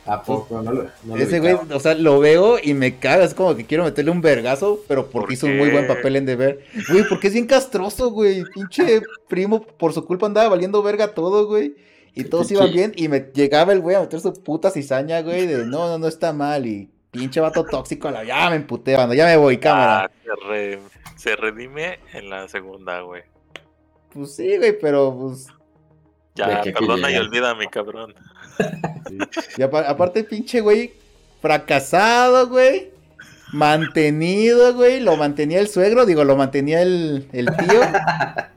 ¿A 0.08 0.22
poco? 0.22 0.62
No 0.62 0.72
lo, 0.72 0.84
no 1.04 1.16
lo 1.16 1.24
Ese 1.24 1.40
güey, 1.40 1.54
o 1.56 1.80
sea, 1.80 1.96
lo 1.96 2.20
veo 2.20 2.58
y 2.62 2.76
me 2.76 3.00
caga. 3.00 3.24
Es 3.24 3.34
como 3.34 3.56
que 3.56 3.66
quiero 3.66 3.84
meterle 3.86 4.12
un 4.12 4.22
vergazo, 4.22 4.80
pero 4.88 5.08
porque 5.08 5.26
¿Por 5.26 5.34
hizo 5.34 5.46
un 5.48 5.58
muy 5.58 5.72
buen 5.72 5.88
qué? 5.88 5.94
papel 5.96 6.16
en 6.18 6.26
The 6.28 6.36
Bear. 6.36 6.58
Güey, 6.92 7.04
porque 7.10 7.28
es 7.28 7.34
bien 7.34 7.48
castroso, 7.48 8.12
güey. 8.12 8.44
Pinche 8.54 9.02
primo, 9.28 9.62
por 9.66 9.94
su 9.94 10.06
culpa 10.06 10.28
andaba 10.28 10.50
valiendo 10.50 10.84
verga 10.84 11.08
todo, 11.16 11.48
güey. 11.48 11.76
Y 12.14 12.24
todos 12.26 12.50
iban 12.52 12.72
bien 12.72 12.94
y 12.96 13.08
me 13.10 13.32
llegaba 13.34 13.74
el 13.74 13.82
güey 13.82 13.96
a 13.96 14.02
meter 14.02 14.22
su 14.22 14.32
puta 14.32 14.70
cizaña, 14.70 15.22
güey, 15.22 15.48
de 15.48 15.66
no, 15.66 15.88
no, 15.90 15.98
no 15.98 16.08
está 16.08 16.32
mal. 16.34 16.66
Y 16.68 16.90
pinche 17.12 17.40
vato 17.40 17.66
tóxico, 17.66 18.08
a 18.08 18.12
la- 18.12 18.24
ya 18.24 18.50
me 18.52 18.58
emputé, 18.58 18.96
banda, 18.96 19.16
ya 19.16 19.26
me 19.26 19.38
voy, 19.38 19.58
cámara. 19.58 20.04
Ah, 20.06 20.12
se, 20.24 20.48
re- 20.48 20.80
se 21.18 21.36
redime 21.36 21.98
en 22.14 22.30
la 22.30 22.48
segunda, 22.48 23.02
güey. 23.02 23.24
Pues 24.14 24.36
sí, 24.36 24.56
güey, 24.58 24.78
pero 24.80 25.18
pues. 25.20 25.48
Ya, 26.36 26.62
perdona 26.62 27.10
y 27.12 27.58
mi 27.58 27.68
cabrón. 27.68 28.14
Y 29.58 29.62
apa- 29.62 29.88
aparte, 29.90 30.24
pinche 30.24 30.60
güey, 30.62 30.92
fracasado, 31.42 32.48
güey. 32.50 32.90
Mantenido, 33.54 34.74
güey. 34.74 35.00
Lo 35.00 35.16
mantenía 35.16 35.60
el 35.62 35.70
suegro, 35.70 36.06
digo, 36.06 36.24
lo 36.26 36.36
mantenía 36.36 36.82
el, 36.82 37.28
el 37.32 37.46
tío. 37.56 37.82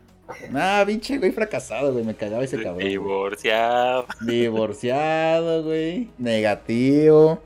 Nah, 0.50 0.84
pinche 0.86 1.18
güey, 1.18 1.30
fracasado, 1.32 1.92
güey. 1.92 2.04
Me 2.04 2.14
cagaba 2.14 2.42
ese 2.42 2.56
cabrón. 2.56 2.74
güey. 2.76 2.88
Divorciado. 2.88 4.06
Divorciado, 4.22 5.62
güey. 5.62 6.08
Negativo. 6.16 7.42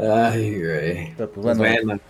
Ay, 0.00 0.60
güey. 0.62 1.12
Pero 1.16 1.30
pues 1.30 1.44
Pues 1.46 1.58
bueno. 1.58 1.74
bueno. 1.84 2.00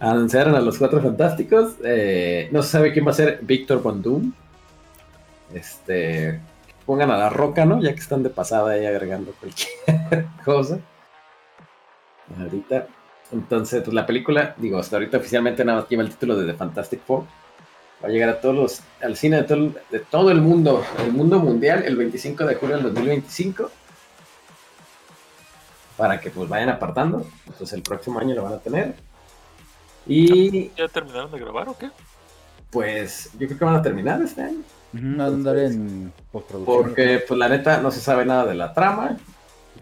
Anunciaron 0.00 0.54
a 0.54 0.60
los 0.60 0.78
cuatro 0.78 1.00
fantásticos. 1.00 1.74
eh, 1.84 2.48
no 2.52 2.62
se 2.62 2.68
sabe 2.70 2.92
quién 2.92 3.06
va 3.06 3.10
a 3.12 3.14
ser 3.14 3.38
Víctor 3.42 3.82
Von 3.82 4.02
Doom. 4.02 4.32
Este. 5.54 6.40
Pongan 6.86 7.10
a 7.10 7.18
la 7.18 7.28
roca, 7.28 7.64
¿no? 7.66 7.82
Ya 7.82 7.92
que 7.92 8.00
están 8.00 8.22
de 8.22 8.30
pasada 8.30 8.72
ahí 8.72 8.86
agregando 8.86 9.32
cualquier 9.32 10.26
cosa. 10.44 10.78
Ahorita. 12.40 12.86
Entonces, 13.30 13.82
pues 13.82 13.92
la 13.94 14.06
película, 14.06 14.54
digo, 14.56 14.78
hasta 14.78 14.96
ahorita 14.96 15.18
oficialmente 15.18 15.64
nada 15.64 15.80
más 15.80 15.88
lleva 15.90 16.02
el 16.02 16.08
título 16.10 16.36
de 16.36 16.50
The 16.50 16.56
Fantastic 16.58 17.02
Four. 17.02 17.24
Va 18.02 18.08
a 18.08 18.10
llegar 18.10 18.28
a 18.30 18.40
todos 18.40 18.54
los, 18.54 18.80
al 19.02 19.16
cine 19.16 19.36
de 19.36 19.42
todo, 19.42 19.58
el- 19.58 19.76
de 19.90 19.98
todo 20.00 20.30
el 20.30 20.40
mundo, 20.40 20.82
el 21.04 21.12
mundo 21.12 21.38
mundial, 21.40 21.82
el 21.84 21.96
25 21.96 22.46
de 22.46 22.54
julio 22.54 22.76
del 22.76 22.84
2025. 22.84 23.70
Para 25.96 26.20
que 26.20 26.30
pues 26.30 26.48
vayan 26.48 26.68
apartando. 26.70 27.26
Entonces 27.46 27.72
el 27.74 27.82
próximo 27.82 28.18
año 28.20 28.34
lo 28.34 28.44
van 28.44 28.54
a 28.54 28.58
tener. 28.58 28.94
Y 30.06 30.70
¿Ya 30.76 30.88
terminaron 30.88 31.30
de 31.32 31.38
grabar 31.38 31.68
o 31.68 31.76
qué? 31.76 31.90
pues 32.70 33.30
yo 33.38 33.46
creo 33.46 33.58
que 33.58 33.64
van 33.64 33.76
a 33.76 33.82
terminar 33.82 34.20
este 34.22 34.42
año. 34.42 34.58
Ujú, 34.94 35.22
andar 35.22 35.58
en 35.58 36.12
postproducción. 36.32 36.82
Porque, 36.84 37.24
pues 37.26 37.38
la 37.38 37.48
neta, 37.48 37.80
no 37.80 37.90
se 37.90 38.00
sabe 38.00 38.24
nada 38.24 38.46
de 38.46 38.54
la 38.54 38.72
trama. 38.72 39.16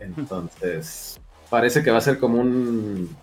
Entonces, 0.01 1.19
parece 1.49 1.83
que 1.83 1.91
va 1.91 1.99
a 1.99 2.03
ser 2.03 2.19
como 2.19 2.41
un. 2.41 3.17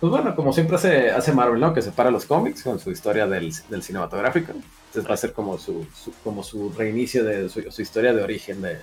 Pues 0.00 0.10
bueno, 0.10 0.34
como 0.34 0.52
siempre 0.52 0.76
hace, 0.76 1.10
hace 1.10 1.32
Marvel, 1.32 1.60
¿no? 1.60 1.72
Que 1.72 1.80
separa 1.82 2.10
los 2.10 2.24
cómics 2.26 2.62
con 2.64 2.80
su 2.80 2.90
historia 2.90 3.26
del, 3.28 3.52
del 3.68 3.82
cinematográfico. 3.82 4.52
Entonces 4.52 5.08
va 5.08 5.14
a 5.14 5.18
ser 5.18 5.32
como 5.32 5.58
su, 5.58 5.86
su- 5.94 6.12
como 6.24 6.42
su 6.42 6.70
reinicio 6.72 7.22
de 7.24 7.48
su, 7.48 7.62
su 7.70 7.82
historia 7.82 8.12
de 8.12 8.22
origen 8.22 8.60
de, 8.62 8.80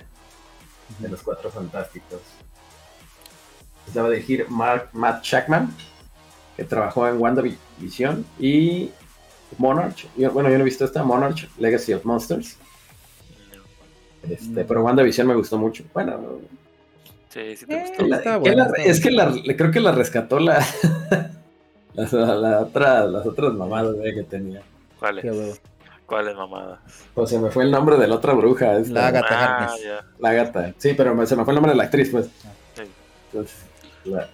de 0.98 1.08
los 1.08 1.22
Cuatro 1.22 1.50
Fantásticos. 1.50 2.20
Entonces 3.80 3.94
la 3.96 4.02
va 4.02 4.08
a 4.08 4.12
dirigir 4.12 4.46
Mark, 4.48 4.88
Matt 4.92 5.22
Shackman, 5.22 5.74
que 6.56 6.64
trabajó 6.64 7.06
en 7.06 7.20
WandaVision 7.20 8.24
y 8.38 8.90
Monarch. 9.58 10.06
Yo- 10.16 10.30
bueno, 10.32 10.48
yo 10.48 10.56
no 10.56 10.62
he 10.62 10.64
visto 10.64 10.84
esta, 10.84 11.02
Monarch, 11.02 11.48
Legacy 11.58 11.92
of 11.92 12.04
Monsters. 12.04 12.56
Este, 14.28 14.64
pero 14.64 14.82
WandaVision 14.84 15.26
me 15.26 15.34
gustó 15.34 15.58
mucho. 15.58 15.84
Bueno, 15.94 16.38
Sí, 17.30 17.56
sí 17.56 17.64
te 17.64 17.74
Eh, 17.76 17.84
gustó. 17.88 18.06
la- 18.06 18.16
está 18.16 18.32
que 18.32 18.38
buena, 18.40 18.64
la- 18.68 18.70
está 18.76 18.82
es 18.90 19.00
que 19.00 19.10
la, 19.12 19.32
creo 19.56 19.70
que 19.70 19.78
la 19.80 19.92
rescató 19.92 20.40
la, 20.40 20.58
las, 21.94 22.12
la 22.12 22.60
otra, 22.60 23.04
las 23.06 23.24
otras 23.24 23.52
mamadas 23.54 23.94
güey, 23.94 24.12
que 24.14 24.24
tenía. 24.24 24.62
¿Cuáles? 24.98 25.60
¿Cuáles 26.06 26.34
mamadas? 26.34 26.80
Pues 27.14 27.30
se 27.30 27.38
me 27.38 27.50
fue 27.52 27.62
el 27.62 27.70
nombre 27.70 27.96
de 27.98 28.08
la 28.08 28.16
otra 28.16 28.32
bruja. 28.32 28.74
esta, 28.78 28.92
La 28.92 29.06
Agatha 29.06 29.64
Ah, 29.68 29.76
ya. 29.80 30.04
La 30.18 30.32
gata. 30.32 30.74
Sí, 30.78 30.92
pero 30.96 31.14
me- 31.14 31.24
se 31.24 31.36
me 31.36 31.44
fue 31.44 31.52
el 31.52 31.56
nombre 31.56 31.70
de 31.70 31.76
la 31.78 31.84
actriz, 31.84 32.10
pues. 32.10 32.26
Sí. 32.74 32.82
Entonces, 33.32 33.56
la- 34.04 34.28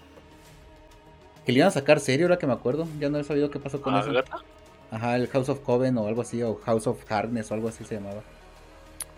Que 1.44 1.52
le 1.52 1.58
iban 1.58 1.68
a 1.68 1.72
sacar 1.72 2.00
serie, 2.00 2.24
ahora 2.24 2.38
que 2.38 2.46
me 2.46 2.54
acuerdo. 2.54 2.88
Ya 2.98 3.10
no 3.10 3.18
he 3.18 3.24
sabido 3.24 3.50
qué 3.50 3.58
pasó 3.60 3.82
con 3.82 3.94
¿Ah, 3.94 4.00
eso. 4.00 4.10
gata? 4.12 4.38
Ajá, 4.90 5.16
el 5.16 5.28
House 5.28 5.48
of 5.48 5.60
Coven 5.60 5.96
o 5.98 6.06
algo 6.06 6.22
así, 6.22 6.42
o 6.42 6.56
House 6.64 6.86
of 6.86 6.98
Hardness 7.10 7.50
o 7.50 7.54
algo 7.54 7.68
así 7.68 7.84
se 7.84 7.96
llamaba. 7.96 8.22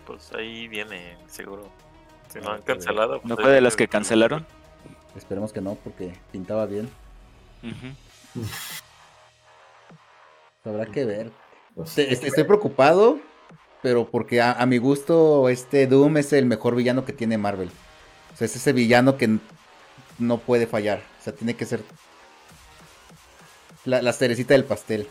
Pues 0.05 0.31
ahí 0.33 0.67
viene, 0.67 1.17
seguro. 1.27 1.69
Si 2.33 2.39
no 2.39 2.51
han 2.51 2.61
cancelado. 2.63 3.21
pues 3.21 3.25
¿No 3.29 3.35
ahí 3.37 3.43
fue 3.43 3.51
de 3.53 3.61
las 3.61 3.75
que 3.75 3.83
el- 3.83 3.89
cancelaron? 3.89 4.45
Esperemos 5.15 5.51
que 5.53 5.61
no, 5.61 5.75
porque 5.75 6.13
pintaba 6.31 6.65
bien. 6.65 6.89
Habrá 10.63 10.85
que 10.85 11.05
ver. 11.05 11.31
pues, 11.75 11.95
Te- 11.95 12.11
est- 12.11 12.23
Estoy 12.23 12.43
preocupado, 12.43 13.19
pero 13.81 14.09
porque 14.09 14.41
a, 14.41 14.53
a 14.53 14.65
mi 14.65 14.77
gusto 14.77 15.49
este 15.49 15.87
Doom 15.87 16.17
es 16.17 16.33
el 16.33 16.45
mejor 16.45 16.75
villano 16.75 17.05
que 17.05 17.13
tiene 17.13 17.37
Marvel. 17.37 17.69
O 18.33 18.37
sea, 18.37 18.45
es 18.45 18.55
ese 18.55 18.73
villano 18.73 19.17
que 19.17 19.37
no 20.19 20.37
puede 20.37 20.67
fallar. 20.67 21.01
O 21.19 21.23
sea, 21.23 21.33
tiene 21.33 21.55
que 21.55 21.65
ser 21.65 21.81
la, 23.85 24.01
la 24.01 24.13
cerecita 24.13 24.53
del 24.53 24.65
pastel. 24.65 25.07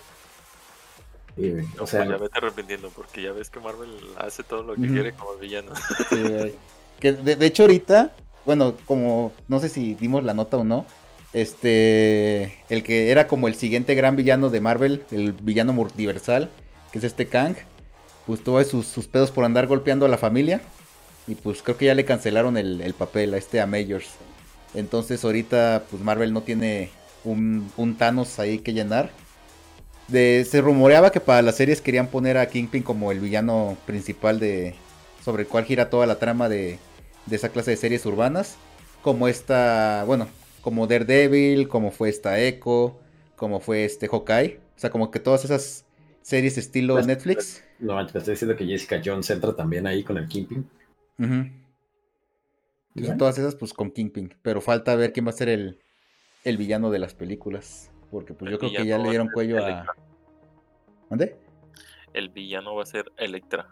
O 1.78 1.86
sea, 1.86 2.04
pues 2.04 2.10
ya 2.10 2.16
vete 2.16 2.38
arrepintiendo, 2.38 2.90
porque 2.90 3.22
ya 3.22 3.32
ves 3.32 3.50
que 3.50 3.60
Marvel 3.60 3.90
hace 4.16 4.42
todo 4.42 4.62
lo 4.62 4.74
que 4.74 4.88
quiere 4.88 5.12
como 5.12 5.36
villano. 5.36 5.72
Sí, 6.10 6.54
que 7.00 7.12
de, 7.12 7.36
de 7.36 7.46
hecho 7.46 7.64
ahorita, 7.64 8.12
bueno, 8.44 8.74
como 8.84 9.32
no 9.46 9.60
sé 9.60 9.68
si 9.68 9.94
dimos 9.94 10.24
la 10.24 10.34
nota 10.34 10.56
o 10.56 10.64
no, 10.64 10.84
este, 11.32 12.58
el 12.68 12.82
que 12.82 13.10
era 13.10 13.28
como 13.28 13.48
el 13.48 13.54
siguiente 13.54 13.94
gran 13.94 14.16
villano 14.16 14.50
de 14.50 14.60
Marvel, 14.60 15.04
el 15.10 15.32
villano 15.32 15.72
multiversal, 15.72 16.50
que 16.90 16.98
es 16.98 17.04
este 17.04 17.28
Kang, 17.28 17.56
pues 18.26 18.42
tuvo 18.42 18.62
sus, 18.64 18.86
sus 18.86 19.06
pedos 19.06 19.30
por 19.30 19.44
andar 19.44 19.66
golpeando 19.66 20.06
a 20.06 20.08
la 20.08 20.18
familia 20.18 20.60
y 21.26 21.34
pues 21.34 21.62
creo 21.62 21.76
que 21.76 21.86
ya 21.86 21.94
le 21.94 22.04
cancelaron 22.04 22.56
el, 22.56 22.80
el 22.80 22.94
papel 22.94 23.34
a 23.34 23.38
este 23.38 23.60
a 23.60 23.66
Majors. 23.66 24.08
Entonces 24.74 25.24
ahorita 25.24 25.84
pues 25.90 26.02
Marvel 26.02 26.32
no 26.32 26.42
tiene 26.42 26.90
un, 27.24 27.70
un 27.76 27.96
Thanos 27.96 28.38
ahí 28.38 28.58
que 28.58 28.72
llenar. 28.72 29.10
De, 30.08 30.46
se 30.48 30.60
rumoreaba 30.62 31.12
que 31.12 31.20
para 31.20 31.42
las 31.42 31.56
series 31.56 31.80
querían 31.82 32.08
poner 32.08 32.38
a 32.38 32.48
Kingpin 32.48 32.82
como 32.82 33.12
el 33.12 33.20
villano 33.20 33.76
principal 33.86 34.40
de 34.40 34.74
sobre 35.24 35.42
el 35.42 35.48
cual 35.48 35.64
gira 35.64 35.90
toda 35.90 36.06
la 36.06 36.18
trama 36.18 36.48
de, 36.48 36.78
de 37.26 37.36
esa 37.36 37.50
clase 37.50 37.72
de 37.72 37.76
series 37.76 38.06
urbanas, 38.06 38.56
como 39.02 39.28
esta, 39.28 40.04
bueno, 40.06 40.28
como 40.62 40.86
Daredevil, 40.86 41.68
como 41.68 41.90
fue 41.90 42.08
esta 42.08 42.40
Echo, 42.40 42.98
como 43.36 43.60
fue 43.60 43.84
este 43.84 44.08
Hawkeye, 44.08 44.60
o 44.76 44.78
sea, 44.80 44.90
como 44.90 45.10
que 45.10 45.20
todas 45.20 45.44
esas 45.44 45.84
series 46.22 46.56
estilo 46.58 46.94
Pues, 46.94 47.06
Netflix. 47.06 47.64
no, 47.78 47.94
manches, 47.94 48.12
te 48.12 48.18
estoy 48.20 48.34
diciendo 48.34 48.56
que 48.56 48.66
Jessica 48.66 49.00
Jones 49.04 49.30
entra 49.30 49.54
también 49.54 49.86
ahí 49.86 50.02
con 50.04 50.16
el 50.18 50.26
Kingpin. 50.28 50.68
Entonces, 52.94 53.16
todas 53.16 53.38
esas 53.38 53.54
pues 53.54 53.72
con 53.74 53.90
Kingpin, 53.90 54.34
pero 54.42 54.60
falta 54.60 54.94
ver 54.96 55.12
quién 55.12 55.26
va 55.26 55.30
a 55.30 55.32
ser 55.34 55.48
el, 55.48 55.78
el 56.44 56.56
villano 56.56 56.90
de 56.90 56.98
las 56.98 57.14
películas, 57.14 57.90
porque 58.10 58.34
pues 58.34 58.48
El 58.48 58.52
yo 58.52 58.58
creo 58.58 58.70
que 58.72 58.86
ya 58.86 58.98
le 58.98 59.08
dieron 59.10 59.28
cuello 59.28 59.58
a... 59.58 59.68
Electra. 59.68 59.94
¿Dónde? 61.10 61.36
El 62.14 62.28
villano 62.30 62.74
va 62.74 62.82
a 62.82 62.86
ser 62.86 63.12
Electra. 63.16 63.66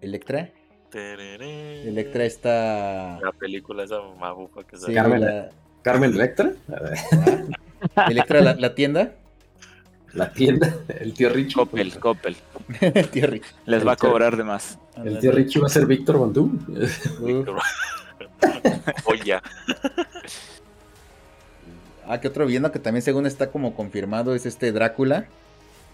Electra. 0.00 0.50
Tereré. 0.90 1.88
Electra 1.88 2.24
está... 2.24 3.18
La 3.20 3.32
película 3.32 3.82
esa 3.84 4.00
mabufa 4.18 4.62
que 4.64 4.76
Sí, 4.76 4.82
sale. 4.82 4.94
Carmen. 4.94 5.20
la- 5.20 5.48
Carmen 5.82 6.12
Electra, 6.14 6.52
ah, 7.96 8.06
Electra 8.10 8.40
la, 8.40 8.54
la 8.54 8.74
tienda. 8.74 9.14
la 10.14 10.32
tienda, 10.32 10.74
el 11.00 11.14
tío 11.14 11.28
Richie. 11.30 11.54
Coppel, 11.54 11.98
Coppel. 12.00 12.36
Tío 13.12 13.26
Rick. 13.28 13.44
Les 13.66 13.86
va 13.86 13.90
a 13.90 13.94
El 13.94 14.00
tío- 14.00 14.10
cobrar 14.10 14.36
de 14.36 14.42
más. 14.44 14.78
El 14.96 15.18
tío 15.20 15.30
Richie 15.30 15.60
va 15.60 15.66
a 15.66 15.70
ser 15.70 15.86
Víctor 15.86 16.32
Doom. 16.32 16.58
Uf. 17.20 17.46
Oye, 19.04 19.38
Ah, 22.08 22.20
que 22.20 22.28
otro 22.28 22.46
villano 22.46 22.70
que 22.72 22.78
también 22.78 23.02
según 23.02 23.26
está 23.26 23.50
como 23.50 23.74
confirmado 23.74 24.34
es 24.34 24.46
este 24.46 24.72
Drácula, 24.72 25.26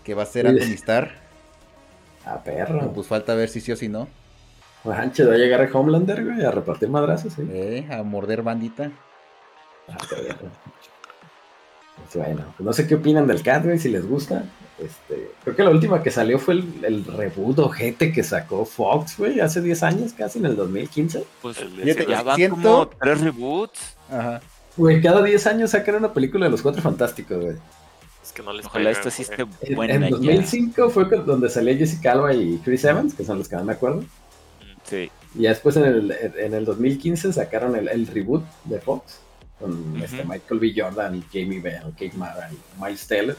que 0.04 0.14
va 0.14 0.22
a 0.24 0.26
ser. 0.26 0.46
Anthony 0.46 0.74
Starr. 0.74 1.10
Ah, 2.24 2.40
Pero 2.44 2.66
perro. 2.78 2.92
pues 2.92 3.08
falta 3.08 3.34
ver 3.34 3.48
si 3.48 3.60
sí 3.60 3.72
o 3.72 3.76
si 3.76 3.88
no. 3.88 4.06
Manche, 4.84 5.24
va 5.24 5.34
a 5.34 5.36
llegar 5.38 5.60
a 5.60 5.68
Homelander, 5.76 6.24
güey, 6.24 6.44
a 6.44 6.52
repartir 6.52 6.88
madrazos, 6.88 7.32
sí. 7.32 7.42
Eh, 7.50 7.84
a 7.90 8.04
morder 8.04 8.42
bandita. 8.42 8.92
Ah, 9.88 9.96
perro. 10.08 10.48
Pues 11.96 12.14
bueno, 12.24 12.44
pues 12.56 12.64
no 12.64 12.72
sé 12.72 12.86
qué 12.86 12.94
opinan 12.94 13.26
del 13.26 13.42
cat, 13.42 13.64
güey, 13.64 13.76
si 13.78 13.88
les 13.88 14.06
gusta. 14.06 14.44
Este, 14.78 15.32
creo 15.42 15.56
que 15.56 15.62
la 15.64 15.70
última 15.70 16.00
que 16.02 16.12
salió 16.12 16.38
fue 16.38 16.54
el, 16.54 16.84
el 16.84 17.04
reboot 17.04 17.58
ojete 17.58 18.12
que 18.12 18.22
sacó 18.22 18.64
Fox, 18.64 19.18
güey, 19.18 19.40
hace 19.40 19.60
10 19.60 19.82
años, 19.82 20.12
casi 20.12 20.38
en 20.38 20.46
el 20.46 20.54
2015. 20.56 21.24
Pues 21.42 21.58
El 21.58 21.70
Civil- 21.72 22.06
ya 22.06 22.22
van 22.22 22.36
siento- 22.36 22.56
como 22.62 22.88
tres 22.88 23.20
reboots. 23.20 23.96
Ajá. 24.10 24.40
Güey, 24.76 25.02
cada 25.02 25.22
10 25.22 25.46
años 25.46 25.70
sacan 25.70 25.96
una 25.96 26.12
película 26.12 26.46
de 26.46 26.50
los 26.50 26.62
Cuatro 26.62 26.80
Fantásticos, 26.82 27.38
güey. 27.44 27.56
es 28.22 28.32
que 28.32 28.42
no 28.42 28.52
les 28.52 28.64
Ojalá 28.66 28.90
esta 28.90 29.10
sí 29.10 29.22
esté 29.22 29.42
En, 29.62 29.74
buena 29.76 29.94
en 29.94 30.02
ya. 30.02 30.10
2005 30.10 30.90
fue 30.90 31.04
donde 31.04 31.50
salía 31.50 31.76
Jessica 31.76 32.12
Alba 32.12 32.32
y 32.34 32.58
Chris 32.64 32.84
Evans, 32.84 33.14
que 33.14 33.24
son 33.24 33.38
los 33.38 33.48
que 33.48 33.56
no 33.56 33.64
me 33.64 33.74
acuerdo. 33.74 34.04
Sí. 34.84 35.10
Y 35.34 35.42
ya 35.42 35.50
después 35.50 35.76
en 35.76 35.84
el, 35.84 36.10
en 36.38 36.54
el 36.54 36.64
2015 36.64 37.32
sacaron 37.32 37.76
el, 37.76 37.88
el 37.88 38.06
reboot 38.06 38.44
de 38.64 38.80
Fox 38.80 39.18
con 39.58 40.00
este 40.02 40.24
Michael 40.24 40.58
B. 40.60 40.72
Jordan 40.76 41.14
y 41.16 41.22
Jamie 41.32 41.60
Bell, 41.60 41.82
Kate 41.92 42.12
Mara 42.16 42.50
y 42.50 42.82
Miles 42.82 43.06
Teller. 43.06 43.36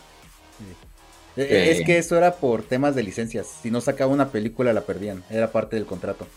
Eh, 1.36 1.48
Que- 1.48 1.72
Es 1.72 1.86
que 1.86 1.98
eso 1.98 2.16
era 2.16 2.36
por 2.36 2.62
temas 2.62 2.94
de 2.96 3.04
licencias. 3.04 3.48
Si 3.62 3.72
no 3.72 3.82
sacaba 3.82 4.12
una 4.14 4.30
película 4.30 4.72
la 4.72 4.82
perdían. 4.82 5.24
Era 5.30 5.52
parte 5.52 5.76
del 5.76 5.86
contrato. 5.86 6.28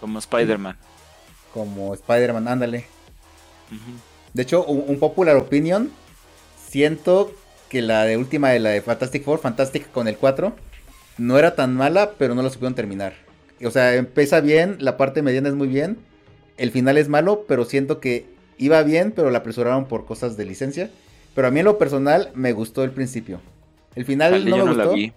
Como 0.00 0.18
Spider-Man. 0.20 0.76
Como 1.52 1.92
Spider-Man, 1.94 2.46
ándale. 2.48 2.86
De 4.34 4.42
hecho, 4.42 4.64
un, 4.64 4.84
un 4.86 4.98
popular 4.98 5.36
opinion. 5.36 5.90
Siento 6.68 7.32
que 7.68 7.82
la 7.82 8.04
de 8.04 8.16
última 8.16 8.50
de 8.50 8.58
la 8.58 8.70
de 8.70 8.82
Fantastic 8.82 9.24
Four, 9.24 9.40
Fantastic 9.40 9.90
con 9.90 10.08
el 10.08 10.16
4, 10.16 10.54
no 11.18 11.38
era 11.38 11.54
tan 11.54 11.74
mala, 11.74 12.12
pero 12.18 12.34
no 12.34 12.42
la 12.42 12.50
supieron 12.50 12.74
terminar. 12.74 13.14
O 13.64 13.70
sea, 13.70 13.94
empieza 13.94 14.40
bien, 14.40 14.76
la 14.80 14.96
parte 14.96 15.22
mediana 15.22 15.48
es 15.48 15.54
muy 15.54 15.68
bien. 15.68 15.98
El 16.56 16.70
final 16.70 16.96
es 16.98 17.08
malo, 17.08 17.44
pero 17.48 17.64
siento 17.64 18.00
que 18.00 18.26
iba 18.56 18.82
bien, 18.82 19.12
pero 19.12 19.30
la 19.30 19.38
apresuraron 19.38 19.86
por 19.86 20.06
cosas 20.06 20.36
de 20.36 20.44
licencia. 20.44 20.90
Pero 21.34 21.48
a 21.48 21.50
mí 21.50 21.60
en 21.60 21.66
lo 21.66 21.78
personal 21.78 22.30
me 22.34 22.52
gustó 22.52 22.84
el 22.84 22.90
principio. 22.90 23.40
El 23.94 24.04
final 24.04 24.44
no 24.44 24.56
me 24.56 24.64
no 24.64 24.74
la 24.74 24.84
gustó, 24.84 24.94
vi. 24.94 25.12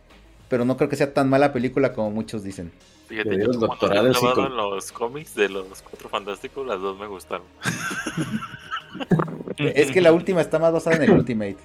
Pero 0.51 0.65
no 0.65 0.75
creo 0.75 0.89
que 0.89 0.97
sea 0.97 1.13
tan 1.13 1.29
mala 1.29 1.53
película 1.53 1.93
como 1.93 2.11
muchos 2.11 2.43
dicen. 2.43 2.73
Fíjate, 3.07 3.29
yo 3.29 3.51
en 3.53 4.57
los 4.57 4.91
cómics 4.91 5.33
de 5.33 5.47
los 5.47 5.81
Cuatro 5.81 6.09
Fantásticos, 6.09 6.67
las 6.67 6.81
dos 6.81 6.99
me 6.99 7.07
gustaron. 7.07 7.47
Es 9.57 9.91
que 9.91 10.01
la 10.01 10.11
última 10.11 10.41
está 10.41 10.59
más 10.59 10.73
basada 10.73 10.97
en 10.97 11.03
el 11.03 11.11
Ultimate. 11.11 11.55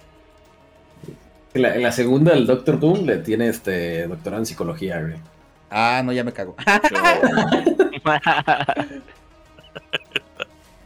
En 1.54 1.62
la, 1.62 1.74
en 1.74 1.82
la 1.82 1.90
segunda, 1.90 2.32
el 2.34 2.46
Doctor 2.46 2.78
Doom 2.78 3.06
le 3.06 3.18
tiene 3.18 3.48
este 3.48 4.06
doctorado 4.06 4.42
en 4.42 4.46
psicología, 4.46 5.00
güey. 5.00 5.14
Ah, 5.70 6.02
no, 6.04 6.12
ya 6.12 6.22
me 6.22 6.32
cago. 6.32 6.54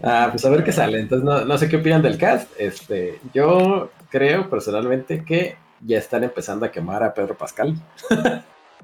Ah, 0.02 0.28
pues 0.30 0.42
a 0.46 0.48
ver 0.48 0.64
qué 0.64 0.72
sale. 0.72 0.98
Entonces, 0.98 1.26
no, 1.26 1.44
no 1.44 1.58
sé 1.58 1.68
qué 1.68 1.76
opinan 1.76 2.00
del 2.00 2.16
cast. 2.16 2.50
Este, 2.58 3.20
yo 3.34 3.90
creo 4.08 4.48
personalmente 4.48 5.22
que 5.22 5.56
ya 5.80 5.98
están 5.98 6.24
empezando 6.24 6.66
a 6.66 6.70
quemar 6.70 7.02
a 7.02 7.14
Pedro 7.14 7.36
Pascal. 7.36 7.74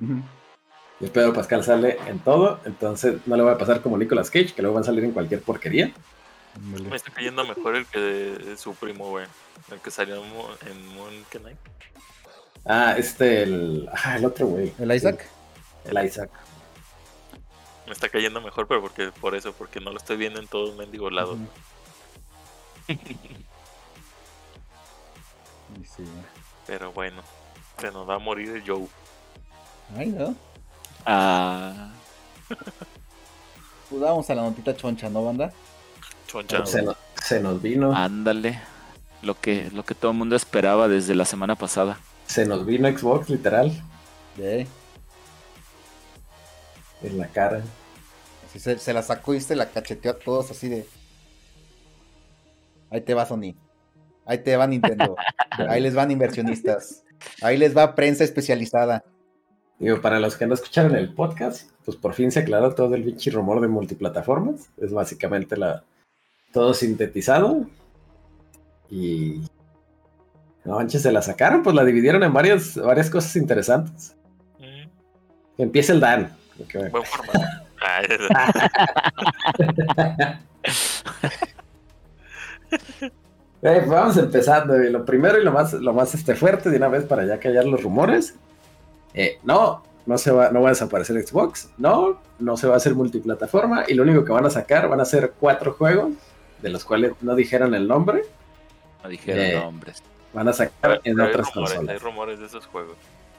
Ujú. 0.01 0.23
Y 0.99 1.09
Pedro 1.09 1.35
Pascal 1.35 1.63
sale 1.63 1.99
en 2.07 2.21
todo, 2.21 2.59
entonces 2.65 3.19
no 3.27 3.37
le 3.37 3.43
va 3.43 3.53
a 3.53 3.59
pasar 3.59 3.83
como 3.83 3.99
Nicolas 3.99 4.31
Cage, 4.31 4.55
que 4.55 4.63
luego 4.63 4.77
van 4.77 4.83
a 4.83 4.87
salir 4.87 5.05
en 5.05 5.13
cualquier 5.13 5.43
porquería. 5.43 5.93
Me 6.61 6.97
está 6.97 7.11
cayendo 7.11 7.45
mejor 7.45 7.77
el 7.77 7.85
que 7.87 8.01
de, 8.01 8.39
de 8.39 8.57
su 8.57 8.75
primo, 8.75 9.11
güey. 9.11 9.27
El 9.71 9.79
que 9.81 9.91
salió 9.91 10.17
en 10.17 10.31
Moon, 10.95 11.27
Knight. 11.31 11.59
Ah, 12.65 12.95
este, 12.97 13.43
el. 13.43 13.87
Ah, 13.93 14.17
el 14.17 14.25
otro, 14.25 14.47
güey. 14.47 14.73
¿El 14.79 14.91
Isaac? 14.93 15.29
El 15.85 16.03
Isaac. 16.05 16.31
Me 17.87 17.93
está 17.93 18.09
cayendo 18.09 18.41
mejor, 18.41 18.67
pero 18.67 18.81
porque 18.81 19.13
por 19.21 19.37
eso, 19.37 19.53
porque 19.53 19.81
no 19.81 19.93
lo 19.93 19.99
estoy 19.99 20.17
viendo 20.17 20.41
en 20.41 20.49
todos 20.49 20.75
mendigo 20.77 21.11
lados. 21.11 21.37
Ujú. 21.37 21.47
Y 22.89 22.95
sí. 25.97 26.05
Pero 26.67 26.93
bueno, 26.93 27.23
se 27.79 27.91
nos 27.91 28.09
va 28.09 28.17
a 28.17 28.19
morir 28.19 28.51
el 28.51 28.63
Joe. 28.67 28.87
Ay, 29.97 30.09
no. 30.09 30.35
Ah, 31.05 31.91
Pues 33.89 34.03
vamos 34.03 34.29
a 34.29 34.35
la 34.35 34.43
notita 34.43 34.77
choncha, 34.77 35.09
¿no, 35.09 35.25
banda? 35.25 35.53
Choncha. 36.27 36.67
Se, 36.67 36.83
nos, 36.83 36.97
se 37.23 37.41
nos 37.41 37.63
vino. 37.63 37.95
ándale. 37.95 38.61
Lo 39.23 39.39
que, 39.41 39.71
lo 39.71 39.85
que 39.85 39.95
todo 39.95 40.11
el 40.11 40.17
mundo 40.19 40.37
esperaba 40.37 40.89
desde 40.89 41.15
la 41.15 41.25
semana 41.25 41.55
pasada. 41.55 41.99
Se 42.27 42.45
nos 42.47 42.67
vino 42.67 42.89
Xbox, 42.89 43.29
literal. 43.31 43.73
Yeah. 44.37 44.67
En 47.03 47.19
la 47.19 47.29
cara. 47.29 47.63
Se 48.57 48.93
la 48.93 49.03
sacó 49.03 49.35
y 49.35 49.41
se 49.41 49.55
la 49.55 49.71
cacheteó 49.71 50.13
a 50.13 50.19
todos 50.19 50.51
así 50.51 50.69
de. 50.69 50.87
Ahí 52.91 53.01
te 53.01 53.15
va 53.15 53.27
Sony. 53.27 53.55
Ahí 54.27 54.39
te 54.39 54.57
va 54.57 54.67
Nintendo. 54.67 55.17
Ahí 55.69 55.81
les 55.81 55.95
van 55.95 56.11
inversionistas. 56.11 57.05
Ahí 57.43 57.57
les 57.57 57.77
va 57.77 57.95
prensa 57.95 58.25
especializada. 58.25 59.05
Digo, 59.79 60.01
para 60.01 60.19
los 60.21 60.37
que 60.37 60.47
no 60.47 60.55
escucharon 60.55 60.97
el 60.97 61.15
podcast, 61.15 61.71
pues 61.85 61.97
por 61.97 62.15
fin 62.15 62.33
se 62.33 62.41
aclaró 62.41 62.75
todo 62.75 62.95
el 62.95 63.05
pinche 63.05 63.31
rumor 63.31 63.61
de 63.61 63.69
multiplataformas. 63.69 64.71
Es 64.79 64.93
básicamente 64.93 65.57
la 65.57 65.85
todo 66.53 66.75
sintetizado. 66.75 67.67
Y. 68.91 69.43
No 70.65 70.77
manches, 70.77 71.03
se 71.03 71.13
la 71.13 71.23
sacaron, 71.23 71.63
pues 71.63 71.77
la 71.77 71.85
dividieron 71.85 72.25
en 72.25 72.33
varias, 72.33 72.77
varias 72.77 73.09
cosas 73.09 73.37
interesantes. 73.37 74.17
Mm, 74.59 74.89
Empieza 75.63 75.93
el 75.93 76.01
Dan. 76.01 76.37
Ok. 76.61 76.91
buen 76.91 77.05
formato. 77.05 77.39
Vamos 83.87 84.17
empezando. 84.17 84.83
y 84.83 84.91
lo 84.91 85.05
primero 85.05 85.39
y 85.41 85.45
lo 85.45 85.53
más, 85.53 85.73
lo 85.75 85.93
más 85.93 86.15
este, 86.15 86.35
fuerte 86.35 86.71
de 86.71 86.77
una 86.77 86.89
vez 86.89 87.05
para 87.05 87.25
ya 87.25 87.39
callar 87.39 87.65
los 87.65 87.83
rumores. 87.83 88.35
Eh, 89.15 89.39
no, 89.45 89.83
no 90.07 90.19
se 90.19 90.31
va, 90.31 90.51
no 90.51 90.61
va 90.63 90.69
a 90.69 90.73
desaparecer 90.73 91.21
Xbox. 91.27 91.71
No, 91.79 92.21
no 92.39 92.57
se 92.57 92.67
va 92.67 92.75
a 92.75 92.77
hacer 92.77 92.95
multiplataforma. 92.95 93.85
Y 93.89 93.95
lo 93.95 94.03
único 94.03 94.25
que 94.25 94.33
van 94.33 94.47
a 94.47 94.51
sacar 94.51 94.89
van 94.89 95.01
a 95.01 95.05
ser 95.05 95.33
cuatro 95.39 95.73
juegos, 95.75 96.13
de 96.63 96.69
los 96.69 96.85
cuales 96.85 97.13
no 97.23 97.35
dijeron 97.35 97.75
el 97.75 97.87
nombre. 97.89 98.23
No 99.03 99.09
dijeron 99.09 99.45
Eh, 99.45 99.55
nombres. 99.55 100.03
Van 100.33 100.49
a 100.49 100.53
sacar 100.53 100.73
pero 100.81 101.01
en 101.05 101.21
hay 101.21 101.29
otras 101.31 101.47
rumores, 101.55 101.71
hay 101.73 101.77
consolas. 101.79 102.03
rumores 102.03 102.39
de 102.41 102.47
esos 102.47 102.67
juegos. 102.67 102.97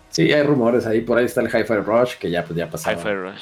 Sí, 0.10 0.32
hay 0.34 0.42
rumores 0.44 0.86
ahí. 0.88 1.02
Por 1.02 1.18
ahí 1.18 1.26
está 1.26 1.42
el 1.42 1.48
Hi-Fi 1.48 1.76
Rush, 1.86 2.16
que 2.18 2.32
ya, 2.32 2.44
pues, 2.44 2.58
ya 2.58 2.70
pasó 2.70 2.90
Hi-Fi 2.92 3.14
Rush. 3.14 3.42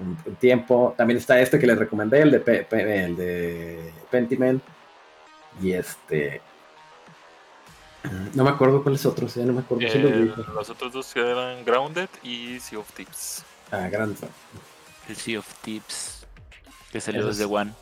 un, 0.00 0.16
un 0.26 0.34
tiempo. 0.36 0.94
También 0.96 1.18
está 1.18 1.38
este 1.40 1.58
que 1.58 1.66
les 1.66 1.78
recomendé, 1.78 2.22
el 2.22 2.30
de, 2.32 2.40
Pe- 2.40 2.64
Pe- 2.68 3.04
el 3.04 3.16
de 3.16 3.92
Pentiment. 4.10 4.60
Y 5.60 5.72
este. 5.72 6.40
No 8.34 8.44
me 8.44 8.50
acuerdo 8.50 8.82
cuáles 8.82 9.04
otros, 9.04 9.34
ya 9.34 9.44
no 9.44 9.52
me 9.52 9.60
acuerdo 9.60 9.88
si 9.88 9.98
los 9.98 10.12
Eh, 10.12 10.44
los 10.54 10.70
otros 10.70 10.92
dos 10.92 11.16
eran 11.16 11.64
Grounded 11.64 12.08
y 12.22 12.60
Sea 12.60 12.78
of 12.78 12.90
Tips. 12.92 13.44
Ah, 13.70 13.88
gran. 13.88 14.16
El 15.08 15.16
Sea 15.16 15.40
of 15.40 15.54
Tips. 15.62 16.26
Que 16.92 17.00
salió 17.00 17.26
desde 17.26 17.44
One. 17.44 17.72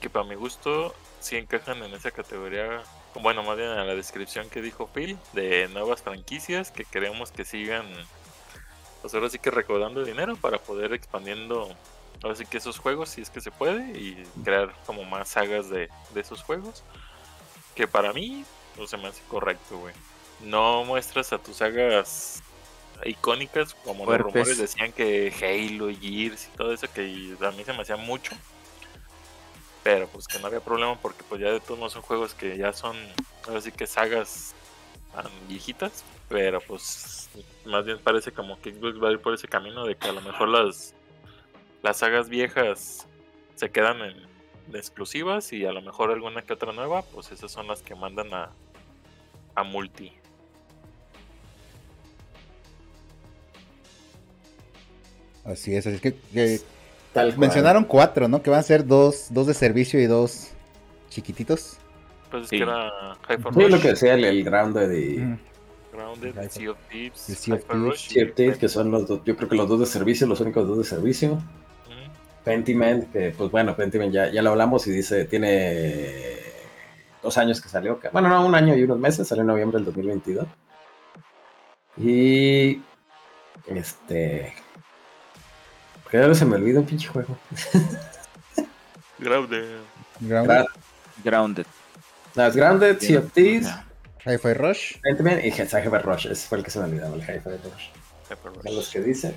Que 0.00 0.08
para 0.08 0.24
mi 0.24 0.34
gusto 0.34 0.94
sí 1.20 1.36
encajan 1.36 1.82
en 1.82 1.92
esa 1.92 2.10
categoría. 2.10 2.82
Bueno, 3.20 3.42
más 3.42 3.56
bien 3.56 3.70
en 3.70 3.86
la 3.86 3.94
descripción 3.94 4.48
que 4.48 4.62
dijo 4.62 4.88
Phil 4.94 5.18
de 5.32 5.68
nuevas 5.68 6.02
franquicias 6.02 6.70
que 6.70 6.84
queremos 6.84 7.32
que 7.32 7.44
sigan. 7.44 7.86
Pues 9.02 9.14
ahora 9.14 9.28
sí 9.28 9.38
que 9.38 9.50
recaudando 9.50 10.04
dinero 10.04 10.36
para 10.36 10.58
poder 10.58 10.92
expandiendo. 10.92 11.68
Ahora 12.22 12.36
sí 12.36 12.46
que 12.46 12.58
esos 12.58 12.78
juegos, 12.78 13.10
si 13.10 13.20
es 13.20 13.30
que 13.30 13.40
se 13.40 13.50
puede, 13.50 13.98
y 13.98 14.22
crear 14.42 14.72
como 14.86 15.04
más 15.04 15.28
sagas 15.28 15.68
de, 15.68 15.90
de 16.14 16.20
esos 16.20 16.42
juegos. 16.42 16.82
Que 17.76 17.86
para 17.86 18.12
mí, 18.12 18.44
no 18.76 18.86
se 18.86 18.96
me 18.96 19.06
hace 19.06 19.22
correcto, 19.28 19.78
güey. 19.78 19.94
No 20.40 20.84
muestras 20.84 21.32
a 21.32 21.38
tus 21.38 21.58
sagas 21.58 22.42
icónicas 23.04 23.74
como 23.74 24.04
Fuertes. 24.04 24.24
los 24.24 24.34
rumores 24.34 24.58
decían 24.58 24.92
que 24.92 25.32
Halo, 25.40 25.88
Gears 25.88 26.46
y 26.46 26.56
todo 26.56 26.72
eso 26.72 26.86
que 26.92 27.36
a 27.40 27.50
mí 27.52 27.64
se 27.64 27.72
me 27.72 27.82
hacía 27.82 27.96
mucho. 27.96 28.32
Pero 29.82 30.08
pues 30.08 30.26
que 30.26 30.38
no 30.38 30.48
había 30.48 30.60
problema 30.60 30.98
porque 31.00 31.22
pues 31.28 31.40
ya 31.40 31.52
de 31.52 31.60
todos 31.60 31.78
modos 31.78 31.92
son 31.92 32.02
juegos 32.02 32.34
que 32.34 32.56
ya 32.56 32.72
son 32.72 32.96
ahora 33.46 33.60
sí 33.60 33.70
que 33.70 33.86
sagas 33.86 34.54
tan 35.14 35.30
viejitas. 35.48 36.04
Pero 36.28 36.60
pues 36.60 37.28
más 37.64 37.84
bien 37.84 37.98
parece 37.98 38.32
como 38.32 38.60
que 38.60 38.72
Xbox 38.72 39.02
va 39.02 39.10
a 39.10 39.12
ir 39.12 39.20
por 39.20 39.34
ese 39.34 39.46
camino 39.46 39.86
de 39.86 39.96
que 39.96 40.08
a 40.08 40.12
lo 40.12 40.20
mejor 40.22 40.48
las, 40.48 40.94
las 41.82 41.98
sagas 41.98 42.28
viejas 42.28 43.06
se 43.54 43.70
quedan 43.70 44.00
en 44.00 44.35
de 44.68 44.78
exclusivas 44.78 45.52
y 45.52 45.64
a 45.64 45.72
lo 45.72 45.80
mejor 45.82 46.10
alguna 46.10 46.42
que 46.42 46.52
otra 46.52 46.72
nueva, 46.72 47.02
pues 47.02 47.30
esas 47.32 47.50
son 47.52 47.66
las 47.68 47.82
que 47.82 47.94
mandan 47.94 48.32
a, 48.34 48.50
a 49.54 49.62
multi. 49.62 50.12
Así 55.44 55.74
es, 55.76 55.86
así 55.86 55.96
es 55.96 56.00
que, 56.02 56.14
que 56.32 56.60
Tal 57.12 57.28
cual. 57.28 57.38
mencionaron 57.38 57.84
cuatro, 57.84 58.28
¿no? 58.28 58.42
Que 58.42 58.50
van 58.50 58.60
a 58.60 58.62
ser 58.64 58.84
dos, 58.86 59.28
dos 59.30 59.46
de 59.46 59.54
servicio 59.54 60.00
y 60.00 60.06
dos 60.06 60.50
chiquititos. 61.08 61.76
Pues 62.30 62.44
es 62.44 62.48
Sí. 62.50 62.56
que 62.56 62.62
era 62.64 62.90
Hyper 63.28 63.54
Sí, 63.54 63.60
Rush, 63.60 63.70
lo 63.70 63.80
que 63.80 63.88
decía 63.88 64.14
el, 64.14 64.24
el 64.24 64.44
Grounded 64.44 64.90
y. 64.92 65.38
Grounded, 65.92 66.34
Hyper- 66.34 66.50
Sea 66.50 66.70
of 66.72 66.78
Thieves, 66.90 67.46
el 67.48 67.54
of 67.54 67.64
Thieves. 67.64 68.00
Sea 68.00 68.24
of 68.24 68.34
Thieves, 68.34 68.58
que 68.58 68.68
son 68.68 68.90
los 68.90 69.06
dos, 69.06 69.20
yo 69.24 69.36
creo 69.36 69.48
que 69.48 69.56
los 69.56 69.68
dos 69.68 69.80
de 69.80 69.86
servicio, 69.86 70.26
los 70.26 70.40
únicos 70.40 70.66
dos 70.66 70.78
de 70.78 70.84
servicio. 70.84 71.38
Pentiment, 72.46 73.10
que 73.12 73.34
pues 73.36 73.50
bueno, 73.50 73.74
Pentiment 73.74 74.12
ya, 74.12 74.30
ya 74.30 74.40
lo 74.40 74.50
hablamos 74.50 74.86
y 74.86 74.92
dice, 74.92 75.24
tiene 75.24 76.36
dos 77.20 77.36
años 77.38 77.60
que 77.60 77.68
salió. 77.68 77.98
que- 77.98 78.08
Bueno, 78.10 78.28
no, 78.28 78.46
un 78.46 78.54
año 78.54 78.76
y 78.76 78.84
unos 78.84 79.00
meses, 79.00 79.26
salió 79.26 79.40
en 79.42 79.48
noviembre 79.48 79.78
del 79.78 79.86
2022. 79.86 80.46
Y 81.96 82.80
este... 83.66 84.54
Que 86.08 86.18
ahora 86.22 86.36
se 86.36 86.44
me 86.44 86.54
olvida 86.54 86.78
un 86.78 86.86
pinche 86.86 87.08
juego. 87.08 87.36
Grounded. 89.18 89.80
Ground, 90.20 90.48
Gra- 90.48 90.66
Grounded. 91.24 91.66
Las 92.36 92.54
Grounded, 92.54 93.00
Sea 93.00 93.18
of 93.18 93.32
Thieves. 93.32 93.68
Hi-Fi 94.24 94.54
Rush. 94.54 95.00
Pentiment 95.02 95.44
y 95.44 95.48
Hi-Fi 95.48 95.88
Rush. 96.04 96.26
Ese 96.26 96.46
fue 96.46 96.58
el 96.58 96.64
que 96.64 96.70
se 96.70 96.78
me 96.78 96.84
olvidaba, 96.84 97.16
el 97.16 97.22
Hi-Fi 97.22 97.40
Rush. 97.48 97.90
Rush. 98.44 98.62
Son 98.62 98.76
los 98.76 98.88
que 98.88 99.00
dicen. 99.00 99.34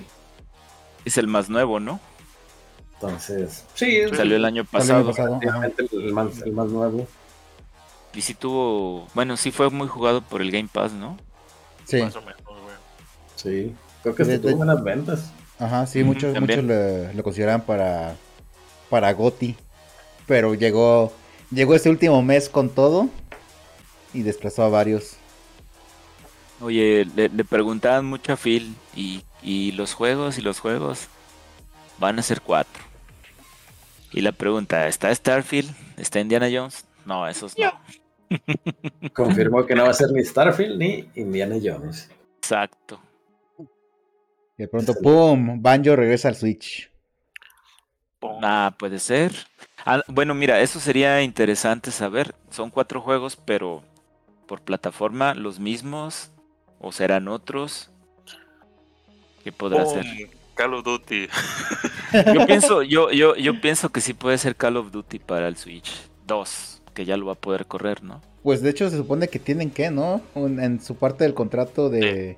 Es 1.04 1.18
el 1.18 1.26
más 1.26 1.48
nuevo, 1.50 1.80
¿no? 1.80 1.98
Entonces, 3.02 3.64
sí, 3.74 4.02
Sí. 4.08 4.14
Salió 4.14 4.36
el 4.36 4.44
año 4.44 4.64
Salió 4.70 4.98
el 4.98 5.04
pasado. 5.06 5.38
pasado, 5.40 5.40
el 5.92 6.12
más, 6.12 6.42
el 6.42 6.52
más 6.52 6.68
nuevo. 6.68 7.06
Y 8.12 8.20
sí 8.20 8.34
tuvo. 8.34 9.06
Bueno, 9.14 9.36
sí 9.36 9.50
fue 9.50 9.70
muy 9.70 9.88
jugado 9.88 10.20
por 10.20 10.42
el 10.42 10.50
Game 10.50 10.68
Pass, 10.70 10.92
¿no? 10.92 11.16
Sí, 11.86 12.02
Más 12.02 12.14
o 12.16 12.20
menos, 12.20 12.42
güey. 12.44 12.58
Sí, 13.36 13.74
creo 14.02 14.14
que 14.14 14.24
de- 14.24 14.38
tuvo 14.38 14.56
buenas 14.56 14.82
ventas. 14.84 15.32
ajá, 15.58 15.86
sí, 15.86 16.04
muchos, 16.04 16.34
también. 16.34 16.66
muchos 16.66 16.76
lo, 17.08 17.12
lo 17.14 17.22
consideran 17.22 17.62
para, 17.62 18.16
para 18.90 19.12
Goti. 19.14 19.56
Pero 20.26 20.54
llegó, 20.54 21.12
llegó 21.50 21.74
este 21.74 21.88
último 21.88 22.20
mes 22.22 22.48
con 22.48 22.68
todo 22.68 23.08
y 24.12 24.22
desplazó 24.22 24.62
a 24.64 24.68
varios. 24.68 25.16
Oye, 26.60 27.06
le, 27.16 27.28
le 27.30 27.44
preguntaban 27.44 28.04
mucho 28.04 28.32
a 28.32 28.36
Phil. 28.36 28.74
Y, 28.94 29.22
y 29.42 29.72
los 29.72 29.94
juegos 29.94 30.36
y 30.36 30.42
los 30.42 30.60
juegos 30.60 31.06
van 31.98 32.18
a 32.18 32.22
ser 32.22 32.40
cuatro. 32.42 32.82
Y 34.12 34.20
la 34.20 34.32
pregunta, 34.32 34.88
¿está 34.88 35.14
Starfield? 35.14 35.70
¿Está 35.96 36.20
Indiana 36.20 36.48
Jones? 36.52 36.84
No, 37.04 37.26
esos 37.28 37.56
no. 37.56 37.72
Confirmó 39.12 39.66
que 39.66 39.74
no 39.74 39.84
va 39.84 39.90
a 39.90 39.94
ser 39.94 40.10
ni 40.12 40.24
Starfield 40.24 40.78
ni 40.78 41.08
Indiana 41.14 41.56
Jones. 41.62 42.10
Exacto. 42.38 43.00
Y 43.58 44.62
de 44.62 44.68
pronto, 44.68 44.94
¡pum! 44.94 45.60
Banjo 45.60 45.96
regresa 45.96 46.28
al 46.28 46.36
Switch. 46.36 46.90
Ah, 48.42 48.74
puede 48.78 48.98
ser. 48.98 49.32
Ah, 49.84 50.02
bueno, 50.06 50.34
mira, 50.34 50.60
eso 50.60 50.78
sería 50.80 51.22
interesante 51.22 51.90
saber. 51.90 52.34
Son 52.50 52.70
cuatro 52.70 53.00
juegos, 53.00 53.36
pero 53.36 53.82
por 54.46 54.60
plataforma 54.62 55.34
los 55.34 55.58
mismos 55.58 56.30
o 56.80 56.92
serán 56.92 57.28
otros. 57.28 57.90
¿Qué 59.42 59.52
podrá 59.52 59.86
ser? 59.86 60.04
Call 60.60 60.74
of 60.74 60.84
Duty. 60.84 61.28
Yo 62.34 62.46
pienso, 62.46 62.82
yo, 62.82 63.10
yo, 63.10 63.34
yo 63.36 63.60
pienso 63.60 63.88
que 63.90 64.00
sí 64.00 64.12
puede 64.14 64.36
ser 64.36 64.56
Call 64.56 64.76
of 64.76 64.90
Duty 64.90 65.18
para 65.20 65.48
el 65.48 65.56
Switch 65.56 65.90
2, 66.26 66.82
que 66.92 67.04
ya 67.04 67.16
lo 67.16 67.26
va 67.26 67.32
a 67.32 67.36
poder 67.36 67.66
correr, 67.66 68.02
¿no? 68.02 68.20
Pues 68.42 68.62
de 68.62 68.70
hecho 68.70 68.90
se 68.90 68.96
supone 68.96 69.28
que 69.28 69.38
tienen 69.38 69.70
que, 69.70 69.90
¿no? 69.90 70.20
Un- 70.34 70.60
en 70.60 70.80
su 70.82 70.96
parte 70.96 71.24
del 71.24 71.34
contrato 71.34 71.88
de, 71.88 72.36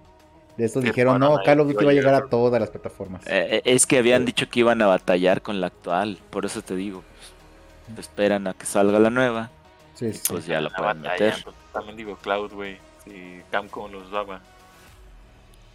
de 0.56 0.64
estos 0.64 0.84
dijeron, 0.84 1.18
no, 1.20 1.36
Call 1.44 1.60
of 1.60 1.68
Duty 1.72 1.84
va 1.84 1.90
a 1.90 1.94
llegar 1.94 2.14
a 2.14 2.26
todas 2.28 2.60
las 2.60 2.70
plataformas. 2.70 3.26
Eh, 3.26 3.56
eh, 3.56 3.62
es 3.64 3.86
que 3.86 3.98
habían 3.98 4.24
dicho 4.24 4.48
que 4.48 4.60
iban 4.60 4.80
a 4.82 4.86
batallar 4.86 5.42
con 5.42 5.60
la 5.60 5.68
actual, 5.68 6.18
por 6.30 6.44
eso 6.44 6.62
te 6.62 6.76
digo. 6.76 7.02
pues, 7.94 8.06
esperan 8.06 8.46
a 8.46 8.54
que 8.54 8.66
salga 8.66 8.98
la 8.98 9.10
nueva, 9.10 9.50
Sí, 9.94 10.12
sí. 10.12 10.20
pues 10.28 10.46
ya 10.46 10.60
la 10.60 10.70
pueden 10.70 11.02
batalla, 11.02 11.24
meter. 11.26 11.44
pues, 11.44 11.56
también 11.72 11.96
digo 11.96 12.16
Cloud, 12.16 12.52
güey. 12.52 12.76
Si 13.04 13.40
Camcom 13.50 13.90
los 13.90 14.10
daba. 14.10 14.40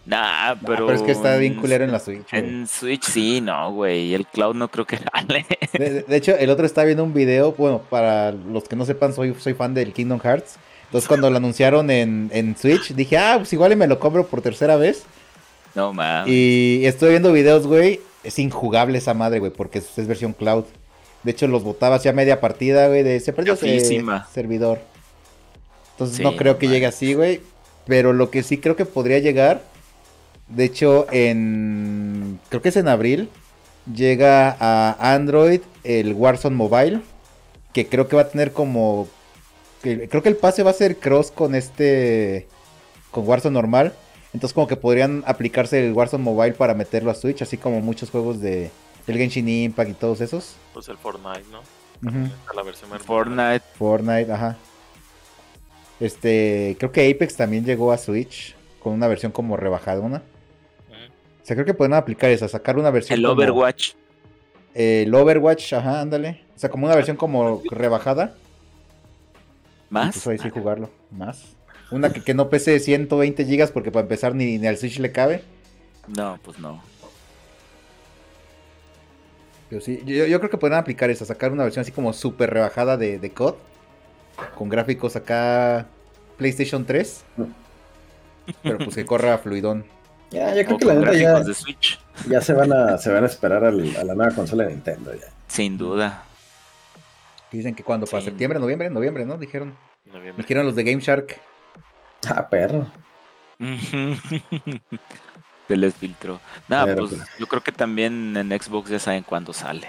Nah, 0.07 0.55
No, 0.55 0.61
pero. 0.65 0.85
pero 0.87 0.97
es 0.97 1.01
que 1.03 1.11
está 1.11 1.35
bien 1.37 1.53
en- 1.53 1.59
culero 1.59 1.83
en 1.83 1.91
la 1.91 1.99
Switch. 1.99 2.31
güey. 2.31 2.43
En 2.43 2.67
Switch 2.67 3.03
sí, 3.03 3.41
no, 3.41 3.73
güey. 3.73 4.13
El 4.13 4.25
cloud 4.25 4.55
no 4.55 4.69
creo 4.69 4.85
que 4.87 4.97
jale. 5.13 5.45
De, 5.73 6.15
hecho, 6.15 6.35
el 6.37 6.49
otro 6.49 6.65
está 6.65 6.83
viendo 6.85 7.03
un 7.03 7.13
video. 7.13 7.51
Bueno, 7.51 7.81
para 7.89 8.31
los 8.31 8.63
que 8.69 8.75
no 8.75 8.85
sepan, 8.85 9.13
soy, 9.13 9.35
soy 9.37 9.53
fan 9.53 9.73
del 9.73 9.91
Kingdom 9.93 10.19
Hearts. 10.21 10.55
Entonces, 10.85 11.07
cuando 11.09 11.29
lo 11.29 11.35
anunciaron 11.37 11.91
en, 11.91 12.29
en 12.33 12.55
Switch, 12.57 12.93
dije, 12.93 13.17
ah, 13.17 13.35
pues 13.39 13.51
igual 13.51 13.73
y 13.73 13.75
me 13.75 13.87
lo 13.87 13.99
compro 13.99 14.25
por 14.25 14.41
tercera 14.41 14.77
vez. 14.77 15.03
No 15.75 15.91
mames. 15.93 16.29
Y 16.33 16.81
estoy 16.85 17.09
viendo 17.09 17.33
videos, 17.33 17.67
güey. 17.67 17.99
Es 18.23 18.39
injugable 18.39 18.97
esa 18.97 19.13
madre, 19.13 19.39
güey, 19.39 19.51
porque 19.51 19.79
es, 19.79 19.97
es 19.97 20.07
versión 20.07 20.31
cloud. 20.31 20.63
De 21.23 21.31
hecho, 21.31 21.47
los 21.47 21.63
botabas 21.63 22.03
ya 22.03 22.13
media 22.13 22.39
partida, 22.39 22.87
güey, 22.87 23.03
de 23.03 23.19
se 23.19 23.33
perdió 23.33 23.53
ese 23.55 24.01
servidor. 24.33 24.79
Entonces, 25.91 26.17
Sí, 26.17 26.23
no 26.23 26.35
creo 26.37 26.57
que 26.57 26.69
llegue 26.69 26.85
así, 26.85 27.13
güey. 27.13 27.41
Pero 27.85 28.13
lo 28.13 28.29
que 28.31 28.43
sí 28.43 28.57
creo 28.57 28.75
que 28.77 28.85
podría 28.85 29.19
llegar. 29.19 29.61
De 30.49 30.63
hecho, 30.65 31.07
en. 31.11 32.39
Creo 32.49 32.61
que 32.61 32.69
es 32.69 32.77
en 32.77 32.87
abril. 32.87 33.29
Llega 33.93 34.55
a 34.59 35.13
Android 35.13 35.61
el 35.83 36.13
Warzone 36.13 36.55
Mobile. 36.55 37.01
Que 37.73 37.87
creo 37.87 38.07
que 38.07 38.15
va 38.15 38.23
a 38.23 38.29
tener 38.29 38.51
como. 38.53 39.07
que- 39.83 40.07
creo 40.09 40.23
que 40.23 40.29
el 40.29 40.35
pase 40.37 40.63
va 40.63 40.71
a 40.71 40.73
ser 40.73 40.97
cross 40.97 41.31
con 41.31 41.53
este. 41.55 42.47
Con 43.11 43.27
Warzone 43.27 43.53
normal. 43.53 43.93
Entonces, 44.33 44.53
como 44.53 44.67
que 44.67 44.75
podrían 44.75 45.23
aplicarse 45.25 45.85
el 45.85 45.93
Warzone 45.93 46.23
Mobile 46.23 46.53
para 46.53 46.73
meterlo 46.73 47.11
a 47.11 47.15
Switch. 47.15 47.41
Así 47.41 47.57
como 47.57 47.81
muchos 47.81 48.09
juegos 48.09 48.39
de. 48.41 48.71
El 49.07 49.17
Genshin 49.17 49.47
Impact 49.47 49.89
y 49.91 49.93
todos 49.93 50.19
esos. 50.21 50.55
Pues 50.73 50.87
el 50.89 50.97
Fortnite, 50.97 51.45
¿no? 51.51 51.59
Ujú. 52.09 52.25
Está 52.25 52.53
la 52.55 52.63
versión. 52.63 52.89
Fortnite. 52.99 53.61
Fortnite, 53.77 54.31
ajá. 54.31 54.57
Este, 55.99 56.75
creo 56.77 56.91
que 56.91 57.09
Apex 57.09 57.35
también 57.35 57.65
llegó 57.65 57.91
a 57.91 57.97
Switch 57.97 58.55
con 58.83 58.93
una 58.93 59.07
versión 59.07 59.31
como 59.31 59.57
rebajadona. 59.57 60.17
Ujú. 60.17 60.36
O 61.47 61.49
sea, 61.49 61.55
creo 61.55 61.65
que 61.65 61.73
pueden 61.73 61.93
aplicar 61.93 62.29
esa, 62.29 62.49
sacar 62.49 62.77
una 62.77 62.91
versión 62.91 63.17
El 63.19 63.25
como- 63.25 63.41
Overwatch. 63.41 63.93
El 64.75 65.15
Overwatch, 65.15 65.71
ajá, 65.71 66.01
ándale. 66.01 66.41
O 66.53 66.59
sea, 66.59 66.69
como 66.69 66.87
una 66.87 66.93
versión 66.95 67.15
como 67.15 67.61
rebajada. 67.71 68.35
¿Más? 69.89 70.15
Pues 70.15 70.27
ahí 70.27 70.37
sí 70.39 70.49
jugarlo, 70.49 70.89
más. 71.09 71.55
Una 71.89 72.11
que, 72.11 72.21
que 72.21 72.33
no 72.33 72.49
pese 72.49 72.77
120 72.81 73.45
gigas 73.45 73.71
porque 73.71 73.91
para 73.91 74.01
empezar 74.03 74.35
ni, 74.35 74.57
ni 74.57 74.67
al 74.67 74.75
Switch 74.77 74.99
le 74.99 75.13
cabe. 75.13 75.41
No, 76.09 76.37
pues 76.43 76.59
no. 76.59 76.83
Pero 79.69 79.79
sí, 79.79 80.01
yo, 80.05 80.25
yo 80.25 80.39
creo 80.39 80.49
que 80.49 80.57
pueden 80.57 80.77
aplicar 80.77 81.09
esa, 81.09 81.23
sacar 81.23 81.53
una 81.53 81.63
versión 81.63 81.81
así 81.83 81.93
como 81.93 82.11
súper 82.11 82.49
rebajada 82.49 82.97
de, 82.97 83.19
de 83.19 83.31
COD. 83.31 83.55
Con 84.57 84.67
gráficos 84.67 85.15
acá 85.15 85.87
PlayStation 86.35 86.85
3. 86.85 87.23
Pero 88.63 88.79
pues 88.79 88.95
que 88.95 89.05
corra 89.05 89.37
fluidón. 89.37 89.85
Ya, 90.31 90.53
yo 90.55 90.65
creo 90.65 90.77
que 90.77 90.85
la 90.85 90.93
neta 90.95 91.13
ya, 91.13 91.19
gráficos 91.31 91.47
de 91.47 91.53
Switch. 91.53 91.99
ya 92.29 92.41
se 92.41 92.53
van 92.53 92.73
a, 92.73 92.97
se 92.97 93.11
van 93.11 93.23
a 93.23 93.27
esperar 93.27 93.63
al- 93.63 93.95
a 93.95 94.03
la 94.03 94.13
nueva 94.13 94.33
consola 94.35 94.63
de 94.65 94.71
Nintendo 94.71 95.13
ya. 95.13 95.27
Sin 95.47 95.77
duda. 95.77 96.23
Dicen 97.51 97.75
que 97.75 97.83
cuando, 97.83 98.05
para 98.07 98.21
Sí. 98.21 98.27
septiembre, 98.29 98.59
noviembre, 98.59 98.89
noviembre, 98.89 99.25
¿no? 99.25 99.37
Dijeron. 99.37 99.75
Noviembre. 100.05 100.43
Dijeron 100.43 100.65
los 100.65 100.75
de 100.75 100.83
Game 100.83 101.01
Shark. 101.01 101.39
Ah, 102.29 102.47
perro. 102.49 102.87
Se 105.67 105.75
les 105.75 105.95
filtró. 105.95 106.39
Nada, 106.67 106.85
Pero, 106.85 107.07
pues 107.07 107.15
pues. 107.15 107.29
yo 107.39 107.47
creo 107.47 107.61
que 107.63 107.71
también 107.71 108.35
en 108.37 108.49
Xbox 108.61 108.89
ya 108.89 108.99
saben 108.99 109.23
cuándo 109.23 109.53
sale. 109.53 109.87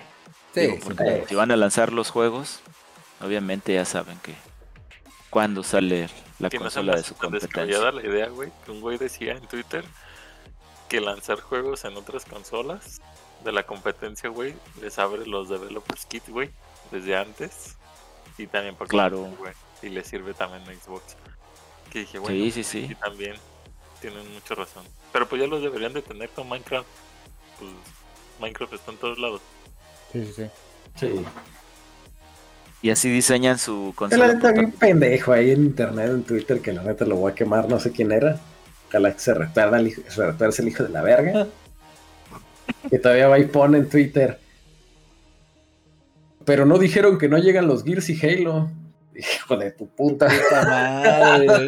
Sí, 0.55 0.60
Digo, 0.62 0.74
sí, 0.77 0.81
porque 0.85 1.20
sí. 1.23 1.27
si 1.28 1.35
van 1.35 1.51
a 1.52 1.56
lanzar 1.56 1.93
los 1.93 2.10
juegos, 2.10 2.60
obviamente 3.20 3.74
ya 3.74 3.85
saben 3.85 4.19
que 4.23 4.35
cuándo 5.31 5.62
sale 5.62 6.09
la 6.40 6.51
consola 6.51 6.97
de 6.97 7.02
su 7.05 7.15
competencia. 7.15 7.93
la 7.93 8.02
idea, 8.02 8.28
güey, 8.28 8.51
que 8.65 8.70
un 8.73 8.81
güey 8.81 8.98
decía 8.98 9.32
en 9.35 9.47
Twitter 9.47 9.85
que 10.89 11.01
lanzar 11.01 11.40
juegos 11.40 11.85
en 11.85 11.97
otras 11.97 12.24
consolas 12.24 13.01
de 13.44 13.52
la 13.52 13.65
competencia, 13.65 14.28
güey, 14.31 14.55
les 14.81 14.98
abre 14.98 15.27
los 15.27 15.48
developers 15.48 16.06
kit, 16.06 16.27
güey, 16.28 16.51
desde 16.90 17.16
antes. 17.16 17.77
Y 18.36 18.47
también 18.47 18.74
para 18.77 18.89
Claro. 18.89 19.28
y 19.82 19.89
les 19.89 20.06
sirve 20.06 20.32
también 20.35 20.62
a 20.62 20.74
Xbox. 20.85 21.16
Que 21.93 22.01
dije, 22.01 22.19
bueno, 22.19 22.36
Sí, 22.36 22.51
sí, 22.51 22.65
sí 22.65 22.94
también 23.01 23.35
tienen 24.01 24.32
mucha 24.32 24.55
razón. 24.55 24.85
Pero 25.12 25.28
pues 25.28 25.40
ya 25.43 25.48
los 25.48 25.62
deberían 25.62 25.93
de 25.93 26.02
tener 26.02 26.28
con 26.31 26.48
Minecraft. 26.48 26.86
Pues 27.59 27.70
Minecraft 28.40 28.73
está 28.74 28.93
en 28.93 28.98
todos 28.98 29.19
lados. 29.19 29.40
Sí, 30.12 30.24
sí, 30.27 30.32
sí. 30.35 30.44
Sí. 30.97 31.24
Y 32.81 32.90
así 32.90 33.10
diseñan 33.10 33.59
su 33.59 33.73
Yo 33.73 33.89
la 33.89 33.94
consola. 33.97 34.27
neta 34.28 34.48
portátil. 34.55 34.73
pendejo 34.78 35.32
ahí 35.32 35.51
en 35.51 35.65
internet, 35.65 36.10
en 36.10 36.23
Twitter, 36.23 36.60
que 36.60 36.73
la 36.73 36.82
neta 36.85 37.05
lo 37.05 37.16
voy 37.16 37.32
a 37.32 37.35
quemar, 37.35 37.69
no 37.69 37.81
sé 37.81 37.90
quién 37.90 38.12
era. 38.12 38.39
Ojalá 38.89 39.12
que 39.12 39.19
se 39.19 39.35
retarda 39.35 39.78
el 39.78 39.89
hijo, 39.89 40.02
se 40.09 40.27
retuerce 40.27 40.62
el 40.62 40.69
hijo 40.69 40.85
de 40.85 40.89
la 40.90 41.02
verga. 41.02 41.47
que 42.90 42.98
todavía 42.98 43.28
va 43.28 43.39
y 43.39 43.44
pone 43.44 43.78
en 43.78 43.89
Twitter. 43.89 44.39
Pero 46.44 46.65
no 46.65 46.78
dijeron 46.78 47.19
que 47.19 47.28
no 47.28 47.39
llegan 47.39 47.66
los 47.66 47.85
Gears 47.85 48.09
y 48.09 48.27
Halo. 48.27 48.70
Hijo 49.15 49.56
de 49.56 49.73
tu 49.73 49.89
puta. 49.89 50.28
Puta 50.28 50.62
madre. 50.62 51.66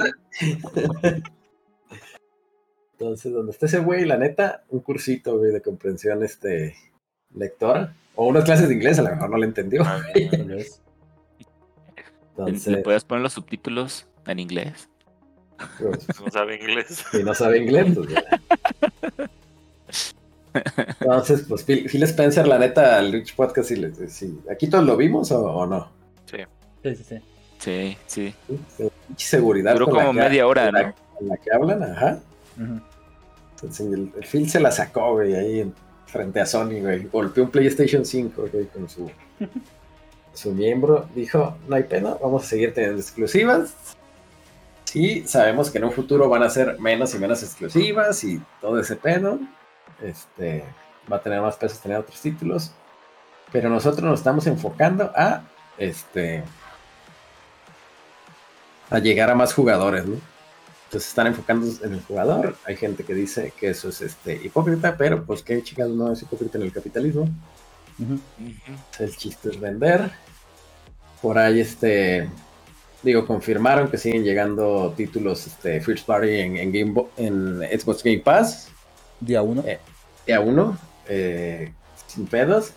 Entonces, 2.93 3.33
donde 3.33 3.53
esté 3.53 3.67
ese 3.67 3.79
güey, 3.79 4.05
la 4.05 4.17
neta, 4.17 4.65
un 4.69 4.81
cursito, 4.81 5.39
güey, 5.39 5.53
de 5.53 5.61
comprensión 5.61 6.23
este 6.23 6.75
lectora. 7.35 7.95
O 8.15 8.27
unas 8.27 8.45
clases 8.45 8.69
de 8.69 8.75
inglés, 8.75 8.99
a 8.99 9.03
lo 9.03 9.11
mejor 9.11 9.31
no 9.31 9.37
le 9.39 9.47
entendió. 9.47 9.85
Vez. 10.15 10.83
¿Le 12.37 12.45
Entonces, 12.45 12.79
puedes 12.83 13.05
poner 13.05 13.23
los 13.23 13.33
subtítulos 13.33 14.07
en 14.27 14.39
inglés? 14.39 14.89
Pues, 15.79 16.21
No 16.21 16.31
sabe 16.31 16.57
inglés. 16.57 17.05
si 17.11 17.23
no 17.23 17.35
sabe 17.35 17.59
inglés, 17.59 17.87
pues 17.95 18.09
ya. 18.11 18.23
Entonces, 21.01 21.45
pues 21.49 21.63
Phil, 21.65 21.89
Phil 21.89 22.03
Spencer, 22.03 22.47
la 22.47 22.59
neta, 22.59 22.99
al 22.99 23.13
Rich 23.13 23.37
Podcast, 23.37 23.69
sí, 23.69 23.87
sí. 24.09 24.41
¿aquí 24.51 24.69
todos 24.69 24.85
lo 24.85 24.97
vimos 24.97 25.31
o, 25.31 25.41
o 25.45 25.67
no? 25.67 25.89
Sí. 26.27 26.39
Sí, 26.83 26.97
sí, 26.97 27.05
sí. 27.05 27.17
Sí, 27.59 27.97
sí. 28.07 28.35
Sí, 28.77 28.91
seguridad. 29.17 29.75
Duró 29.75 29.87
como 29.87 30.13
que- 30.13 30.19
media 30.19 30.47
hora, 30.47 30.65
con 30.67 30.75
la- 30.75 30.83
¿no? 30.89 30.95
con 31.19 31.29
la 31.29 31.37
que 31.37 31.51
hablan, 31.55 31.83
ajá. 31.83 32.19
Entonces, 33.55 33.87
el, 33.87 34.13
el 34.17 34.25
Phil 34.27 34.51
se 34.51 34.59
la 34.61 34.73
sacó, 34.73 35.13
güey, 35.13 35.35
ahí 35.35 35.61
en- 35.61 35.75
frente 36.07 36.41
a 36.41 36.47
Sony, 36.47 36.81
güey. 36.81 37.05
Golpeó 37.05 37.45
un 37.45 37.51
PlayStation 37.51 38.05
5, 38.05 38.49
güey, 38.53 38.67
con 38.67 38.89
su, 38.89 39.09
su 40.35 40.53
miembro. 40.53 41.09
Dijo, 41.15 41.57
no 41.69 41.77
hay 41.77 41.85
pena, 41.85 42.17
vamos 42.21 42.43
a 42.45 42.47
seguir 42.49 42.75
teniendo 42.75 43.01
exclusivas. 43.01 43.75
Y 44.95 45.27
sabemos 45.27 45.71
que 45.71 45.79
en 45.79 45.85
un 45.85 45.93
futuro 45.93 46.29
van 46.29 46.43
a 46.43 46.51
ser 46.51 46.79
menos 46.81 47.15
y 47.15 47.19
menos 47.19 47.43
exclusivas 47.43 48.25
y 48.25 48.41
todo 48.61 48.81
ese 48.81 48.97
pedo. 48.97 49.39
Este, 50.03 50.65
va 51.11 51.17
a 51.17 51.23
tener 51.23 51.41
más 51.41 51.57
pesos 51.57 51.81
tener 51.81 51.99
otros 51.99 52.21
títulos. 52.21 52.73
Pero 53.53 53.69
nosotros 53.69 54.03
nos 54.03 54.21
estamos 54.21 54.47
enfocando 54.47 55.11
a, 55.15 55.43
este, 55.77 56.45
a 58.89 58.99
llegar 58.99 59.31
a 59.31 59.35
más 59.35 59.53
jugadores, 59.53 60.07
¿no? 60.07 60.17
Entonces 60.85 61.09
están 61.09 61.29
enfocando 61.29 61.67
en 61.85 61.95
el 61.95 62.03
jugador. 62.03 62.57
Hay 62.65 62.77
gente 62.77 63.05
que 63.05 63.15
dice 63.15 63.53
que 63.59 63.71
eso 63.71 63.89
es 63.91 64.01
este 64.01 64.35
hipócrita, 64.35 64.97
pero 64.97 65.25
pues 65.25 65.43
qué 65.43 65.63
chicas 65.63 65.89
no 65.89 66.13
es 66.13 66.23
hipócrita 66.23 66.59
en 66.59 66.65
el 66.65 66.73
capitalismo. 66.73 67.29
El 68.99 69.17
chiste 69.17 69.51
es 69.51 69.61
vender. 69.61 70.11
Por 71.23 71.39
ahí 71.39 71.61
este 71.61 72.29
digo, 73.03 73.27
confirmaron 73.27 73.91
que 73.91 73.99
siguen 73.99 74.25
llegando 74.25 74.93
títulos 74.97 75.47
este, 75.47 75.81
First 75.81 76.07
Party 76.07 76.29
en, 76.29 76.57
en, 76.57 76.73
Game 76.73 77.05
en 77.17 77.81
Xbox 77.81 78.03
Game 78.03 78.19
Pass. 78.19 78.69
Día 79.21 79.43
uno. 79.43 79.63
Eh. 79.67 79.79
Día 80.27 80.41
uno, 80.41 80.79
eh, 81.09 81.73
sin 82.07 82.27
pedos. 82.27 82.73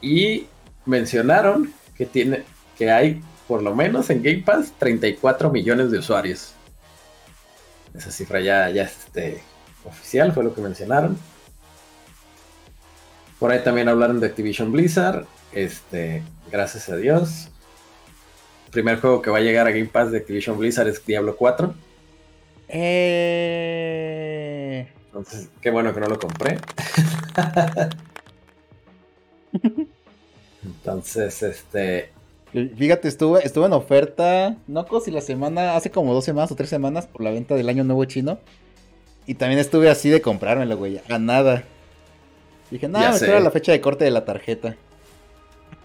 Y 0.00 0.46
mencionaron 0.86 1.72
que 1.96 2.06
tiene 2.06 2.44
que 2.78 2.90
hay 2.90 3.22
por 3.46 3.62
lo 3.62 3.74
menos 3.74 4.08
en 4.10 4.22
Game 4.22 4.42
Pass 4.42 4.72
34 4.78 5.50
millones 5.50 5.90
de 5.90 5.98
usuarios. 5.98 6.54
Esa 7.94 8.10
cifra 8.10 8.40
ya, 8.40 8.70
ya 8.70 8.84
es 8.84 8.96
este, 9.06 9.42
oficial, 9.84 10.32
fue 10.32 10.44
lo 10.44 10.54
que 10.54 10.60
mencionaron. 10.60 11.18
Por 13.38 13.50
ahí 13.50 13.62
también 13.64 13.88
hablaron 13.88 14.20
de 14.20 14.26
Activision 14.26 14.70
Blizzard. 14.70 15.26
Este, 15.52 16.22
gracias 16.50 16.88
a 16.88 16.96
Dios. 16.96 17.48
Primer 18.70 19.00
juego 19.00 19.20
que 19.22 19.30
va 19.30 19.38
a 19.38 19.40
llegar 19.40 19.66
a 19.66 19.70
Game 19.70 19.86
Pass 19.86 20.12
de 20.12 20.18
Activision 20.18 20.58
Blizzard 20.58 20.88
es 20.88 21.04
Diablo 21.04 21.36
4. 21.36 21.74
Eh... 22.68 24.10
Entonces, 25.06 25.48
qué 25.60 25.70
bueno 25.70 25.92
que 25.92 26.00
no 26.00 26.06
lo 26.06 26.18
compré. 26.18 26.58
Entonces, 30.64 31.42
este. 31.42 32.12
Fíjate, 32.52 33.08
estuve, 33.08 33.44
estuve 33.44 33.66
en 33.66 33.72
oferta, 33.72 34.56
no 34.66 34.86
si 35.00 35.10
la 35.10 35.20
semana, 35.20 35.76
hace 35.76 35.90
como 35.90 36.14
dos 36.14 36.24
semanas 36.24 36.50
o 36.50 36.56
tres 36.56 36.68
semanas 36.68 37.06
por 37.06 37.22
la 37.22 37.30
venta 37.30 37.54
del 37.54 37.68
año 37.68 37.84
nuevo 37.84 38.04
chino. 38.04 38.38
Y 39.26 39.34
también 39.34 39.60
estuve 39.60 39.88
así 39.90 40.08
de 40.08 40.20
comprármelo, 40.20 40.76
güey, 40.76 41.00
a 41.08 41.18
nada. 41.18 41.64
Dije, 42.70 42.88
no, 42.88 43.00
Ya 43.00 43.10
me 43.10 43.16
espera 43.16 43.40
la 43.40 43.50
fecha 43.50 43.72
de 43.72 43.80
corte 43.80 44.04
de 44.04 44.10
la 44.10 44.24
tarjeta. 44.24 44.76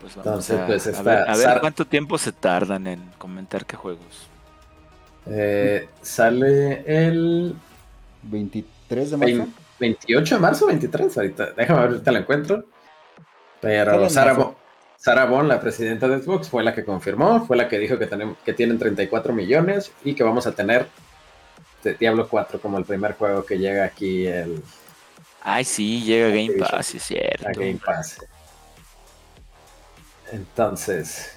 Pues 0.00 0.16
vamos 0.16 0.26
Entonces, 0.48 0.58
a, 0.60 0.66
pues, 0.66 0.86
a 0.86 0.90
está 0.90 1.02
ver, 1.02 1.28
a 1.28 1.36
ver 1.36 1.60
cuánto 1.60 1.86
tiempo 1.86 2.16
se 2.18 2.32
tardan 2.32 2.86
en 2.86 3.02
comentar 3.18 3.66
qué 3.66 3.76
juegos. 3.76 4.28
Eh, 5.26 5.88
sale 6.02 6.82
el 6.86 7.54
23 8.22 9.10
de 9.10 9.16
marzo. 9.16 9.34
vein- 9.36 9.54
28 9.78 10.34
de 10.36 10.40
marzo, 10.40 10.66
23. 10.66 11.16
Ahorita, 11.16 11.50
déjame 11.56 11.80
ver, 11.80 11.90
ahorita 11.90 12.12
la 12.12 12.18
encuentro. 12.20 12.64
Pero 13.60 14.02
en 14.04 14.10
Sarah, 14.10 14.32
marzo. 14.34 14.48
Bo- 14.50 14.56
Sarah 14.96 15.24
Bond, 15.26 15.48
la 15.48 15.60
presidenta 15.60 16.08
de 16.08 16.22
Xbox, 16.22 16.48
fue 16.48 16.62
la 16.64 16.74
que 16.74 16.84
confirmó, 16.84 17.46
fue 17.46 17.56
la 17.56 17.68
que 17.68 17.78
dijo 17.78 17.98
que, 17.98 18.06
tenemos, 18.06 18.36
que 18.44 18.52
tienen 18.52 18.78
34 18.78 19.32
millones 19.32 19.92
y 20.04 20.14
que 20.14 20.22
vamos 20.22 20.46
a 20.46 20.52
tener 20.52 20.86
de 21.82 21.94
Diablo 21.94 22.28
4 22.28 22.60
como 22.60 22.76
el 22.78 22.84
primer 22.84 23.14
juego 23.14 23.44
que 23.44 23.58
llega 23.58 23.84
aquí 23.84 24.26
el, 24.26 24.62
Ay, 25.42 25.64
sí, 25.64 26.02
llega 26.02 26.28
Game. 26.28 26.52
Pass, 26.58 26.86
sí 26.86 26.98
es 26.98 27.02
a 27.02 27.06
cierto. 27.06 27.60
Game 27.60 27.78
Pass. 27.84 28.18
Entonces, 30.32 31.32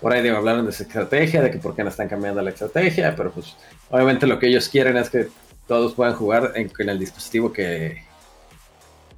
por 0.00 0.12
ahí 0.12 0.22
digo, 0.22 0.36
hablaron 0.36 0.66
de 0.66 0.72
su 0.72 0.82
estrategia, 0.82 1.42
de 1.42 1.50
que 1.50 1.58
por 1.58 1.74
qué 1.74 1.82
no 1.82 1.90
están 1.90 2.08
cambiando 2.08 2.42
la 2.42 2.50
estrategia, 2.50 3.14
pero 3.16 3.30
pues 3.32 3.56
obviamente 3.90 4.26
lo 4.26 4.38
que 4.38 4.48
ellos 4.48 4.68
quieren 4.68 4.96
es 4.96 5.08
que 5.10 5.28
todos 5.66 5.94
puedan 5.94 6.14
jugar 6.14 6.52
en, 6.56 6.70
en 6.78 6.88
el 6.88 6.98
dispositivo 6.98 7.52
que, 7.52 8.02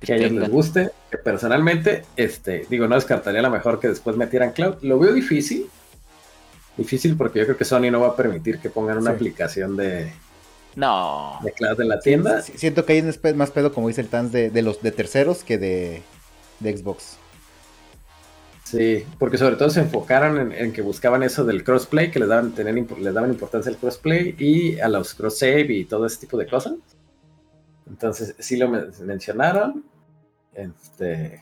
que 0.00 0.12
a 0.12 0.16
ellos 0.16 0.32
les 0.32 0.48
guste. 0.48 0.90
Que 1.10 1.18
personalmente, 1.18 2.04
este, 2.16 2.66
digo, 2.70 2.86
no 2.86 2.94
descartaría 2.94 3.40
a 3.40 3.42
lo 3.44 3.50
mejor 3.50 3.80
que 3.80 3.88
después 3.88 4.16
metieran 4.16 4.52
cloud. 4.52 4.76
Lo 4.82 4.98
veo 4.98 5.12
difícil. 5.12 5.66
Difícil 6.76 7.16
porque 7.16 7.38
yo 7.40 7.46
creo 7.46 7.56
que 7.56 7.64
Sony 7.64 7.90
no 7.90 8.00
va 8.00 8.08
a 8.08 8.16
permitir 8.16 8.58
que 8.58 8.68
pongan 8.70 8.98
una 8.98 9.10
Sí. 9.10 9.16
aplicación 9.16 9.76
de, 9.76 10.12
No. 10.76 11.38
de 11.42 11.50
cloud 11.52 11.80
en 11.80 11.88
la 11.88 11.98
tienda. 12.00 12.42
Sí, 12.42 12.52
Siento 12.56 12.84
que 12.84 12.92
hay 12.92 13.02
más 13.34 13.50
pedo, 13.50 13.72
como 13.72 13.88
dice 13.88 14.02
el 14.02 14.08
Tans, 14.08 14.30
de, 14.30 14.50
de 14.50 14.62
los 14.62 14.82
de 14.82 14.92
terceros 14.92 15.42
que 15.42 15.56
de, 15.58 16.02
de 16.60 16.76
Xbox. 16.76 17.16
Sí, 18.66 19.06
porque 19.20 19.38
sobre 19.38 19.54
todo 19.54 19.70
se 19.70 19.78
enfocaron 19.78 20.50
en, 20.52 20.72
que 20.72 20.82
buscaban 20.82 21.22
eso 21.22 21.44
del 21.44 21.62
crossplay, 21.62 22.10
que 22.10 22.18
les 22.18 22.28
daban, 22.28 22.52
tener, 22.52 22.74
les 22.74 23.14
daban 23.14 23.30
importancia 23.30 23.70
al 23.70 23.78
crossplay 23.78 24.34
y 24.40 24.80
a 24.80 24.88
los 24.88 25.14
cross 25.14 25.38
save 25.38 25.72
y 25.72 25.84
todo 25.84 26.04
ese 26.06 26.18
tipo 26.18 26.36
de 26.36 26.48
cosas. 26.48 26.74
Entonces, 27.86 28.34
sí 28.38 28.56
lo 28.56 28.68
men- 28.68 28.90
mencionaron. 29.04 29.84
Este. 30.52 31.40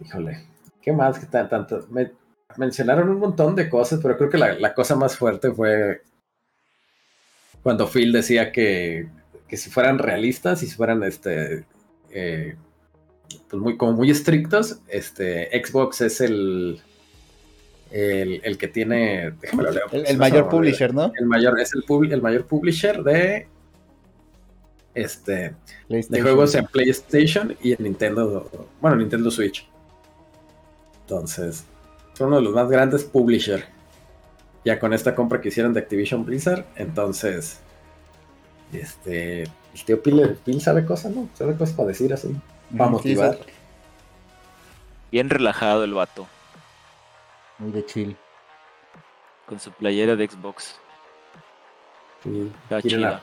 Híjole, 0.00 0.46
¿qué 0.80 0.92
más 0.92 1.18
que 1.18 1.26
tan- 1.26 1.48
tanto? 1.48 1.86
Me- 1.90 2.12
mencionaron 2.56 3.08
un 3.10 3.18
montón 3.18 3.54
de 3.54 3.68
cosas, 3.68 4.00
pero 4.02 4.16
creo 4.16 4.30
que 4.30 4.38
la, 4.38 4.54
la 4.54 4.74
cosa 4.74 4.96
más 4.96 5.16
fuerte 5.16 5.52
fue 5.52 6.02
cuando 7.62 7.86
Phil 7.88 8.12
decía 8.12 8.52
que, 8.52 9.08
que 9.46 9.56
si 9.56 9.70
fueran 9.70 9.98
realistas 9.98 10.62
y 10.62 10.66
si 10.66 10.76
fueran 10.76 11.02
este. 11.02 11.66
eh, 12.10 12.56
pues 13.48 13.62
muy, 13.62 13.76
como 13.76 13.92
muy 13.92 14.10
estrictos, 14.10 14.80
este, 14.88 15.50
Xbox 15.64 16.00
es 16.00 16.20
el, 16.20 16.80
el, 17.90 18.40
el 18.44 18.58
que 18.58 18.68
tiene, 18.68 19.32
déjame 19.40 19.62
lo 19.64 19.70
leo, 19.72 19.86
El, 19.92 20.02
me 20.02 20.16
mayor 20.16 20.48
publisher, 20.48 20.94
¿no? 20.94 21.12
el 21.18 21.26
mayor, 21.26 21.58
es 21.60 21.74
el, 21.74 21.82
pub- 21.84 22.12
el 22.12 22.22
mayor 22.22 22.46
publisher 22.46 23.02
de, 23.02 23.48
este, 24.94 25.54
de 25.88 26.22
juegos 26.22 26.54
en 26.54 26.66
PlayStation 26.66 27.56
y 27.62 27.72
en 27.72 27.84
Nintendo, 27.84 28.68
bueno, 28.80 28.96
Nintendo 28.96 29.30
Switch. 29.30 29.68
Entonces, 31.02 31.64
son 32.14 32.28
uno 32.28 32.36
de 32.36 32.42
los 32.42 32.54
más 32.54 32.68
grandes 32.68 33.04
publisher. 33.04 33.64
Ya 34.64 34.78
con 34.78 34.92
esta 34.92 35.14
compra 35.14 35.40
que 35.40 35.48
hicieron 35.48 35.72
de 35.72 35.80
Activision 35.80 36.24
Blizzard, 36.26 36.66
entonces, 36.76 37.60
este, 38.72 39.44
el 39.44 39.84
tío 39.86 40.02
Phil, 40.02 40.36
Phil 40.44 40.60
sabe 40.60 40.84
cosas, 40.84 41.14
¿no? 41.14 41.28
Sabe 41.34 41.54
cosas 41.54 41.74
para 41.74 41.88
decir 41.88 42.12
así, 42.12 42.36
para 42.76 42.90
Ujú, 42.90 43.02
sí, 43.02 43.08
motivar. 43.14 43.34
sí, 43.36 43.52
Bien 45.10 45.30
relajado 45.30 45.84
el 45.84 45.94
vato. 45.94 46.26
Muy 47.58 47.72
de 47.72 47.84
chill. 47.86 48.16
Con 49.46 49.58
su 49.58 49.72
playera 49.72 50.16
de 50.16 50.28
Xbox. 50.28 50.76
Sí, 52.22 52.52
Está 52.64 52.82
quieren, 52.82 53.00
chida. 53.00 53.16
a- 53.16 53.20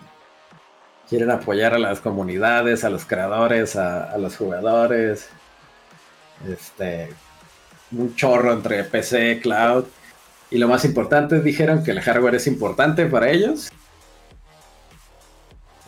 quieren 1.08 1.30
apoyar 1.32 1.74
a 1.76 1.80
las 1.80 2.00
comunidades, 2.02 2.84
a 2.84 2.90
los 2.90 3.06
creadores, 3.06 3.76
a, 3.76 4.12
a 4.12 4.18
los 4.18 4.36
jugadores. 4.36 5.30
Este, 6.48 7.14
un 7.92 8.16
chorro 8.16 8.52
entre 8.54 8.84
PC, 8.84 9.40
cloud. 9.42 9.86
Y 10.50 10.58
lo 10.58 10.68
más 10.68 10.86
importante, 10.86 11.40
dijeron 11.42 11.84
que 11.84 11.92
el 11.92 12.02
hardware 12.02 12.36
es 12.36 12.48
importante 12.48 13.06
para 13.06 13.30
ellos. 13.30 13.70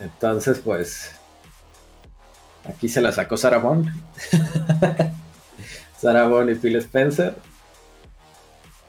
Entonces, 0.00 0.60
pues, 0.60 1.17
aquí 2.68 2.88
se 2.88 3.00
la 3.00 3.12
sacó 3.12 3.36
Sarah 3.36 3.58
Bond. 3.58 3.88
Sarah 6.00 6.26
Bond 6.28 6.50
y 6.50 6.54
Phil 6.54 6.76
Spencer. 6.76 7.34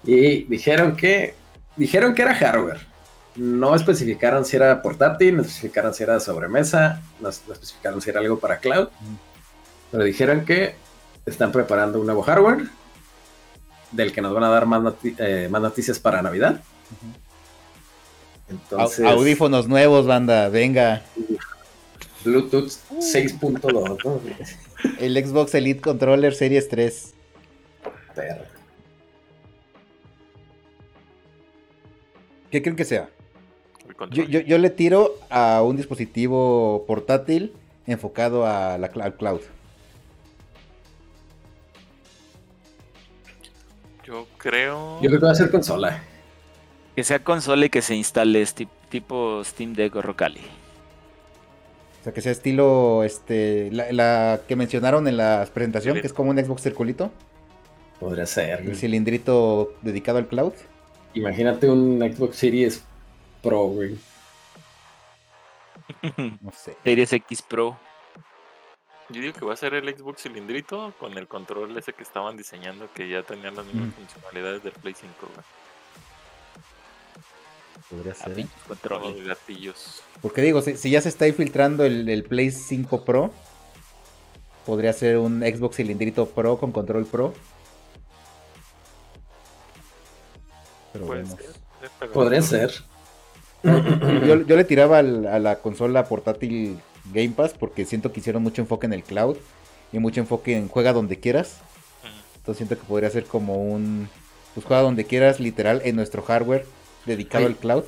Y 0.03 0.43
dijeron 0.43 0.95
que, 0.95 1.35
dijeron 1.75 2.13
que 2.13 2.21
era 2.21 2.35
hardware 2.35 2.87
no 3.35 3.73
especificaron 3.73 4.43
si 4.43 4.57
era 4.57 4.81
portátil, 4.81 5.37
no 5.37 5.43
especificaron 5.43 5.93
si 5.93 6.03
era 6.03 6.19
sobremesa, 6.19 7.01
no, 7.21 7.29
no 7.47 7.53
especificaron 7.53 8.01
si 8.01 8.09
era 8.09 8.19
algo 8.19 8.37
para 8.37 8.57
cloud, 8.57 8.89
pero 9.91 10.03
dijeron 10.03 10.43
que 10.43 10.75
están 11.25 11.51
preparando 11.53 11.99
un 12.01 12.05
nuevo 12.05 12.21
hardware 12.21 12.65
del 13.91 14.11
que 14.11 14.21
nos 14.21 14.33
van 14.33 14.43
a 14.43 14.49
dar 14.49 14.65
más, 14.65 14.81
noti- 14.81 15.15
eh, 15.17 15.47
más 15.49 15.61
noticias 15.61 15.99
para 15.99 16.21
Navidad. 16.21 16.59
Entonces, 18.49 19.05
Audífonos 19.05 19.67
nuevos, 19.69 20.05
banda, 20.05 20.49
venga. 20.49 21.03
Bluetooth 22.23 22.69
6.2. 22.99 23.97
¿no? 24.03 24.19
El 24.99 25.25
Xbox 25.25 25.53
Elite 25.55 25.81
Controller 25.81 26.33
Series 26.35 26.67
3. 26.69 27.13
Perro. 28.15 28.43
¿Qué 32.51 32.61
creen 32.61 32.75
que 32.75 32.85
sea? 32.85 33.09
Yo, 33.87 33.95
control. 33.95 34.27
yo- 34.27 34.39
yo 34.41 34.57
le 34.57 34.69
tiro 34.69 35.15
a 35.29 35.61
un 35.63 35.77
dispositivo 35.77 36.83
portátil 36.87 37.53
enfocado 37.85 38.45
a 38.45 38.77
la, 38.77 38.87
al 38.87 39.15
cloud. 39.15 39.41
Yo 44.05 44.27
creo. 44.37 44.99
Yo 45.01 45.09
creo 45.09 45.19
que 45.19 45.25
va 45.25 45.31
a 45.31 45.35
ser 45.35 45.51
consola. 45.51 46.01
Que 46.95 47.03
sea 47.03 47.23
consola 47.23 47.65
y 47.65 47.69
que 47.69 47.81
se 47.81 47.95
instale 47.95 48.41
es 48.41 48.55
tip- 48.55 48.69
tipo 48.89 49.43
Steam 49.43 49.73
Deck 49.73 49.95
o 49.95 50.01
Rocali. 50.01 50.41
O 51.99 52.03
sea, 52.03 52.13
que 52.13 52.21
sea 52.21 52.31
estilo, 52.31 53.03
este, 53.03 53.69
la, 53.71 53.91
la 53.91 54.41
que 54.47 54.55
mencionaron 54.55 55.07
en 55.07 55.17
la 55.17 55.47
presentación, 55.53 55.95
Sí. 55.95 56.01
que 56.01 56.07
es 56.07 56.13
como 56.13 56.29
un 56.31 56.37
Xbox 56.43 56.61
circulito, 56.61 57.11
Podría 57.99 58.25
ser. 58.25 58.61
el 58.61 58.75
cilindrito 58.77 59.73
dedicado 59.81 60.17
al 60.17 60.27
cloud. 60.27 60.53
Imagínate 61.13 61.69
un 61.69 61.99
Xbox 61.99 62.37
Series 62.37 62.83
Pro, 63.41 63.63
güey. 63.67 63.97
No 66.41 66.51
sé. 66.51 66.77
Series 66.83 67.11
X 67.13 67.41
Pro. 67.41 67.77
Yo 69.09 69.21
digo 69.21 69.33
que 69.33 69.43
va 69.43 69.53
a 69.53 69.57
ser 69.57 69.73
el 69.73 69.89
Xbox 69.97 70.21
cilindrito 70.21 70.93
con 70.99 71.17
el 71.17 71.27
control 71.27 71.75
ese 71.77 71.93
que 71.93 72.03
estaban 72.03 72.37
diseñando 72.37 72.87
que 72.93 73.09
ya 73.09 73.23
tenían 73.23 73.55
las 73.55 73.65
mismas 73.65 73.87
Mm. 73.87 73.91
funcionalidades 73.93 74.63
del 74.63 74.73
Play 74.73 74.93
5, 74.93 75.13
güey. 75.33 75.45
Podría 77.89 78.13
ser. 78.13 78.31
¿eh? 78.31 78.35
pinches 78.35 78.53
Con 78.67 78.77
controles. 78.77 79.17
los 79.19 79.27
gatillos. 79.27 80.01
Porque 80.21 80.41
digo, 80.41 80.61
si, 80.61 80.77
si 80.77 80.89
ya 80.91 81.01
se 81.01 81.09
está 81.09 81.27
infiltrando 81.27 81.85
el, 81.85 82.07
el 82.09 82.23
Play 82.23 82.51
5 82.51 83.03
Pro, 83.05 83.31
podría 84.65 84.93
ser 84.93 85.17
un 85.17 85.41
Xbox 85.41 85.77
cilindrito 85.77 86.27
Pro 86.27 86.57
con 86.59 86.71
control 86.71 87.05
Pro. 87.05 87.33
Pero 90.93 91.05
Puede 91.05 91.23
vemos. 91.23 91.37
ser. 91.39 92.09
Podría 92.11 92.41
ser. 92.41 92.73
Yo, 93.63 94.41
yo 94.43 94.55
le 94.55 94.63
tiraba 94.63 94.99
al- 94.99 95.27
a 95.27 95.37
la 95.37 95.59
consola 95.59 96.05
portátil 96.05 96.79
Game 97.11 97.31
Pass 97.31 97.53
porque 97.59 97.83
siento 97.85 98.13
que 98.13 98.21
hicieron 98.21 98.41
mucho 98.41 98.61
enfoque 98.61 98.85
en 98.85 98.93
el 98.93 99.03
cloud 99.03 99.35
y 99.91 99.99
mucho 99.99 100.21
enfoque 100.21 100.55
en 100.55 100.69
juega 100.69 100.93
donde 100.93 101.19
quieras. 101.19 101.57
Entonces 102.37 102.57
siento 102.57 102.77
que 102.79 102.87
podría 102.87 103.09
ser 103.09 103.25
como 103.25 103.55
un 103.61 104.07
pues 104.53 104.65
juega 104.65 104.81
donde 104.81 105.03
quieras, 105.05 105.41
literal, 105.41 105.81
en 105.83 105.97
nuestro 105.97 106.21
hardware 106.21 106.65
dedicado 107.05 107.45
al 107.45 107.55
cloud. 107.57 107.83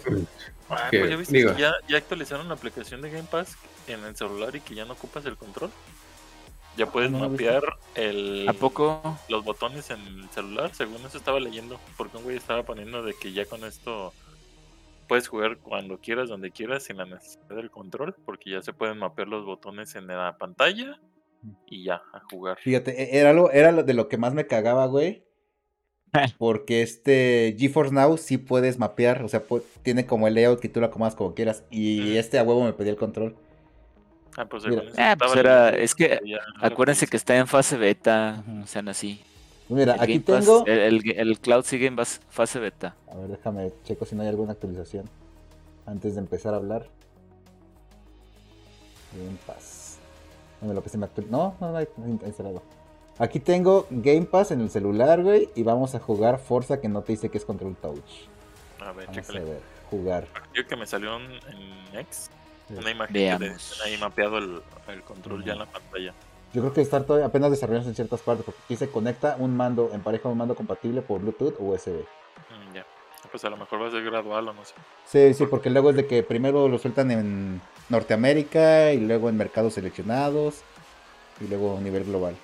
Ah, 0.70 0.88
Que, 0.90 1.00
pues 1.00 1.10
ya 1.12 1.18
viste 1.18 1.38
digo- 1.38 1.56
que 1.56 1.62
ya, 1.62 1.74
ya 1.88 1.98
actualizaron 1.98 2.48
la 2.48 2.54
aplicación 2.54 3.02
de 3.02 3.10
Game 3.10 3.28
Pass 3.30 3.58
en 3.88 4.04
el 4.06 4.16
celular 4.16 4.56
y 4.56 4.62
que 4.62 4.74
ya 4.76 4.86
no 4.86 4.94
ocupas 4.94 5.26
el 5.26 5.36
control. 5.38 5.70
Ya 6.78 6.86
puedes 6.86 7.12
no 7.12 7.18
he 7.26 7.28
visto. 7.30 7.44
mapear 7.46 7.64
el, 7.96 8.48
¿A 8.48 8.54
poco? 8.54 9.20
los 9.28 9.44
botones 9.44 9.90
en 9.90 10.00
el 10.00 10.30
celular, 10.30 10.74
según 10.74 11.06
eso 11.06 11.18
estaba 11.18 11.40
leyendo, 11.42 11.78
porque 11.98 12.16
un 12.16 12.24
güey 12.24 12.38
estaba 12.38 12.64
poniendo 12.64 13.04
de 13.04 13.14
que 13.14 13.34
ya 13.34 13.46
con 13.46 13.66
esto 13.66 14.14
puedes 15.10 15.28
jugar 15.28 15.58
cuando 15.58 15.98
quieras, 16.00 16.30
donde 16.30 16.52
quieras, 16.52 16.84
sin 16.84 16.96
la 16.96 17.06
necesidad 17.06 17.56
del 17.58 17.70
control, 17.70 18.16
porque 18.26 18.52
ya 18.52 18.62
se 18.62 18.72
pueden 18.72 18.98
mapear 19.00 19.28
los 19.28 19.46
botones 19.46 19.96
en 19.96 20.08
la 20.08 20.38
pantalla 20.38 20.98
y 21.68 21.84
ya, 21.84 21.96
a 22.14 22.22
jugar. 22.32 22.58
Fíjate, 22.62 22.92
e- 23.04 23.20
era 23.20 23.32
algo, 23.32 23.52
era 23.52 23.74
lo 23.74 23.84
de 23.84 23.94
lo 23.94 24.08
que 24.08 24.18
más 24.18 24.34
me 24.34 24.48
cagaba, 24.48 24.86
güey. 24.86 25.26
Porque 26.38 26.82
este 26.82 27.56
GeForce 27.58 27.94
Now 27.94 28.18
sí 28.18 28.38
puedes 28.38 28.78
mapear, 28.78 29.24
o 29.24 29.30
sea, 29.30 29.44
tiene 29.84 30.06
como 30.06 30.28
el 30.28 30.34
layout 30.34 30.60
que 30.60 30.70
tú 30.70 30.80
lo 30.80 30.88
acomodas 30.88 31.16
como 31.16 31.34
quieras. 31.34 31.64
Y 31.70 32.18
este 32.18 32.38
a 32.40 32.44
huevo 32.44 32.64
me 32.64 32.74
pedía 32.74 32.92
el 32.92 32.98
control. 32.98 33.36
Ah, 34.38 34.46
pues 34.46 34.64
Ah, 34.98 35.16
pues 35.20 35.36
era- 35.36 35.70
es 35.70 35.94
que 35.94 36.20
Acuérdense 36.62 37.08
que 37.08 37.18
está 37.18 37.36
en 37.38 37.48
fase 37.48 37.78
beta, 37.78 38.44
Ujú. 38.48 38.68
sean 38.68 38.88
así. 38.88 39.22
Mira, 39.68 39.96
El 39.96 40.02
aquí 40.02 40.20
Pass- 40.20 40.46
tengo. 40.46 40.66
el, 40.68 40.80
el- 40.80 41.12
el 41.18 41.40
cloud 41.40 41.64
sigue 41.64 41.88
en 41.88 41.96
bas- 41.98 42.20
fase 42.30 42.60
beta. 42.60 42.96
A 43.10 43.16
ver, 43.16 43.28
déjame 43.30 43.72
checo 43.86 44.06
si 44.06 44.16
no 44.16 44.22
hay 44.24 44.30
alguna 44.30 44.52
actualización. 44.54 45.10
Antes 45.86 46.16
de 46.16 46.20
empezar 46.22 46.54
a 46.54 46.58
hablar. 46.58 46.88
Game 49.14 49.38
Pass. 49.46 49.98
No 50.62 50.68
me 50.70 50.74
lo 50.74 50.84
que 50.84 50.90
se 50.90 50.98
me 50.98 51.08
actu- 51.08 51.26
No, 51.30 51.56
no, 51.60 51.72
no 51.72 51.78
hay 51.78 51.88
instalado. 52.26 52.62
Aquí 53.22 53.40
tengo 53.40 53.86
Game 53.92 54.24
Pass 54.26 54.50
en 54.50 54.62
el 54.62 54.72
celular, 54.72 55.22
güey. 55.22 55.48
Y 55.54 55.62
vamos 55.62 55.94
a 55.94 56.00
jugar 56.00 56.40
Forza 56.40 56.82
que 56.82 56.90
no 56.90 57.04
te 57.04 57.12
dice 57.12 57.30
que 57.30 57.38
es 57.38 57.46
control 57.46 57.76
touch. 57.76 58.00
A 58.80 58.92
ver, 58.94 59.06
Vamos 59.06 59.10
a 59.10 59.22
chécale. 59.22 59.40
ver, 59.42 59.60
jugar. 59.92 60.28
Yo 60.56 60.66
que 60.66 60.76
me 60.76 60.88
salió 60.88 61.18
en, 61.18 61.32
en 61.94 62.00
X, 62.00 62.32
Sí. 62.68 62.74
una 62.78 62.90
imagen 62.90 63.14
Veamos. 63.14 63.74
que 63.78 63.84
te 63.84 63.90
ahí 63.90 63.98
mapeado 64.00 64.40
el, 64.40 64.60
el 64.88 65.02
control 65.04 65.44
ya 65.46 65.54
en 65.54 65.60
la 65.60 65.66
pantalla. 65.68 66.14
Yo 66.52 66.62
creo 66.62 66.74
que 66.74 66.82
está 66.82 67.04
todavía 67.06 67.28
apenas 67.28 67.52
desarrollándose 67.52 67.90
en 67.92 67.96
ciertas 67.96 68.22
partes. 68.22 68.44
Porque 68.44 68.60
aquí 68.66 68.76
se 68.76 68.90
conecta 68.90 69.36
un 69.38 69.56
mando, 69.56 69.92
en 69.94 70.02
pareja 70.02 70.28
un 70.28 70.38
mando 70.40 70.56
compatible 70.56 71.04
por 71.04 71.22
Bluetooth 71.22 71.56
o 71.60 71.64
USB. 71.66 71.92
Mm, 72.00 72.74
ya. 72.74 72.86
Pues 73.30 73.46
a 73.46 73.52
lo 73.52 73.58
mejor 73.58 73.84
va 73.84 73.88
a 73.88 73.92
ser 73.92 74.04
gradual 74.04 74.48
o 74.48 74.54
no 74.54 74.66
sé. 74.66 74.74
Sí, 75.06 75.34
sí, 75.36 75.46
porque 75.46 75.70
luego 75.70 75.92
es 75.92 75.96
de 75.96 76.08
que 76.08 76.24
primero 76.24 76.68
lo 76.68 76.80
sueltan 76.80 77.12
en 77.12 77.62
Norteamérica 77.90 78.92
y 78.94 79.00
luego 79.00 79.30
en 79.30 79.38
mercados 79.38 79.76
seleccionados 79.76 80.62
y 81.40 81.48
luego 81.48 81.78
a 81.78 81.82
nivel 81.82 82.04
global. 82.06 82.36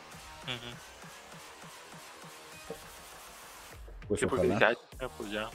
Pues 4.07 4.19
Sí, 4.21 4.25
porque 4.25 4.47
dije, 4.47 4.65
"Ah, 4.65 5.07
pues 5.17 5.31
ya. 5.31 5.49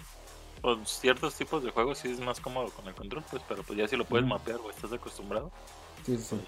Pues 0.60 0.89
ciertos 0.89 1.35
tipos 1.35 1.64
de 1.64 1.70
juegos 1.70 1.98
sí 1.98 2.09
es 2.12 2.20
más 2.20 2.39
cómodo 2.40 2.69
con 2.70 2.86
el 2.86 2.94
control, 2.94 3.24
pues, 3.31 3.43
pero 3.48 3.62
pues 3.64 3.78
ya 3.78 3.89
si 3.89 3.97
lo 3.97 4.05
puedes 4.05 4.27
mapear 4.27 4.60
o 4.60 4.70
estás 4.70 4.93
acostumbrado, 4.93 5.51
Sí, 6.06 6.16
sí, 6.16 6.23
sí. 6.23 6.36
pues. 6.36 6.43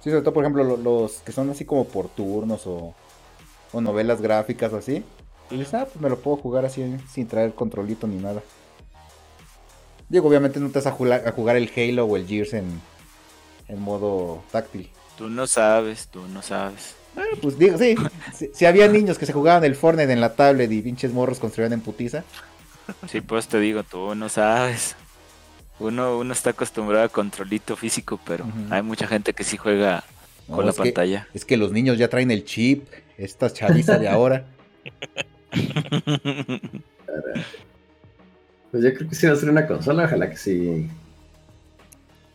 Sí, 0.00 0.10
sobre 0.10 0.22
todo, 0.22 0.34
por 0.34 0.44
ejemplo, 0.44 0.62
lo- 0.64 0.76
los 0.76 1.20
que 1.20 1.32
son 1.32 1.48
así 1.48 1.64
como 1.64 1.86
por 1.86 2.08
turnos 2.08 2.66
o, 2.66 2.94
o 3.72 3.80
novelas 3.80 4.20
gráficas 4.20 4.70
o 4.74 4.76
así. 4.76 5.02
Y 5.50 5.56
dices, 5.56 5.72
ah, 5.74 5.86
pues 5.86 5.96
me 6.00 6.10
lo 6.10 6.18
puedo 6.18 6.36
jugar 6.36 6.66
así 6.66 6.96
sin 7.10 7.26
traer 7.26 7.54
controlito 7.54 8.06
ni 8.06 8.16
nada. 8.16 8.42
Digo, 10.10 10.28
obviamente 10.28 10.60
no 10.60 10.68
te 10.68 10.74
vas 10.80 10.86
a 10.86 10.92
jugar, 10.92 11.26
a 11.26 11.32
jugar 11.32 11.56
el 11.56 11.70
Halo 11.74 12.04
o 12.04 12.16
el 12.16 12.26
Gears 12.26 12.52
en, 12.52 12.82
en 13.68 13.80
modo 13.80 14.42
táctil. 14.52 14.90
Tú 15.16 15.30
no 15.30 15.46
sabes, 15.46 16.08
tú 16.08 16.26
no 16.28 16.42
sabes. 16.42 16.94
Pues 17.40 17.58
digo, 17.58 17.78
sí, 17.78 17.94
si, 18.34 18.50
si 18.54 18.66
había 18.66 18.88
niños 18.88 19.18
que 19.18 19.26
se 19.26 19.32
jugaban 19.32 19.64
el 19.64 19.74
Fortnite 19.76 20.12
en 20.12 20.20
la 20.20 20.34
tablet 20.34 20.70
y 20.72 20.82
pinches 20.82 21.12
morros 21.12 21.38
construían 21.38 21.72
en 21.72 21.80
putiza. 21.80 22.24
Sí, 23.08 23.20
pues 23.20 23.48
te 23.48 23.58
digo, 23.60 23.82
tú 23.82 24.14
no 24.14 24.28
sabes. 24.28 24.96
Uno, 25.78 26.18
uno 26.18 26.32
está 26.32 26.50
acostumbrado 26.50 27.04
a 27.04 27.08
controlito 27.08 27.76
físico, 27.76 28.20
pero 28.24 28.46
hay 28.70 28.82
mucha 28.82 29.06
gente 29.06 29.32
que 29.34 29.42
sí 29.44 29.56
juega 29.56 30.04
No, 30.48 30.56
con 30.56 30.64
la 30.66 30.70
es 30.70 30.76
que- 30.76 30.82
pantalla. 30.84 31.28
es 31.34 31.44
que 31.44 31.56
los 31.56 31.72
niños 31.72 31.98
ya 31.98 32.08
traen 32.08 32.30
el 32.30 32.44
chip, 32.44 32.86
esta 33.18 33.52
chaviza 33.52 33.98
de 33.98 34.08
ahora. 34.08 34.44
Pues 38.70 38.82
yo 38.82 38.92
creo 38.92 39.08
que 39.08 39.14
sí 39.14 39.26
va 39.26 39.34
a 39.34 39.36
ser 39.36 39.50
una 39.50 39.66
consola, 39.68 40.04
ojalá 40.04 40.28
que 40.28 40.36
sí. 40.36 40.88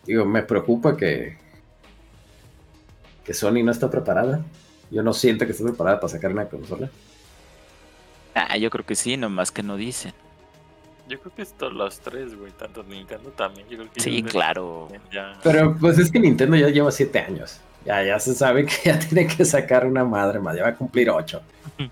Digo, 0.06 0.24
me 0.26 0.42
preocupa 0.42 0.96
que. 0.96 1.38
que 3.26 3.34
Sony 3.34 3.62
no 3.64 3.72
está 3.72 3.90
preparada. 3.92 4.42
Yo 4.92 5.04
no 5.04 5.14
siento 5.14 5.46
que 5.46 5.52
esté 5.52 5.64
preparada 5.64 6.00
para 6.00 6.12
sacar 6.12 6.32
una 6.32 6.46
consola. 6.46 6.90
ah, 8.36 8.58
yo 8.58 8.70
creo 8.70 8.86
que 8.86 8.96
sí, 8.96 9.18
nomás 9.18 9.52
que 9.52 9.64
no 9.64 9.76
dicen. 9.78 10.14
Yo 11.08 11.20
creo 11.20 11.34
que 11.34 11.42
esto, 11.42 11.70
los 11.72 12.00
tres, 12.00 12.38
güey, 12.38 12.52
tanto 12.52 12.84
Nintendo 12.84 13.30
también, 13.32 13.68
yo 13.68 13.78
creo 13.80 13.92
que 13.92 14.00
Sí, 14.00 14.22
claro. 14.24 14.88
Ya, 15.12 15.40
Pero 15.44 15.76
pues 15.76 15.98
es 15.98 16.12
que 16.12 16.20
Nintendo 16.20 16.56
ya 16.56 16.70
lleva 16.70 16.92
siete 16.92 17.20
años. 17.20 17.60
Ya, 17.86 18.04
ya 18.04 18.20
se 18.20 18.36
sabe 18.36 18.66
que 18.66 18.74
ya 18.86 19.00
tiene 19.00 19.26
que 19.26 19.44
sacar 19.46 19.86
una 19.88 20.04
madre 20.04 20.40
más. 20.40 20.56
Ya 20.56 20.64
va 20.64 20.70
a 20.70 20.76
cumplir 20.76 21.10
ocho. 21.10 21.42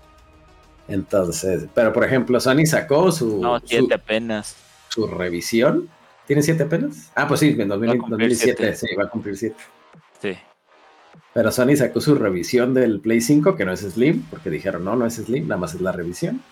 Entonces, 0.88 1.66
pero 1.74 1.92
por 1.92 2.04
ejemplo, 2.04 2.40
Sony 2.40 2.64
sacó 2.66 3.12
su, 3.12 3.40
No, 3.40 3.58
su, 3.60 3.66
siete 3.66 3.94
apenas. 3.94 4.56
su 4.88 5.06
revisión. 5.06 5.88
¿Tiene 6.26 6.42
siete 6.42 6.62
apenas? 6.64 7.10
Ah, 7.14 7.26
pues 7.26 7.40
sí, 7.40 7.56
en 7.58 7.68
2000 7.68 7.90
Va 7.90 7.94
a 7.94 7.98
cumplir 7.98 8.28
2007 8.30 8.56
siete. 8.56 8.76
sí, 8.76 8.94
va 8.96 9.04
a 9.04 9.08
cumplir 9.08 9.36
siete. 9.36 9.56
Sí. 10.20 10.36
Pero 11.34 11.52
Sony 11.52 11.76
sacó 11.76 12.00
su 12.00 12.14
revisión 12.14 12.74
del 12.74 13.00
Play 13.00 13.20
5, 13.20 13.54
que 13.56 13.64
no 13.64 13.72
es 13.72 13.80
Slim, 13.80 14.22
porque 14.30 14.50
dijeron, 14.50 14.84
no, 14.84 14.96
no 14.96 15.06
es 15.06 15.14
Slim, 15.14 15.46
nada 15.46 15.60
más 15.60 15.74
es 15.74 15.80
la 15.80 15.92
revisión. 15.92 16.42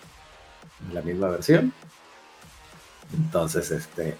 La 0.93 1.01
misma 1.01 1.29
versión. 1.29 1.73
Entonces, 3.13 3.71
este, 3.71 4.15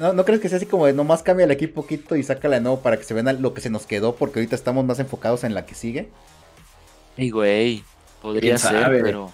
¿No, 0.00 0.12
¿No 0.12 0.24
crees 0.24 0.40
que 0.40 0.48
sea 0.48 0.58
así 0.58 0.66
como 0.66 0.86
de 0.86 0.92
nomás 0.92 1.22
cambia 1.22 1.44
el 1.44 1.50
equipo 1.50 1.82
poquito 1.82 2.14
y 2.16 2.22
sácala 2.22 2.56
de 2.56 2.62
nuevo 2.62 2.80
para 2.80 2.98
que 2.98 3.04
se 3.04 3.14
vea 3.14 3.32
lo 3.32 3.54
que 3.54 3.60
se 3.60 3.70
nos 3.70 3.86
quedó? 3.86 4.14
Porque 4.16 4.40
ahorita 4.40 4.54
estamos 4.54 4.84
más 4.84 4.98
enfocados 4.98 5.44
en 5.44 5.54
la 5.54 5.64
que 5.64 5.74
sigue. 5.74 6.10
Y 7.16 7.30
güey, 7.30 7.82
podría 8.20 8.56
¿Quién 8.56 8.58
ser, 8.58 8.82
sabe? 8.82 9.02
pero 9.02 9.30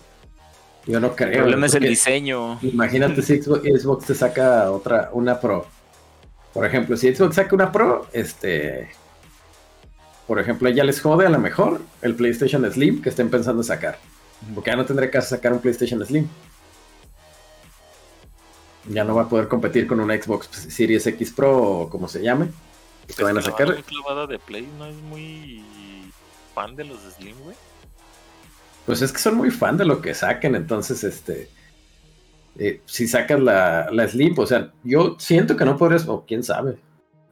yo 0.86 1.00
no 1.00 1.08
el 1.08 1.14
creo. 1.14 1.38
problema 1.40 1.66
es 1.66 1.74
el 1.74 1.84
diseño. 1.84 2.58
Imagínate 2.62 3.20
si 3.22 3.42
Xbox, 3.42 3.62
Xbox 3.62 4.06
te 4.06 4.14
saca 4.14 4.70
otra, 4.70 5.10
una 5.12 5.40
Pro. 5.40 5.66
Por 6.52 6.64
ejemplo, 6.64 6.96
si 6.96 7.14
Xbox 7.14 7.34
saca 7.36 7.54
una 7.54 7.70
Pro, 7.72 8.06
este... 8.12 8.88
Por 10.28 10.38
ejemplo, 10.38 10.70
ya 10.70 10.84
les 10.84 11.00
jode 11.00 11.26
a 11.26 11.30
lo 11.30 11.40
mejor 11.40 11.82
el 12.02 12.14
PlayStation 12.14 12.70
Slim 12.70 13.02
que 13.02 13.08
estén 13.10 13.30
pensando 13.30 13.64
sacar. 13.64 13.98
Porque 14.54 14.70
ya 14.70 14.76
no 14.76 14.86
tendré 14.86 15.10
caso 15.10 15.30
sacar 15.30 15.52
un 15.52 15.60
PlayStation 15.60 16.04
Slim. 16.06 16.28
Ya 18.84 19.04
no 19.04 19.14
va 19.14 19.22
a 19.22 19.28
poder 19.28 19.48
competir 19.48 19.86
con 19.86 20.00
una 20.00 20.14
Xbox 20.20 20.48
Series 20.50 21.06
X 21.06 21.32
Pro 21.32 21.56
o 21.82 21.90
como 21.90 22.08
se 22.08 22.22
llame. 22.22 22.54
Que 23.14 23.14
Pues 23.14 23.24
van 23.24 23.38
a 23.38 23.40
que 23.40 23.46
la 23.46 23.50
sacar. 23.50 23.66
banda 23.66 23.74
muy 23.74 23.82
clavada 23.82 24.26
de 24.26 24.38
Play 24.38 24.66
no 24.78 24.86
es 24.86 24.96
muy 24.96 26.14
fan 26.54 26.76
de 26.76 26.84
los 26.84 27.02
Slim, 27.02 27.38
güey. 27.40 27.56
Pues 28.86 29.02
es 29.02 29.12
que 29.12 29.18
son 29.18 29.36
muy 29.36 29.50
fan 29.50 29.76
de 29.76 29.84
lo 29.84 30.00
que 30.00 30.14
saquen, 30.14 30.54
entonces, 30.54 31.04
este. 31.04 31.52
eh, 32.58 32.82
si 32.86 33.06
sacas 33.08 33.40
la, 33.40 33.88
la 33.92 34.08
Slim, 34.08 34.38
o 34.38 34.46
sea, 34.46 34.72
yo 34.82 35.16
siento 35.18 35.56
que 35.56 35.64
no 35.64 35.76
podrías, 35.76 36.08
o 36.08 36.24
quién 36.26 36.42
sabe, 36.42 36.78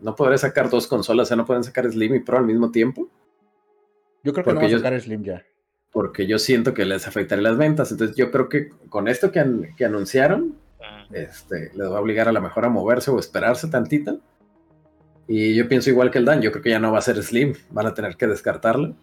no 0.00 0.14
podrías 0.14 0.42
sacar 0.42 0.68
dos 0.70 0.86
consolas, 0.86 1.26
o 1.26 1.28
sea, 1.28 1.36
no 1.36 1.44
pueden 1.46 1.64
sacar 1.64 1.90
Slim 1.90 2.14
y 2.14 2.20
Pro 2.20 2.38
al 2.38 2.46
mismo 2.46 2.70
tiempo, 2.70 3.08
Yo 4.22 4.32
creo 4.32 4.44
que 4.44 4.52
no 4.54 4.60
va 4.60 4.66
a 4.66 4.68
yo- 4.70 4.78
sacar 4.78 5.00
Slim 5.00 5.22
ya. 5.24 5.44
porque 5.92 6.26
yo 6.26 6.38
siento 6.38 6.74
que 6.74 6.84
les 6.84 7.06
afectaría 7.08 7.42
las 7.42 7.56
ventas. 7.56 7.90
Entonces, 7.92 8.16
yo 8.16 8.30
creo 8.30 8.48
que 8.48 8.70
con 8.90 9.08
esto 9.08 9.30
que, 9.32 9.40
an- 9.40 9.74
que 9.76 9.84
anunciaron, 9.84 10.56
Mm, 11.08 11.14
este, 11.14 11.70
les 11.74 11.90
va 11.90 11.96
a 11.98 12.00
obligar 12.00 12.28
a 12.28 12.32
lo 12.32 12.40
mejor 12.40 12.64
a 12.64 12.68
moverse 12.68 13.10
o 13.10 13.18
esperarse 13.18 13.66
tantito. 13.68 14.20
Y 15.26 15.54
yo 15.54 15.68
pienso 15.68 15.88
igual 15.90 16.10
que 16.10 16.18
el 16.18 16.24
Dan, 16.24 16.40
yo 16.42 16.52
creo 16.52 16.62
que 16.62 16.70
ya 16.70 16.78
no 16.78 16.92
va 16.92 16.98
a 16.98 17.02
ser 17.02 17.20
Slim, 17.22 17.54
van 17.70 17.86
a 17.86 17.94
tener 17.94 18.16
que 18.16 18.26
descartarlo. 18.26 18.94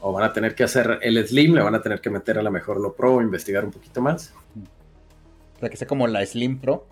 O 0.00 0.12
van 0.12 0.24
a 0.24 0.32
tener 0.32 0.54
que 0.54 0.62
hacer 0.64 0.98
el 1.02 1.26
Slim, 1.26 1.54
le 1.54 1.62
van 1.62 1.74
a 1.74 1.80
tener 1.82 2.00
que 2.00 2.10
meter 2.10 2.38
a 2.38 2.42
lo 2.42 2.50
mejor 2.50 2.78
lo 2.80 2.94
Pro, 2.94 3.20
investigar 3.22 3.64
un 3.64 3.70
poquito 3.72 4.00
más. 4.02 4.32
O 5.56 5.58
sea, 5.60 5.68
que 5.70 5.76
sea 5.76 5.88
como 5.88 6.06
la 6.06 6.24
Slim 6.26 6.60
Pro. 6.60 6.86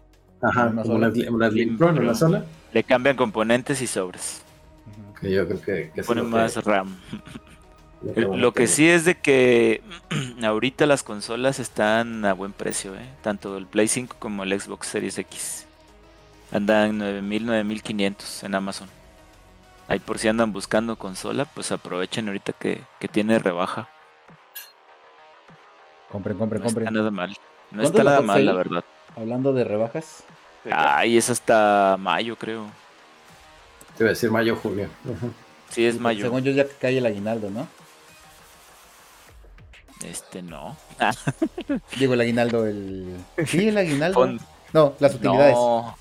Ajá, 0.46 0.66
Una 0.66 0.82
como 0.82 0.94
sola. 0.94 1.08
una, 1.14 1.30
una 1.30 1.50
Slim 1.50 1.64
Slim 1.68 1.78
Pro 1.78 1.88
en 1.88 1.94
Pro. 1.96 2.04
una 2.04 2.14
sola. 2.14 2.44
Le 2.72 2.84
cambian 2.84 3.16
componentes 3.16 3.80
y 3.82 3.86
sobres. 3.86 4.42
Que 5.20 5.30
yo 5.32 5.46
creo 5.46 5.60
que, 5.62 5.90
que 5.94 6.02
Ponen 6.02 6.28
más 6.28 6.54
que- 6.54 6.60
RAM. 6.60 6.96
lo 8.36 8.52
que 8.52 8.66
sí 8.66 8.88
es 8.88 9.04
de 9.04 9.14
que 9.16 9.82
ahorita 10.44 10.86
las 10.86 11.02
consolas 11.02 11.58
están 11.60 12.24
a 12.24 12.32
buen 12.34 12.52
precio, 12.52 12.94
¿eh? 12.94 13.08
tanto 13.22 13.56
el 13.56 13.66
Play 13.66 13.88
5 13.88 14.16
como 14.18 14.42
el 14.42 14.60
Xbox 14.60 14.88
Series 14.88 15.16
X. 15.18 15.66
Andan 16.52 16.98
9000, 16.98 17.46
9500 17.46 18.42
en 18.44 18.54
Amazon. 18.54 18.88
Ahí 19.88 19.98
por 19.98 20.18
si 20.18 20.28
andan 20.28 20.52
buscando 20.52 20.96
consola, 20.96 21.44
pues 21.46 21.72
aprovechen 21.72 22.26
ahorita 22.28 22.52
que, 22.52 22.80
que 23.00 23.08
tiene 23.08 23.38
rebaja. 23.38 23.88
Compren, 26.10 26.36
compren, 26.38 26.62
No 26.62 26.68
está 26.68 26.80
compren. 26.80 26.94
nada 26.94 27.10
mal. 27.10 27.30
No 27.30 27.36
¿Cuándo 27.82 27.88
está 27.88 28.04
nada 28.04 28.20
mal, 28.20 28.44
la 28.46 28.52
verdad. 28.52 28.84
Hablando 29.16 29.52
de 29.52 29.64
rebajas. 29.64 30.24
Ay, 30.70 31.16
es 31.18 31.30
hasta 31.30 31.96
mayo, 31.98 32.36
creo. 32.36 32.66
Te 33.96 34.02
iba 34.04 34.08
a 34.10 34.12
decir 34.14 34.30
mayo, 34.30 34.56
junio. 34.56 34.88
Ujú. 35.04 35.30
Sí, 35.70 35.84
es 35.86 35.98
mayo. 35.98 36.22
Según 36.24 36.42
yo 36.42 36.52
ya 36.52 36.66
cae 36.80 36.98
el 36.98 37.06
aguinaldo, 37.06 37.50
¿no? 37.50 37.66
Este 40.04 40.42
no. 40.42 40.76
Digo 41.98 42.14
el 42.14 42.20
aguinaldo, 42.20 42.66
el... 42.66 43.16
Sí, 43.46 43.68
el 43.68 43.78
aguinaldo. 43.78 44.14
Pon- 44.20 44.40
No, 44.72 44.94
las 44.98 45.14
utilidades. 45.14 45.54
No, 45.54 45.96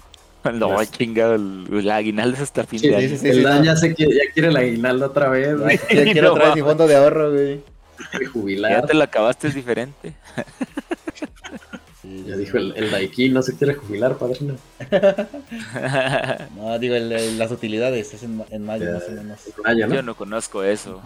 no, 0.52 0.74
Las- 0.78 0.92
chingado. 0.92 1.36
El, 1.36 1.68
el 1.72 1.90
aguinaldo 1.92 2.36
es 2.36 2.42
hasta 2.44 2.66
fin 2.66 2.80
Sí, 2.80 2.90
de 2.90 2.98
sí, 3.00 3.06
año. 3.06 3.18
sí, 3.18 3.28
el 3.30 3.36
sí, 3.36 3.42
Dan 3.44 3.60
no. 3.60 3.64
ya 3.66 3.76
sé 3.78 3.96
que 3.96 4.04
ya 4.06 4.34
quiere 4.34 4.50
el 4.50 4.58
aguinaldo 4.58 5.06
otra 5.06 5.30
vez, 5.30 5.58
güey. 5.58 5.80
Ya 5.90 6.04
quiero 6.04 6.30
No 6.30 6.34
traer 6.36 6.56
mi 6.56 6.62
fondo 6.62 6.86
de 6.88 6.96
ahorro, 6.98 7.32
güey. 7.32 7.64
Quiere 8.12 8.26
Ya 8.26 8.32
jubilar. 8.32 8.86
te 8.88 8.94
lo 8.94 9.04
acabaste, 9.04 9.48
es 9.48 9.56
diferente. 9.56 10.14
Ya 12.28 12.36
dijo 12.38 12.58
el, 12.58 12.74
el 12.76 12.92
Daikin, 12.92 13.34
no 13.34 13.42
se 13.42 13.56
quiere 13.56 13.74
jubilar, 13.76 14.18
padrino. 14.18 14.56
No, 16.56 16.78
digo, 16.80 16.96
el- 16.96 17.12
el- 17.12 17.38
las 17.40 17.52
utilidades, 17.52 18.14
es 18.14 18.24
en, 18.24 18.44
en 18.50 18.64
mayo 18.66 18.92
más 18.94 19.04
o 19.08 19.12
menos. 19.12 19.40
Mayo, 19.64 19.88
¿no? 19.88 19.96
Yo 19.96 20.02
no 20.04 20.16
conozco 20.16 20.64
eso. 20.64 21.02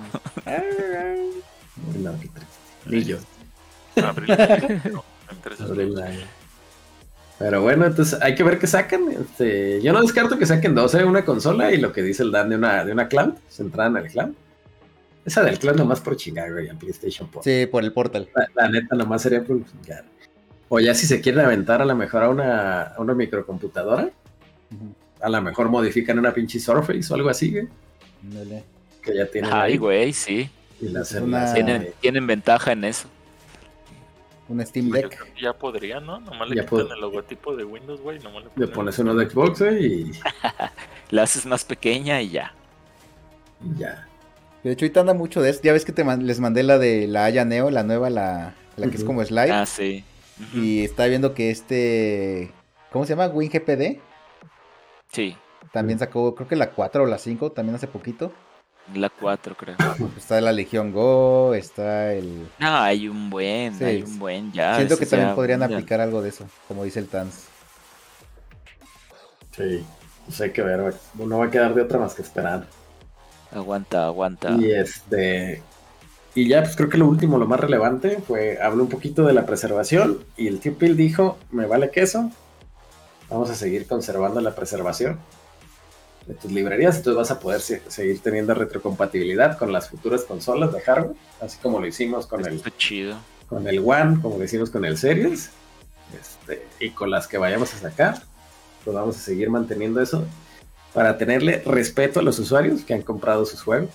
No, 2.02 2.12
qué 2.20 2.28
triste. 2.28 2.56
Ni 2.86 3.04
yo. 3.04 3.18
Abril, 4.04 4.36
no, 4.92 5.04
Abril. 5.64 5.96
Pero 7.40 7.62
bueno, 7.62 7.86
entonces 7.86 8.20
hay 8.22 8.34
que 8.36 8.44
ver 8.44 8.58
qué 8.60 8.66
sacan. 8.68 9.04
Este, 9.12 9.82
yo 9.82 9.94
no 9.94 10.02
descarto 10.02 10.38
que 10.40 10.46
saquen 10.46 10.74
dos, 10.74 10.96
¿eh? 10.96 11.04
una 11.04 11.24
consola 11.24 11.72
y 11.72 11.78
lo 11.78 11.92
que 11.94 12.02
dice 12.02 12.24
el 12.24 12.32
Dan 12.32 12.50
de 12.50 12.56
una, 12.56 12.84
de 12.84 12.92
una 12.92 13.08
cloud, 13.08 13.34
centrada 13.50 13.90
en 13.90 13.98
el 14.06 14.12
cloud. 14.12 14.30
Esa 15.26 15.44
del 15.44 15.60
clan 15.60 15.76
nomás 15.76 16.00
por 16.00 16.16
chingar, 16.16 16.52
güey, 16.54 16.70
en 16.70 16.78
PlayStation 16.78 17.28
Portal. 17.30 17.52
Sí, 17.54 17.66
por 17.68 17.84
el 17.84 17.92
portal. 17.92 18.30
La, 18.34 18.48
la 18.56 18.70
neta 18.70 18.96
nomás 18.96 19.22
sería 19.22 19.44
por 19.44 19.60
chingar. 19.66 20.06
O 20.70 20.80
ya 20.80 20.94
si 20.94 21.06
se 21.08 21.22
quieren 21.22 21.46
aventar 21.46 21.82
a 21.82 21.86
lo 21.86 21.96
mejor 21.96 22.24
a 22.24 22.30
una, 22.30 22.82
a 22.84 23.00
una 23.02 23.14
microcomputadora, 23.14 24.10
a 25.22 25.30
lo 25.30 25.42
mejor 25.42 25.70
modifican 25.70 26.20
una 26.20 26.34
pinche 26.34 26.60
Surface 26.60 27.12
o 27.12 27.16
algo 27.16 27.30
así, 27.30 27.52
güey. 27.52 27.68
Que 29.02 29.16
ya 29.16 29.26
tienen 29.28 29.52
Ay, 29.54 29.74
ahí. 29.74 29.78
güey, 29.78 30.12
sí. 30.14 30.50
Y 30.82 30.90
la 30.90 31.04
una- 31.22 31.54
Tienen, 31.54 31.90
tienen 32.02 32.28
ventaja 32.28 32.74
en 32.74 32.84
eso. 32.84 33.08
Un 34.50 34.66
Steam 34.66 34.88
yo 34.88 34.94
Deck. 34.94 35.10
creo 35.18 35.34
que 35.34 35.42
ya 35.42 35.54
podría, 35.54 36.00
¿no? 36.00 36.20
Nomás 36.20 36.50
le 36.50 36.56
Ya 36.58 36.64
quitan 36.64 36.80
pod- 36.80 36.94
el 36.94 37.02
logotipo 37.02 37.56
de 37.56 37.64
Windows, 37.66 38.00
güey. 38.02 38.20
Nomás 38.20 38.44
le, 38.44 38.50
Le 38.56 38.68
pones 38.72 38.98
uno 39.00 39.14
de 39.16 39.30
Xbox, 39.30 39.60
güey, 39.62 39.86
y 39.86 40.12
La 41.12 41.24
haces 41.24 41.46
más 41.46 41.66
pequeña 41.66 42.22
y 42.22 42.30
ya. 42.30 42.54
ya. 43.78 44.08
De 44.64 44.72
hecho, 44.72 44.86
ahorita 44.86 45.00
anda 45.02 45.14
mucho 45.14 45.42
de 45.42 45.50
eso. 45.50 45.62
Ya 45.64 45.74
ves 45.74 45.84
que 45.86 45.92
te 45.92 46.04
man- 46.04 46.26
les 46.28 46.40
mandé 46.40 46.64
la 46.64 46.78
de 46.78 47.08
la 47.08 47.26
Aya 47.26 47.44
Neo, 47.46 47.70
la 47.70 47.84
nueva, 47.84 48.10
la, 48.10 48.54
la 48.76 48.88
que 48.90 48.98
es 48.98 49.04
como 49.04 49.24
slide. 49.24 49.52
Ah, 49.52 49.66
sí. 49.66 50.04
Y 50.54 50.84
está 50.84 51.06
viendo 51.08 51.34
que 51.34 51.50
este. 51.52 52.52
¿Cómo 52.92 53.06
se 53.06 53.16
llama? 53.16 53.28
WinGPD. 53.28 54.00
Sí, 55.12 55.36
También 55.72 56.00
sacó, 56.00 56.36
creo 56.36 56.48
que 56.48 56.56
la 56.56 56.72
4 56.72 57.04
o 57.04 57.06
la 57.08 57.18
5, 57.18 57.52
también 57.54 57.76
hace 57.76 57.88
poquito. 57.88 58.32
la 58.94 59.10
4 59.10 59.56
creo. 59.56 59.76
Está 60.18 60.40
la 60.42 60.52
Legión 60.52 60.92
Go, 60.92 61.54
está 61.54 62.14
el. 62.14 62.48
No, 62.60 62.78
hay 62.78 63.08
un 63.08 63.30
buen, 63.30 63.78
Sí, 63.78 63.84
hay 63.84 64.02
un 64.04 64.20
buen 64.20 64.52
ya. 64.52 64.76
Siento 64.76 64.98
que 64.98 65.06
también 65.06 65.34
podrían 65.36 65.60
ya. 65.62 65.66
aplicar 65.68 66.02
algo 66.02 66.22
de 66.22 66.30
eso, 66.30 66.46
como 66.68 66.84
dice 66.84 67.00
el 67.00 67.08
Tans. 67.08 67.46
Sí. 69.56 69.86
Pues 70.26 70.42
hay 70.42 70.52
que 70.52 70.62
ver, 70.62 70.82
güey. 70.82 70.94
No 71.28 71.40
va 71.40 71.46
a 71.46 71.52
quedar 71.52 71.74
de 71.74 71.82
otra 71.82 72.00
más 72.00 72.14
que 72.14 72.22
esperar. 72.22 72.68
Aguanta, 73.52 74.06
aguanta. 74.06 74.52
Y 74.52 74.72
este. 74.72 75.62
Y 76.38 76.48
ya, 76.48 76.62
pues 76.62 76.76
creo 76.76 76.88
que 76.88 77.00
lo 77.00 77.08
último, 77.08 77.40
lo 77.40 77.48
más 77.48 77.60
relevante, 77.60 78.20
fue. 78.28 78.60
Habló 78.62 78.84
un 78.84 78.90
poquito 78.90 79.26
de 79.26 79.34
la 79.34 79.48
preservación. 79.48 80.20
Y 80.38 80.46
el 80.48 80.60
tío 80.60 80.76
Phil 80.78 80.96
dijo: 80.96 81.40
Me 81.50 81.66
vale 81.66 81.90
queso. 81.90 82.30
Vamos 83.28 83.50
a 83.50 83.56
seguir 83.56 83.88
conservando 83.88 84.40
la 84.40 84.54
preservación 84.54 85.18
de 86.28 86.36
tus 86.36 86.52
librerías. 86.52 86.98
Entonces 86.98 87.18
vas 87.18 87.32
a 87.32 87.40
poder 87.40 87.60
se- 87.60 87.82
seguir 87.88 88.20
teniendo 88.20 88.54
retrocompatibilidad 88.54 89.58
con 89.58 89.74
las 89.74 89.90
futuras 89.90 90.26
consolas 90.26 90.72
de 90.74 90.82
hardware. 90.82 91.16
Así 91.42 91.58
como 91.58 91.80
lo 91.80 91.88
hicimos 91.88 92.28
con 92.28 92.46
el, 92.46 92.62
chido. 92.78 93.18
con 93.50 93.68
el 93.68 93.80
One, 93.80 94.20
como 94.22 94.38
lo 94.38 94.44
hicimos 94.44 94.70
con 94.70 94.86
el 94.86 94.96
Series. 94.96 95.50
Este, 96.22 96.68
y 96.80 96.92
con 96.92 97.10
las 97.10 97.28
que 97.28 97.40
vayamos 97.40 97.74
a 97.74 97.80
sacar. 97.80 98.22
Pues 98.86 98.96
vamos 98.96 99.18
a 99.18 99.20
seguir 99.22 99.50
manteniendo 99.50 100.02
eso. 100.02 100.24
Para 100.94 101.18
tenerle 101.18 101.64
respeto 101.66 102.20
a 102.20 102.24
los 102.24 102.38
usuarios 102.38 102.82
que 102.84 102.94
han 102.94 103.02
comprado 103.02 103.44
sus 103.48 103.64
juegos. 103.64 103.90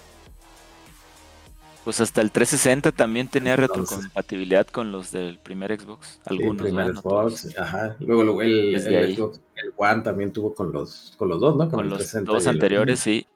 Pues 1.84 2.00
hasta 2.00 2.20
el 2.20 2.30
360 2.30 2.92
también 2.92 3.26
tenía 3.28 3.54
Entonces- 3.54 3.90
retrocompatibilidad 3.90 4.66
con 4.68 4.92
los 4.92 5.10
del 5.10 5.38
primer 5.38 5.78
Xbox. 5.80 6.20
El 6.26 6.38
Algunos, 6.38 6.62
primer. 6.62 6.94
No 6.94 7.02
todos. 7.02 7.40
Xbox, 7.40 7.58
ajá. 7.58 7.96
Luego, 7.98 8.22
luego 8.22 8.42
el, 8.42 8.74
el. 8.76 9.16
Xbox, 9.16 9.40
el 9.56 9.72
One 9.76 10.02
también 10.02 10.32
tuvo 10.32 10.54
con 10.54 10.70
los, 10.72 11.14
con 11.16 11.28
los 11.28 11.40
dos, 11.40 11.56
¿no? 11.56 11.68
Con 11.68 11.80
el 11.80 11.88
los 11.90 11.98
360 11.98 12.32
dos 12.32 12.44
el- 12.46 12.50
anteriores, 12.50 13.00
sí. 13.00 13.26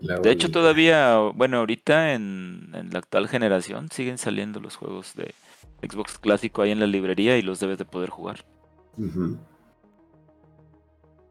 Luego 0.00 0.22
De 0.22 0.30
hecho, 0.30 0.46
el- 0.46 0.52
todavía, 0.52 1.16
bueno, 1.34 1.58
ahorita 1.58 2.14
en, 2.14 2.70
en 2.72 2.90
la 2.90 3.00
actual 3.00 3.26
generación 3.28 3.90
siguen 3.90 4.16
saliendo 4.18 4.60
los 4.60 4.76
juegos 4.76 5.14
de 5.14 5.34
Xbox 5.82 6.18
clásico 6.18 6.62
ahí 6.62 6.70
en 6.70 6.78
la 6.80 6.86
librería 6.86 7.36
y 7.36 7.42
los 7.42 7.58
debes 7.58 7.78
de 7.78 7.84
poder 7.84 8.10
jugar. 8.10 8.44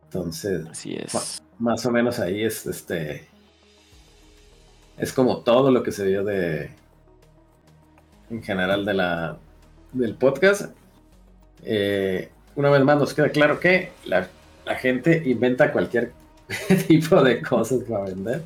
Entonces, 0.06 0.66
Así 0.70 0.96
es. 0.96 1.42
Más 1.60 1.86
o 1.86 1.92
menos 1.92 2.20
ahí 2.20 2.44
es 2.44 2.66
este. 2.66 3.28
Es 5.00 5.14
como 5.14 5.38
todo 5.42 5.72
lo 5.72 5.82
que 5.82 5.92
se 5.92 6.06
vio 6.06 6.24
de. 6.24 6.70
En 8.30 8.44
general 8.44 8.86
de 8.86 8.94
la. 8.94 9.38
del 9.94 10.16
podcast. 10.16 10.74
Eh, 11.64 12.30
una 12.56 12.70
vez 12.70 12.84
más 12.84 12.98
nos 12.98 13.14
queda 13.14 13.30
claro 13.30 13.60
que 13.60 13.92
la, 14.06 14.28
gente 14.76 15.24
inventa 15.26 15.72
cualquier 15.72 16.12
tipo 16.88 17.24
de 17.24 17.42
cosas 17.42 17.80
para 17.90 18.04
vender. 18.06 18.44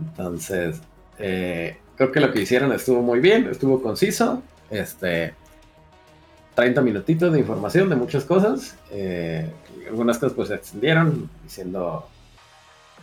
Entonces, 0.00 0.80
eh, 1.18 1.76
creo 1.96 2.10
que 2.10 2.20
lo 2.20 2.32
que 2.32 2.40
hicieron 2.40 2.72
estuvo 2.72 3.02
muy 3.02 3.20
bien, 3.20 3.48
estuvo 3.48 3.82
conciso. 3.82 4.42
Este. 4.70 5.34
30 6.54 6.82
minutitos 6.82 7.32
de 7.32 7.40
información 7.40 7.88
de 7.90 7.96
muchas 7.96 8.24
cosas. 8.24 8.76
eh, 8.90 9.50
algunas 9.88 10.18
cosas 10.18 10.34
pues 10.34 10.48
se 10.48 10.54
extendieron, 10.54 11.28
diciendo, 11.42 12.08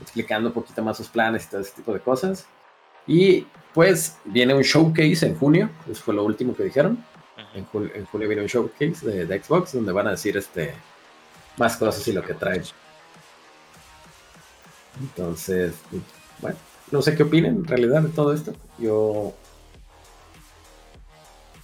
explicando 0.01 0.49
un 0.49 0.53
poquito 0.53 0.81
más 0.83 0.97
sus 0.97 1.07
planes 1.07 1.45
y 1.45 1.49
todo 1.49 1.61
ese 1.61 1.71
tipo 1.73 1.93
de 1.93 1.99
cosas. 1.99 2.45
Y 3.07 3.47
pues 3.73 4.17
viene 4.25 4.53
un 4.53 4.61
showcase 4.63 5.25
en 5.25 5.35
junio, 5.35 5.69
eso 5.89 6.01
fue 6.03 6.13
lo 6.13 6.23
último 6.23 6.55
que 6.55 6.63
dijeron. 6.63 7.03
En, 7.55 7.63
Ujú. 7.63 7.79
jul- 7.79 7.91
en 7.95 8.05
junio 8.05 8.27
viene 8.27 8.43
un 8.43 8.47
showcase 8.47 9.05
de, 9.05 9.25
de 9.25 9.43
Xbox 9.43 9.73
donde 9.73 9.91
van 9.91 10.07
a 10.07 10.11
decir 10.11 10.37
este 10.37 10.73
más 11.57 11.75
cosas 11.77 12.07
y 12.07 12.13
lo 12.13 12.23
que 12.23 12.33
traen. 12.33 12.63
Entonces, 14.99 15.73
bueno, 16.41 16.57
no 16.91 17.01
sé 17.01 17.15
qué 17.15 17.23
opinen 17.23 17.55
en 17.57 17.65
realidad 17.65 18.01
de 18.01 18.09
todo 18.09 18.33
esto. 18.33 18.53
Yo 18.77 19.33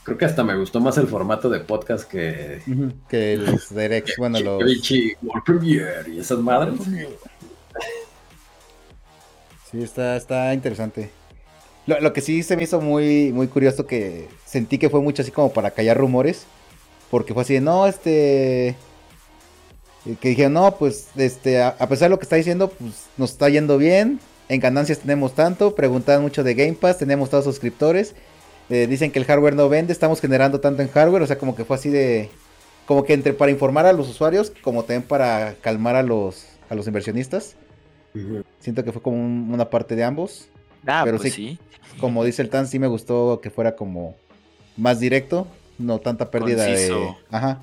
creo 0.04 0.18
que 0.18 0.26
hasta 0.26 0.44
me 0.44 0.58
gustó 0.58 0.80
más 0.80 0.98
el 0.98 1.08
formato 1.08 1.50
de 1.50 1.60
podcast 1.60 2.10
que 2.10 2.62
Que 3.10 3.38
los 3.38 3.70
directs, 3.76 4.16
bueno, 4.18 4.40
los. 4.40 4.60
Chicavici 4.60 5.14
World 5.22 5.44
Premiere 5.46 6.10
y 6.10 6.20
esas 6.20 6.40
madres. 6.40 6.80
Sí, 9.78 9.84
está, 9.84 10.18
está 10.18 10.54
interesante. 10.56 11.12
Lo, 11.86 12.12
que 12.12 12.22
sí 12.22 12.42
se 12.42 12.58
me 12.58 12.64
hizo 12.64 12.82
muy, 12.82 13.32
muy 13.32 13.48
curioso 13.48 13.86
que 13.86 14.28
sentí 14.44 14.80
que 14.80 14.90
fue 14.90 15.02
mucho 15.02 15.22
así 15.22 15.30
como 15.30 15.54
para 15.54 15.70
callar 15.70 15.98
rumores. 15.98 16.46
Porque 17.12 17.36
fue 17.36 17.44
así 17.44 17.54
de, 17.54 17.62
no, 17.62 17.86
este... 17.86 18.76
y 20.04 20.16
Que 20.16 20.30
dijeron, 20.30 20.54
no, 20.54 20.76
pues, 20.78 21.10
este, 21.16 21.62
a, 21.62 21.76
a 21.78 21.88
pesar 21.88 22.08
de 22.08 22.10
lo 22.10 22.18
que 22.18 22.24
está 22.24 22.38
diciendo, 22.38 22.70
pues 22.70 23.06
nos 23.18 23.32
está 23.32 23.50
yendo 23.50 23.78
bien. 23.78 24.20
En 24.50 24.60
ganancias 24.60 25.00
tenemos 25.00 25.36
tanto. 25.36 25.76
Preguntaban 25.76 26.24
mucho 26.24 26.44
de 26.44 26.56
Game 26.56 26.74
Pass, 26.74 26.98
tenemos 26.98 27.30
todos 27.30 27.44
suscriptores. 27.46 28.16
eh, 28.70 28.88
dicen 28.88 29.12
que 29.12 29.20
el 29.20 29.26
hardware 29.26 29.56
no 29.56 29.70
vende, 29.70 29.94
estamos 29.94 30.22
generando 30.22 30.60
tanto 30.60 30.82
en 30.82 30.90
hardware. 30.90 31.22
O 31.22 31.28
sea, 31.28 31.38
como 31.38 31.56
que 31.56 31.66
fue 31.66 31.76
así 31.76 31.90
de... 31.90 32.32
Como 32.88 33.04
que 33.04 33.14
entre 33.14 33.34
para 33.34 33.52
informar 33.52 33.86
a 33.86 33.94
los 33.94 34.10
usuarios, 34.10 34.52
como 34.64 34.82
también 34.84 35.04
para 35.04 35.54
calmar 35.62 35.96
a 35.96 36.02
los, 36.04 36.46
a 36.68 36.74
los 36.74 36.88
inversionistas. 36.88 37.56
Siento 38.60 38.84
que 38.84 38.92
fue 38.92 39.02
como 39.02 39.18
un- 39.18 39.50
una 39.54 39.70
parte 39.70 39.96
de 39.96 40.04
ambos. 40.04 40.48
Ah, 40.86 41.02
pero 41.06 41.18
pues 41.18 41.34
sí- 41.34 41.58
sí. 41.58 41.98
Como 42.00 42.24
dice 42.24 42.42
el 42.42 42.50
Tan, 42.50 42.68
sí 42.68 42.80
me 42.80 42.88
gustó 42.88 43.40
que 43.42 43.50
fuera 43.50 43.76
como 43.76 44.16
más 44.76 45.00
directo, 45.00 45.48
no 45.80 46.00
tanta 46.00 46.30
pérdida 46.30 46.64
de... 46.64 46.72
Conciso. 46.72 47.18
Ajá. 47.32 47.62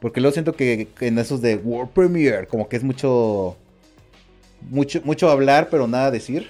Porque 0.00 0.20
luego 0.20 0.32
siento 0.32 0.54
que, 0.54 0.88
que 0.98 1.06
en 1.08 1.18
esos 1.18 1.40
de 1.42 1.56
World 1.56 1.90
Premiere, 1.92 2.46
como 2.46 2.68
que 2.68 2.76
es 2.76 2.82
mucho, 2.84 3.56
mucho, 4.70 5.00
mucho 5.04 5.30
hablar, 5.30 5.68
pero 5.70 5.86
nada 5.86 6.10
decir. 6.10 6.48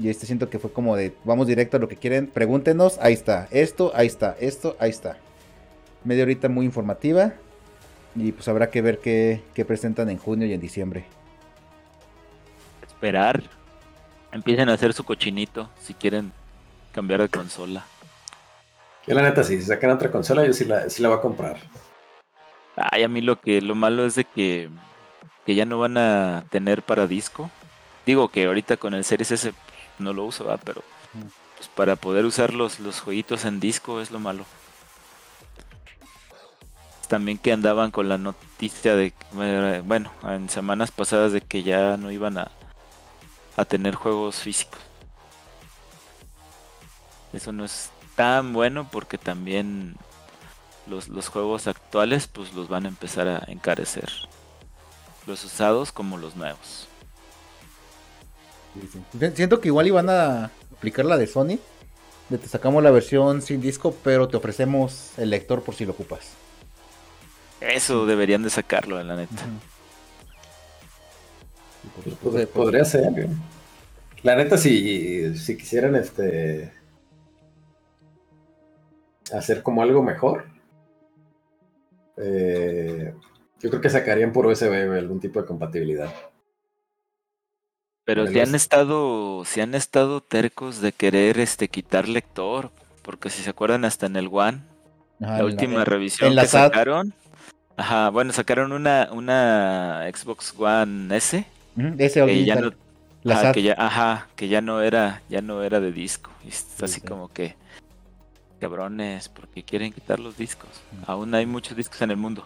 Y 0.00 0.08
este 0.10 0.26
siento 0.26 0.48
que 0.48 0.58
fue 0.58 0.72
como 0.72 0.94
de, 0.96 1.12
vamos 1.24 1.46
directo 1.46 1.76
a 1.76 1.80
lo 1.80 1.88
que 1.88 1.96
quieren, 1.96 2.28
pregúntenos, 2.28 2.98
ahí 3.00 3.14
está, 3.14 3.48
esto, 3.50 3.90
ahí 3.94 4.06
está, 4.06 4.36
esto, 4.40 4.76
ahí 4.78 4.90
está. 4.90 5.16
Media 6.04 6.22
horita 6.22 6.48
muy 6.48 6.64
informativa. 6.66 7.32
Y 8.14 8.32
pues 8.32 8.46
habrá 8.48 8.70
que 8.70 8.80
ver 8.82 8.98
qué, 8.98 9.42
qué 9.54 9.64
presentan 9.64 10.08
en 10.08 10.18
junio 10.18 10.46
y 10.46 10.52
en 10.52 10.60
diciembre. 10.60 11.04
Esperar. 12.98 13.44
Empiecen 14.32 14.68
a 14.68 14.72
hacer 14.72 14.92
su 14.92 15.04
cochinito 15.04 15.70
si 15.80 15.94
quieren 15.94 16.32
cambiar 16.92 17.22
de 17.22 17.28
consola. 17.28 17.84
Yo 19.06 19.14
la 19.14 19.22
neta, 19.22 19.44
si 19.44 19.62
sacan 19.62 19.90
otra 19.90 20.10
consola, 20.10 20.44
yo 20.44 20.52
sí 20.52 20.64
la, 20.64 20.90
sí 20.90 21.00
la 21.00 21.08
voy 21.08 21.18
a 21.18 21.20
comprar. 21.20 21.58
Ay, 22.74 23.04
a 23.04 23.08
mí 23.08 23.20
lo 23.20 23.40
que 23.40 23.62
lo 23.62 23.76
malo 23.76 24.04
es 24.04 24.16
de 24.16 24.24
que, 24.24 24.68
que 25.46 25.54
ya 25.54 25.64
no 25.64 25.78
van 25.78 25.96
a 25.96 26.44
tener 26.50 26.82
para 26.82 27.06
disco. 27.06 27.52
Digo 28.04 28.30
que 28.30 28.46
ahorita 28.46 28.76
con 28.76 28.94
el 28.94 29.04
Series 29.04 29.30
S 29.30 29.52
no 30.00 30.12
lo 30.12 30.24
uso, 30.24 30.46
¿verdad? 30.46 30.60
pero 30.64 30.82
pues 31.56 31.68
para 31.68 31.94
poder 31.94 32.24
usar 32.24 32.52
los, 32.52 32.80
los 32.80 33.00
jueguitos 33.00 33.44
en 33.44 33.60
disco 33.60 34.00
es 34.00 34.10
lo 34.10 34.18
malo. 34.18 34.44
También 37.06 37.38
que 37.38 37.52
andaban 37.52 37.92
con 37.92 38.08
la 38.08 38.18
noticia 38.18 38.96
de, 38.96 39.12
bueno, 39.84 40.10
en 40.24 40.48
semanas 40.48 40.90
pasadas 40.90 41.30
de 41.30 41.40
que 41.40 41.62
ya 41.62 41.96
no 41.96 42.10
iban 42.10 42.38
a, 42.38 42.50
a 43.58 43.64
tener 43.64 43.94
juegos 43.94 44.36
físicos. 44.36 44.80
Eso 47.32 47.52
no 47.52 47.64
es 47.64 47.90
tan 48.16 48.52
bueno 48.52 48.88
porque 48.90 49.18
también 49.18 49.96
los, 50.86 51.08
los 51.08 51.28
juegos 51.28 51.66
actuales 51.66 52.26
pues 52.26 52.54
los 52.54 52.68
van 52.68 52.86
a 52.86 52.88
empezar 52.88 53.28
a 53.28 53.44
encarecer. 53.48 54.10
Los 55.26 55.44
usados 55.44 55.92
como 55.92 56.16
los 56.16 56.36
nuevos. 56.36 56.88
Si- 59.20 59.30
Siento 59.34 59.60
que 59.60 59.68
igual 59.68 59.86
iban 59.88 60.08
a 60.08 60.50
aplicar 60.76 61.04
la 61.04 61.18
de 61.18 61.26
Sony. 61.26 61.58
De 62.28 62.38
te 62.38 62.48
sacamos 62.48 62.82
la 62.82 62.90
versión 62.90 63.42
sin 63.42 63.60
disco, 63.60 63.94
pero 64.04 64.28
te 64.28 64.36
ofrecemos 64.36 65.10
el 65.18 65.30
lector 65.30 65.62
por 65.62 65.74
si 65.74 65.84
lo 65.84 65.92
ocupas. 65.92 66.20
Eso 67.60 68.06
deberían 68.06 68.42
de 68.42 68.50
sacarlo, 68.50 69.02
la 69.02 69.16
neta. 69.16 69.42
Pues, 71.94 72.16
pues, 72.22 72.34
pues, 72.34 72.46
podría 72.46 72.84
ser. 72.84 73.28
La 74.22 74.36
neta, 74.36 74.58
si, 74.58 75.36
si 75.36 75.56
quisieran 75.56 75.94
este 75.94 76.72
hacer 79.32 79.62
como 79.62 79.82
algo 79.82 80.02
mejor, 80.02 80.46
eh, 82.16 83.14
yo 83.60 83.70
creo 83.70 83.80
que 83.80 83.90
sacarían 83.90 84.32
por 84.32 84.46
USB 84.46 84.72
algún 84.96 85.20
tipo 85.20 85.40
de 85.40 85.46
compatibilidad. 85.46 86.12
Pero 88.04 88.26
si 88.26 88.40
han 88.40 88.54
estado, 88.54 89.44
si 89.44 89.60
han 89.60 89.74
estado 89.74 90.22
tercos 90.22 90.80
de 90.80 90.92
querer 90.92 91.38
este 91.38 91.68
quitar 91.68 92.08
lector, 92.08 92.70
porque 93.02 93.28
si 93.28 93.42
se 93.42 93.50
acuerdan 93.50 93.84
hasta 93.84 94.06
en 94.06 94.16
el 94.16 94.28
One, 94.32 94.62
Ajá, 95.20 95.38
la 95.38 95.44
última 95.44 95.84
revisión 95.84 96.30
en 96.30 96.36
la 96.36 96.42
que 96.42 96.48
SAT. 96.48 96.72
sacaron, 96.72 97.12
ajá, 97.76 98.08
bueno, 98.08 98.32
sacaron 98.32 98.72
una, 98.72 99.10
una 99.12 100.08
Xbox 100.10 100.54
One 100.58 101.14
S 101.14 101.44
Ese 101.98 102.24
que 102.24 102.44
ya 102.44 102.56
no, 102.56 102.72
ajá, 103.32 103.52
que 103.52 103.62
ya, 103.62 103.74
ajá, 103.78 104.28
que 104.36 104.48
ya 104.48 104.60
no 104.60 104.80
era, 104.82 105.22
ya 105.28 105.40
no 105.42 105.62
era 105.62 105.80
de 105.80 105.92
disco. 105.92 106.30
Y 106.44 106.48
es 106.48 106.66
Sí, 106.76 106.84
así 106.84 107.00
sí. 107.00 107.06
como 107.06 107.28
que 107.28 107.56
cabrones, 108.60 109.28
porque 109.28 109.62
quieren 109.62 109.92
quitar 109.92 110.18
los 110.18 110.36
discos. 110.36 110.70
Aún 111.06 111.34
hay 111.34 111.46
muchos 111.46 111.76
discos 111.76 112.02
en 112.02 112.10
el 112.10 112.16
mundo. 112.16 112.44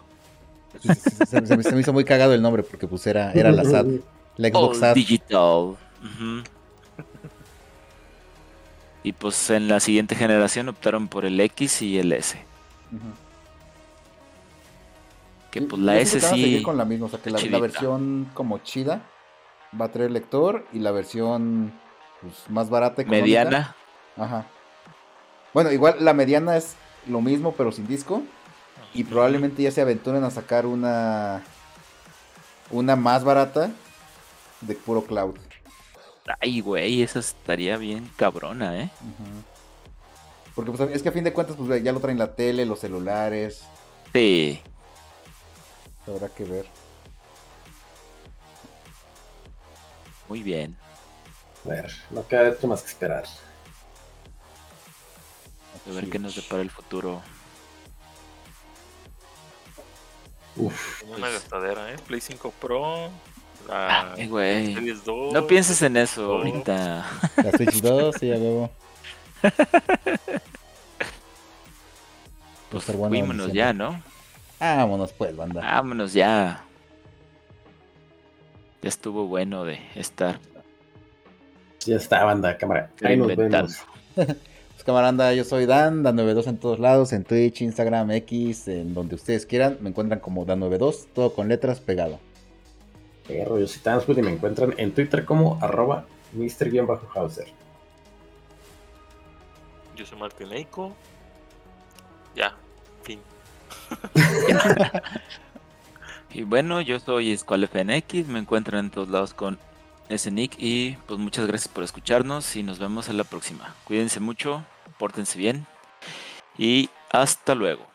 Sí, 0.81 0.89
sí, 0.93 1.09
sí, 1.09 1.25
se, 1.25 1.45
se 1.45 1.57
me, 1.57 1.63
se 1.63 1.71
me 1.73 1.81
hizo 1.81 1.93
muy 1.93 2.03
cagado 2.03 2.33
el 2.33 2.41
nombre 2.41 2.63
porque 2.63 2.87
pues 2.87 3.05
era, 3.07 3.31
era 3.33 3.51
la 3.51 3.63
SAT. 3.63 3.87
La 4.37 4.49
Xbox 4.49 4.75
All 4.75 4.75
SAT. 4.75 4.95
digital. 4.95 5.75
Y 9.03 9.11
pues 9.13 9.49
en 9.49 9.67
la 9.67 9.79
siguiente 9.79 10.15
generación 10.15 10.69
optaron 10.69 11.07
por 11.07 11.25
el 11.25 11.39
X 11.39 11.81
y 11.81 11.97
el 11.99 12.11
S. 12.13 12.37
Que 15.51 15.61
pues 15.61 15.81
la 15.81 15.99
S 15.99 16.17
a 16.17 16.19
seguir 16.21 16.59
sí. 16.59 16.63
con 16.63 16.77
la 16.77 16.85
misma, 16.85 17.07
o 17.07 17.09
sea 17.09 17.19
que 17.19 17.29
la, 17.29 17.59
versión 17.59 18.29
como 18.33 18.57
chida 18.59 19.03
va 19.79 19.85
a 19.85 19.91
traer 19.91 20.11
lector 20.11 20.65
y 20.73 20.79
la 20.79 20.91
versión 20.91 21.73
pues, 22.21 22.33
más 22.49 22.69
barata 22.69 23.01
económica, 23.01 23.23
mediana. 23.23 23.75
Ajá. 24.17 24.45
Bueno, 25.53 25.71
igual 25.71 25.97
la 25.99 26.13
mediana 26.13 26.57
es 26.57 26.75
lo 27.07 27.21
mismo 27.21 27.53
pero 27.53 27.71
sin 27.71 27.87
disco 27.87 28.21
y 28.93 29.03
probablemente 29.03 29.61
ya 29.63 29.71
se 29.71 29.81
aventuren 29.81 30.23
a 30.23 30.31
sacar 30.31 30.65
una 30.65 31.43
una 32.71 32.95
más 32.95 33.23
barata 33.23 33.71
de 34.61 34.75
puro 34.75 35.03
cloud. 35.03 35.35
Ay, 36.39 36.61
güey, 36.61 37.01
esa 37.01 37.19
estaría 37.19 37.77
bien 37.77 38.09
cabrona, 38.15 38.79
¿eh? 38.81 38.89
Porque 40.55 40.71
pues, 40.71 40.89
es 40.91 41.03
que 41.03 41.09
a 41.09 41.11
fin 41.11 41.23
de 41.23 41.33
cuentas 41.33 41.55
pues 41.57 41.83
ya 41.83 41.91
lo 41.91 41.99
traen 41.99 42.17
la 42.17 42.33
tele, 42.35 42.65
los 42.65 42.79
celulares, 42.79 43.63
Sí. 44.13 44.61
habrá 46.07 46.29
que 46.29 46.43
ver. 46.45 46.65
Muy 50.33 50.41
bien. 50.41 50.75
A 51.63 51.69
ver, 51.69 51.91
no 52.09 52.27
queda 52.27 52.49
otro 52.49 52.67
más 52.67 52.81
que 52.81 52.87
esperar. 52.87 53.23
A 55.87 55.91
ver 55.93 56.09
qué 56.09 56.17
nos 56.17 56.35
depara 56.35 56.63
el 56.63 56.71
futuro. 56.71 57.21
Uf, 60.55 61.01
Como 61.01 61.11
una 61.13 61.19
Pues- 61.27 61.33
gastadera, 61.33 61.93
¿eh? 61.93 61.97
Play 62.07 62.19
5 62.19 62.51
Pro, 62.59 63.11
la 63.67 64.13
Ay, 64.13 64.27
güey. 64.27 64.73
Series 64.73 65.05
2. 65.05 65.33
No 65.33 65.45
pienses 65.45 65.79
en 65.83 65.97
eso 65.97 66.23
dos. 66.23 66.37
ahorita. 66.47 67.05
La 67.35 67.51
Switch 67.55 67.79
2, 67.83 68.15
sí, 68.19 68.31
a 68.31 68.35
huevo. 68.35 68.71
Pues 72.71 72.87
bueno 72.87 73.09
fuímonos 73.09 73.53
ya, 73.53 73.71
¿no? 73.71 74.01
Vámonos 74.59 75.13
pues, 75.13 75.35
banda. 75.37 75.61
Vámonos 75.61 76.11
ya. 76.11 76.63
Ya 78.83 78.89
estuvo 78.89 79.25
bueno 79.27 79.63
de 79.63 79.79
estar 79.95 80.39
ya 81.85 81.97
está, 81.97 82.23
banda, 82.23 82.57
cámara. 82.57 82.89
Ahí 83.03 83.17
nos 83.17 83.35
vemos. 83.35 83.83
Pues 84.73 84.85
camarada, 84.85 85.33
yo 85.35 85.43
soy 85.43 85.67
Dan, 85.67 86.03
Dan92 86.03 86.47
en 86.47 86.57
todos 86.57 86.79
lados, 86.79 87.13
en 87.13 87.23
Twitch, 87.23 87.61
Instagram, 87.61 88.09
X, 88.11 88.67
en 88.67 88.95
donde 88.95 89.13
ustedes 89.15 89.45
quieran. 89.45 89.77
Me 89.81 89.89
encuentran 89.89 90.19
como 90.19 90.47
Dan92, 90.47 91.05
todo 91.13 91.33
con 91.33 91.47
letras 91.47 91.79
pegado. 91.79 92.19
Perro, 93.27 93.59
yo 93.59 93.67
soy 93.67 93.81
Tanswood 93.83 94.17
y 94.17 94.23
me 94.23 94.31
encuentran 94.31 94.73
en 94.77 94.91
Twitter 94.91 95.25
como 95.25 95.59
arroba 95.61 96.05
Mr-Hauser. 96.35 97.47
Yo 99.95 100.05
soy 100.07 100.17
Martín 100.17 100.51
Eiko. 100.51 100.91
Ya, 102.35 102.55
fin. 103.03 103.19
Y 106.33 106.43
bueno, 106.43 106.81
yo 106.81 106.99
soy 106.99 107.37
SqualeFNX, 107.37 108.27
me 108.27 108.39
encuentran 108.39 108.85
en 108.85 108.91
todos 108.91 109.09
lados 109.09 109.33
con 109.33 109.59
ese 110.09 110.31
nick 110.31 110.55
y 110.57 110.97
pues 111.07 111.19
muchas 111.19 111.45
gracias 111.45 111.67
por 111.71 111.83
escucharnos 111.83 112.55
y 112.55 112.63
nos 112.63 112.79
vemos 112.79 113.07
en 113.07 113.17
la 113.17 113.23
próxima. 113.23 113.75
Cuídense 113.85 114.19
mucho, 114.19 114.65
pórtense 114.97 115.37
bien 115.37 115.67
y 116.57 116.89
hasta 117.11 117.53
luego. 117.53 117.85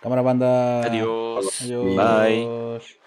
Cámara 0.00 0.22
banda. 0.22 0.82
Adiós. 0.82 1.62
Adiós. 1.62 1.96
Bye. 1.96 3.03